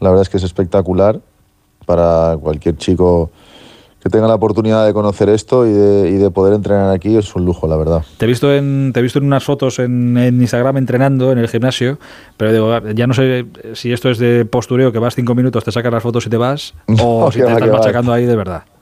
La 0.00 0.08
verdad 0.08 0.22
es 0.22 0.30
que 0.30 0.38
es 0.38 0.44
espectacular 0.44 1.20
para 1.84 2.36
cualquier 2.40 2.76
chico 2.76 3.30
que 4.02 4.10
tenga 4.10 4.28
la 4.28 4.34
oportunidad 4.34 4.84
de 4.84 4.92
conocer 4.92 5.30
esto 5.30 5.66
y 5.66 5.72
de, 5.72 6.10
y 6.10 6.14
de 6.14 6.30
poder 6.30 6.52
entrenar 6.52 6.90
aquí. 6.90 7.16
Es 7.16 7.34
un 7.34 7.46
lujo, 7.46 7.66
la 7.66 7.76
verdad. 7.78 8.02
Te 8.18 8.26
he 8.26 8.28
visto 8.28 8.52
en, 8.54 8.90
te 8.92 9.00
he 9.00 9.02
visto 9.02 9.18
en 9.18 9.24
unas 9.24 9.42
fotos 9.44 9.78
en, 9.78 10.18
en 10.18 10.40
Instagram 10.42 10.76
entrenando 10.76 11.32
en 11.32 11.38
el 11.38 11.48
gimnasio, 11.48 11.98
pero 12.36 12.52
digo, 12.52 12.88
ya 12.94 13.06
no 13.06 13.14
sé 13.14 13.46
si 13.72 13.92
esto 13.94 14.10
es 14.10 14.18
de 14.18 14.44
postureo, 14.44 14.92
que 14.92 14.98
vas 14.98 15.14
cinco 15.14 15.34
minutos, 15.34 15.64
te 15.64 15.72
sacas 15.72 15.90
las 15.90 16.02
fotos 16.02 16.26
y 16.26 16.28
te 16.30 16.36
vas, 16.36 16.74
o 17.00 17.24
No, 17.24 17.32
si 17.32 17.38
te 17.38 17.46
estás 17.46 17.62
que 17.62 17.70
va. 17.70 17.78
machacando 17.78 18.12
ahí 18.12 18.26
de 18.26 18.36
verdad. 18.36 18.62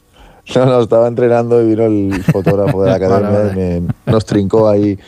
No, 0.57 0.67
no, 0.67 0.81
estaba 0.81 1.07
entrenando 1.07 1.63
y 1.63 1.67
vino 1.69 1.85
el 1.85 2.25
fotógrafo 2.25 2.83
de 2.83 2.91
la 2.91 2.99
Vale, 2.99 3.07
academia 3.07 3.39
vale. 3.55 3.77
y 3.77 3.81
me- 3.81 3.93
nos 4.13 4.27
trincó 4.27 4.69
ahí, 4.69 4.99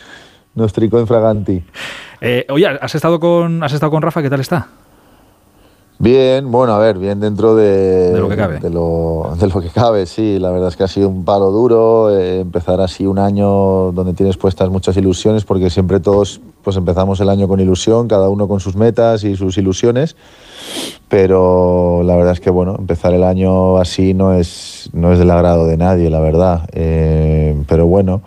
nos 0.55 0.73
trincó 0.73 1.01
en 1.01 1.09
fraganti. 1.09 1.61
Eh, 2.21 2.47
oye, 2.51 2.69
¿has 2.69 2.95
estado, 2.95 3.19
con, 3.19 3.61
¿has 3.65 3.73
estado 3.73 3.91
con 3.91 4.01
Rafa? 4.01 4.23
¿Qué 4.23 4.31
tal 4.31 4.39
está? 4.39 4.69
Bien, 5.99 6.51
bueno, 6.51 6.75
a 6.75 6.79
ver, 6.79 6.99
bien 6.99 7.21
dentro 7.21 7.55
de, 7.55 8.13
De 8.13 8.19
lo 8.19 8.29
que 8.29 8.37
cabe. 8.37 8.59
De 8.59 8.69
lo, 8.69 9.33
de 9.39 9.47
lo 9.47 9.61
que 9.61 9.69
cabe, 9.69 10.07
sí. 10.07 10.39
La 10.41 10.51
verdad 10.51 10.69
es 10.69 10.77
que 10.77 10.83
ha 10.83 10.89
sido 10.89 11.09
un 11.09 11.25
palo 11.25 11.51
duro 11.53 12.11
eh, 12.11 12.41
empezar 12.41 12.81
así 12.81 13.07
un 13.07 13.19
año 13.19 13.93
donde 13.93 14.13
tienes 14.13 14.37
puestas 14.37 14.71
muchas 14.71 14.97
ilusiones, 14.97 15.45
porque 15.45 15.71
siempre 15.71 16.01
todos 16.01 16.41
pues 16.63 16.77
empezamos 16.77 17.21
el 17.21 17.29
año 17.29 17.47
con 17.47 17.61
ilusión, 17.61 18.09
cada 18.09 18.29
uno 18.29 18.49
con 18.49 18.59
sus 18.59 18.75
metas 18.75 19.23
y 19.23 19.37
sus 19.37 19.57
ilusiones. 19.57 20.17
Pero 21.09 22.03
la 22.03 22.17
verdad 22.17 22.33
es 22.33 22.41
que 22.41 22.51
bueno, 22.51 22.75
empezar 22.77 23.15
el 23.15 23.23
año 23.23 23.79
así 23.79 24.15
no 24.15 24.35
es, 24.35 24.91
no 24.93 25.13
es 25.13 25.19
del 25.21 25.31
agrado 25.31 25.67
de 25.67 25.77
nadie, 25.77 26.11
la 26.11 26.21
verdad. 26.21 26.69
Eh, 26.73 27.57
pero 27.69 27.87
bueno. 27.87 28.23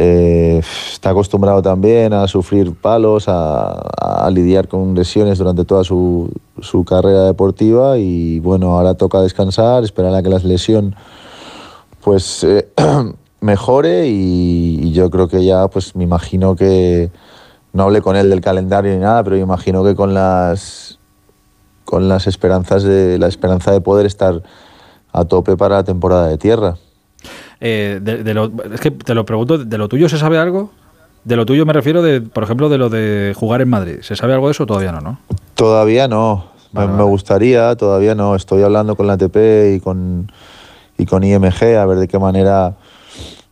Eh, 0.00 0.60
está 0.92 1.10
acostumbrado 1.10 1.60
también 1.60 2.12
a 2.12 2.28
sufrir 2.28 2.72
palos, 2.72 3.24
a, 3.26 4.30
lidiar 4.30 4.68
con 4.68 4.94
lesiones 4.94 5.38
durante 5.38 5.64
toda 5.64 5.82
su, 5.82 6.30
su 6.60 6.84
carrera 6.84 7.24
deportiva 7.24 7.98
y 7.98 8.38
bueno, 8.38 8.78
ahora 8.78 8.94
toca 8.94 9.20
descansar, 9.20 9.82
esperar 9.82 10.14
a 10.14 10.22
que 10.22 10.28
la 10.28 10.38
lesión 10.38 10.94
pues 12.00 12.44
eh, 12.44 12.68
mejore 13.40 14.06
y, 14.06 14.78
y 14.84 14.92
yo 14.92 15.10
creo 15.10 15.26
que 15.26 15.44
ya 15.44 15.66
pues 15.66 15.96
me 15.96 16.04
imagino 16.04 16.54
que 16.54 17.10
no 17.72 17.82
hablé 17.82 18.00
con 18.00 18.14
él 18.14 18.30
del 18.30 18.40
calendario 18.40 18.92
ni 18.92 19.00
nada, 19.00 19.24
pero 19.24 19.34
me 19.34 19.42
imagino 19.42 19.82
que 19.82 19.96
con 19.96 20.14
las 20.14 21.00
con 21.84 22.08
las 22.08 22.28
esperanzas 22.28 22.84
de 22.84 23.18
la 23.18 23.26
esperanza 23.26 23.72
de 23.72 23.80
poder 23.80 24.06
estar 24.06 24.44
a 25.10 25.24
tope 25.24 25.56
para 25.56 25.76
la 25.76 25.84
temporada 25.84 26.28
de 26.28 26.38
tierra. 26.38 26.76
Eh, 27.60 27.98
de, 28.02 28.22
de 28.22 28.34
lo, 28.34 28.52
es 28.72 28.80
que 28.80 28.90
te 28.90 29.14
lo 29.14 29.24
pregunto, 29.26 29.58
¿de 29.58 29.78
lo 29.78 29.88
tuyo 29.88 30.08
se 30.08 30.18
sabe 30.18 30.38
algo? 30.38 30.70
De 31.24 31.36
lo 31.36 31.44
tuyo 31.44 31.66
me 31.66 31.72
refiero, 31.72 32.02
de, 32.02 32.20
por 32.20 32.44
ejemplo, 32.44 32.68
de 32.68 32.78
lo 32.78 32.88
de 32.88 33.34
jugar 33.36 33.60
en 33.60 33.68
Madrid. 33.68 33.96
¿Se 34.02 34.14
sabe 34.16 34.34
algo 34.34 34.46
de 34.46 34.52
eso? 34.52 34.64
Todavía 34.66 34.92
no, 34.92 35.00
¿no? 35.00 35.18
Todavía 35.54 36.06
no. 36.08 36.46
Me- 36.72 36.86
me 36.86 37.02
gustaría, 37.02 37.74
todavía 37.76 38.14
no. 38.14 38.34
Estoy 38.36 38.62
hablando 38.62 38.94
con 38.94 39.06
la 39.06 39.14
ATP 39.14 39.36
y 39.76 39.80
con, 39.80 40.30
y 40.96 41.06
con 41.06 41.24
IMG 41.24 41.76
a 41.76 41.86
ver 41.86 41.98
de 41.98 42.06
qué 42.08 42.18
manera 42.18 42.76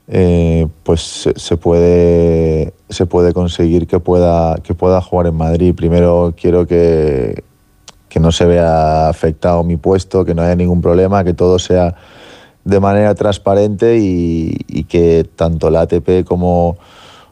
eh, 0.08 0.68
pues 0.84 1.00
se, 1.02 1.32
se 1.38 1.56
puede, 1.56 2.72
se 2.88 3.06
puede 3.06 3.32
conseguir 3.32 3.86
que 3.86 3.98
pueda, 3.98 4.54
que 4.62 4.74
pueda 4.74 5.00
jugar 5.00 5.26
en 5.26 5.34
Madrid. 5.36 5.74
Primero 5.74 6.34
quiero 6.40 6.66
que, 6.66 7.42
que 8.08 8.20
no 8.20 8.30
se 8.30 8.44
vea 8.46 9.08
afectado 9.08 9.64
mi 9.64 9.76
puesto, 9.76 10.24
que 10.24 10.34
no 10.34 10.42
haya 10.42 10.54
ningún 10.54 10.80
problema, 10.80 11.24
que 11.24 11.34
todo 11.34 11.58
sea 11.58 11.94
de 12.66 12.80
manera 12.80 13.14
transparente 13.14 13.96
y, 13.98 14.58
y 14.66 14.84
que 14.84 15.24
tanto 15.36 15.70
la 15.70 15.82
ATP 15.82 16.24
como 16.26 16.76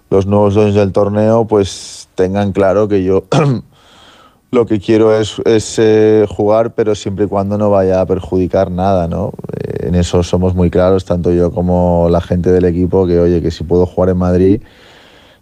los 0.08 0.26
nuevos 0.26 0.54
dueños 0.54 0.76
del 0.76 0.92
torneo 0.92 1.44
pues 1.44 2.08
tengan 2.14 2.52
claro 2.52 2.86
que 2.86 3.02
yo 3.02 3.24
lo 4.52 4.64
que 4.64 4.78
quiero 4.78 5.18
es, 5.18 5.42
es, 5.44 5.76
eh, 5.80 6.24
jugar, 6.28 6.74
pero 6.74 6.94
siempre 6.94 7.24
y 7.24 7.28
cuando 7.28 7.58
no 7.58 7.68
vaya 7.70 8.00
a 8.00 8.06
perjudicar 8.06 8.70
nada, 8.70 9.08
¿no? 9.08 9.32
Eh, 9.56 9.88
en 9.88 9.96
eso 9.96 10.22
somos 10.22 10.54
muy 10.54 10.70
claros, 10.70 11.04
tanto 11.04 11.32
yo 11.32 11.50
como 11.50 12.06
la 12.08 12.20
gente 12.20 12.52
del 12.52 12.64
equipo, 12.64 13.04
que 13.04 13.18
oye, 13.18 13.42
que 13.42 13.50
si 13.50 13.64
puedo 13.64 13.86
jugar 13.86 14.10
en 14.10 14.18
Madrid, 14.18 14.62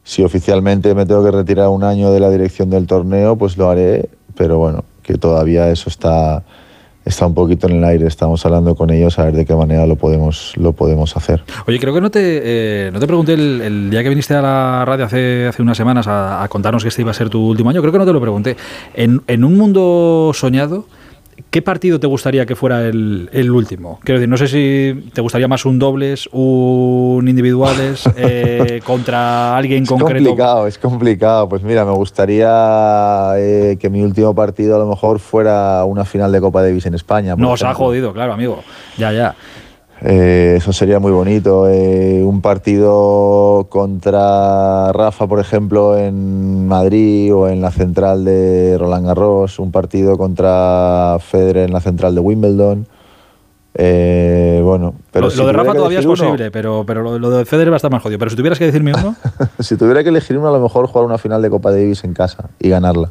si 0.05 0.25
oficialmente 0.25 0.95
me 0.95 1.05
tengo 1.05 1.23
que 1.23 1.31
retirar 1.31 1.69
un 1.69 1.85
año 1.85 2.11
de 2.11 2.21
la 2.21 2.31
dirección 2.31 2.71
del 2.71 2.87
torneo, 2.87 3.37
pues 3.37 3.59
lo 3.59 3.69
haré, 3.69 4.09
pero 4.35 4.57
bueno, 4.57 4.85
que 5.03 5.19
todavía 5.19 5.69
eso 5.69 5.91
está, 5.91 6.43
está 7.05 7.27
un 7.27 7.35
poquito 7.35 7.69
en 7.69 7.77
el 7.77 7.85
aire, 7.85 8.07
estamos 8.07 8.45
hablando 8.47 8.75
con 8.75 8.91
ellos 8.91 9.19
a 9.19 9.25
ver 9.25 9.35
de 9.35 9.45
qué 9.45 9.55
manera 9.55 9.87
lo 9.87 9.97
podemos, 9.97 10.53
lo 10.57 10.73
podemos 10.73 11.17
hacer. 11.17 11.43
Oye, 11.67 11.79
creo 11.79 11.95
que 11.95 12.01
no 12.01 12.11
te, 12.11 12.21
eh, 12.23 12.91
no 12.93 13.01
te 13.01 13.07
pregunté 13.07 13.35
el, 13.35 13.91
día 13.91 14.03
que 14.03 14.09
viniste 14.09 14.35
a 14.35 14.43
la 14.43 14.85
radio 14.85 15.05
hace, 15.05 15.47
hace 15.47 15.63
unas 15.63 15.77
semanas 15.77 16.07
a, 16.07 16.43
a 16.43 16.49
contarnos 16.49 16.83
que 16.83 16.89
este 16.89 17.03
iba 17.03 17.11
a 17.11 17.15
ser 17.15 17.29
tu 17.29 17.41
último 17.49 17.71
año. 17.71 17.81
Creo 17.81 17.93
que 17.93 17.99
no 17.99 18.07
te 18.07 18.13
lo 18.13 18.21
pregunté. 18.21 18.57
En, 18.95 19.23
en 19.27 19.45
un 19.45 19.57
mundo 19.57 20.31
soñado, 20.35 20.87
¿qué 21.53 21.61
partido 21.61 22.01
te 22.01 22.07
gustaría 22.07 22.47
que 22.47 22.57
fuera 22.57 22.83
el, 22.89 23.29
el 23.31 23.51
último? 23.51 24.01
Quiero 24.03 24.19
decir, 24.19 24.29
no 24.29 24.39
sé 24.39 24.49
si 24.49 25.11
te 25.13 25.21
gustaría 25.21 25.47
más 25.47 25.65
un 25.67 25.79
dobles, 25.79 26.29
un 26.33 27.29
individuales, 27.29 28.05
eh, 28.17 28.81
contra 28.85 29.55
alguien 29.57 29.83
Es 29.83 29.89
concreto. 29.89 30.25
complicado, 30.25 30.67
es 30.67 30.79
complicado. 30.79 31.49
Pues 31.51 31.63
mira, 31.63 31.85
me 31.85 31.93
gustaría 31.93 33.33
eh, 33.37 33.77
que 33.79 33.91
mi 33.91 34.03
último 34.03 34.35
partido 34.35 34.77
a 34.77 34.79
lo 34.79 34.87
mejor 34.87 35.19
fuera 35.21 35.85
una 35.85 36.05
final 36.07 36.33
de 36.33 36.41
Copa 36.41 36.63
Davis 36.63 36.87
en 36.87 36.95
España. 36.95 37.37
Nos 37.37 37.63
ha 37.63 37.67
ejemplo. 37.67 37.87
jodido, 37.87 38.13
claro, 38.15 38.33
amigo. 38.33 38.63
Ya, 38.97 39.13
ya. 39.13 39.35
Eh, 40.05 40.55
eso 40.57 40.73
sería 40.73 40.99
muy 40.99 41.13
bonito. 41.13 41.69
Eh, 41.69 42.23
un 42.25 42.41
partido 42.41 43.67
contra 43.69 44.93
Rafa, 44.93 45.27
por 45.29 45.39
ejemplo, 45.39 45.97
en 45.97 46.67
Madrid 46.67 47.33
o 47.35 47.49
en 47.49 47.61
la 47.61 47.71
central 47.71 48.25
de 48.25 48.77
Roland 48.79 49.07
Garros. 49.07 49.59
Un 49.61 49.71
partido 49.71 50.17
contra 50.19 51.19
Federer 51.21 51.67
en 51.67 51.73
la 51.73 51.81
central 51.81 52.15
de 52.17 52.21
Wimbledon. 52.21 52.87
Eh, 53.75 54.61
bueno, 54.63 54.95
pero 55.13 55.27
lo, 55.27 55.31
si 55.31 55.39
lo 55.39 55.47
de 55.47 55.53
Rafa 55.53 55.73
todavía 55.73 56.01
es 56.01 56.05
uno- 56.05 56.15
posible, 56.15 56.51
pero, 56.51 56.85
pero 56.87 57.03
lo, 57.03 57.19
lo 57.19 57.31
de 57.31 57.45
Federer 57.47 57.71
va 57.71 57.77
a 57.77 57.79
estar 57.79 57.91
más 57.91 58.03
jodido. 58.03 58.19
Pero 58.19 58.31
si 58.31 58.37
tuvieras 58.37 58.59
que 58.59 58.67
decirme 58.67 58.93
uno, 58.95 59.15
si 59.61 59.77
tuviera 59.77 60.03
que 60.03 60.11
elegir 60.11 60.37
uno, 60.37 60.49
a 60.49 60.53
lo 60.53 60.61
mejor 60.61 60.87
jugar 60.89 61.07
una 61.07 61.17
final 61.17 61.41
de 61.41 61.49
Copa 61.49 61.71
Davis 61.71 62.05
en 62.05 62.13
casa 62.13 62.51
y 62.59 62.69
ganarla. 62.69 63.11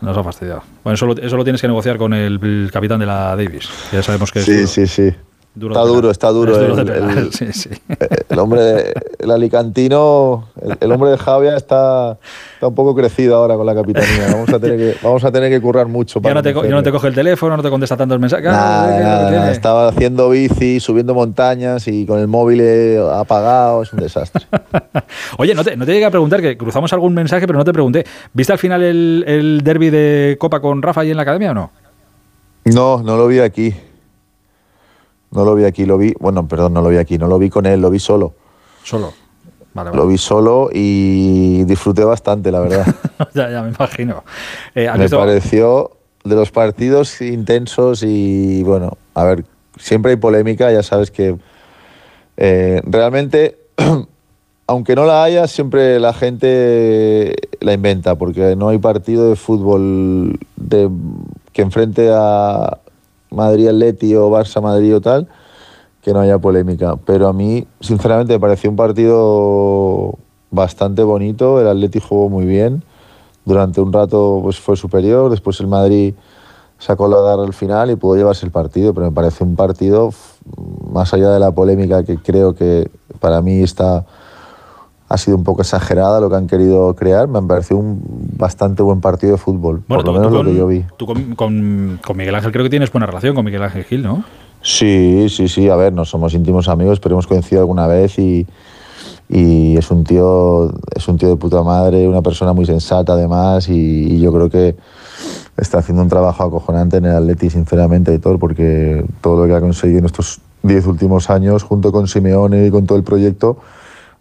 nos 0.00 0.16
ha 0.16 0.22
fastidiado. 0.24 0.62
Bueno, 0.84 0.94
eso 0.96 1.06
lo, 1.06 1.14
eso 1.16 1.36
lo 1.36 1.44
tienes 1.44 1.60
que 1.62 1.68
negociar 1.68 1.96
con 1.96 2.12
el, 2.12 2.38
el 2.42 2.70
capitán 2.72 3.00
de 3.00 3.06
la 3.06 3.34
Davis. 3.36 3.68
Ya 3.92 4.02
sabemos 4.02 4.30
que 4.32 4.40
es 4.40 4.44
Sí, 4.44 4.66
sí, 4.66 4.86
sí. 4.86 5.14
Duro 5.54 5.74
está 5.74 5.84
duro, 5.86 6.10
está 6.10 6.30
duro. 6.30 6.58
El, 6.58 7.18
el- 7.18 7.32
sí, 7.32 7.52
sí. 7.52 7.68
el 8.30 8.38
hombre, 8.38 8.62
de- 8.62 8.94
el 9.18 9.30
alicantino, 9.30 10.48
el, 10.62 10.78
el 10.80 10.92
hombre 10.92 11.10
de 11.10 11.18
Javia 11.18 11.56
está, 11.58 12.16
está 12.54 12.68
un 12.68 12.74
poco 12.74 12.94
crecido 12.94 13.36
ahora 13.36 13.56
con 13.56 13.66
la 13.66 13.74
capitanía. 13.74 14.28
Vamos 14.32 14.48
a 14.48 14.58
tener 14.58 14.78
que, 14.78 14.96
vamos 15.02 15.22
a 15.24 15.30
tener 15.30 15.50
que 15.50 15.60
currar 15.60 15.88
mucho 15.88 16.20
Ya 16.20 16.22
para 16.22 16.34
no, 16.36 16.42
te, 16.42 16.54
ya 16.54 16.74
no 16.74 16.82
te 16.82 16.90
coge 16.90 17.08
el 17.08 17.14
teléfono, 17.14 17.54
no 17.56 17.62
te 17.62 17.68
contesta 17.68 17.98
tanto 17.98 18.14
el 18.14 18.20
mensaje. 18.20 18.44
Nada, 18.44 19.48
Ah. 19.48 19.50
Estaba 19.50 19.88
haciendo 19.88 20.30
bici, 20.30 20.80
subiendo 20.80 21.12
montañas 21.14 21.86
y 21.86 22.06
con 22.06 22.18
el 22.18 22.28
móvil 22.28 22.62
apagado, 23.12 23.82
es 23.82 23.92
un 23.92 24.00
desastre. 24.00 24.46
Oye, 25.36 25.54
no 25.54 25.62
te, 25.64 25.76
no 25.76 25.84
te 25.84 25.92
llegué 25.92 26.06
a 26.06 26.10
preguntar, 26.10 26.40
que 26.40 26.56
cruzamos 26.56 26.92
algún 26.94 27.12
mensaje, 27.12 27.46
pero 27.46 27.58
no 27.58 27.64
te 27.64 27.74
pregunté. 27.74 28.06
¿Viste 28.32 28.54
al 28.54 28.58
final 28.58 28.82
el, 28.82 29.22
el 29.26 29.60
derby 29.62 29.90
de 29.90 30.36
Copa 30.40 30.60
con 30.60 30.80
Rafa 30.80 31.02
ahí 31.02 31.10
en 31.10 31.16
la 31.16 31.22
academia 31.24 31.50
o 31.50 31.54
no? 31.54 31.70
No, 32.64 33.02
no 33.02 33.16
lo 33.18 33.26
vi 33.26 33.40
aquí. 33.40 33.74
No 35.32 35.44
lo 35.44 35.54
vi 35.54 35.64
aquí, 35.64 35.86
lo 35.86 35.98
vi, 35.98 36.14
bueno, 36.20 36.46
perdón, 36.46 36.74
no 36.74 36.82
lo 36.82 36.88
vi 36.88 36.98
aquí, 36.98 37.18
no 37.18 37.26
lo 37.26 37.38
vi 37.38 37.50
con 37.50 37.66
él, 37.66 37.80
lo 37.80 37.90
vi 37.90 37.98
solo. 37.98 38.34
Solo. 38.84 39.12
Lo 39.74 40.06
vi 40.06 40.18
solo 40.18 40.68
y 40.70 41.64
disfruté 41.64 42.04
bastante, 42.04 42.52
la 42.52 42.60
verdad. 42.60 42.86
ya, 43.34 43.50
ya 43.50 43.62
me 43.62 43.70
imagino. 43.70 44.22
Eh, 44.74 44.90
me 44.98 45.08
pareció 45.08 45.92
de 46.24 46.34
los 46.34 46.50
partidos 46.50 47.20
intensos 47.22 48.02
y 48.02 48.62
bueno, 48.64 48.98
a 49.14 49.24
ver, 49.24 49.44
siempre 49.78 50.12
hay 50.12 50.16
polémica, 50.16 50.70
ya 50.70 50.82
sabes 50.82 51.10
que 51.10 51.36
eh, 52.36 52.82
realmente, 52.84 53.58
aunque 54.66 54.94
no 54.94 55.06
la 55.06 55.24
haya, 55.24 55.46
siempre 55.46 55.98
la 55.98 56.12
gente 56.12 57.34
la 57.60 57.72
inventa, 57.72 58.16
porque 58.16 58.56
no 58.56 58.68
hay 58.68 58.78
partido 58.78 59.30
de 59.30 59.36
fútbol 59.36 60.38
de, 60.56 60.90
que 61.52 61.62
enfrente 61.62 62.10
a 62.12 62.78
Madrid 63.32 63.68
Atleti 63.68 64.14
o 64.14 64.30
Barça 64.30 64.60
Madrid 64.60 64.96
o 64.96 65.00
tal, 65.00 65.28
que 66.02 66.12
no 66.12 66.20
haya 66.20 66.38
polémica. 66.38 66.96
Pero 67.04 67.28
a 67.28 67.32
mí, 67.32 67.66
sinceramente, 67.80 68.32
me 68.34 68.40
pareció 68.40 68.70
un 68.70 68.76
partido 68.76 70.18
bastante 70.50 71.02
bonito. 71.02 71.60
El 71.60 71.68
Atleti 71.68 72.00
jugó 72.00 72.28
muy 72.28 72.44
bien. 72.44 72.84
Durante 73.44 73.80
un 73.80 73.92
rato 73.92 74.40
pues, 74.42 74.60
fue 74.60 74.76
superior. 74.76 75.30
Después 75.30 75.58
el 75.60 75.66
Madrid 75.66 76.14
sacó 76.78 77.08
la 77.08 77.20
garra 77.20 77.44
al 77.44 77.52
final 77.52 77.90
y 77.90 77.96
pudo 77.96 78.16
llevarse 78.16 78.46
el 78.46 78.52
partido. 78.52 78.94
Pero 78.94 79.06
me 79.06 79.12
parece 79.12 79.42
un 79.42 79.56
partido, 79.56 80.10
más 80.92 81.12
allá 81.14 81.30
de 81.30 81.40
la 81.40 81.50
polémica 81.50 82.04
que 82.04 82.18
creo 82.18 82.54
que 82.54 82.90
para 83.20 83.42
mí 83.42 83.62
está 83.62 84.04
ha 85.12 85.18
sido 85.18 85.36
un 85.36 85.44
poco 85.44 85.60
exagerada 85.60 86.20
lo 86.20 86.30
que 86.30 86.36
han 86.36 86.46
querido 86.46 86.94
crear. 86.94 87.28
Me 87.28 87.42
pareció 87.42 87.76
un 87.76 88.02
bastante 88.36 88.82
buen 88.82 89.02
partido 89.02 89.32
de 89.32 89.38
fútbol, 89.38 89.82
por 89.86 90.04
lo 90.06 90.12
menos 90.14 90.32
lo 90.32 90.42
que 90.42 90.54
yo 90.54 90.66
vi. 90.66 90.84
Tú 90.96 91.06
con, 91.06 91.34
con, 91.34 92.16
Miguel 92.16 92.34
Ángel 92.34 92.50
creo 92.50 92.64
que 92.64 92.70
tienes 92.70 92.90
buena 92.90 93.06
relación 93.06 93.34
con 93.34 93.44
Miguel 93.44 93.62
Ángel 93.62 93.84
Gil, 93.84 94.02
¿no? 94.02 94.24
Sí, 94.62 95.26
sí, 95.28 95.48
sí. 95.48 95.68
A 95.68 95.76
ver, 95.76 95.92
no 95.92 96.06
somos 96.06 96.32
íntimos 96.32 96.68
amigos, 96.68 96.98
pero 96.98 97.14
hemos 97.16 97.26
coincidido 97.26 97.60
alguna 97.60 97.86
vez 97.86 98.18
y, 98.18 98.46
y 99.28 99.76
es 99.76 99.90
un 99.90 100.02
tío, 100.04 100.72
es 100.94 101.06
un 101.08 101.18
tío 101.18 101.28
de 101.28 101.36
puta 101.36 101.62
madre, 101.62 102.08
una 102.08 102.22
persona 102.22 102.54
muy 102.54 102.64
sensata 102.64 103.12
además 103.12 103.68
y, 103.68 104.18
yo 104.18 104.32
creo 104.32 104.48
que 104.48 104.76
está 105.58 105.78
haciendo 105.78 106.02
un 106.02 106.08
trabajo 106.08 106.42
acojonante 106.44 106.96
en 106.96 107.04
el 107.04 107.16
Atleti, 107.16 107.50
sinceramente, 107.50 108.18
todo, 108.18 108.38
porque 108.38 109.04
todo 109.20 109.42
lo 109.42 109.46
que 109.46 109.54
ha 109.54 109.60
conseguido 109.60 109.98
en 109.98 110.06
estos 110.06 110.40
diez 110.62 110.86
últimos 110.86 111.28
años, 111.28 111.64
junto 111.64 111.92
con 111.92 112.08
Simeone 112.08 112.66
y 112.66 112.70
con 112.70 112.86
todo 112.86 112.96
el 112.96 113.04
proyecto, 113.04 113.58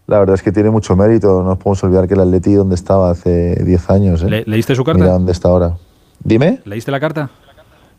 la 0.07 0.19
verdad 0.19 0.35
es 0.35 0.43
que 0.43 0.51
tiene 0.51 0.69
mucho 0.69 0.95
mérito. 0.95 1.41
No 1.41 1.49
nos 1.49 1.57
podemos 1.57 1.83
olvidar 1.83 2.07
que 2.07 2.15
el 2.15 2.21
Atleti 2.21 2.53
donde 2.53 2.75
estaba 2.75 3.11
hace 3.11 3.63
10 3.63 3.89
años. 3.89 4.23
¿eh? 4.23 4.43
¿Leíste 4.45 4.75
su 4.75 4.83
carta? 4.83 4.99
Mira 4.99 5.13
dónde 5.13 5.31
está 5.31 5.49
ahora. 5.49 5.77
Dime. 6.23 6.59
¿Leíste 6.65 6.91
la 6.91 6.99
carta? 6.99 7.29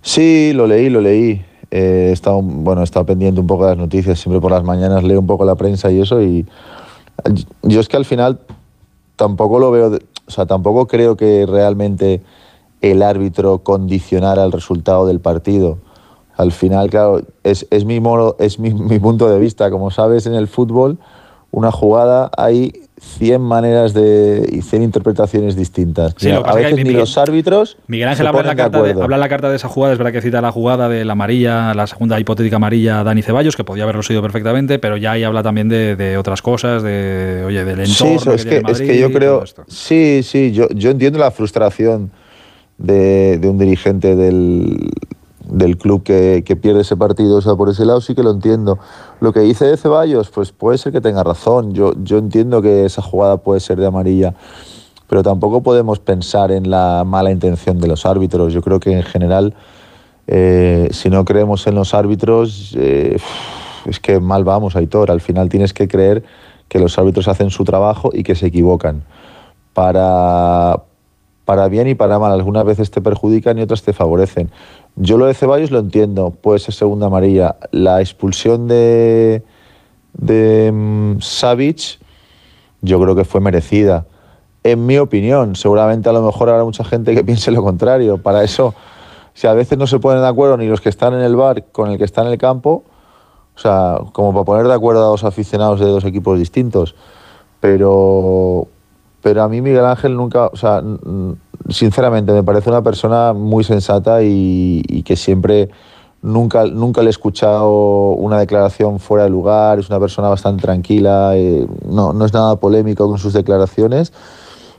Sí, 0.02 0.52
lo 0.54 0.66
leí, 0.66 0.90
lo 0.90 1.00
leí. 1.00 1.44
Eh, 1.70 2.08
he 2.10 2.12
estado, 2.12 2.42
bueno, 2.42 2.82
he 2.82 2.84
estado 2.84 3.06
pendiente 3.06 3.40
un 3.40 3.46
poco 3.46 3.64
de 3.64 3.70
las 3.70 3.78
noticias. 3.78 4.18
Siempre 4.18 4.40
por 4.40 4.50
las 4.50 4.64
mañanas 4.64 5.04
leo 5.04 5.20
un 5.20 5.26
poco 5.26 5.44
la 5.44 5.54
prensa 5.54 5.90
y 5.90 6.00
eso. 6.00 6.20
Y 6.20 6.46
yo 7.62 7.80
es 7.80 7.88
que 7.88 7.96
al 7.96 8.04
final 8.04 8.40
tampoco 9.16 9.58
lo 9.58 9.70
veo, 9.70 9.98
o 10.26 10.30
sea, 10.30 10.46
tampoco 10.46 10.86
creo 10.86 11.16
que 11.16 11.46
realmente 11.46 12.20
el 12.80 13.02
árbitro 13.02 13.58
condicionara 13.58 14.44
el 14.44 14.52
resultado 14.52 15.06
del 15.06 15.20
partido. 15.20 15.78
Al 16.36 16.52
final, 16.52 16.90
claro, 16.90 17.22
es, 17.44 17.66
es, 17.70 17.84
mi, 17.84 18.00
modo, 18.00 18.36
es 18.38 18.58
mi, 18.58 18.74
mi 18.74 18.98
punto 18.98 19.28
de 19.30 19.38
vista. 19.38 19.70
Como 19.70 19.90
sabes, 19.90 20.26
en 20.26 20.34
el 20.34 20.48
fútbol 20.48 20.98
una 21.52 21.70
jugada 21.70 22.30
hay 22.36 22.72
100 23.18 23.40
maneras 23.40 23.92
de 23.92 24.48
y 24.50 24.62
100 24.62 24.82
interpretaciones 24.82 25.54
distintas. 25.54 26.14
a 26.44 26.54
veces 26.54 26.84
ni 26.84 26.92
los 26.92 27.18
árbitros. 27.18 27.76
Miguel 27.88 28.08
Ángel 28.08 28.26
habla 28.26 28.40
en, 28.40 28.46
la 28.46 28.56
carta 28.56 28.82
de, 28.82 28.92
habla 28.92 29.18
la 29.18 29.28
carta 29.28 29.50
de 29.50 29.56
esa 29.56 29.68
jugada, 29.68 29.92
es 29.92 29.98
verdad 29.98 30.12
que 30.12 30.22
cita 30.22 30.40
la 30.40 30.50
jugada 30.50 30.88
de 30.88 31.04
la 31.04 31.12
amarilla, 31.12 31.74
la 31.74 31.86
segunda 31.86 32.18
hipotética 32.18 32.56
amarilla 32.56 33.04
Dani 33.04 33.22
Ceballos, 33.22 33.54
que 33.54 33.64
podía 33.64 33.84
haberlo 33.84 34.02
sido 34.02 34.22
perfectamente, 34.22 34.78
pero 34.78 34.96
ya 34.96 35.12
ahí 35.12 35.24
habla 35.24 35.42
también 35.42 35.68
de, 35.68 36.16
otras 36.16 36.40
cosas, 36.40 36.82
de 36.82 37.42
oye, 37.46 37.64
del 37.64 37.80
entorno. 37.80 38.18
Sí, 38.20 38.30
es, 38.30 38.44
que, 38.46 38.62
es 38.66 38.80
que 38.80 38.98
yo 38.98 39.12
creo. 39.12 39.44
Sí, 39.66 40.22
sí, 40.22 40.52
yo, 40.52 40.68
yo 40.70 40.90
entiendo 40.90 41.18
la 41.18 41.30
frustración 41.30 42.10
de, 42.78 43.38
de 43.38 43.48
un 43.48 43.58
dirigente 43.58 44.16
del, 44.16 44.90
del 45.52 45.76
club 45.76 46.02
que, 46.02 46.42
pierde 46.60 46.80
ese 46.80 46.96
partido, 46.96 47.36
o 47.36 47.40
sea, 47.40 47.54
por 47.54 47.68
ese 47.68 47.84
lado 47.84 48.00
sí 48.00 48.14
que 48.14 48.22
lo 48.22 48.30
entiendo. 48.30 48.78
Lo 49.20 49.32
que 49.32 49.40
dice 49.40 49.66
de 49.66 49.76
Ceballos, 49.76 50.30
pues 50.30 50.52
puede 50.52 50.78
ser 50.78 50.92
que 50.92 51.00
tenga 51.00 51.22
razón. 51.22 51.74
Yo, 51.74 51.92
yo 52.02 52.18
entiendo 52.18 52.62
que 52.62 52.84
esa 52.84 53.02
jugada 53.02 53.36
puede 53.36 53.60
ser 53.60 53.78
de 53.78 53.86
amarilla, 53.86 54.34
pero 55.08 55.22
tampoco 55.22 55.62
podemos 55.62 55.98
pensar 55.98 56.50
en 56.52 56.70
la 56.70 57.04
mala 57.04 57.30
intención 57.30 57.78
de 57.78 57.88
los 57.88 58.06
árbitros. 58.06 58.52
Yo 58.52 58.62
creo 58.62 58.80
que 58.80 58.92
en 58.92 59.02
general, 59.02 59.54
eh, 60.26 60.88
si 60.90 61.10
no 61.10 61.24
creemos 61.24 61.66
en 61.66 61.74
los 61.74 61.92
árbitros, 61.94 62.74
eh, 62.78 63.18
es 63.86 64.00
que 64.00 64.20
mal 64.20 64.44
vamos, 64.44 64.76
Aitor. 64.76 65.10
Al 65.10 65.20
final 65.20 65.48
tienes 65.48 65.72
que 65.72 65.88
creer 65.88 66.24
que 66.68 66.78
los 66.78 66.98
árbitros 66.98 67.28
hacen 67.28 67.50
su 67.50 67.64
trabajo 67.64 68.10
y 68.12 68.22
que 68.22 68.34
se 68.34 68.46
equivocan. 68.46 69.02
Para, 69.74 70.82
para 71.44 71.68
bien 71.68 71.88
y 71.88 71.94
para 71.94 72.18
mal. 72.18 72.32
Algunas 72.32 72.64
veces 72.64 72.90
te 72.90 73.00
perjudican 73.00 73.58
y 73.58 73.62
otras 73.62 73.82
te 73.82 73.92
favorecen. 73.92 74.50
Yo 74.96 75.16
lo 75.16 75.26
de 75.26 75.34
Ceballos 75.34 75.70
lo 75.70 75.78
entiendo, 75.78 76.30
puede 76.30 76.58
ser 76.58 76.74
segunda 76.74 77.06
amarilla. 77.06 77.56
La 77.70 78.00
expulsión 78.00 78.68
de, 78.68 79.42
de 80.12 80.70
um, 80.70 81.18
yo 82.82 83.00
creo 83.00 83.14
que 83.14 83.24
fue 83.24 83.40
merecida. 83.40 84.06
En 84.64 84.84
mi 84.86 84.98
opinión, 84.98 85.56
seguramente 85.56 86.08
a 86.08 86.12
lo 86.12 86.22
mejor 86.22 86.50
habrá 86.50 86.64
mucha 86.64 86.84
gente 86.84 87.14
que 87.14 87.24
piense 87.24 87.50
lo 87.50 87.62
contrario. 87.62 88.18
Para 88.18 88.44
eso, 88.44 88.74
si 89.34 89.46
a 89.46 89.54
veces 89.54 89.78
no 89.78 89.86
se 89.86 89.98
ponen 89.98 90.20
de 90.20 90.28
acuerdo 90.28 90.56
ni 90.56 90.66
los 90.66 90.80
que 90.80 90.88
están 90.88 91.14
en 91.14 91.20
el 91.20 91.36
bar 91.36 91.64
con 91.72 91.90
el 91.90 91.98
que 91.98 92.04
está 92.04 92.22
en 92.22 92.28
el 92.28 92.38
campo, 92.38 92.84
o 93.54 93.58
sea, 93.58 93.98
como 94.12 94.32
para 94.32 94.44
poner 94.44 94.66
de 94.66 94.74
acuerdo 94.74 95.04
a 95.04 95.08
dos 95.08 95.24
aficionados 95.24 95.80
de 95.80 95.86
dos 95.86 96.04
equipos 96.04 96.38
distintos. 96.38 96.94
Pero, 97.60 98.66
pero 99.22 99.42
a 99.42 99.48
mí 99.48 99.60
Miguel 99.60 99.84
Ángel 99.84 100.16
nunca, 100.16 100.46
o 100.46 100.56
sea, 100.56 100.82
sinceramente 101.68 102.32
me 102.32 102.42
parece 102.42 102.70
una 102.70 102.82
persona 102.82 103.32
muy 103.32 103.64
sensata 103.64 104.22
y, 104.22 105.02
que 105.04 105.16
siempre 105.16 105.70
nunca, 106.22 106.66
nunca 106.66 107.02
le 107.02 107.08
he 107.08 107.10
escuchado 107.10 108.12
una 108.12 108.38
declaración 108.38 109.00
fuera 109.00 109.24
de 109.24 109.30
lugar, 109.30 109.78
es 109.78 109.88
una 109.88 110.00
persona 110.00 110.28
bastante 110.28 110.62
tranquila, 110.62 111.36
eh, 111.36 111.66
no, 111.88 112.12
no 112.12 112.24
es 112.24 112.32
nada 112.32 112.56
polémico 112.56 113.08
con 113.08 113.18
sus 113.18 113.32
declaraciones. 113.32 114.12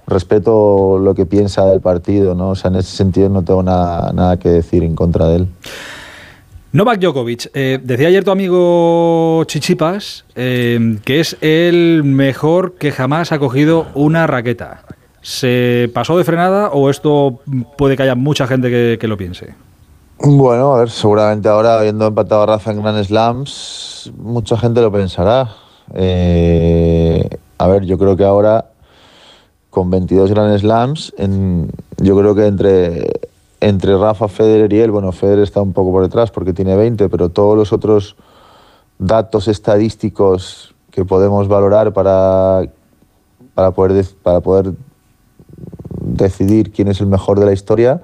Respeto 0.05 0.99
lo 0.99 1.15
que 1.15 1.25
piensa 1.25 1.65
del 1.65 1.79
partido, 1.79 2.35
¿no? 2.35 2.49
O 2.49 2.55
sea, 2.55 2.69
en 2.69 2.75
ese 2.75 2.95
sentido 2.95 3.29
no 3.29 3.43
tengo 3.43 3.63
nada, 3.63 4.11
nada 4.11 4.37
que 4.37 4.49
decir 4.49 4.83
en 4.83 4.95
contra 4.95 5.27
de 5.27 5.35
él. 5.37 5.47
Novak 6.73 6.99
Djokovic, 6.99 7.51
eh, 7.53 7.79
decía 7.83 8.07
ayer 8.07 8.23
tu 8.23 8.31
amigo 8.31 9.43
Chichipas 9.45 10.25
eh, 10.35 10.97
que 11.05 11.19
es 11.19 11.37
el 11.41 12.01
mejor 12.03 12.73
que 12.79 12.91
jamás 12.91 13.31
ha 13.31 13.37
cogido 13.37 13.85
una 13.93 14.25
raqueta. 14.25 14.81
¿Se 15.23 15.89
pasó 15.93 16.17
de 16.17 16.25
frenada 16.25 16.69
o 16.69 16.89
esto 16.89 17.39
puede 17.77 17.97
que 17.97 18.03
haya 18.03 18.13
mucha 18.13 18.45
gente 18.45 18.97
que, 18.99 19.07
lo 19.07 19.17
piense? 19.17 19.55
Bueno, 20.19 20.75
a 20.75 20.79
ver, 20.79 20.89
seguramente 20.89 21.49
ahora, 21.49 21.79
habiendo 21.79 22.07
empatado 22.07 22.43
a 22.43 22.45
Rafa 22.45 22.71
en 22.71 22.81
Grand 22.81 23.03
Slams, 23.03 24.11
mucha 24.17 24.57
gente 24.57 24.81
lo 24.81 24.91
pensará. 24.91 25.49
Eh, 25.93 27.27
a 27.57 27.67
ver, 27.67 27.85
yo 27.85 27.97
creo 27.97 28.15
que 28.15 28.25
ahora, 28.25 28.65
con 29.69 29.89
22 29.89 30.29
Grand 30.31 30.57
Slams, 30.59 31.13
yo 31.97 32.17
creo 32.17 32.35
que 32.35 32.45
entre 32.45 33.09
entre 33.63 33.97
Rafa, 33.97 34.27
Federer 34.27 34.73
y 34.73 34.79
él, 34.81 34.91
bueno, 34.91 35.11
Federer 35.13 35.43
está 35.43 35.61
un 35.61 35.71
poco 35.71 35.91
por 35.91 36.03
detrás 36.03 36.31
porque 36.31 36.51
tiene 36.51 36.75
20, 36.75 37.07
pero 37.07 37.29
todos 37.29 37.57
los 37.57 37.71
otros 37.71 38.17
datos 38.99 39.47
estadísticos 39.47 40.75
que 40.91 41.05
podemos 41.05 41.47
valorar 41.47 41.93
para, 41.93 42.69
para, 43.55 43.71
poder, 43.71 44.05
para 44.21 44.41
poder 44.41 44.73
decidir 46.15 46.71
quién 46.71 46.87
es 46.87 47.01
el 47.01 47.07
mejor 47.07 47.39
de 47.39 47.45
la 47.45 47.53
historia 47.53 48.01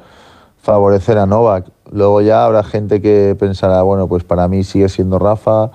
favorecen 0.61 1.18
a 1.18 1.26
Novak. 1.26 1.65
Luego 1.91 2.22
ya 2.22 2.45
habrá 2.45 2.64
gente 2.64 3.02
que 3.02 3.36
pensará, 3.40 3.81
bueno, 3.81 4.07
pues 4.07 4.23
para 4.23 4.48
mí 4.48 4.64
sigue 4.64 4.90
siendo 4.90 5.19
Rafa, 5.19 5.72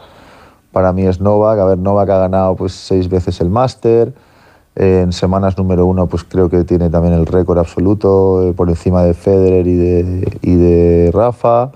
para 0.73 0.93
mí 0.93 1.06
es 1.06 1.20
Novak. 1.20 1.59
A 1.59 1.65
ver, 1.65 1.78
Novak 1.78 2.09
ha 2.11 2.19
ganado 2.19 2.56
pues 2.56 2.73
seis 2.73 3.09
veces 3.09 3.40
el 3.40 3.51
máster 3.51 4.12
en 4.77 5.12
semanas 5.12 5.56
número 5.56 5.86
uno, 5.86 6.06
pues 6.09 6.24
creo 6.24 6.48
que 6.48 6.65
tiene 6.65 6.90
también 6.90 7.15
el 7.15 7.27
récord 7.27 7.59
absoluto 7.59 8.43
eh, 8.43 8.52
por 8.52 8.69
encima 8.69 9.05
de 9.05 9.15
Federer 9.15 9.66
y 9.66 9.77
de, 9.77 10.39
y 10.43 10.55
de 10.56 11.11
Rafa. 11.12 11.70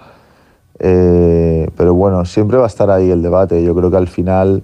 Eh, 0.81 1.69
pero 1.77 1.95
bueno, 1.95 2.25
siempre 2.25 2.59
va 2.59 2.65
a 2.65 2.67
estar 2.69 2.91
ahí 2.91 3.11
el 3.11 3.23
debate. 3.23 3.63
Yo 3.63 3.75
creo 3.75 3.91
que 3.91 3.97
al 3.97 4.09
final, 4.09 4.63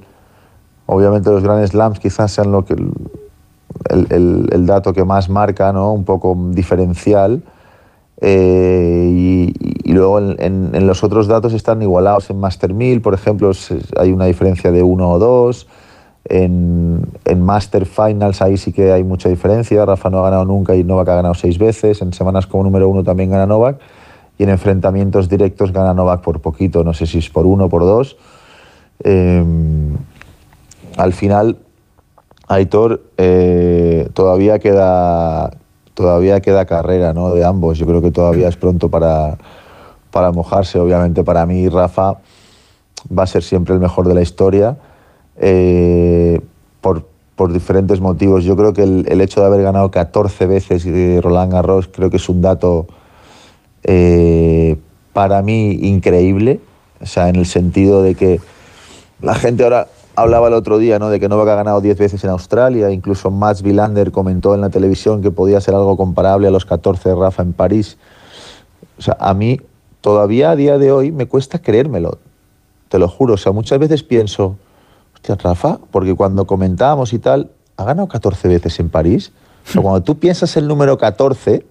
obviamente 0.87 1.31
los 1.31 1.43
grandes 1.43 1.71
slams 1.71 1.99
quizás 1.99 2.33
sean 2.33 2.53
lo 2.53 2.65
que, 2.65 2.77
el, 3.91 4.49
el, 4.53 4.67
dato 4.67 4.93
que 4.93 5.05
más 5.05 5.29
marca, 5.29 5.73
¿no? 5.73 5.93
un 5.93 6.05
poco 6.05 6.37
diferencial. 6.51 7.43
Eh, 8.21 9.53
y, 9.85 9.93
luego 9.93 10.19
en, 10.19 10.71
en, 10.75 10.87
los 10.87 11.05
otros 11.05 11.27
datos 11.27 11.53
están 11.53 11.83
igualados. 11.83 12.31
En 12.31 12.39
Master 12.39 12.73
1000, 12.73 13.01
por 13.03 13.15
ejemplo, 13.15 13.51
hay 13.99 14.13
una 14.13 14.27
diferencia 14.27 14.71
de 14.71 14.83
uno 14.83 15.11
o 15.11 15.19
dos. 15.19 15.67
En, 16.27 17.07
Master 17.37 17.85
Finals 17.85 18.41
ahí 18.41 18.57
sí 18.57 18.73
que 18.73 18.93
hay 18.93 19.05
mucha 19.05 19.29
diferencia. 19.29 19.85
Rafa 19.85 20.09
no 20.11 20.21
ha 20.21 20.23
ganado 20.23 20.45
nunca 20.45 20.75
y 20.75 20.85
Novak 20.85 21.09
ha 21.09 21.17
ganado 21.17 21.35
seis 21.35 21.59
veces. 21.59 22.01
En 22.01 22.13
semanas 22.13 22.47
como 22.47 22.65
número 22.65 22.89
uno 22.89 23.05
también 23.05 23.31
gana 23.31 23.47
Novak. 23.47 23.79
Y 24.39 24.45
en 24.45 24.51
enfrentamientos 24.51 25.29
directos 25.29 25.73
gana 25.73 25.95
Novak 25.95 26.23
por 26.23 26.41
poquito. 26.41 26.83
No 26.83 26.95
sé 26.95 27.07
si 27.07 27.19
es 27.19 27.29
por 27.29 27.47
uno 27.47 27.67
o 27.67 27.69
por 27.69 27.83
dos. 27.83 28.17
Em, 29.03 29.97
al 30.97 31.13
final, 31.13 31.59
Aitor, 32.47 33.03
eh, 33.17 34.09
todavía 34.15 34.59
queda 34.59 35.51
todavía 35.95 36.41
queda 36.41 36.67
carrera 36.67 37.13
¿no? 37.13 37.33
de 37.35 37.45
ambos. 37.45 37.79
Yo 37.79 37.87
creo 37.87 38.03
que 38.03 38.11
todavía 38.11 38.49
es 38.49 38.57
pronto 38.57 38.89
para, 38.89 39.39
para 40.11 40.33
mojarse. 40.33 40.79
Obviamente 40.79 41.25
para 41.25 41.47
mí 41.47 41.69
Rafa 41.69 42.19
va 43.17 43.23
a 43.23 43.27
ser 43.27 43.43
siempre 43.43 43.75
el 43.75 43.81
mejor 43.81 44.09
de 44.09 44.15
la 44.15 44.23
historia 44.23 44.77
eh, 45.37 46.41
por, 46.81 47.07
por, 47.37 47.53
diferentes 47.53 48.01
motivos. 48.01 48.45
Yo 48.45 48.57
creo 48.57 48.73
que 48.73 48.83
el, 48.83 49.07
el, 49.09 49.21
hecho 49.21 49.41
de 49.41 49.47
haber 49.47 49.63
ganado 49.63 49.91
14 49.91 50.47
veces 50.47 50.85
Roland 51.23 51.53
Garros 51.53 51.89
creo 51.89 52.11
que 52.11 52.17
es 52.17 52.29
un 52.29 52.43
dato 52.43 52.87
eh, 53.85 54.77
para 55.13 55.43
mí 55.43 55.73
increíble. 55.83 56.61
O 57.01 57.07
sea, 57.07 57.29
en 57.29 57.37
el 57.37 57.47
sentido 57.47 58.03
de 58.03 58.15
que 58.15 58.41
la 59.21 59.35
gente 59.35 59.63
ahora 59.63 59.89
hablaba 60.17 60.49
el 60.49 60.55
otro 60.55 60.79
día 60.79 60.99
¿no? 60.99 61.11
de 61.11 61.21
que 61.21 61.29
Novak 61.29 61.49
ha 61.49 61.55
ganado 61.57 61.81
10 61.81 61.99
veces 61.99 62.25
en 62.25 62.31
Australia, 62.31 62.91
incluso 62.91 63.31
Mats 63.31 63.63
Wilander 63.63 64.13
comentó 64.13 64.55
en 64.55 64.61
la 64.61 64.71
televisión 64.71 65.23
que 65.23 65.31
podía 65.31 65.61
ser 65.61 65.75
algo 65.75 65.97
comparable 65.97 66.49
a 66.49 66.51
los 66.51 66.65
14 66.65 67.11
de 67.11 67.15
Rafa 67.15 67.43
en 67.43 67.53
París. 67.53 67.99
O 68.99 69.03
sea, 69.03 69.17
a 69.19 69.35
mí 69.35 69.61
todavía 70.01 70.51
a 70.51 70.57
día 70.57 70.79
de 70.79 70.93
hoy 70.93 71.11
me 71.11 71.27
cuesta 71.27 71.61
creérmelo, 71.61 72.19
te 72.89 72.99
lo 72.99 73.09
juro. 73.09 73.35
O 73.35 73.37
sea, 73.37 73.53
muchas 73.53 73.79
veces 73.79 74.03
pienso, 74.03 74.57
hostia, 75.15 75.37
Rafa, 75.37 75.79
porque 75.91 76.15
cuando 76.15 76.47
comentábamos 76.47 77.13
y 77.13 77.19
tal, 77.19 77.51
ha 77.77 77.85
ganado 77.85 78.09
14 78.09 78.49
veces 78.49 78.79
en 78.81 78.91
París. 78.91 79.33
O 79.69 79.73
sea, 79.73 79.83
cuando 79.83 80.03
tú 80.03 80.19
piensas 80.19 80.57
el 80.57 80.69
número 80.69 80.99
14... 80.99 81.67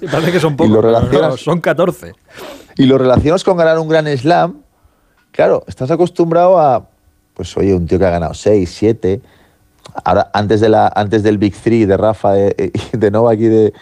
Sí, 0.00 0.06
parece 0.10 0.32
que 0.32 0.40
son 0.40 0.56
pocos, 0.56 0.72
lo 0.72 0.80
relacionas, 0.80 1.30
no, 1.30 1.36
son 1.36 1.60
14. 1.60 2.14
Y 2.78 2.86
lo 2.86 2.96
relacionas 2.96 3.44
con 3.44 3.56
ganar 3.56 3.78
un 3.78 3.88
gran 3.88 4.06
slam, 4.16 4.62
claro, 5.32 5.64
estás 5.66 5.90
acostumbrado 5.90 6.58
a 6.58 6.86
pues 7.38 7.56
oye, 7.56 7.72
un 7.72 7.86
tío 7.86 8.00
que 8.00 8.04
ha 8.04 8.10
ganado 8.10 8.34
6, 8.34 8.68
7. 8.68 9.20
Ahora, 10.04 10.28
antes, 10.34 10.60
de 10.60 10.68
la, 10.68 10.92
antes 10.92 11.22
del 11.22 11.38
Big 11.38 11.54
Three 11.54 11.86
de 11.86 11.96
Rafa, 11.96 12.32
de, 12.32 12.72
de 12.92 13.10
Novak 13.12 13.38
y 13.38 13.46
de, 13.46 13.72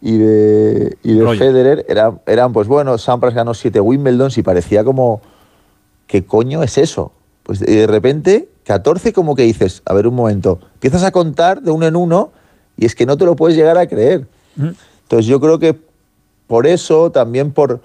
y 0.00 0.16
de, 0.16 0.96
y 1.02 1.14
de 1.14 1.36
Federer, 1.36 1.84
eran, 1.88 2.20
eran, 2.24 2.52
pues 2.52 2.68
bueno, 2.68 2.96
Sampras 2.98 3.34
ganó 3.34 3.52
7 3.52 3.80
Wimbledon 3.80 4.30
y 4.36 4.42
parecía 4.42 4.84
como, 4.84 5.20
¿qué 6.06 6.24
coño 6.24 6.62
es 6.62 6.78
eso? 6.78 7.10
Pues 7.42 7.58
de 7.58 7.88
repente, 7.88 8.48
14 8.62 9.12
como 9.12 9.34
que 9.34 9.42
dices, 9.42 9.82
a 9.86 9.92
ver 9.92 10.06
un 10.06 10.14
momento, 10.14 10.60
empiezas 10.74 11.02
a 11.02 11.10
contar 11.10 11.62
de 11.62 11.72
uno 11.72 11.88
en 11.88 11.96
uno 11.96 12.30
y 12.76 12.86
es 12.86 12.94
que 12.94 13.06
no 13.06 13.16
te 13.16 13.24
lo 13.24 13.34
puedes 13.34 13.56
llegar 13.56 13.76
a 13.76 13.88
creer. 13.88 14.28
Entonces 14.56 15.26
yo 15.26 15.40
creo 15.40 15.58
que 15.58 15.76
por 16.46 16.68
eso, 16.68 17.10
también 17.10 17.50
por 17.50 17.80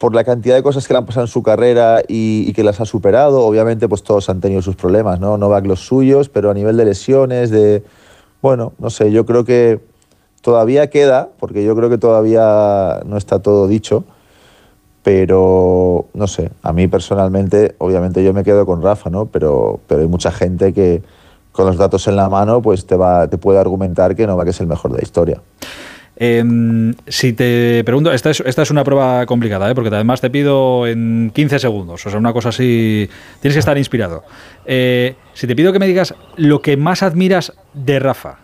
por 0.00 0.14
la 0.14 0.24
cantidad 0.24 0.54
de 0.54 0.62
cosas 0.62 0.88
que 0.88 0.94
le 0.94 0.98
han 0.98 1.04
pasado 1.04 1.26
en 1.26 1.30
su 1.30 1.42
carrera 1.42 2.02
y, 2.08 2.50
que 2.54 2.64
las 2.64 2.80
ha 2.80 2.86
superado. 2.86 3.44
Obviamente, 3.44 3.86
pues 3.86 4.02
todos 4.02 4.30
han 4.30 4.40
tenido 4.40 4.62
sus 4.62 4.74
problemas, 4.74 5.20
¿no? 5.20 5.36
Novak 5.36 5.66
los 5.66 5.80
suyos, 5.80 6.30
pero 6.30 6.50
a 6.50 6.54
nivel 6.54 6.78
de 6.78 6.86
lesiones, 6.86 7.50
de... 7.50 7.84
Bueno, 8.40 8.72
no 8.78 8.88
sé, 8.88 9.12
yo 9.12 9.26
creo 9.26 9.44
que 9.44 9.78
todavía 10.40 10.88
queda, 10.88 11.28
porque 11.38 11.62
yo 11.64 11.76
creo 11.76 11.90
que 11.90 11.98
todavía 11.98 13.02
no 13.04 13.18
está 13.18 13.40
todo 13.40 13.68
dicho, 13.68 14.04
pero 15.02 16.06
no 16.14 16.26
sé, 16.26 16.50
a 16.62 16.72
mí 16.72 16.88
personalmente, 16.88 17.74
obviamente 17.76 18.24
yo 18.24 18.32
me 18.32 18.42
quedo 18.42 18.64
con 18.64 18.80
Rafa, 18.80 19.10
¿no? 19.10 19.26
Pero, 19.26 19.80
pero 19.86 20.00
hay 20.00 20.08
mucha 20.08 20.32
gente 20.32 20.72
que 20.72 21.02
con 21.52 21.66
los 21.66 21.76
datos 21.76 22.08
en 22.08 22.16
la 22.16 22.30
mano, 22.30 22.62
pues 22.62 22.86
te, 22.86 22.96
va, 22.96 23.28
te 23.28 23.36
puede 23.36 23.58
argumentar 23.58 24.16
que 24.16 24.26
Novak 24.26 24.48
es 24.48 24.60
el 24.62 24.66
mejor 24.66 24.92
de 24.92 24.96
la 24.96 25.02
historia. 25.02 25.42
Eh, 26.22 26.92
si 27.08 27.32
te 27.32 27.82
pregunto, 27.82 28.12
esta 28.12 28.28
es, 28.28 28.40
esta 28.40 28.60
es 28.60 28.70
una 28.70 28.84
prueba 28.84 29.24
complicada, 29.24 29.70
¿eh? 29.70 29.74
porque 29.74 29.88
además 29.88 30.20
te 30.20 30.28
pido 30.28 30.86
en 30.86 31.32
15 31.34 31.58
segundos, 31.58 32.04
o 32.04 32.10
sea, 32.10 32.18
una 32.18 32.34
cosa 32.34 32.50
así, 32.50 33.08
tienes 33.40 33.54
que 33.54 33.60
estar 33.60 33.78
inspirado. 33.78 34.22
Eh, 34.66 35.16
si 35.32 35.46
te 35.46 35.56
pido 35.56 35.72
que 35.72 35.78
me 35.78 35.86
digas 35.86 36.14
lo 36.36 36.60
que 36.60 36.76
más 36.76 37.02
admiras 37.02 37.54
de 37.72 37.98
Rafa, 38.00 38.36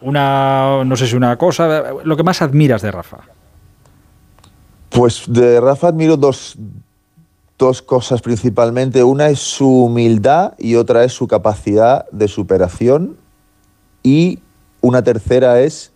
una, 0.00 0.82
no 0.84 0.96
sé 0.96 1.06
si 1.06 1.14
una 1.14 1.38
cosa, 1.38 1.92
lo 2.02 2.16
que 2.16 2.24
más 2.24 2.42
admiras 2.42 2.82
de 2.82 2.90
Rafa. 2.90 3.18
Pues 4.88 5.22
de 5.28 5.60
Rafa 5.60 5.88
admiro 5.88 6.16
dos, 6.16 6.58
dos 7.56 7.82
cosas 7.82 8.20
principalmente. 8.20 9.04
Una 9.04 9.28
es 9.28 9.38
su 9.38 9.84
humildad 9.84 10.54
y 10.58 10.74
otra 10.74 11.04
es 11.04 11.12
su 11.12 11.28
capacidad 11.28 12.04
de 12.10 12.26
superación. 12.26 13.16
Y 14.02 14.40
una 14.80 15.04
tercera 15.04 15.60
es 15.60 15.91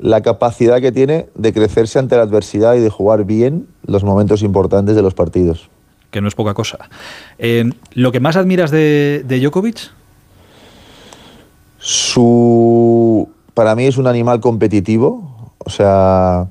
la 0.00 0.22
capacidad 0.22 0.80
que 0.80 0.92
tiene 0.92 1.26
de 1.34 1.52
crecerse 1.52 1.98
ante 1.98 2.16
la 2.16 2.22
adversidad 2.22 2.74
y 2.74 2.80
de 2.80 2.90
jugar 2.90 3.24
bien 3.24 3.68
los 3.86 4.04
momentos 4.04 4.42
importantes 4.42 4.96
de 4.96 5.02
los 5.02 5.14
partidos. 5.14 5.68
Que 6.10 6.20
no 6.20 6.28
es 6.28 6.34
poca 6.34 6.54
cosa. 6.54 6.78
Eh, 7.38 7.70
¿Lo 7.92 8.12
que 8.12 8.20
más 8.20 8.36
admiras 8.36 8.70
de, 8.70 9.24
de 9.26 9.40
Djokovic? 9.40 9.90
Su. 11.78 13.28
Para 13.52 13.74
mí 13.74 13.86
es 13.86 13.98
un 13.98 14.06
animal 14.06 14.40
competitivo. 14.40 15.52
O 15.58 15.70
sea. 15.70 16.48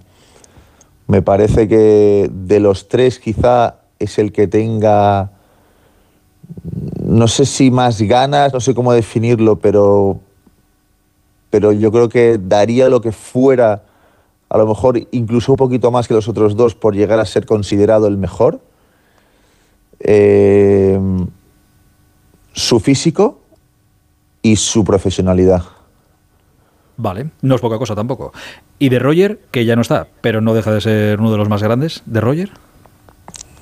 Me 1.07 1.21
parece 1.21 1.67
que 1.67 2.29
de 2.31 2.59
los 2.59 2.87
tres, 2.87 3.19
quizá 3.19 3.75
es 3.99 4.17
el 4.19 4.31
que 4.31 4.47
tenga. 4.47 5.31
No 7.01 7.27
sé 7.27 7.45
si 7.45 7.71
más 7.71 8.01
ganas, 8.01 8.53
no 8.53 8.59
sé 8.59 8.73
cómo 8.73 8.93
definirlo, 8.93 9.59
pero 9.59 10.19
pero 11.53 11.71
yo 11.71 11.91
creo 11.91 12.09
que 12.09 12.39
daría 12.41 12.89
lo 12.89 12.99
que 12.99 13.11
fuera, 13.11 13.83
a 14.49 14.57
lo 14.57 14.65
mejor 14.65 14.99
incluso 15.11 15.51
un 15.51 15.57
poquito 15.57 15.91
más 15.91 16.07
que 16.07 16.15
los 16.15 16.27
otros 16.27 16.55
dos, 16.55 16.73
por 16.73 16.95
llegar 16.95 17.19
a 17.19 17.25
ser 17.25 17.45
considerado 17.45 18.07
el 18.07 18.17
mejor. 18.17 18.59
Eh, 19.99 20.99
su 22.53 22.79
físico 22.79 23.37
y 24.41 24.55
su 24.55 24.83
profesionalidad. 24.83 25.61
Vale, 26.97 27.29
no 27.43 27.53
es 27.53 27.61
poca 27.61 27.77
cosa 27.77 27.93
tampoco. 27.93 28.33
¿Y 28.79 28.89
de 28.89 28.97
Roger, 28.97 29.39
que 29.51 29.65
ya 29.65 29.75
no 29.75 29.83
está, 29.83 30.07
pero 30.21 30.41
no 30.41 30.55
deja 30.55 30.71
de 30.71 30.81
ser 30.81 31.19
uno 31.19 31.31
de 31.31 31.37
los 31.37 31.49
más 31.49 31.61
grandes? 31.61 32.01
¿De 32.07 32.19
Roger? 32.19 32.49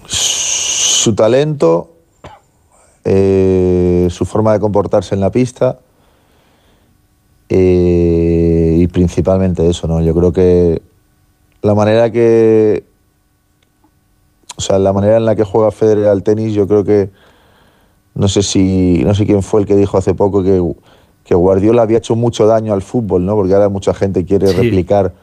Su 0.05 1.13
talento, 1.13 1.93
eh, 3.03 4.07
su 4.09 4.23
forma 4.23 4.53
de 4.53 4.61
comportarse 4.61 5.13
en 5.13 5.19
la 5.19 5.29
pista 5.29 5.79
eh, 7.53 8.77
y 8.79 8.87
principalmente 8.87 9.69
eso, 9.69 9.85
¿no? 9.85 10.01
Yo 10.01 10.15
creo 10.15 10.31
que 10.31 10.81
la 11.61 11.75
manera 11.75 12.09
que. 12.09 12.85
O 14.55 14.61
sea, 14.61 14.79
la 14.79 14.93
manera 14.93 15.17
en 15.17 15.25
la 15.25 15.35
que 15.35 15.43
juega 15.43 15.69
Federer 15.71 16.07
al 16.07 16.23
tenis, 16.23 16.53
yo 16.53 16.65
creo 16.65 16.85
que. 16.85 17.09
No 18.15 18.29
sé 18.29 18.41
si. 18.41 19.03
No 19.03 19.13
sé 19.13 19.25
quién 19.25 19.43
fue 19.43 19.59
el 19.59 19.67
que 19.67 19.75
dijo 19.75 19.97
hace 19.97 20.13
poco 20.13 20.43
que, 20.43 20.63
que 21.25 21.35
Guardiola 21.35 21.81
había 21.81 21.97
hecho 21.97 22.15
mucho 22.15 22.47
daño 22.47 22.71
al 22.73 22.81
fútbol, 22.81 23.25
¿no? 23.25 23.35
Porque 23.35 23.53
ahora 23.53 23.67
mucha 23.67 23.93
gente 23.93 24.23
quiere 24.23 24.47
sí. 24.47 24.55
replicar 24.55 25.13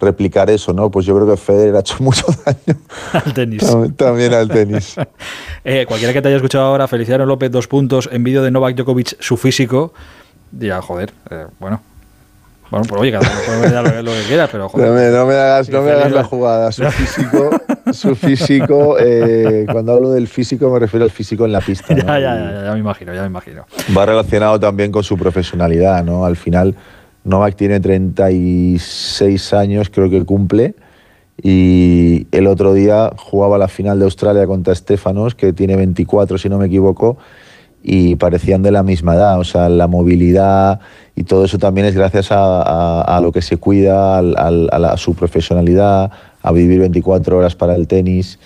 replicar 0.00 0.50
eso, 0.50 0.72
¿no? 0.72 0.90
Pues 0.90 1.06
yo 1.06 1.14
creo 1.14 1.28
que 1.28 1.36
Federer 1.36 1.76
ha 1.76 1.80
hecho 1.80 1.96
mucho 2.00 2.26
daño 2.44 2.80
al 3.12 3.32
tenis. 3.32 3.64
También, 3.64 3.94
también 3.94 4.34
al 4.34 4.48
tenis. 4.48 4.96
eh, 5.64 5.84
cualquiera 5.86 6.12
que 6.12 6.20
te 6.20 6.28
haya 6.28 6.38
escuchado 6.38 6.64
ahora, 6.64 6.88
Feliciano 6.88 7.26
López, 7.26 7.52
dos 7.52 7.68
puntos, 7.68 8.08
en 8.10 8.24
vídeo 8.24 8.42
de 8.42 8.50
Novak 8.50 8.74
Djokovic, 8.74 9.20
su 9.20 9.36
físico, 9.36 9.92
ya, 10.52 10.80
joder, 10.82 11.12
eh, 11.30 11.46
bueno. 11.58 11.80
Bueno, 12.70 12.86
pues 12.88 13.00
oye, 13.00 13.10
cada 13.10 13.28
uno 13.28 13.40
puede 13.44 13.60
ver 13.60 13.72
lo, 13.72 14.02
lo, 14.02 14.12
que 14.12 14.28
quiera, 14.28 14.46
pero 14.46 14.68
joder. 14.68 14.88
No 14.88 14.94
me, 14.94 15.10
no 15.10 15.26
me 15.26 15.34
hagas, 15.34 15.68
no 15.68 15.82
me 15.82 15.90
hagas 15.90 16.12
la 16.12 16.22
jugada. 16.22 16.70
Su 16.70 16.84
físico, 16.84 17.50
su 17.92 18.14
físico 18.14 18.96
eh, 19.00 19.66
cuando 19.70 19.94
hablo 19.94 20.10
del 20.12 20.28
físico 20.28 20.70
me 20.70 20.78
refiero 20.78 21.04
al 21.04 21.10
físico 21.10 21.44
en 21.44 21.52
la 21.52 21.60
pista. 21.60 21.88
ya, 21.96 22.04
¿no? 22.04 22.20
ya, 22.20 22.36
ya, 22.36 22.64
ya, 22.66 22.72
me 22.72 22.78
imagino, 22.78 23.12
ya 23.12 23.22
me 23.22 23.26
imagino. 23.26 23.66
Va 23.96 24.06
relacionado 24.06 24.60
también 24.60 24.92
con 24.92 25.02
su 25.02 25.18
profesionalidad, 25.18 26.04
¿no? 26.04 26.24
Al 26.24 26.36
final, 26.36 26.76
Novak 27.24 27.56
tiene 27.56 27.80
36 27.80 29.52
años, 29.52 29.90
creo 29.90 30.08
que 30.08 30.24
cumple, 30.24 30.76
y 31.42 32.26
el 32.30 32.46
otro 32.46 32.72
día 32.72 33.10
jugaba 33.16 33.58
la 33.58 33.68
final 33.68 33.98
de 33.98 34.04
Australia 34.04 34.46
contra 34.46 34.74
Stefanos, 34.74 35.34
que 35.34 35.52
tiene 35.52 35.74
24, 35.74 36.38
si 36.38 36.48
no 36.48 36.58
me 36.58 36.66
equivoco, 36.66 37.18
y 37.82 38.16
parecían 38.16 38.62
de 38.62 38.70
la 38.70 38.82
misma 38.82 39.14
edad, 39.14 39.38
o 39.38 39.44
sea, 39.44 39.68
la 39.68 39.86
movilidad 39.86 40.80
y 41.16 41.24
todo 41.24 41.44
eso 41.44 41.58
también 41.58 41.86
es 41.86 41.94
gracias 41.94 42.28
a, 42.30 43.20
lo 43.22 43.32
que 43.32 43.42
se 43.42 43.56
cuida, 43.56 44.18
a, 44.18 44.22
la, 44.22 44.96
su 44.96 45.14
profesionalidad, 45.14 46.10
a 46.42 46.52
vivir 46.52 46.80
24 46.80 47.36
horas 47.36 47.54
para 47.56 47.74
el 47.74 47.86
tenis, 47.86 48.38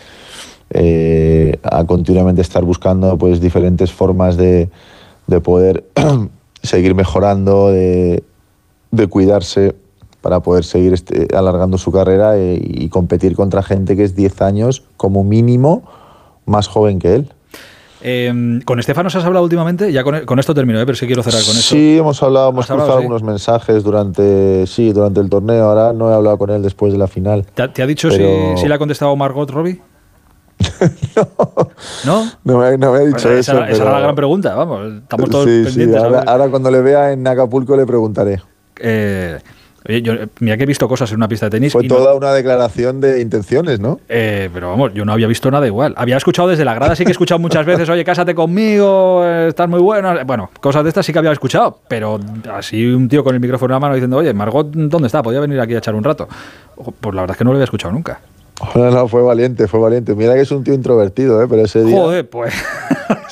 eh, 0.70 1.59
a 1.62 1.85
continuamente 1.85 2.43
estar 2.43 2.65
buscando 2.65 3.16
pues 3.19 3.40
diferentes 3.40 3.93
formas 3.93 4.36
de, 4.36 4.70
de 5.27 5.40
poder 5.40 5.85
seguir 6.62 6.94
mejorando, 6.94 7.70
de, 7.70 8.24
de, 8.90 9.06
cuidarse 9.06 9.74
para 10.20 10.40
poder 10.40 10.65
seguir 10.65 10.94
este, 10.94 11.28
alargando 11.36 11.77
su 11.77 11.93
carrera 11.93 12.39
y, 12.39 12.61
y 12.61 12.89
competir 12.89 13.36
contra 13.36 13.62
gente 13.62 13.94
que 13.97 14.05
es 14.05 14.16
10 14.16 14.43
años 14.43 14.85
como 14.97 15.23
mínimo 15.23 15.82
más 16.47 16.66
joven 16.69 16.98
que 16.98 17.15
él. 17.15 17.32
Eh, 18.07 18.61
¿Con 18.67 18.79
Estefano 18.79 19.07
has 19.09 19.17
hablado 19.17 19.45
últimamente? 19.45 19.91
Ya 19.91 20.05
con, 20.05 20.27
con 20.27 20.39
esto 20.39 20.55
termino, 20.55 20.79
¿eh? 20.79 20.85
pero 20.85 20.95
sí 20.95 21.07
quiero 21.07 21.23
cerrar 21.23 21.41
con 21.43 21.53
eso. 21.53 21.63
Sí, 21.75 21.97
hemos 21.97 22.23
hablado, 22.23 22.51
hemos 22.51 22.67
cruzado 22.67 22.83
hablado, 22.83 22.99
algunos 23.01 23.23
mensajes 23.23 23.83
durante, 23.83 24.67
sí, 24.67 24.93
durante 24.93 25.21
el 25.21 25.31
torneo. 25.31 25.65
Ahora 25.65 25.95
no 25.95 26.11
he 26.11 26.15
hablado 26.15 26.37
con 26.37 26.51
él 26.51 26.63
después 26.63 26.93
de 26.93 26.99
la 26.99 27.07
final. 27.09 27.47
¿Te, 27.55 27.67
te 27.69 27.83
ha 27.83 27.87
dicho 27.87 28.11
pero... 28.11 28.57
si, 28.57 28.63
si, 28.63 28.69
le 28.69 28.75
ha 28.75 28.79
contestado 28.79 29.17
Margot 29.17 29.51
Robbie? 29.51 29.81
¿No? 32.05 32.31
No 32.45 32.59
me, 32.59 32.77
no 32.77 32.93
me 32.93 32.99
ha 32.99 33.01
dicho 33.01 33.23
Pues 33.23 33.25
esa, 33.25 33.53
eso. 33.53 33.65
esa 33.65 33.67
pero- 33.73 33.83
era 33.85 33.93
la 33.93 34.01
gran 34.01 34.15
pregunta, 34.15 34.55
vamos. 34.55 34.93
Estamos 35.03 35.31
todos 35.31 35.45
Sí, 35.47 35.63
pendientes. 35.65 36.03
ahora, 36.03 36.49
cuando 36.51 36.71
le 36.71 36.83
vea 36.83 37.13
en 37.13 37.27
Acapulco 37.27 37.75
le 37.75 37.87
preguntaré. 37.87 38.43
Eh, 38.81 39.39
yo, 39.86 40.15
mira 40.40 40.56
que 40.56 40.62
he 40.62 40.66
visto 40.66 40.89
cosas 40.89 41.11
en 41.11 41.16
una 41.19 41.28
pista 41.28 41.47
de 41.47 41.51
tenis. 41.51 41.73
Fue 41.73 41.85
y 41.85 41.89
no- 41.89 41.97
toda 41.97 42.15
una 42.15 42.32
declaración 42.32 43.01
de 43.01 43.20
intenciones, 43.20 43.81
¿no? 43.81 44.01
eh, 44.09 44.48
pero 44.52 44.70
vamos, 44.70 44.94
yo 44.94 45.05
no 45.05 45.12
había 45.12 45.27
visto 45.27 45.51
nada 45.51 45.66
igual. 45.66 45.93
Había 45.97 46.16
escuchado 46.16 46.48
desde 46.48 46.65
la 46.65 46.74
grada, 46.74 46.97
sí 46.97 47.05
que 47.05 47.11
he 47.11 47.12
escuchado 47.12 47.39
muchas 47.39 47.66
veces, 47.66 47.89
oye, 47.89 48.05
cásate 48.05 48.35
conmigo, 48.35 49.23
eh, 49.24 49.48
estás 49.48 49.69
muy 49.69 49.81
bueno. 49.81 50.15
Bueno, 50.24 50.51
cosas 50.61 50.82
de 50.85 50.89
estas 50.89 51.05
sí 51.05 51.12
que 51.12 51.19
había 51.19 51.32
escuchado, 51.32 51.81
pero 51.89 52.19
así 52.52 52.86
un 52.86 53.09
tío 53.09 53.23
con 53.23 53.35
el 53.35 53.40
micrófono 53.40 53.73
en 53.73 53.77
la 53.77 53.81
mano 53.81 53.94
diciendo, 53.94 54.16
oye, 54.16 54.32
Margot, 54.32 54.70
¿dónde 54.73 55.06
está? 55.06 55.23
Podía 55.23 55.40
venir 55.40 55.61
aquí 55.61 55.74
a 55.74 55.78
echar 55.78 55.94
un 55.94 56.05
rato. 56.05 56.28
Pues 57.01 57.15
la 57.15 57.23
verdad 57.23 57.35
es 57.35 57.39
que 57.39 57.44
no 57.44 57.51
lo 57.51 57.56
había 57.56 57.65
escuchado 57.65 57.93
nunca. 57.93 58.20
No, 58.77 58.90
no, 58.90 59.09
fue 59.09 59.20
valiente, 59.23 59.66
fue 59.69 59.81
valiente. 59.81 60.15
Mira 60.15 60.35
que 60.35 60.40
es 60.43 60.51
un 60.52 60.62
tío 60.65 60.74
introvertido, 60.74 61.43
¿eh? 61.43 61.47
pero 61.51 61.62
ese 61.62 61.82
día 61.82 61.97
Joder, 62.01 62.28
pues 62.31 62.55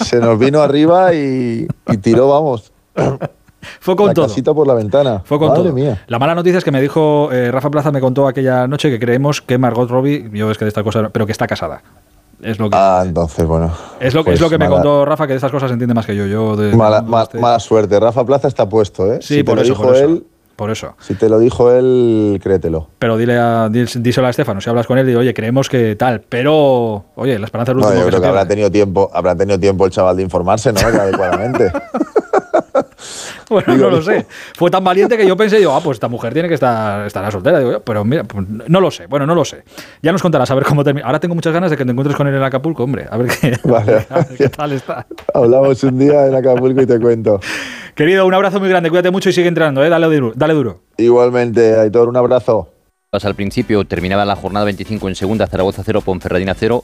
se 0.04 0.18
nos 0.18 0.38
vino 0.38 0.60
arriba 0.60 1.14
y, 1.14 1.66
y 1.88 1.96
tiró, 1.98 2.28
vamos, 2.28 2.72
fue 3.80 3.97
con 3.97 4.09
la 4.09 4.14
todo. 4.14 4.26
casita 4.26 4.52
por 4.55 4.66
la 4.66 4.74
ventana. 4.74 5.22
Fue 5.24 5.39
con 5.39 5.48
Madre 5.48 5.62
todo. 5.64 5.72
mía. 5.72 6.02
La 6.06 6.18
mala 6.18 6.34
noticia 6.34 6.59
es 6.59 6.64
que 6.64 6.70
me 6.72 6.80
dijo, 6.80 7.30
eh, 7.32 7.51
Rafa 7.51 7.70
Plaza 7.70 7.90
me 7.93 8.01
contó 8.01 8.26
aquella 8.26 8.66
noche 8.66 8.90
que 8.90 8.98
creemos 8.98 9.40
que 9.43 9.59
Margot 9.59 9.89
Robbie, 9.89 10.28
yo 10.32 10.51
es 10.51 10.59
que 10.59 10.64
de 10.64 10.68
estas 10.70 10.84
cosas, 10.84 11.09
pero 11.12 11.26
que 11.26 11.32
está 11.32 11.47
casada. 11.47 11.82
Es 12.43 12.59
lo 12.59 12.68
que, 12.68 12.76
Ah, 12.76 13.02
entonces, 13.06 13.47
bueno. 13.47 13.70
es 14.01 14.14
lo, 14.14 14.24
pues 14.24 14.34
es 14.34 14.40
lo 14.40 14.51
que 14.51 14.59
me 14.59 14.64
mala- 14.64 14.76
contó 14.82 15.05
Rafa, 15.05 15.26
que 15.28 15.34
de 15.34 15.36
estas 15.36 15.52
cosas 15.52 15.70
entiende 15.70 15.94
más 15.94 16.05
que 16.06 16.16
yo. 16.16 16.26
yo 16.26 16.56
de- 16.56 16.74
Mala, 16.74 17.01
de 17.01 17.09
ma- 17.09 17.22
este- 17.22 17.39
mala 17.39 17.60
suerte. 17.60 18.01
Rafa 18.01 18.24
Plaza 18.26 18.48
está 18.48 18.68
puesto, 18.68 19.12
¿eh? 19.12 19.18
Sí, 19.22 19.36
si 19.36 19.43
por 19.44 19.52
te 19.55 19.56
lo 19.56 19.62
eso, 19.62 19.72
dijo 19.74 19.82
por 19.84 19.94
eso. 19.94 20.05
él, 20.05 20.26
Por 20.56 20.70
eso. 20.72 20.94
si 20.98 21.14
te 21.14 21.28
lo 21.28 21.39
dijo 21.39 21.70
él, 21.70 22.40
créetelo. 22.43 22.89
Pero 22.98 23.16
dile 23.16 23.39
a, 23.39 23.68
dís- 23.68 23.94
díselo 24.02 24.26
a 24.26 24.30
Estefano, 24.30 24.60
si 24.60 24.68
hablas 24.68 24.89
con 24.89 24.98
él, 24.98 25.06
dile, 25.06 25.18
oye, 25.18 25.32
creemos 25.34 25.68
que 25.68 25.94
tal, 25.94 26.20
pero, 26.28 27.05
oye, 27.14 27.39
la 27.39 27.44
esperanza 27.47 27.70
es 27.72 27.76
lo 27.76 27.82
No, 27.84 27.90
yo 27.90 27.94
que 28.01 28.06
creo 28.06 28.18
se 28.18 28.22
que 28.22 28.28
habrá 28.28 28.47
tenido 28.48 28.70
tiempo, 28.72 29.09
habrá 29.14 29.36
tenido 29.36 29.60
tiempo 29.60 29.84
el 29.86 29.93
chaval 29.93 30.16
de 30.16 30.22
informarse, 30.24 30.72
¿no? 30.72 30.80
Adecuadamente. 30.80 31.70
Bueno, 33.52 33.74
Digo, 33.74 33.90
no 33.90 33.96
lo 33.96 34.02
sé. 34.02 34.26
Fue 34.56 34.70
tan 34.70 34.82
valiente 34.82 35.16
que 35.16 35.26
yo 35.26 35.36
pensé, 35.36 35.58
digo, 35.58 35.72
ah, 35.74 35.80
pues 35.82 35.96
esta 35.96 36.08
mujer 36.08 36.32
tiene 36.32 36.48
que 36.48 36.54
estar 36.54 37.06
estará 37.06 37.30
soltera. 37.30 37.58
Digo, 37.58 37.72
yo, 37.72 37.80
pero 37.80 38.04
mira, 38.04 38.24
pues, 38.24 38.46
no 38.48 38.80
lo 38.80 38.90
sé. 38.90 39.06
Bueno, 39.06 39.26
no 39.26 39.34
lo 39.34 39.44
sé. 39.44 39.64
Ya 40.02 40.10
nos 40.12 40.22
contarás 40.22 40.50
a 40.50 40.54
ver 40.54 40.64
cómo 40.64 40.82
termina. 40.82 41.06
Ahora 41.06 41.20
tengo 41.20 41.34
muchas 41.34 41.52
ganas 41.52 41.70
de 41.70 41.76
que 41.76 41.84
te 41.84 41.90
encuentres 41.90 42.16
con 42.16 42.26
él 42.26 42.34
en 42.34 42.42
Acapulco, 42.42 42.84
hombre. 42.84 43.06
A 43.10 43.16
ver 43.16 43.30
qué, 43.40 43.58
Vale. 43.64 44.06
a 44.08 44.16
ver 44.16 44.36
qué 44.36 44.48
tal 44.48 44.72
está. 44.72 45.06
Hablamos 45.34 45.82
un 45.84 45.98
día 45.98 46.26
en 46.26 46.34
Acapulco 46.34 46.80
y 46.82 46.86
te 46.86 46.98
cuento. 46.98 47.40
Querido, 47.94 48.26
un 48.26 48.34
abrazo 48.34 48.58
muy 48.58 48.68
grande. 48.68 48.88
Cuídate 48.88 49.10
mucho 49.10 49.28
y 49.28 49.32
sigue 49.32 49.48
entrenando, 49.48 49.84
¿eh? 49.84 49.88
Dale 49.88 50.06
duro. 50.06 50.32
Dale 50.34 50.54
duro. 50.54 50.80
Igualmente, 50.96 51.78
Aitor, 51.78 52.08
un 52.08 52.16
abrazo. 52.16 52.68
Pues 53.10 53.26
al 53.26 53.34
principio 53.34 53.84
terminaba 53.84 54.24
la 54.24 54.36
jornada 54.36 54.64
25 54.64 55.08
en 55.08 55.14
segunda, 55.14 55.46
Zaragoza 55.46 55.82
0, 55.84 56.00
Ponferradina 56.00 56.54
0. 56.54 56.82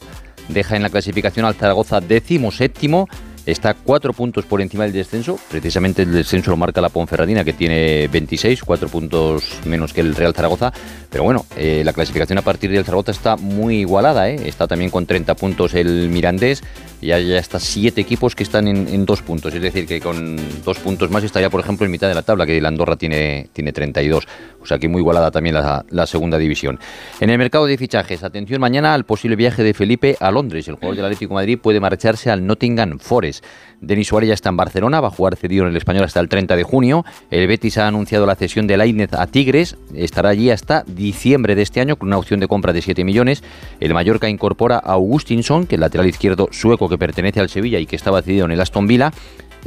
Deja 0.48 0.76
en 0.76 0.82
la 0.82 0.90
clasificación 0.90 1.46
al 1.46 1.54
Zaragoza 1.54 2.00
décimo 2.00 2.50
séptimo. 2.52 3.08
Está 3.48 3.72
cuatro 3.72 4.12
puntos 4.12 4.44
por 4.44 4.60
encima 4.60 4.84
del 4.84 4.92
descenso. 4.92 5.38
Precisamente 5.50 6.02
el 6.02 6.12
descenso 6.12 6.50
lo 6.50 6.58
marca 6.58 6.82
la 6.82 6.90
Ponferradina, 6.90 7.44
que 7.44 7.54
tiene 7.54 8.06
26, 8.08 8.62
cuatro 8.62 8.90
puntos 8.90 9.42
menos 9.64 9.94
que 9.94 10.02
el 10.02 10.14
Real 10.14 10.34
Zaragoza. 10.34 10.70
Pero 11.08 11.24
bueno, 11.24 11.46
eh, 11.56 11.80
la 11.82 11.94
clasificación 11.94 12.36
a 12.36 12.42
partir 12.42 12.70
del 12.70 12.84
Zaragoza 12.84 13.10
está 13.10 13.36
muy 13.36 13.78
igualada. 13.78 14.28
¿eh? 14.28 14.36
Está 14.44 14.66
también 14.66 14.90
con 14.90 15.06
30 15.06 15.34
puntos 15.34 15.72
el 15.72 16.10
Mirandés. 16.10 16.62
Y 17.00 17.12
hay 17.12 17.36
hasta 17.36 17.58
siete 17.58 18.02
equipos 18.02 18.34
que 18.34 18.42
están 18.42 18.68
en, 18.68 18.86
en 18.86 19.06
dos 19.06 19.22
puntos. 19.22 19.54
Es 19.54 19.62
decir, 19.62 19.86
que 19.86 19.98
con 19.98 20.36
dos 20.62 20.78
puntos 20.80 21.10
más 21.10 21.24
estaría, 21.24 21.48
por 21.48 21.60
ejemplo, 21.60 21.86
en 21.86 21.92
mitad 21.92 22.08
de 22.08 22.14
la 22.14 22.22
tabla, 22.22 22.44
que 22.44 22.58
el 22.58 22.66
Andorra 22.66 22.96
tiene, 22.96 23.48
tiene 23.54 23.72
32. 23.72 24.28
Sea 24.68 24.78
que 24.78 24.86
muy 24.86 25.00
igualada 25.00 25.30
también 25.30 25.54
la, 25.54 26.06
segunda 26.06 26.36
división. 26.36 26.78
En 27.20 27.30
el 27.30 27.38
mercado 27.38 27.64
de 27.64 27.78
fichajes, 27.78 28.22
atención 28.22 28.60
mañana 28.60 28.92
al 28.92 29.04
posible 29.04 29.34
viaje 29.34 29.62
de 29.62 29.72
Felipe 29.72 30.16
a 30.20 30.30
Londres. 30.30 30.68
El 30.68 30.74
jugador 30.74 30.96
del 30.96 31.06
Atlético 31.06 31.32
Madrid 31.32 31.58
puede 31.58 31.80
marcharse 31.80 32.30
al 32.30 32.46
Nottingham 32.46 32.98
Forest. 32.98 33.42
Denis 33.80 34.08
Suárez 34.08 34.28
ya 34.28 34.34
está 34.34 34.50
en 34.50 34.58
Barcelona, 34.58 35.00
va 35.00 35.08
a 35.08 35.10
jugar 35.10 35.36
cedido 35.36 35.64
en 35.64 35.70
el 35.70 35.76
español 35.76 36.04
hasta 36.04 36.20
el 36.20 36.28
30 36.28 36.54
de 36.54 36.64
junio. 36.64 37.06
El 37.30 37.46
Betis 37.46 37.78
ha 37.78 37.86
anunciado 37.86 38.26
la 38.26 38.34
cesión 38.34 38.66
de 38.66 38.76
Lainez 38.76 39.14
a 39.14 39.26
Tigres, 39.26 39.76
estará 39.94 40.28
allí 40.28 40.50
hasta 40.50 40.82
diciembre 40.86 41.54
de 41.54 41.62
este 41.62 41.80
año 41.80 41.96
con 41.96 42.08
una 42.08 42.18
opción 42.18 42.38
de 42.38 42.46
compra 42.46 42.74
de 42.74 42.82
7 42.82 43.04
millones. 43.04 43.42
El 43.80 43.94
Mallorca 43.94 44.28
incorpora 44.28 44.76
a 44.76 44.92
Augustinson, 44.92 45.66
que 45.66 45.76
el 45.76 45.80
lateral 45.80 46.06
izquierdo 46.06 46.48
sueco 46.50 46.90
que 46.90 46.98
pertenece 46.98 47.40
al 47.40 47.48
Sevilla 47.48 47.78
y 47.78 47.86
que 47.86 47.96
estaba 47.96 48.20
cedido 48.20 48.44
en 48.44 48.52
el 48.52 48.60
Aston 48.60 48.86
Villa. 48.86 49.12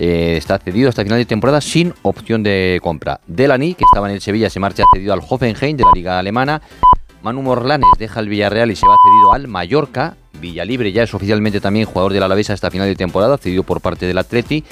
Eh, 0.03 0.35
está 0.35 0.57
cedido 0.57 0.89
hasta 0.89 1.03
final 1.03 1.19
de 1.19 1.25
temporada 1.25 1.61
sin 1.61 1.93
opción 2.01 2.41
de 2.41 2.79
compra. 2.81 3.21
Delany, 3.27 3.75
que 3.75 3.83
estaba 3.83 4.09
en 4.09 4.15
el 4.15 4.21
Sevilla, 4.21 4.49
se 4.49 4.59
marcha 4.59 4.83
cedido 4.95 5.13
al 5.13 5.19
Hoffenheim 5.19 5.77
de 5.77 5.83
la 5.83 5.91
liga 5.93 6.17
alemana. 6.17 6.59
Manu 7.21 7.43
Morlanes 7.43 7.87
deja 7.99 8.19
el 8.19 8.27
Villarreal 8.27 8.71
y 8.71 8.75
se 8.75 8.87
va 8.87 8.95
cedido 9.05 9.33
al 9.33 9.47
Mallorca. 9.47 10.15
Villalibre 10.39 10.91
ya 10.91 11.03
es 11.03 11.13
oficialmente 11.13 11.61
también 11.61 11.85
jugador 11.85 12.13
del 12.13 12.23
Alavés 12.23 12.49
hasta 12.49 12.71
final 12.71 12.87
de 12.87 12.95
temporada, 12.95 13.37
cedido 13.37 13.61
por 13.61 13.79
parte 13.79 14.07
del 14.07 14.17
Atleti. 14.17 14.63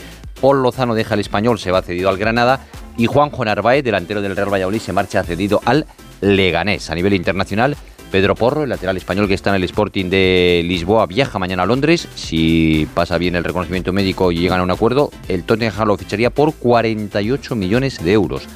Paul 0.41 0.63
Lozano 0.63 0.95
deja 0.95 1.13
el 1.13 1.19
Español, 1.19 1.59
se 1.59 1.69
va 1.69 1.83
cedido 1.83 2.09
al 2.09 2.17
Granada. 2.17 2.61
Y 2.97 3.05
Juanjo 3.05 3.45
Narváez, 3.45 3.83
delantero 3.83 4.23
del 4.23 4.35
Real 4.35 4.51
Valladolid, 4.51 4.79
se 4.79 4.93
marcha 4.93 5.23
cedido 5.23 5.61
al 5.63 5.85
Leganés. 6.21 6.89
A 6.89 6.95
nivel 6.95 7.13
internacional, 7.13 7.77
Pedro 8.11 8.35
Porro, 8.35 8.63
el 8.63 8.69
lateral 8.69 8.97
español 8.97 9.27
que 9.27 9.33
está 9.33 9.51
en 9.51 9.57
el 9.57 9.63
Sporting 9.63 10.09
de 10.09 10.61
Lisboa, 10.65 11.05
viaja 11.05 11.39
mañana 11.39 11.63
a 11.63 11.65
Londres. 11.65 12.07
Si 12.15 12.87
pasa 12.93 13.17
bien 13.17 13.35
el 13.35 13.43
reconocimiento 13.43 13.93
médico 13.93 14.31
y 14.31 14.39
llegan 14.39 14.59
a 14.59 14.63
un 14.63 14.71
acuerdo, 14.71 15.11
el 15.27 15.43
Tottenham 15.43 15.87
lo 15.87 15.97
ficharía 15.97 16.29
por 16.29 16.53
48 16.53 17.55
millones 17.55 18.03
de 18.03 18.11
euros. 18.11 18.47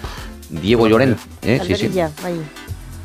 Diego 0.50 0.88
Llorente, 0.88 1.22
¿eh? 1.44 1.60
sí, 1.66 1.76
sí. 1.76 1.90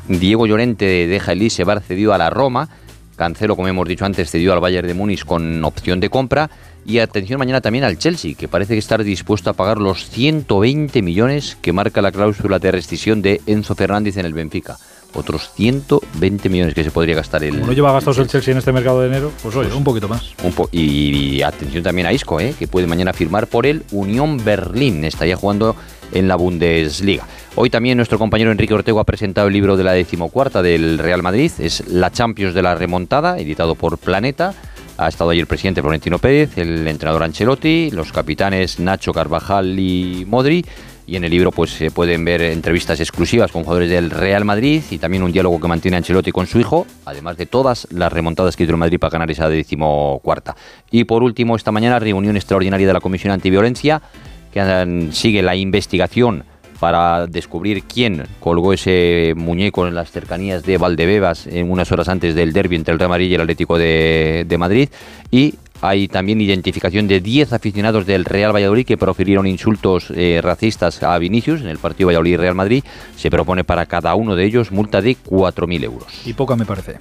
Diego 0.07 0.47
Llorente 0.47 1.07
deja 1.07 1.31
el 1.33 1.51
se 1.51 1.63
va 1.63 1.79
cedido 1.79 2.13
a 2.13 2.17
la 2.17 2.29
Roma. 2.29 2.69
Cancelo, 3.15 3.55
como 3.55 3.67
hemos 3.67 3.87
dicho 3.87 4.05
antes, 4.05 4.31
cedido 4.31 4.53
al 4.53 4.59
Bayern 4.59 4.87
de 4.87 4.93
Múnich 4.93 5.25
con 5.25 5.63
opción 5.65 5.99
de 5.99 6.09
compra. 6.09 6.49
Y 6.85 6.99
atención 6.99 7.37
mañana 7.37 7.61
también 7.61 7.83
al 7.83 7.97
Chelsea, 7.97 8.33
que 8.33 8.47
parece 8.47 8.73
que 8.73 8.79
estar 8.79 9.03
dispuesto 9.03 9.49
a 9.49 9.53
pagar 9.53 9.77
los 9.77 10.09
120 10.09 11.01
millones 11.01 11.57
que 11.61 11.73
marca 11.73 12.01
la 12.01 12.11
cláusula 12.11 12.59
de 12.59 12.71
rescisión 12.71 13.21
de 13.21 13.41
Enzo 13.45 13.75
Fernández 13.75 14.17
en 14.17 14.25
el 14.25 14.33
Benfica. 14.33 14.77
Otros 15.13 15.51
120 15.55 16.49
millones 16.49 16.73
que 16.75 16.83
se 16.83 16.91
podría 16.91 17.15
gastar 17.15 17.43
el. 17.43 17.55
Como 17.55 17.67
no 17.67 17.73
lleva 17.73 17.91
gastos 17.91 18.17
el 18.19 18.27
Chelsea 18.27 18.51
en 18.51 18.59
este 18.59 18.71
mercado 18.71 19.01
de 19.01 19.07
enero, 19.07 19.31
pues 19.41 19.55
oye, 19.55 19.73
un 19.73 19.83
poquito 19.83 20.07
más. 20.07 20.33
Un 20.43 20.53
po- 20.53 20.69
y, 20.71 21.37
y 21.37 21.41
atención 21.41 21.83
también 21.83 22.07
a 22.07 22.13
Isco, 22.13 22.39
¿eh? 22.39 22.53
que 22.57 22.67
puede 22.67 22.85
mañana 22.87 23.11
firmar 23.13 23.47
por 23.47 23.65
el 23.65 23.83
Unión 23.91 24.43
Berlín. 24.43 25.03
Estaría 25.03 25.35
jugando 25.35 25.75
en 26.11 26.27
la 26.27 26.35
Bundesliga. 26.35 27.25
Hoy 27.55 27.69
también 27.69 27.97
nuestro 27.97 28.19
compañero 28.19 28.51
Enrique 28.51 28.73
Ortego 28.73 28.99
ha 28.99 29.03
presentado 29.03 29.47
el 29.47 29.53
libro 29.53 29.75
de 29.77 29.83
la 29.83 29.93
decimocuarta 29.93 30.61
del 30.61 30.97
Real 30.99 31.23
Madrid. 31.23 31.51
Es 31.59 31.87
La 31.87 32.11
Champions 32.11 32.53
de 32.53 32.61
la 32.61 32.75
Remontada, 32.75 33.39
editado 33.39 33.75
por 33.75 33.97
Planeta. 33.97 34.53
Ha 34.97 35.07
estado 35.07 35.29
ahí 35.31 35.39
el 35.39 35.47
presidente 35.47 35.81
Florentino 35.81 36.19
Pérez, 36.19 36.57
el 36.57 36.85
entrenador 36.87 37.23
Ancelotti, 37.23 37.89
los 37.91 38.11
capitanes 38.11 38.79
Nacho 38.79 39.11
Carvajal 39.13 39.79
y 39.79 40.25
Modri. 40.27 40.65
Y 41.09 41.15
en 41.15 41.23
el 41.23 41.31
libro 41.31 41.51
pues 41.51 41.71
se 41.71 41.89
pueden 41.89 42.23
ver 42.23 42.39
entrevistas 42.43 42.99
exclusivas 42.99 43.51
con 43.51 43.63
jugadores 43.63 43.89
del 43.89 44.11
Real 44.11 44.45
Madrid 44.45 44.83
y 44.91 44.99
también 44.99 45.23
un 45.23 45.31
diálogo 45.31 45.59
que 45.59 45.67
mantiene 45.67 45.97
Ancelotti 45.97 46.31
con 46.31 46.45
su 46.45 46.59
hijo, 46.59 46.85
además 47.03 47.35
de 47.35 47.47
todas 47.47 47.87
las 47.89 48.13
remontadas 48.13 48.55
que 48.55 48.61
hizo 48.63 48.73
el 48.73 48.77
Madrid 48.77 48.99
para 48.99 49.09
ganar 49.09 49.31
esa 49.31 49.49
decimocuarta. 49.49 50.55
Y 50.91 51.05
por 51.05 51.23
último, 51.23 51.55
esta 51.55 51.71
mañana 51.71 51.97
reunión 51.97 52.35
extraordinaria 52.35 52.85
de 52.85 52.93
la 52.93 52.99
Comisión 52.99 53.33
Antiviolencia 53.33 54.03
que 54.51 55.09
sigue 55.11 55.41
la 55.41 55.55
investigación 55.55 56.43
para 56.79 57.25
descubrir 57.25 57.83
quién 57.83 58.27
colgó 58.39 58.71
ese 58.71 59.33
muñeco 59.35 59.87
en 59.87 59.95
las 59.95 60.11
cercanías 60.11 60.63
de 60.63 60.77
Valdebebas 60.77 61.47
en 61.47 61.71
unas 61.71 61.91
horas 61.91 62.07
antes 62.07 62.35
del 62.35 62.53
derbi 62.53 62.75
entre 62.75 62.93
el 62.93 62.99
Real 62.99 63.09
Madrid 63.09 63.31
y 63.31 63.33
el 63.33 63.41
Atlético 63.41 63.79
de, 63.79 64.45
de 64.47 64.57
Madrid. 64.59 64.89
Y 65.31 65.55
hay 65.81 66.07
también 66.07 66.41
identificación 66.41 67.07
de 67.07 67.21
10 67.21 67.53
aficionados 67.53 68.05
del 68.05 68.25
Real 68.25 68.53
Valladolid 68.53 68.85
que 68.85 68.97
profirieron 68.97 69.47
insultos 69.47 70.11
eh, 70.15 70.39
racistas 70.41 71.01
a 71.03 71.17
Vinicius 71.17 71.61
en 71.61 71.67
el 71.67 71.77
partido 71.77 72.07
Valladolid-Real 72.07 72.55
Madrid. 72.55 72.83
Se 73.15 73.29
propone 73.29 73.63
para 73.63 73.85
cada 73.85 74.15
uno 74.15 74.35
de 74.35 74.45
ellos 74.45 74.71
multa 74.71 75.01
de 75.01 75.15
4.000 75.17 75.83
euros. 75.83 76.21
Y 76.25 76.33
poca 76.33 76.55
me 76.55 76.65
parece. 76.65 76.97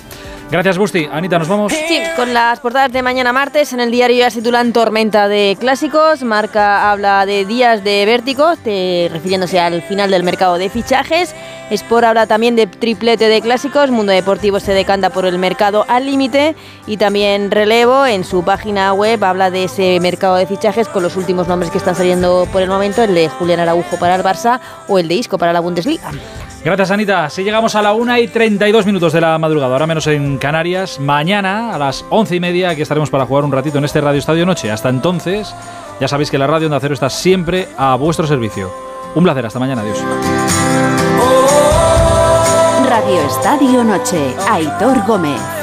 Gracias, 0.50 0.78
Busti. 0.78 1.06
Anita, 1.10 1.38
nos 1.38 1.48
vamos. 1.48 1.72
Sí, 1.72 2.00
con 2.16 2.32
las 2.32 2.60
portadas 2.60 2.92
de 2.92 3.02
mañana 3.02 3.32
martes 3.32 3.72
en 3.72 3.80
el 3.80 3.90
diario 3.90 4.18
ya 4.18 4.30
se 4.30 4.38
titulan 4.38 4.72
Tormenta 4.72 5.28
de 5.28 5.56
clásicos. 5.58 6.22
Marca 6.22 6.90
habla 6.90 7.26
de 7.26 7.44
días 7.44 7.84
de 7.84 8.06
vértigo, 8.06 8.54
refiriéndose 8.64 9.60
al 9.60 9.82
final 9.82 10.10
del 10.10 10.22
mercado 10.22 10.56
de 10.58 10.70
fichajes. 10.70 11.34
Sport 11.70 12.04
habla 12.04 12.26
también 12.26 12.56
de 12.56 12.66
triplete 12.66 13.28
de 13.28 13.40
clásicos. 13.40 13.90
Mundo 13.90 14.12
Deportivo 14.12 14.60
se 14.60 14.72
decanta 14.72 15.10
por 15.10 15.26
el 15.26 15.38
mercado 15.38 15.84
al 15.88 16.06
límite. 16.06 16.56
Y 16.86 16.96
también 16.96 17.50
Relevo 17.50 18.06
en 18.06 18.24
su 18.24 18.42
página 18.44 18.92
web 18.92 19.22
habla 19.22 19.50
de 19.50 19.64
ese 19.64 19.98
mercado 20.00 20.36
de 20.36 20.46
fichajes 20.46 20.88
con 20.88 21.02
los 21.02 21.16
últimos 21.16 21.48
nombres 21.48 21.70
que 21.70 21.78
están 21.78 21.94
saliendo 21.94 22.46
por 22.52 22.62
el 22.62 22.68
momento: 22.68 23.02
el 23.02 23.14
de 23.14 23.28
Julián 23.28 23.60
Araujo 23.60 23.98
para 23.98 24.14
el 24.14 24.22
Barça 24.22 24.60
o 24.88 24.98
el 24.98 25.08
de 25.08 25.14
Isco 25.14 25.38
para 25.38 25.52
la 25.52 25.60
Bundesliga. 25.60 26.10
Gracias, 26.64 26.90
Anita. 26.90 27.30
Si 27.30 27.44
llegamos 27.44 27.74
a 27.76 27.82
la 27.82 27.92
1 27.92 28.18
y 28.18 28.28
32 28.28 28.84
minutos 28.84 29.12
de 29.12 29.20
la 29.20 29.38
madrugada, 29.38 29.72
ahora 29.72 29.86
menos 29.86 30.06
en 30.08 30.38
Canarias, 30.38 30.98
mañana 30.98 31.74
a 31.74 31.78
las 31.78 32.04
11 32.10 32.36
y 32.36 32.40
media 32.40 32.70
aquí 32.70 32.82
estaremos 32.82 33.10
para 33.10 33.26
jugar 33.26 33.44
un 33.44 33.52
ratito 33.52 33.78
en 33.78 33.84
este 33.84 34.00
Radio 34.00 34.18
Estadio 34.18 34.44
Noche. 34.44 34.70
Hasta 34.70 34.88
entonces, 34.88 35.54
ya 36.00 36.08
sabéis 36.08 36.30
que 36.30 36.38
la 36.38 36.46
radio 36.46 36.66
Onda 36.66 36.80
Cero 36.80 36.94
está 36.94 37.10
siempre 37.10 37.68
a 37.78 37.94
vuestro 37.94 38.26
servicio. 38.26 38.72
Un 39.14 39.24
placer, 39.24 39.46
hasta 39.46 39.58
mañana, 39.58 39.82
adiós. 39.82 39.98
Radio 43.00 43.20
Estadio 43.20 43.84
Noche, 43.84 44.34
Aitor 44.50 45.06
Gómez. 45.06 45.57